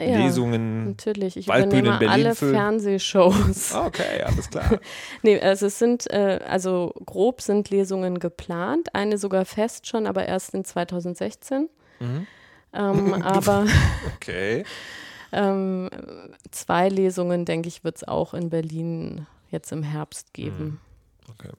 ja, 0.00 0.18
Lesungen. 0.18 0.90
Natürlich, 0.90 1.36
ich 1.36 1.48
Waldbühne 1.48 1.88
übernehme 1.88 2.10
alle 2.10 2.34
füllen. 2.34 2.54
Fernsehshows. 2.54 3.74
Okay, 3.74 4.22
alles 4.22 4.48
klar. 4.48 4.78
nee, 5.22 5.40
also 5.40 5.66
es 5.66 5.78
sind, 5.78 6.08
äh, 6.10 6.40
also 6.46 6.94
grob 7.04 7.40
sind 7.40 7.70
Lesungen 7.70 8.18
geplant, 8.18 8.94
eine 8.94 9.18
sogar 9.18 9.44
fest 9.44 9.86
schon, 9.86 10.06
aber 10.06 10.26
erst 10.26 10.54
in 10.54 10.64
2016. 10.64 11.68
Mhm. 11.98 12.26
Ähm, 12.72 13.14
aber 13.22 13.66
okay. 14.16 14.64
ähm, 15.32 15.90
zwei 16.50 16.88
Lesungen, 16.88 17.44
denke 17.44 17.68
ich, 17.68 17.82
wird 17.82 17.96
es 17.96 18.06
auch 18.06 18.34
in 18.34 18.50
Berlin 18.50 19.26
jetzt 19.50 19.72
im 19.72 19.82
Herbst 19.82 20.32
geben. 20.32 20.64
Mhm. 20.64 20.78
Okay 21.30 21.50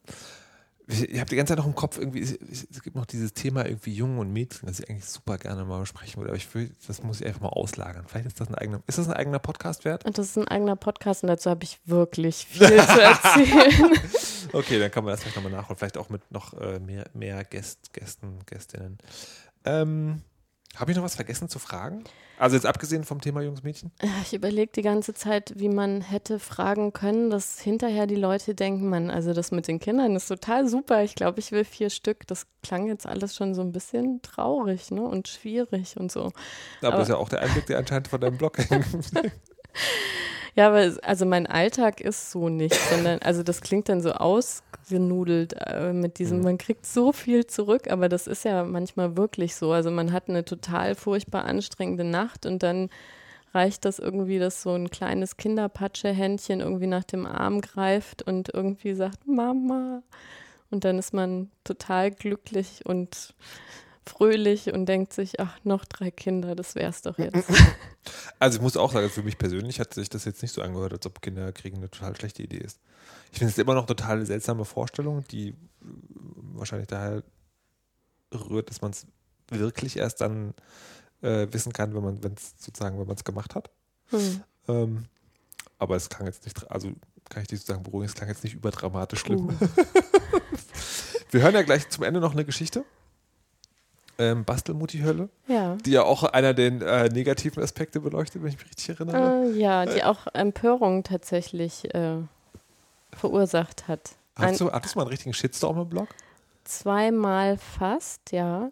ich 0.90 1.20
habe 1.20 1.30
die 1.30 1.36
ganze 1.36 1.52
Zeit 1.52 1.60
noch 1.60 1.68
im 1.68 1.76
Kopf 1.76 1.99
irgendwie, 1.99 2.22
es 2.22 2.82
gibt 2.82 2.95
noch 2.95 3.06
dieses 3.06 3.34
Thema 3.34 3.66
irgendwie 3.66 3.94
Jungen 3.94 4.18
und 4.18 4.34
Mädchen, 4.34 4.68
das 4.68 4.80
ich 4.80 4.90
eigentlich 4.90 5.06
super 5.06 5.38
gerne 5.38 5.64
mal 5.64 5.80
besprechen 5.80 6.18
würde, 6.18 6.32
aber 6.32 6.38
ich 6.38 6.53
will, 6.56 6.72
das 6.88 7.03
muss 7.03 7.22
ich 7.22 7.28
einfach 7.28 7.41
mal 7.41 7.49
auslagern. 7.49 8.06
Vielleicht 8.07 8.26
ist 8.26 8.41
das 8.41 8.48
ein 8.48 8.56
eigener, 8.56 8.82
ist 8.88 8.98
das 8.98 9.07
ein 9.07 9.14
eigener 9.14 9.38
Podcast 9.38 9.86
wert? 9.86 10.03
Und 10.06 10.18
das 10.18 10.28
ist 10.28 10.38
ein 10.38 10.48
eigener 10.48 10.76
Podcast 10.76 11.24
und 11.24 11.28
dazu 11.28 11.49
habe 11.52 11.64
ich 11.64 11.80
wirklich 11.86 12.48
viel 12.48 12.68
zu 12.68 13.02
erzählen. 13.02 13.99
okay, 14.53 14.80
dann 14.80 14.90
kann 14.90 15.03
man 15.03 15.14
das 15.14 15.22
vielleicht 15.22 15.36
nochmal 15.36 15.52
nachholen, 15.52 15.78
vielleicht 15.78 15.98
auch 15.98 16.10
mit 16.10 16.32
noch 16.32 16.53
äh, 16.60 16.80
mehr, 16.80 17.06
mehr 17.14 17.44
Gäst, 17.44 17.94
Gästen, 17.94 18.40
Gästinnen. 18.48 18.98
Ähm, 19.66 20.24
habe 20.76 20.91
ich 20.91 20.98
noch 20.98 21.04
was 21.04 21.16
vergessen 21.16 21.50
zu 21.50 21.60
fragen? 21.60 22.04
Also 22.38 22.56
jetzt 22.56 22.66
abgesehen 22.66 23.04
vom 23.04 23.20
Thema 23.20 23.41
Jungs, 23.41 23.64
Mädchen? 23.64 23.91
Ich 24.22 24.34
überlege 24.34 24.72
die 24.74 24.82
ganze 24.82 25.14
Zeit, 25.14 25.52
wie 25.58 25.68
man 25.68 26.00
hätte 26.00 26.40
fragen 26.40 26.94
können, 26.94 27.30
dass 27.30 27.60
hinterher 27.60 28.08
die 28.08 28.16
Leute 28.16 28.56
denken, 28.56 28.88
man, 28.88 29.12
also 29.12 29.34
das 29.34 29.52
mit 29.52 29.68
den 29.68 29.80
Kindern 29.80 30.16
ist 30.16 30.28
total 30.28 30.70
super. 30.70 31.04
Ich 31.04 31.16
glaube, 31.16 31.40
ich 31.40 31.52
will 31.52 31.66
vier 31.66 31.90
Stück. 31.90 32.26
Das 32.28 32.48
klang 32.64 32.88
jetzt 32.88 33.06
alles 33.06 33.36
schon 33.36 33.54
so 33.56 33.62
ein 33.62 33.74
bisschen 33.74 34.22
traurig 34.22 34.90
ne? 34.90 35.02
und 35.02 35.28
schwierig 35.28 35.98
und 35.98 36.14
so. 36.14 36.32
Aber, 36.82 36.94
Aber 36.94 37.02
ist 37.02 37.10
ja 37.10 37.18
auch 37.18 37.28
der 37.30 37.41
Einblick, 37.41 37.66
der 37.66 37.80
anscheinend 37.80 38.08
von 38.08 38.22
deinem 38.22 38.38
Blog 38.38 38.58
hängt. 38.70 38.86
Ja, 40.60 40.68
aber 40.68 40.91
also 41.03 41.26
mein 41.26 41.48
Alltag 41.48 42.02
ist 42.02 42.31
so 42.31 42.49
nicht, 42.49 42.76
sondern 42.76 43.19
also 43.22 43.44
das 43.44 43.61
klingt 43.61 43.88
dann 43.88 44.02
so 44.02 44.11
ausgenudelt 44.11 45.53
äh, 45.53 45.94
mit 45.94 46.19
diesem, 46.19 46.40
mhm. 46.40 46.44
man 46.44 46.57
kriegt 46.57 46.86
so 46.86 47.14
viel 47.14 47.48
zurück, 47.48 47.90
aber 47.90 48.10
das 48.10 48.27
ist 48.27 48.44
ja 48.44 48.65
manchmal 48.65 49.15
wirklich 49.15 49.56
so. 49.56 49.72
Also 49.72 49.90
man 49.90 50.11
hat 50.11 50.27
eine 50.27 50.44
total 50.44 50.95
furchtbar 50.95 51.45
anstrengende 51.45 52.03
Nacht 52.03 52.45
und 52.45 52.61
dann 52.61 52.90
reicht 53.53 53.86
das 53.86 53.99
irgendwie, 53.99 54.38
dass 54.38 54.61
so 54.61 54.73
ein 54.73 54.90
kleines 54.90 55.38
Kinderpatschehändchen 55.38 56.60
irgendwie 56.60 56.88
nach 56.88 57.06
dem 57.06 57.26
Arm 57.26 57.61
greift 57.61 58.23
und 58.23 58.53
irgendwie 58.53 58.95
sagt, 58.95 59.30
Mama. 59.30 60.03
Und 60.72 60.84
dann 60.84 60.99
ist 60.99 61.14
man 61.14 61.52
total 61.64 62.11
glücklich 62.11 62.81
und 62.86 63.34
fröhlich 64.10 64.73
und 64.73 64.86
denkt 64.88 65.14
sich, 65.14 65.40
ach, 65.40 65.57
noch 65.64 65.86
drei 65.86 66.11
Kinder, 66.11 66.56
das 66.56 66.76
wär's 66.76 67.02
doch 67.02 67.18
jetzt. 67.18 67.49
Also 68.40 68.57
ich 68.57 68.61
muss 68.61 68.77
auch 68.77 68.94
sagen, 68.94 69.10
für 69.10 69.22
mich 69.22 69.38
persönlich 69.38 69.80
hat 69.80 69.94
sich 69.94 70.10
das 70.10 70.23
jetzt 70.23 70.41
nicht 70.41 70.53
so 70.53 70.61
angehört, 70.61 70.94
als 70.94 71.06
ob 71.06 71.22
Kinder 71.22 71.52
kriegen 71.52 71.77
eine 71.77 71.90
total 71.90 72.15
schlechte 72.15 72.41
Idee 72.41 72.57
ist. 72.57 72.80
Ich 73.31 73.38
finde 73.38 73.52
es 73.52 73.57
immer 73.57 73.73
noch 73.73 73.81
eine 73.81 73.95
total 73.95 74.26
seltsame 74.26 74.64
Vorstellung, 74.64 75.26
die 75.30 75.53
wahrscheinlich 76.53 76.88
daher 76.88 77.23
rührt, 78.34 78.69
dass 78.69 78.81
man 78.81 78.91
es 78.91 79.06
wirklich 79.49 79.98
erst 79.98 80.22
dann 80.22 80.53
äh, 81.22 81.48
wissen 81.52 81.73
kann, 81.73 81.94
wenn 81.94 82.03
man, 82.03 82.23
wenn 82.23 82.34
es 82.34 82.53
sozusagen, 82.57 82.98
wenn 82.99 83.06
man 83.06 83.18
es 83.18 83.26
gemacht 83.26 83.53
hat. 83.53 83.69
Hm. 84.07 84.44
Ähm, 84.69 85.06
aber 85.77 85.98
es 85.98 86.10
klang 86.10 86.26
jetzt 86.26 86.45
nicht, 86.45 86.72
also 86.72 86.91
kann 87.30 87.41
ich 87.41 87.49
dich 87.49 87.60
sozusagen 87.60 87.84
beruhigen, 87.84 88.07
es 88.07 88.15
klang 88.15 88.30
jetzt 88.30 88.44
nicht 88.44 88.56
überdramatisch 88.56 89.19
schlimm. 89.19 89.49
Uh. 89.49 89.53
Wir 91.31 91.41
hören 91.41 91.53
ja 91.53 91.61
gleich 91.61 91.90
zum 91.90 92.06
Ende 92.06 92.22
noch 92.22 92.31
eine 92.31 92.45
Geschichte 92.45 92.86
ähm, 94.20 94.44
Bastelmutti-Hölle, 94.44 95.30
ja. 95.48 95.76
die 95.86 95.91
ja 95.91 96.04
auch 96.04 96.24
einer 96.24 96.54
der 96.54 96.82
äh, 96.82 97.10
negativen 97.10 97.64
Aspekte 97.64 98.02
beleuchtet, 98.02 98.44
wenn 98.44 98.50
ich 98.50 98.58
mich 98.58 98.68
richtig 98.68 98.90
erinnere. 98.90 99.46
Äh, 99.46 99.58
ja, 99.58 99.86
die 99.86 100.04
auch 100.04 100.28
Empörung 100.34 101.04
tatsächlich 101.04 101.94
äh, 101.96 102.18
verursacht 103.14 103.88
hat. 103.88 104.12
Hast 104.36 104.62
du, 104.62 104.72
hattest 104.72 104.96
du 104.96 105.00
mal 105.00 105.04
einen 105.04 105.12
richtigen 105.12 105.34
Shitstorm 105.34 105.80
im 105.80 105.90
Blog? 105.90 106.08
Zweimal 106.64 107.58
fast, 107.58 108.32
ja. 108.32 108.72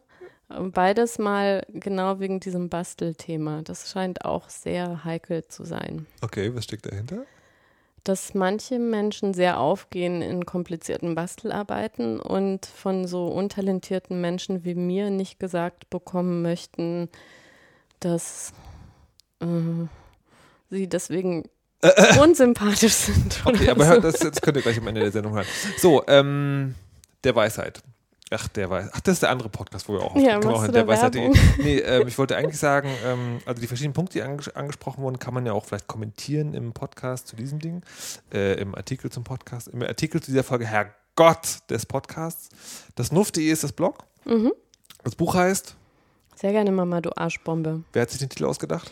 Beides 0.50 1.20
mal 1.20 1.66
genau 1.70 2.20
wegen 2.20 2.40
diesem 2.40 2.70
Bastelthema. 2.70 3.64
Das 3.64 3.92
scheint 3.92 4.24
auch 4.24 4.50
sehr 4.50 5.04
heikel 5.04 5.46
zu 5.48 5.66
sein. 5.66 6.06
Okay, 6.22 6.56
was 6.56 6.64
steckt 6.64 6.86
dahinter? 6.86 7.26
Dass 8.08 8.34
manche 8.34 8.80
Menschen 8.80 9.34
sehr 9.34 9.60
aufgehen 9.60 10.22
in 10.22 10.46
komplizierten 10.46 11.14
Bastelarbeiten 11.14 12.20
und 12.20 12.66
von 12.66 13.06
so 13.06 13.28
untalentierten 13.28 14.22
Menschen 14.22 14.64
wie 14.64 14.76
mir 14.76 15.10
nicht 15.10 15.40
gesagt 15.40 15.90
bekommen 15.90 16.42
möchten, 16.42 17.10
dass 18.00 18.54
äh, 19.42 19.46
sie 20.70 20.88
deswegen 20.88 21.50
unsympathisch 22.22 22.94
sind. 22.94 23.42
Okay, 23.46 23.70
aber 23.70 23.96
so. 23.96 24.00
das, 24.00 24.20
das 24.20 24.42
könnt 24.42 24.58
ihr 24.58 24.64
gleich 24.64 24.78
am 24.78 24.88
Ende 24.88 25.02
der 25.02 25.12
Sendung 25.12 25.34
hören. 25.34 25.46
So, 25.78 26.04
ähm, 26.08 26.76
der 27.24 27.36
Weisheit. 27.36 27.82
Ach, 28.30 28.48
der 28.50 28.70
weiß. 28.70 28.90
Ach, 28.92 29.00
das 29.00 29.14
ist 29.14 29.24
der 29.24 29.30
andere 29.30 29.48
Podcast, 29.48 29.88
wo 29.88 29.94
wir 29.94 30.02
auch 30.02 30.16
auf 30.16 30.22
ja, 30.22 30.38
auch 30.38 30.68
der 30.68 30.86
weiß 30.86 31.12
Nee, 31.60 31.78
ähm, 31.78 32.08
ich 32.08 32.18
wollte 32.18 32.36
eigentlich 32.36 32.60
sagen, 32.60 32.90
ähm, 33.06 33.40
also 33.46 33.62
die 33.62 33.68
verschiedenen 33.68 33.94
Punkte, 33.94 34.20
die 34.20 34.22
anges 34.22 34.54
angesprochen 34.54 35.02
wurden, 35.02 35.18
kann 35.18 35.34
man 35.34 35.46
ja 35.46 35.54
auch 35.54 35.64
vielleicht 35.64 35.88
kommentieren 35.88 36.54
im 36.54 36.74
Podcast 36.74 37.28
zu 37.28 37.38
diesem 37.38 37.60
Ding, 37.60 37.84
äh, 38.34 38.60
im 38.60 38.76
Artikel 38.76 39.10
zum 39.10 39.24
Podcast, 39.24 39.70
im 39.70 39.82
Artikel 39.82 40.22
zu 40.22 40.32
dieser 40.32 40.44
Folge 40.44 40.66
Herrgott 40.66 41.60
des 41.70 41.86
Podcasts. 41.86 42.50
Das 42.96 43.14
Nuff.de 43.14 43.46
ist 43.46 43.64
das 43.64 43.72
Blog. 43.72 44.04
Mhm. 44.26 44.52
Das 45.06 45.16
Buch 45.16 45.36
heißt 45.36 45.78
Sehr 46.36 46.52
gerne 46.52 46.72
Mama, 46.72 47.00
du 47.00 47.16
Arschbombe. 47.16 47.84
Wer 47.94 48.02
hat 48.02 48.10
sich 48.10 48.20
den 48.20 48.28
Titel 48.28 48.44
ausgedacht? 48.46 48.92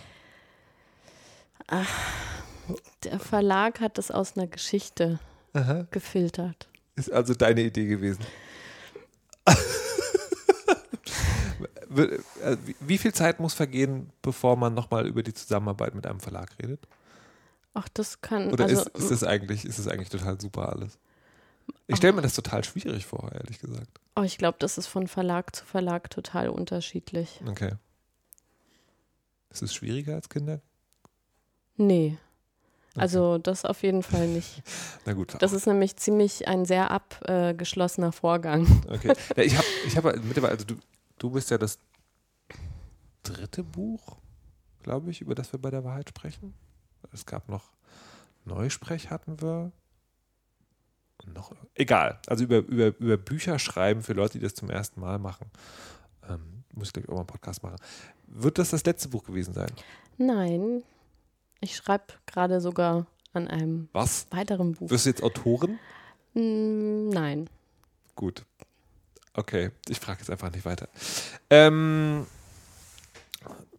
Ach, 1.68 1.90
der 3.03 3.20
Verlag 3.20 3.82
hat 3.82 3.98
das 3.98 4.12
aus 4.12 4.38
einer 4.38 4.48
Geschichte 4.48 5.20
Aha. 5.52 5.88
gefiltert. 5.91 6.70
Ist 6.95 7.12
also 7.12 7.34
deine 7.34 7.62
Idee 7.62 7.88
gewesen. 7.88 8.24
Äh, 11.95 12.57
wie 12.81 12.97
viel 12.97 13.13
Zeit 13.13 13.39
muss 13.39 13.53
vergehen, 13.53 14.11
bevor 14.22 14.57
man 14.57 14.73
nochmal 14.73 15.07
über 15.07 15.23
die 15.23 15.34
Zusammenarbeit 15.34 15.95
mit 15.95 16.05
einem 16.05 16.19
Verlag 16.19 16.51
redet? 16.61 16.85
Ach, 17.73 17.88
das 17.93 18.22
kann. 18.22 18.51
Oder 18.51 18.65
also, 18.65 18.81
ist, 18.81 18.97
ist, 18.97 19.11
es 19.11 19.23
eigentlich, 19.23 19.65
ist 19.65 19.80
es 19.80 19.88
eigentlich 19.88 20.09
total 20.09 20.39
super 20.39 20.69
alles? 20.69 20.97
Ich 21.88 21.97
stelle 21.97 22.13
mir 22.13 22.22
das 22.22 22.34
total 22.34 22.63
schwierig 22.63 23.05
vor, 23.05 23.31
ehrlich 23.31 23.59
gesagt. 23.59 23.99
Oh, 24.15 24.23
ich 24.23 24.38
glaube, 24.38 24.57
das 24.59 24.77
ist 24.77 24.88
von 24.88 25.07
Verlag 25.07 25.55
zu 25.55 25.65
Verlag 25.65 26.09
total 26.09 26.49
unterschiedlich. 26.49 27.41
Okay. 27.47 27.73
Ist 29.49 29.61
es 29.61 29.73
schwieriger 29.73 30.15
als 30.15 30.30
Kinder? 30.30 30.61
Nee. 31.77 32.17
Also 32.97 33.38
das 33.38 33.65
auf 33.65 33.84
jeden 33.84 34.03
Fall 34.03 34.27
nicht. 34.27 34.63
Na 35.05 35.13
gut. 35.13 35.35
Das 35.39 35.53
ist 35.53 35.67
nämlich 35.67 35.97
ziemlich 35.97 36.47
ein 36.47 36.65
sehr 36.65 36.91
abgeschlossener 36.91 38.11
Vorgang. 38.11 38.67
Okay. 38.89 39.13
Ja, 39.35 39.43
ich 39.43 39.57
habe 39.57 39.67
ich 39.85 39.97
hab 39.97 40.03
mittlerweile, 40.23 40.53
also 40.53 40.65
du, 40.65 40.76
du 41.17 41.30
bist 41.30 41.51
ja 41.51 41.57
das 41.57 41.77
dritte 43.23 43.63
Buch, 43.63 44.17
glaube 44.84 45.11
ich, 45.11 45.22
über 45.22 45.35
das 45.35 45.51
wir 45.51 45.59
bei 45.59 45.72
der 45.72 45.84
Wahrheit 45.84 46.09
sprechen. 46.09 46.53
Es 47.11 47.26
gab 47.26 47.49
noch 47.49 47.76
Neusprech 48.45 49.09
hatten 49.09 49.41
wir. 49.41 49.72
Und 51.23 51.34
noch, 51.34 51.53
egal. 51.73 52.19
Also 52.27 52.43
über, 52.43 52.57
über, 52.57 52.88
über 52.99 53.17
Bücher 53.17 53.57
schreiben 53.59 54.03
für 54.03 54.13
Leute, 54.13 54.38
die 54.38 54.43
das 54.43 54.53
zum 54.53 54.69
ersten 54.69 54.99
Mal 54.99 55.17
machen. 55.17 55.49
Ähm, 56.30 56.63
muss 56.73 56.89
ich, 56.89 56.93
glaube 56.93 57.05
ich, 57.05 57.09
auch 57.09 57.15
mal 57.15 57.22
einen 57.22 57.27
Podcast 57.27 57.63
machen. 57.63 57.77
Wird 58.27 58.57
das 58.57 58.69
das 58.69 58.85
letzte 58.85 59.09
Buch 59.09 59.23
gewesen 59.23 59.53
sein? 59.53 59.72
Nein. 60.17 60.84
Ich 61.66 61.76
schreibe 61.78 62.06
gerade 62.28 62.62
sogar 62.62 63.08
an 63.34 63.48
einem 63.48 63.90
Was? 63.92 64.28
weiteren 64.30 64.74
Buch. 64.76 64.88
Wirst 64.92 65.08
du 65.08 65.10
jetzt 65.10 65.24
Autorin? 65.24 65.80
Mm, 66.36 67.10
Nein. 67.10 67.50
Gut. 68.16 68.46
Okay, 69.34 69.72
ich 69.90 70.00
frage 70.00 70.20
jetzt 70.20 70.30
einfach 70.30 70.52
nicht 70.52 70.64
weiter. 70.64 70.88
Ähm, 71.50 72.28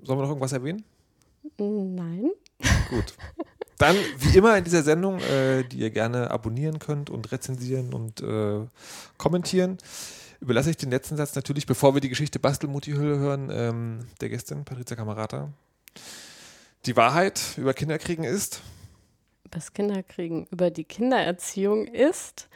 sollen 0.02 0.18
wir 0.18 0.22
noch 0.22 0.30
irgendwas 0.30 0.52
erwähnen? 0.52 0.84
Nein. 1.58 2.32
Gut. 2.90 3.14
Dann, 3.78 3.94
wie 4.18 4.36
immer 4.36 4.58
in 4.58 4.64
dieser 4.64 4.82
Sendung, 4.82 5.20
äh, 5.20 5.62
die 5.62 5.78
ihr 5.78 5.90
gerne 5.90 6.32
abonnieren 6.32 6.80
könnt 6.80 7.08
und 7.08 7.30
rezensieren 7.30 7.94
und 7.94 8.20
äh, 8.20 8.66
kommentieren, 9.16 9.78
überlasse 10.40 10.70
ich 10.70 10.76
den 10.76 10.90
letzten 10.90 11.16
Satz 11.16 11.36
natürlich, 11.36 11.66
bevor 11.66 11.94
wir 11.94 12.00
die 12.00 12.08
Geschichte 12.08 12.40
Bastelmutti-Hülle 12.40 13.18
hören, 13.18 13.48
ähm, 13.52 14.00
der 14.20 14.30
Gästin, 14.30 14.64
Patrizia 14.64 14.96
Kamerata. 14.96 15.52
Die 16.86 16.96
Wahrheit 16.96 17.40
über 17.56 17.74
Kinderkriegen 17.74 18.24
ist, 18.24 18.60
Das 19.50 19.72
Kinderkriegen 19.72 20.46
über 20.52 20.70
die 20.70 20.84
Kindererziehung 20.84 21.88
ist, 21.88 22.48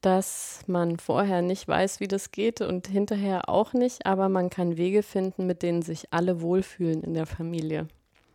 dass 0.00 0.60
man 0.66 0.98
vorher 0.98 1.42
nicht 1.42 1.68
weiß, 1.68 2.00
wie 2.00 2.08
das 2.08 2.30
geht 2.30 2.62
und 2.62 2.86
hinterher 2.86 3.50
auch 3.50 3.74
nicht, 3.74 4.06
aber 4.06 4.30
man 4.30 4.48
kann 4.48 4.78
Wege 4.78 5.02
finden, 5.02 5.46
mit 5.46 5.62
denen 5.62 5.82
sich 5.82 6.14
alle 6.14 6.40
wohlfühlen 6.40 7.02
in 7.02 7.12
der 7.12 7.26
Familie. 7.26 7.88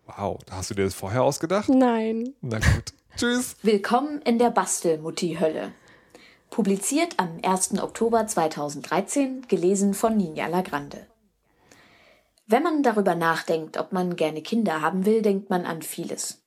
wow, 0.06 0.38
da 0.46 0.58
hast 0.58 0.70
du 0.70 0.76
dir 0.76 0.84
das 0.84 0.94
vorher 0.94 1.24
ausgedacht? 1.24 1.68
Nein. 1.68 2.36
Na 2.42 2.60
gut. 2.60 2.94
Tschüss. 3.18 3.56
Willkommen 3.64 4.22
in 4.22 4.38
der 4.38 4.52
Bastelmutti-Hölle. 4.52 5.72
Publiziert 6.52 7.16
am 7.18 7.40
1. 7.42 7.80
Oktober 7.82 8.28
2013, 8.28 9.48
gelesen 9.48 9.96
von 9.96 10.16
Ninja 10.16 10.46
Lagrande. 10.46 11.09
Wenn 12.52 12.64
man 12.64 12.82
darüber 12.82 13.14
nachdenkt, 13.14 13.78
ob 13.78 13.92
man 13.94 14.16
gerne 14.16 14.42
Kinder 14.42 14.82
haben 14.82 15.06
will, 15.06 15.22
denkt 15.22 15.52
man 15.52 15.68
an 15.68 15.84
vieles. 15.84 16.44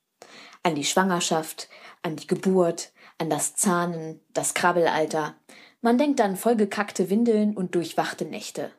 An 0.64 0.74
die 0.74 0.82
Schwangerschaft, 0.82 1.68
an 2.02 2.16
die 2.16 2.26
Geburt, 2.26 2.92
an 3.18 3.30
das 3.30 3.54
Zahnen, 3.54 4.20
das 4.32 4.52
Krabbelalter. 4.52 5.36
Man 5.80 5.98
denkt 5.98 6.20
an 6.20 6.34
vollgekackte 6.34 7.08
Windeln 7.08 7.56
und 7.56 7.76
durchwachte 7.76 8.24
Nächte. 8.24 8.72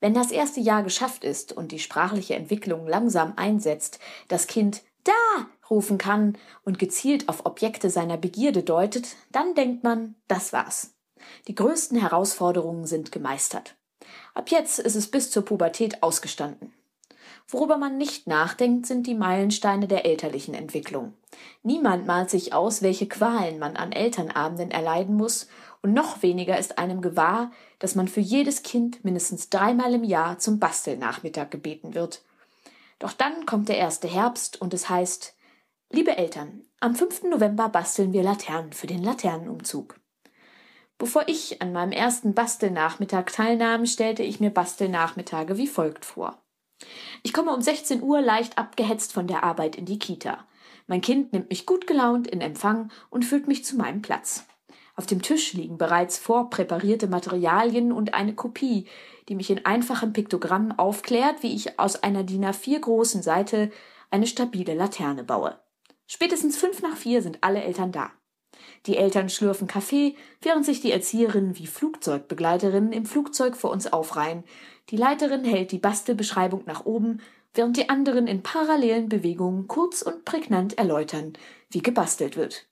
Wenn 0.00 0.12
das 0.12 0.30
erste 0.30 0.60
Jahr 0.60 0.82
geschafft 0.82 1.24
ist 1.24 1.50
und 1.54 1.72
die 1.72 1.78
sprachliche 1.78 2.34
Entwicklung 2.34 2.86
langsam 2.86 3.32
einsetzt, 3.36 3.98
das 4.28 4.46
Kind 4.46 4.82
da 5.04 5.46
rufen 5.70 5.96
kann 5.96 6.36
und 6.62 6.78
gezielt 6.78 7.30
auf 7.30 7.46
Objekte 7.46 7.88
seiner 7.88 8.18
Begierde 8.18 8.62
deutet, 8.62 9.16
dann 9.32 9.54
denkt 9.54 9.82
man, 9.82 10.14
das 10.28 10.52
war's. 10.52 10.94
Die 11.48 11.54
größten 11.54 11.98
Herausforderungen 11.98 12.84
sind 12.84 13.12
gemeistert. 13.12 13.79
Ab 14.34 14.50
jetzt 14.50 14.78
ist 14.78 14.96
es 14.96 15.10
bis 15.10 15.30
zur 15.30 15.44
Pubertät 15.44 16.02
ausgestanden. 16.02 16.72
Worüber 17.48 17.78
man 17.78 17.98
nicht 17.98 18.28
nachdenkt, 18.28 18.86
sind 18.86 19.06
die 19.06 19.14
Meilensteine 19.14 19.88
der 19.88 20.04
elterlichen 20.04 20.54
Entwicklung. 20.54 21.14
Niemand 21.62 22.06
malt 22.06 22.30
sich 22.30 22.54
aus, 22.54 22.80
welche 22.80 23.08
Qualen 23.08 23.58
man 23.58 23.76
an 23.76 23.92
Elternabenden 23.92 24.70
erleiden 24.70 25.16
muss, 25.16 25.48
und 25.82 25.94
noch 25.94 26.22
weniger 26.22 26.58
ist 26.58 26.78
einem 26.78 27.00
gewahr, 27.00 27.50
dass 27.78 27.94
man 27.94 28.06
für 28.06 28.20
jedes 28.20 28.62
Kind 28.62 29.02
mindestens 29.04 29.48
dreimal 29.48 29.94
im 29.94 30.04
Jahr 30.04 30.38
zum 30.38 30.58
Bastelnachmittag 30.58 31.50
gebeten 31.50 31.94
wird. 31.94 32.22
Doch 32.98 33.12
dann 33.12 33.46
kommt 33.46 33.68
der 33.70 33.78
erste 33.78 34.06
Herbst 34.06 34.60
und 34.60 34.74
es 34.74 34.90
heißt, 34.90 35.34
liebe 35.90 36.16
Eltern, 36.18 36.64
am 36.80 36.94
5. 36.94 37.24
November 37.24 37.70
basteln 37.70 38.12
wir 38.12 38.22
Laternen 38.22 38.74
für 38.74 38.86
den 38.86 39.02
Laternenumzug. 39.02 39.98
Bevor 41.00 41.24
ich 41.28 41.62
an 41.62 41.72
meinem 41.72 41.92
ersten 41.92 42.34
Bastelnachmittag 42.34 43.32
teilnahm, 43.32 43.86
stellte 43.86 44.22
ich 44.22 44.38
mir 44.38 44.50
Bastelnachmittage 44.50 45.56
wie 45.56 45.66
folgt 45.66 46.04
vor. 46.04 46.42
Ich 47.22 47.32
komme 47.32 47.54
um 47.54 47.62
16 47.62 48.02
Uhr 48.02 48.20
leicht 48.20 48.58
abgehetzt 48.58 49.14
von 49.14 49.26
der 49.26 49.42
Arbeit 49.42 49.76
in 49.76 49.86
die 49.86 49.98
Kita. 49.98 50.46
Mein 50.88 51.00
Kind 51.00 51.32
nimmt 51.32 51.48
mich 51.48 51.64
gut 51.64 51.86
gelaunt 51.86 52.26
in 52.26 52.42
Empfang 52.42 52.90
und 53.08 53.24
führt 53.24 53.48
mich 53.48 53.64
zu 53.64 53.78
meinem 53.78 54.02
Platz. 54.02 54.44
Auf 54.94 55.06
dem 55.06 55.22
Tisch 55.22 55.54
liegen 55.54 55.78
bereits 55.78 56.18
vorpräparierte 56.18 57.06
Materialien 57.06 57.92
und 57.92 58.12
eine 58.12 58.34
Kopie, 58.34 58.86
die 59.30 59.36
mich 59.36 59.48
in 59.48 59.64
einfachem 59.64 60.12
Piktogramm 60.12 60.78
aufklärt, 60.78 61.42
wie 61.42 61.54
ich 61.54 61.78
aus 61.78 62.02
einer 62.02 62.24
DIN 62.24 62.44
A4 62.44 62.78
großen 62.78 63.22
Seite 63.22 63.70
eine 64.10 64.26
stabile 64.26 64.74
Laterne 64.74 65.24
baue. 65.24 65.58
Spätestens 66.06 66.58
fünf 66.58 66.82
nach 66.82 66.98
vier 66.98 67.22
sind 67.22 67.38
alle 67.40 67.62
Eltern 67.62 67.90
da. 67.90 68.10
Die 68.86 68.96
Eltern 68.96 69.28
schlürfen 69.28 69.66
Kaffee, 69.66 70.16
während 70.40 70.64
sich 70.64 70.80
die 70.80 70.92
Erzieherinnen 70.92 71.58
wie 71.58 71.66
Flugzeugbegleiterinnen 71.66 72.92
im 72.92 73.04
Flugzeug 73.04 73.56
vor 73.56 73.70
uns 73.70 73.92
aufreihen. 73.92 74.44
Die 74.88 74.96
Leiterin 74.96 75.44
hält 75.44 75.72
die 75.72 75.78
Bastelbeschreibung 75.78 76.62
nach 76.66 76.86
oben, 76.86 77.20
während 77.54 77.76
die 77.76 77.88
anderen 77.88 78.26
in 78.26 78.42
parallelen 78.42 79.08
Bewegungen 79.08 79.68
kurz 79.68 80.02
und 80.02 80.24
prägnant 80.24 80.78
erläutern, 80.78 81.34
wie 81.70 81.82
gebastelt 81.82 82.36
wird. 82.36 82.66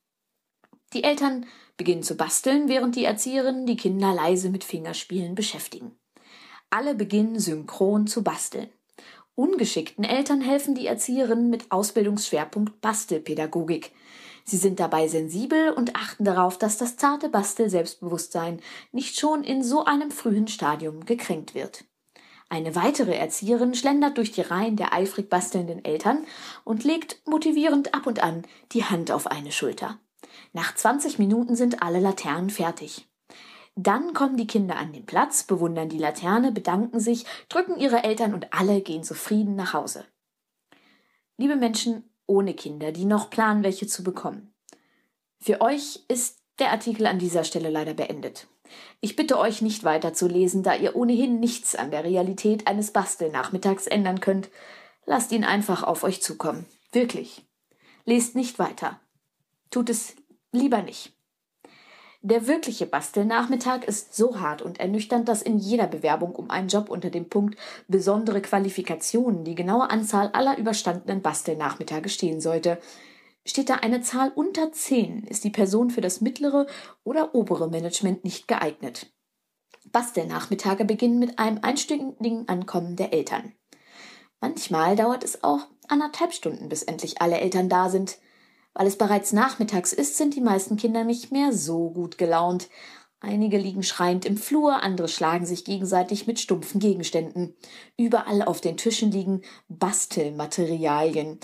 Die 0.94 1.04
Eltern 1.04 1.46
beginnen 1.76 2.02
zu 2.02 2.16
basteln, 2.16 2.68
während 2.68 2.96
die 2.96 3.04
Erzieherinnen 3.04 3.66
die 3.66 3.76
Kinder 3.76 4.14
leise 4.14 4.48
mit 4.48 4.64
Fingerspielen 4.64 5.34
beschäftigen. 5.34 5.96
Alle 6.70 6.94
beginnen 6.94 7.38
synchron 7.38 8.06
zu 8.06 8.22
basteln. 8.22 8.70
Ungeschickten 9.34 10.04
Eltern 10.04 10.40
helfen 10.40 10.74
die 10.74 10.86
Erzieherinnen 10.86 11.50
mit 11.50 11.70
Ausbildungsschwerpunkt 11.70 12.80
Bastelpädagogik. 12.80 13.92
Sie 14.48 14.56
sind 14.56 14.80
dabei 14.80 15.08
sensibel 15.08 15.72
und 15.72 15.94
achten 15.94 16.24
darauf, 16.24 16.56
dass 16.56 16.78
das 16.78 16.96
zarte 16.96 17.28
Bastel-Selbstbewusstsein 17.28 18.62
nicht 18.92 19.20
schon 19.20 19.44
in 19.44 19.62
so 19.62 19.84
einem 19.84 20.10
frühen 20.10 20.48
Stadium 20.48 21.04
gekränkt 21.04 21.54
wird. 21.54 21.84
Eine 22.48 22.74
weitere 22.74 23.14
Erzieherin 23.14 23.74
schlendert 23.74 24.16
durch 24.16 24.32
die 24.32 24.40
Reihen 24.40 24.76
der 24.76 24.94
eifrig 24.94 25.28
bastelnden 25.28 25.84
Eltern 25.84 26.24
und 26.64 26.82
legt 26.82 27.20
motivierend 27.26 27.92
ab 27.92 28.06
und 28.06 28.22
an 28.22 28.46
die 28.72 28.84
Hand 28.84 29.10
auf 29.10 29.26
eine 29.26 29.52
Schulter. 29.52 29.98
Nach 30.54 30.74
20 30.74 31.18
Minuten 31.18 31.54
sind 31.54 31.82
alle 31.82 32.00
Laternen 32.00 32.48
fertig. 32.48 33.06
Dann 33.76 34.14
kommen 34.14 34.38
die 34.38 34.46
Kinder 34.46 34.76
an 34.76 34.94
den 34.94 35.04
Platz, 35.04 35.42
bewundern 35.42 35.90
die 35.90 35.98
Laterne, 35.98 36.52
bedanken 36.52 37.00
sich, 37.00 37.26
drücken 37.50 37.78
ihre 37.78 38.02
Eltern 38.02 38.32
und 38.32 38.54
alle 38.54 38.80
gehen 38.80 39.02
zufrieden 39.04 39.56
nach 39.56 39.74
Hause. 39.74 40.06
Liebe 41.36 41.54
Menschen 41.54 42.08
ohne 42.28 42.54
Kinder, 42.54 42.92
die 42.92 43.04
noch 43.04 43.30
planen, 43.30 43.64
welche 43.64 43.88
zu 43.88 44.04
bekommen. 44.04 44.54
Für 45.40 45.60
euch 45.60 46.04
ist 46.08 46.38
der 46.58 46.70
Artikel 46.70 47.06
an 47.06 47.18
dieser 47.18 47.42
Stelle 47.42 47.70
leider 47.70 47.94
beendet. 47.94 48.46
Ich 49.00 49.16
bitte 49.16 49.38
euch 49.38 49.62
nicht 49.62 49.84
weiter 49.84 50.12
zu 50.12 50.28
lesen, 50.28 50.62
da 50.62 50.74
ihr 50.74 50.94
ohnehin 50.94 51.40
nichts 51.40 51.74
an 51.74 51.90
der 51.90 52.04
Realität 52.04 52.66
eines 52.66 52.92
Bastelnachmittags 52.92 53.86
ändern 53.86 54.20
könnt. 54.20 54.50
Lasst 55.06 55.32
ihn 55.32 55.44
einfach 55.44 55.82
auf 55.82 56.04
euch 56.04 56.20
zukommen. 56.22 56.66
Wirklich. 56.92 57.46
Lest 58.04 58.34
nicht 58.34 58.58
weiter. 58.58 59.00
Tut 59.70 59.90
es 59.90 60.16
lieber 60.52 60.82
nicht. 60.82 61.17
Der 62.20 62.48
wirkliche 62.48 62.86
Bastelnachmittag 62.86 63.84
ist 63.84 64.14
so 64.14 64.40
hart 64.40 64.60
und 64.60 64.80
ernüchternd, 64.80 65.28
dass 65.28 65.40
in 65.40 65.56
jeder 65.58 65.86
Bewerbung 65.86 66.34
um 66.34 66.50
einen 66.50 66.66
Job 66.66 66.90
unter 66.90 67.10
dem 67.10 67.28
Punkt 67.28 67.56
besondere 67.86 68.42
Qualifikationen 68.42 69.44
die 69.44 69.54
genaue 69.54 69.88
Anzahl 69.88 70.28
aller 70.32 70.58
überstandenen 70.58 71.22
Bastelnachmittage 71.22 72.08
stehen 72.08 72.40
sollte. 72.40 72.78
Steht 73.46 73.70
da 73.70 73.76
eine 73.76 74.00
Zahl 74.02 74.32
unter 74.34 74.72
10, 74.72 75.24
ist 75.24 75.44
die 75.44 75.50
Person 75.50 75.90
für 75.90 76.00
das 76.00 76.20
mittlere 76.20 76.66
oder 77.04 77.36
obere 77.36 77.70
Management 77.70 78.24
nicht 78.24 78.48
geeignet. 78.48 79.12
Bastelnachmittage 79.92 80.84
beginnen 80.84 81.20
mit 81.20 81.38
einem 81.38 81.60
einstündigen 81.62 82.48
Ankommen 82.48 82.96
der 82.96 83.12
Eltern. 83.12 83.52
Manchmal 84.40 84.96
dauert 84.96 85.22
es 85.22 85.44
auch 85.44 85.66
anderthalb 85.86 86.32
Stunden, 86.32 86.68
bis 86.68 86.82
endlich 86.82 87.22
alle 87.22 87.38
Eltern 87.38 87.68
da 87.68 87.88
sind. 87.88 88.18
Weil 88.74 88.86
es 88.86 88.96
bereits 88.96 89.32
nachmittags 89.32 89.92
ist, 89.92 90.16
sind 90.16 90.34
die 90.34 90.40
meisten 90.40 90.76
Kinder 90.76 91.04
nicht 91.04 91.32
mehr 91.32 91.52
so 91.52 91.90
gut 91.90 92.18
gelaunt. 92.18 92.68
Einige 93.20 93.58
liegen 93.58 93.82
schreiend 93.82 94.24
im 94.24 94.36
Flur, 94.36 94.82
andere 94.82 95.08
schlagen 95.08 95.44
sich 95.44 95.64
gegenseitig 95.64 96.28
mit 96.28 96.38
stumpfen 96.38 96.78
Gegenständen. 96.78 97.56
Überall 97.96 98.42
auf 98.42 98.60
den 98.60 98.76
Tischen 98.76 99.10
liegen 99.10 99.42
Bastelmaterialien. 99.68 101.40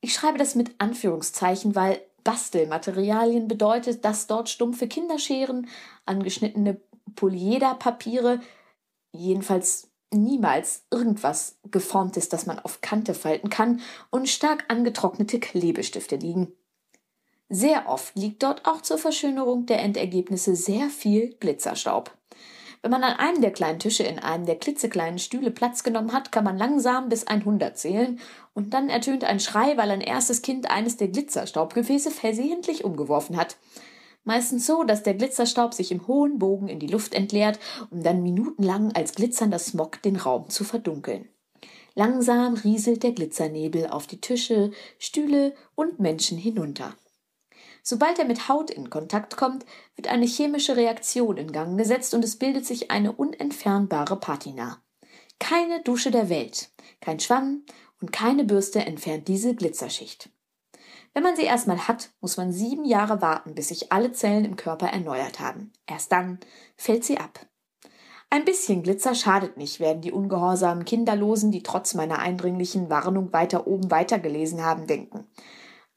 Ich 0.00 0.14
schreibe 0.14 0.38
das 0.38 0.54
mit 0.54 0.74
Anführungszeichen, 0.78 1.74
weil 1.74 2.00
Bastelmaterialien 2.24 3.46
bedeutet, 3.46 4.04
dass 4.04 4.26
dort 4.26 4.48
stumpfe 4.48 4.88
Kinderscheren, 4.88 5.68
angeschnittene 6.06 6.80
Polyederpapiere, 7.14 8.40
jedenfalls 9.12 9.91
niemals 10.12 10.84
irgendwas 10.90 11.58
geformtes, 11.70 12.28
das 12.28 12.46
man 12.46 12.58
auf 12.58 12.80
Kante 12.80 13.14
falten 13.14 13.50
kann 13.50 13.80
und 14.10 14.28
stark 14.28 14.64
angetrocknete 14.68 15.40
Klebestifte 15.40 16.16
liegen. 16.16 16.52
Sehr 17.48 17.88
oft 17.88 18.16
liegt 18.16 18.42
dort 18.42 18.66
auch 18.66 18.80
zur 18.80 18.98
Verschönerung 18.98 19.66
der 19.66 19.80
Endergebnisse 19.80 20.56
sehr 20.56 20.88
viel 20.88 21.34
Glitzerstaub. 21.34 22.10
Wenn 22.82 22.90
man 22.90 23.04
an 23.04 23.16
einem 23.18 23.40
der 23.40 23.52
kleinen 23.52 23.78
Tische 23.78 24.02
in 24.02 24.18
einem 24.18 24.44
der 24.44 24.56
klitzekleinen 24.56 25.20
Stühle 25.20 25.52
Platz 25.52 25.84
genommen 25.84 26.12
hat, 26.12 26.32
kann 26.32 26.42
man 26.42 26.58
langsam 26.58 27.08
bis 27.08 27.26
100 27.26 27.78
zählen 27.78 28.18
und 28.54 28.74
dann 28.74 28.88
ertönt 28.88 29.22
ein 29.22 29.38
Schrei, 29.38 29.76
weil 29.76 29.90
ein 29.90 30.00
erstes 30.00 30.42
Kind 30.42 30.70
eines 30.70 30.96
der 30.96 31.08
Glitzerstaubgefäße 31.08 32.10
versehentlich 32.10 32.84
umgeworfen 32.84 33.36
hat. 33.36 33.56
Meistens 34.24 34.66
so, 34.66 34.84
dass 34.84 35.02
der 35.02 35.14
Glitzerstaub 35.14 35.74
sich 35.74 35.90
im 35.90 36.06
hohen 36.06 36.38
Bogen 36.38 36.68
in 36.68 36.78
die 36.78 36.86
Luft 36.86 37.14
entleert, 37.14 37.58
um 37.90 38.02
dann 38.02 38.22
minutenlang 38.22 38.92
als 38.92 39.14
glitzernder 39.14 39.58
Smog 39.58 40.00
den 40.02 40.16
Raum 40.16 40.48
zu 40.48 40.64
verdunkeln. 40.64 41.28
Langsam 41.94 42.54
rieselt 42.54 43.02
der 43.02 43.12
Glitzernebel 43.12 43.88
auf 43.88 44.06
die 44.06 44.20
Tische, 44.20 44.70
Stühle 44.98 45.54
und 45.74 45.98
Menschen 45.98 46.38
hinunter. 46.38 46.94
Sobald 47.82 48.18
er 48.18 48.24
mit 48.24 48.48
Haut 48.48 48.70
in 48.70 48.90
Kontakt 48.90 49.36
kommt, 49.36 49.66
wird 49.96 50.06
eine 50.06 50.26
chemische 50.26 50.76
Reaktion 50.76 51.36
in 51.36 51.50
Gang 51.50 51.76
gesetzt 51.76 52.14
und 52.14 52.24
es 52.24 52.36
bildet 52.36 52.64
sich 52.64 52.90
eine 52.92 53.12
unentfernbare 53.12 54.16
Patina. 54.16 54.80
Keine 55.40 55.82
Dusche 55.82 56.12
der 56.12 56.28
Welt, 56.28 56.70
kein 57.00 57.18
Schwamm 57.18 57.64
und 58.00 58.12
keine 58.12 58.44
Bürste 58.44 58.80
entfernt 58.80 59.26
diese 59.26 59.56
Glitzerschicht. 59.56 60.30
Wenn 61.14 61.22
man 61.22 61.36
sie 61.36 61.44
erstmal 61.44 61.88
hat, 61.88 62.10
muss 62.20 62.36
man 62.36 62.52
sieben 62.52 62.84
Jahre 62.84 63.20
warten, 63.20 63.54
bis 63.54 63.68
sich 63.68 63.92
alle 63.92 64.12
Zellen 64.12 64.44
im 64.44 64.56
Körper 64.56 64.86
erneuert 64.86 65.40
haben. 65.40 65.72
Erst 65.86 66.10
dann 66.12 66.38
fällt 66.76 67.04
sie 67.04 67.18
ab. 67.18 67.46
Ein 68.30 68.46
bisschen 68.46 68.82
Glitzer 68.82 69.14
schadet 69.14 69.58
nicht, 69.58 69.78
werden 69.78 70.00
die 70.00 70.12
ungehorsamen 70.12 70.86
Kinderlosen, 70.86 71.50
die 71.50 71.62
trotz 71.62 71.92
meiner 71.92 72.18
eindringlichen 72.18 72.88
Warnung 72.88 73.32
weiter 73.32 73.66
oben 73.66 73.90
weitergelesen 73.90 74.64
haben, 74.64 74.86
denken. 74.86 75.26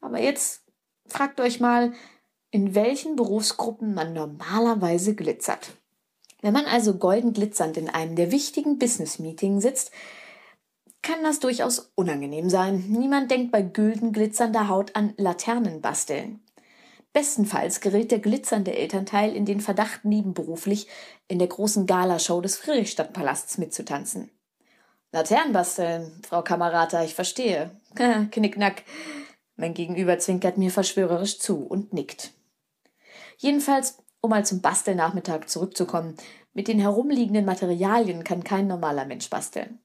Aber 0.01 0.19
jetzt 0.19 0.65
Fragt 1.07 1.39
euch 1.39 1.59
mal, 1.59 1.93
in 2.51 2.73
welchen 2.75 3.15
Berufsgruppen 3.15 3.93
man 3.93 4.13
normalerweise 4.13 5.15
glitzert. 5.15 5.73
Wenn 6.41 6.53
man 6.53 6.65
also 6.65 6.95
golden 6.95 7.33
glitzernd 7.33 7.77
in 7.77 7.89
einem 7.89 8.15
der 8.15 8.31
wichtigen 8.31 8.77
Business-Meetings 8.77 9.63
sitzt, 9.63 9.91
kann 11.06 11.23
das 11.23 11.40
durchaus 11.40 11.91
unangenehm 11.94 12.49
sein. 12.49 12.84
Niemand 12.90 13.30
denkt 13.30 13.52
bei 13.52 13.61
gülden 13.61 14.11
glitzernder 14.11 14.68
Haut 14.69 14.95
an 14.95 15.14
Laternenbasteln. 15.18 16.41
Bestenfalls 17.14 17.80
gerät 17.80 18.10
der 18.10 18.18
glitzernde 18.18 18.76
Elternteil 18.76 19.36
in 19.36 19.45
den 19.45 19.61
Verdacht, 19.61 20.03
nebenberuflich 20.03 20.88
in 21.27 21.38
der 21.38 21.48
großen 21.48 21.86
Galashow 21.86 22.41
des 22.41 22.57
Friedrichstadtpalasts 22.57 23.60
mitzutanzen. 23.60 24.32
Laternenbasteln, 25.11 26.22
Frau 26.27 26.41
Kamerata, 26.41 27.03
ich 27.03 27.14
verstehe. 27.14 27.69
Knickknack. 28.32 28.84
Mein 29.57 29.76
Gegenüber 29.76 30.18
zwinkert 30.18 30.57
mir 30.57 30.72
verschwörerisch 30.72 31.40
zu 31.40 31.68
und 31.68 31.94
nickt. 31.94 32.34
Jedenfalls, 33.38 33.99
um 34.22 34.32
mal 34.32 34.45
zum 34.45 34.61
Bastelnachmittag 34.61 35.45
zurückzukommen, 35.45 36.15
mit 36.53 36.68
den 36.68 36.80
herumliegenden 36.80 37.45
Materialien 37.45 38.23
kann 38.23 38.44
kein 38.44 38.65
normaler 38.65 39.06
Mensch 39.06 39.30
basteln. 39.30 39.80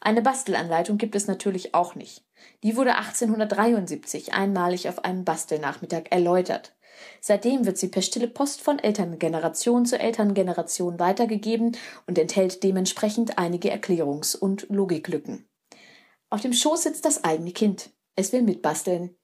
Eine 0.00 0.22
Bastelanleitung 0.22 0.98
gibt 0.98 1.14
es 1.14 1.26
natürlich 1.26 1.74
auch 1.74 1.94
nicht. 1.94 2.24
Die 2.62 2.76
wurde 2.76 2.96
1873 2.96 4.34
einmalig 4.34 4.88
auf 4.88 5.04
einem 5.04 5.24
Bastelnachmittag 5.24 6.04
erläutert. 6.10 6.74
Seitdem 7.20 7.66
wird 7.66 7.78
sie 7.78 7.88
per 7.88 8.02
stille 8.02 8.28
Post 8.28 8.60
von 8.60 8.78
Elterngeneration 8.78 9.86
zu 9.86 9.98
Elterngeneration 9.98 10.98
weitergegeben 10.98 11.76
und 12.06 12.18
enthält 12.18 12.62
dementsprechend 12.62 13.38
einige 13.38 13.72
Erklärungs- 13.72 14.36
und 14.36 14.66
Logiklücken. 14.68 15.48
Auf 16.30 16.40
dem 16.40 16.52
Schoß 16.52 16.84
sitzt 16.84 17.04
das 17.04 17.24
eigene 17.24 17.52
Kind. 17.52 17.90
Es 18.16 18.32
will 18.32 18.42
mitbasteln. 18.42 19.16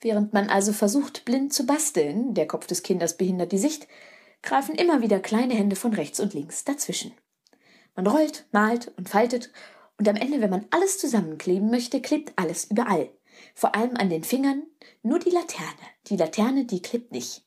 Während 0.00 0.32
man 0.32 0.48
also 0.48 0.72
versucht, 0.72 1.24
blind 1.24 1.52
zu 1.52 1.66
basteln, 1.66 2.34
der 2.34 2.46
Kopf 2.46 2.66
des 2.66 2.82
Kindes 2.82 3.16
behindert 3.16 3.52
die 3.52 3.58
Sicht, 3.58 3.86
greifen 4.42 4.74
immer 4.74 5.02
wieder 5.02 5.20
kleine 5.20 5.54
Hände 5.54 5.76
von 5.76 5.92
rechts 5.92 6.20
und 6.20 6.34
links 6.34 6.64
dazwischen. 6.64 7.12
Man 7.94 8.06
rollt, 8.06 8.46
malt 8.52 8.92
und 8.96 9.08
faltet, 9.08 9.50
und 10.00 10.08
am 10.08 10.16
Ende, 10.16 10.40
wenn 10.40 10.48
man 10.48 10.64
alles 10.70 10.96
zusammenkleben 10.96 11.70
möchte, 11.70 12.00
klebt 12.00 12.32
alles 12.36 12.64
überall. 12.64 13.10
Vor 13.54 13.74
allem 13.74 13.98
an 13.98 14.08
den 14.08 14.24
Fingern, 14.24 14.62
nur 15.02 15.18
die 15.18 15.28
Laterne. 15.28 15.68
Die 16.06 16.16
Laterne, 16.16 16.64
die 16.64 16.80
klebt 16.80 17.12
nicht. 17.12 17.44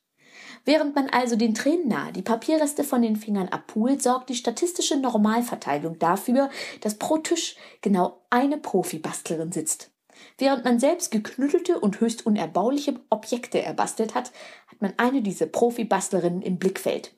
Während 0.64 0.94
man 0.94 1.08
also 1.08 1.34
den 1.34 1.56
Tränen 1.56 1.88
nahe 1.88 2.12
die 2.12 2.22
Papierreste 2.22 2.84
von 2.84 3.02
den 3.02 3.16
Fingern 3.16 3.48
abpult, 3.48 4.04
sorgt 4.04 4.28
die 4.28 4.36
statistische 4.36 4.96
Normalverteilung 4.96 5.98
dafür, 5.98 6.48
dass 6.80 6.94
pro 6.96 7.18
Tisch 7.18 7.56
genau 7.80 8.24
eine 8.30 8.56
Profibastlerin 8.56 9.50
sitzt. 9.50 9.90
Während 10.38 10.64
man 10.64 10.78
selbst 10.78 11.10
geknüttelte 11.10 11.80
und 11.80 11.98
höchst 11.98 12.24
unerbauliche 12.24 13.00
Objekte 13.10 13.62
erbastelt 13.62 14.14
hat, 14.14 14.30
hat 14.68 14.80
man 14.80 14.94
eine 14.96 15.22
dieser 15.22 15.46
Profi-Bastlerinnen 15.46 16.40
im 16.40 16.60
Blickfeld. 16.60 17.16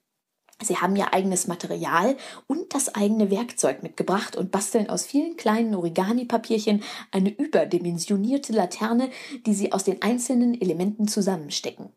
Sie 0.62 0.78
haben 0.78 0.96
ihr 0.96 1.12
eigenes 1.12 1.46
Material 1.48 2.16
und 2.46 2.74
das 2.74 2.94
eigene 2.94 3.30
Werkzeug 3.30 3.82
mitgebracht 3.82 4.36
und 4.36 4.50
basteln 4.50 4.88
aus 4.88 5.04
vielen 5.04 5.36
kleinen 5.36 5.74
Origami-Papierchen 5.74 6.82
eine 7.10 7.30
überdimensionierte 7.30 8.54
Laterne, 8.54 9.10
die 9.44 9.52
sie 9.52 9.72
aus 9.72 9.84
den 9.84 10.00
einzelnen 10.00 10.58
Elementen 10.58 11.08
zusammenstecken. 11.08 11.92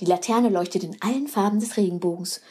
Die 0.00 0.04
Laterne 0.04 0.50
leuchtet 0.50 0.84
in 0.84 1.00
allen 1.00 1.26
Farben 1.26 1.60
des 1.60 1.76
Regenbogens. 1.76 2.42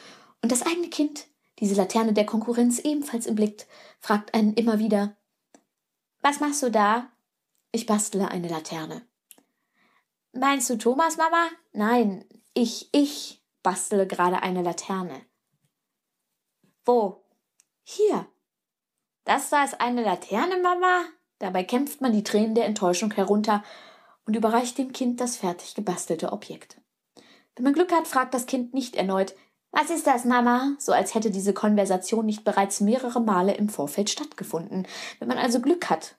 Und 0.42 0.50
das 0.50 0.62
eigene 0.62 0.88
Kind, 0.88 1.26
diese 1.60 1.76
Laterne 1.76 2.12
der 2.12 2.26
Konkurrenz 2.26 2.80
ebenfalls 2.80 3.26
im 3.26 3.36
Blick, 3.36 3.66
fragt 4.00 4.34
einen 4.34 4.54
immer 4.54 4.80
wieder, 4.80 5.16
was 6.22 6.40
machst 6.40 6.62
du 6.62 6.70
da? 6.70 7.08
Ich 7.70 7.86
bastle 7.86 8.28
eine 8.28 8.48
Laterne. 8.48 9.02
Meinst 10.32 10.70
du 10.70 10.76
Thomas, 10.76 11.16
Mama? 11.18 11.48
Nein, 11.72 12.24
ich, 12.54 12.88
ich 12.92 13.42
bastele 13.62 14.06
gerade 14.06 14.42
eine 14.42 14.62
Laterne. 14.62 15.20
Wo? 16.84 17.22
Hier. 17.84 18.26
Das 19.24 19.50
da 19.50 19.64
ist 19.64 19.80
eine 19.80 20.02
Laterne, 20.02 20.58
Mama? 20.58 21.04
Dabei 21.38 21.64
kämpft 21.64 22.00
man 22.00 22.12
die 22.12 22.24
Tränen 22.24 22.54
der 22.54 22.66
Enttäuschung 22.66 23.12
herunter 23.12 23.62
und 24.26 24.36
überreicht 24.36 24.78
dem 24.78 24.92
Kind 24.92 25.20
das 25.20 25.36
fertig 25.36 25.74
gebastelte 25.74 26.32
Objekt. 26.32 26.80
Wenn 27.54 27.64
man 27.64 27.72
Glück 27.72 27.92
hat, 27.92 28.08
fragt 28.08 28.34
das 28.34 28.46
Kind 28.46 28.74
nicht 28.74 28.96
erneut, 28.96 29.34
was 29.70 29.90
ist 29.90 30.06
das, 30.06 30.24
Mama? 30.24 30.74
So 30.78 30.92
als 30.92 31.14
hätte 31.14 31.30
diese 31.30 31.54
Konversation 31.54 32.26
nicht 32.26 32.44
bereits 32.44 32.80
mehrere 32.80 33.20
Male 33.20 33.54
im 33.54 33.70
Vorfeld 33.70 34.10
stattgefunden. 34.10 34.86
Wenn 35.18 35.28
man 35.28 35.38
also 35.38 35.60
Glück 35.60 35.88
hat, 35.88 36.16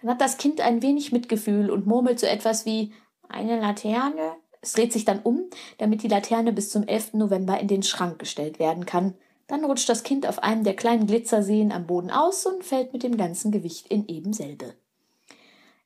dann 0.00 0.10
hat 0.10 0.20
das 0.20 0.38
Kind 0.38 0.60
ein 0.60 0.80
wenig 0.80 1.12
Mitgefühl 1.12 1.70
und 1.70 1.86
murmelt 1.86 2.18
so 2.18 2.26
etwas 2.26 2.64
wie 2.64 2.94
eine 3.28 3.60
Laterne. 3.60 4.36
Es 4.62 4.72
dreht 4.72 4.92
sich 4.92 5.04
dann 5.04 5.20
um, 5.20 5.50
damit 5.76 6.02
die 6.02 6.08
Laterne 6.08 6.52
bis 6.52 6.70
zum 6.70 6.84
11. 6.84 7.14
November 7.14 7.60
in 7.60 7.68
den 7.68 7.82
Schrank 7.82 8.18
gestellt 8.18 8.58
werden 8.58 8.86
kann. 8.86 9.14
Dann 9.46 9.64
rutscht 9.64 9.88
das 9.88 10.02
Kind 10.02 10.26
auf 10.26 10.42
einem 10.42 10.64
der 10.64 10.74
kleinen 10.74 11.06
Glitzerseen 11.06 11.72
am 11.72 11.86
Boden 11.86 12.10
aus 12.10 12.46
und 12.46 12.64
fällt 12.64 12.92
mit 12.92 13.02
dem 13.02 13.16
ganzen 13.16 13.50
Gewicht 13.50 13.88
in 13.88 14.06
ebenselbe. 14.08 14.74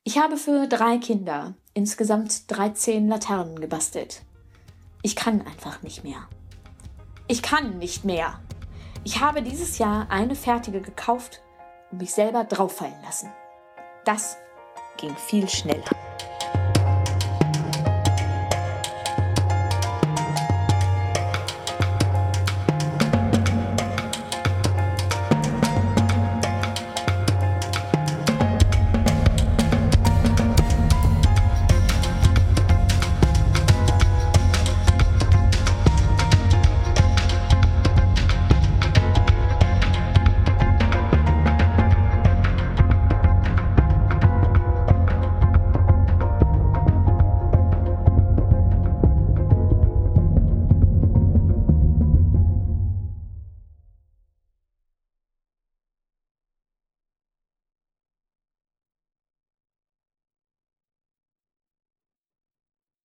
Ich 0.03 0.17
habe 0.17 0.37
für 0.37 0.67
drei 0.67 0.97
Kinder 0.97 1.55
insgesamt 1.73 2.49
13 2.49 3.07
Laternen 3.07 3.59
gebastelt. 3.59 4.21
Ich 5.01 5.15
kann 5.15 5.41
einfach 5.45 5.81
nicht 5.81 6.03
mehr. 6.03 6.27
Ich 7.27 7.41
kann 7.41 7.77
nicht 7.77 8.05
mehr. 8.05 8.39
Ich 9.03 9.19
habe 9.19 9.41
dieses 9.41 9.77
Jahr 9.77 10.09
eine 10.09 10.35
fertige 10.35 10.81
gekauft 10.81 11.41
und 11.91 12.01
mich 12.01 12.13
selber 12.13 12.43
drauffallen 12.43 13.01
lassen. 13.03 13.29
Das 14.05 14.37
ging 14.97 15.15
viel 15.15 15.47
schneller. 15.47 15.83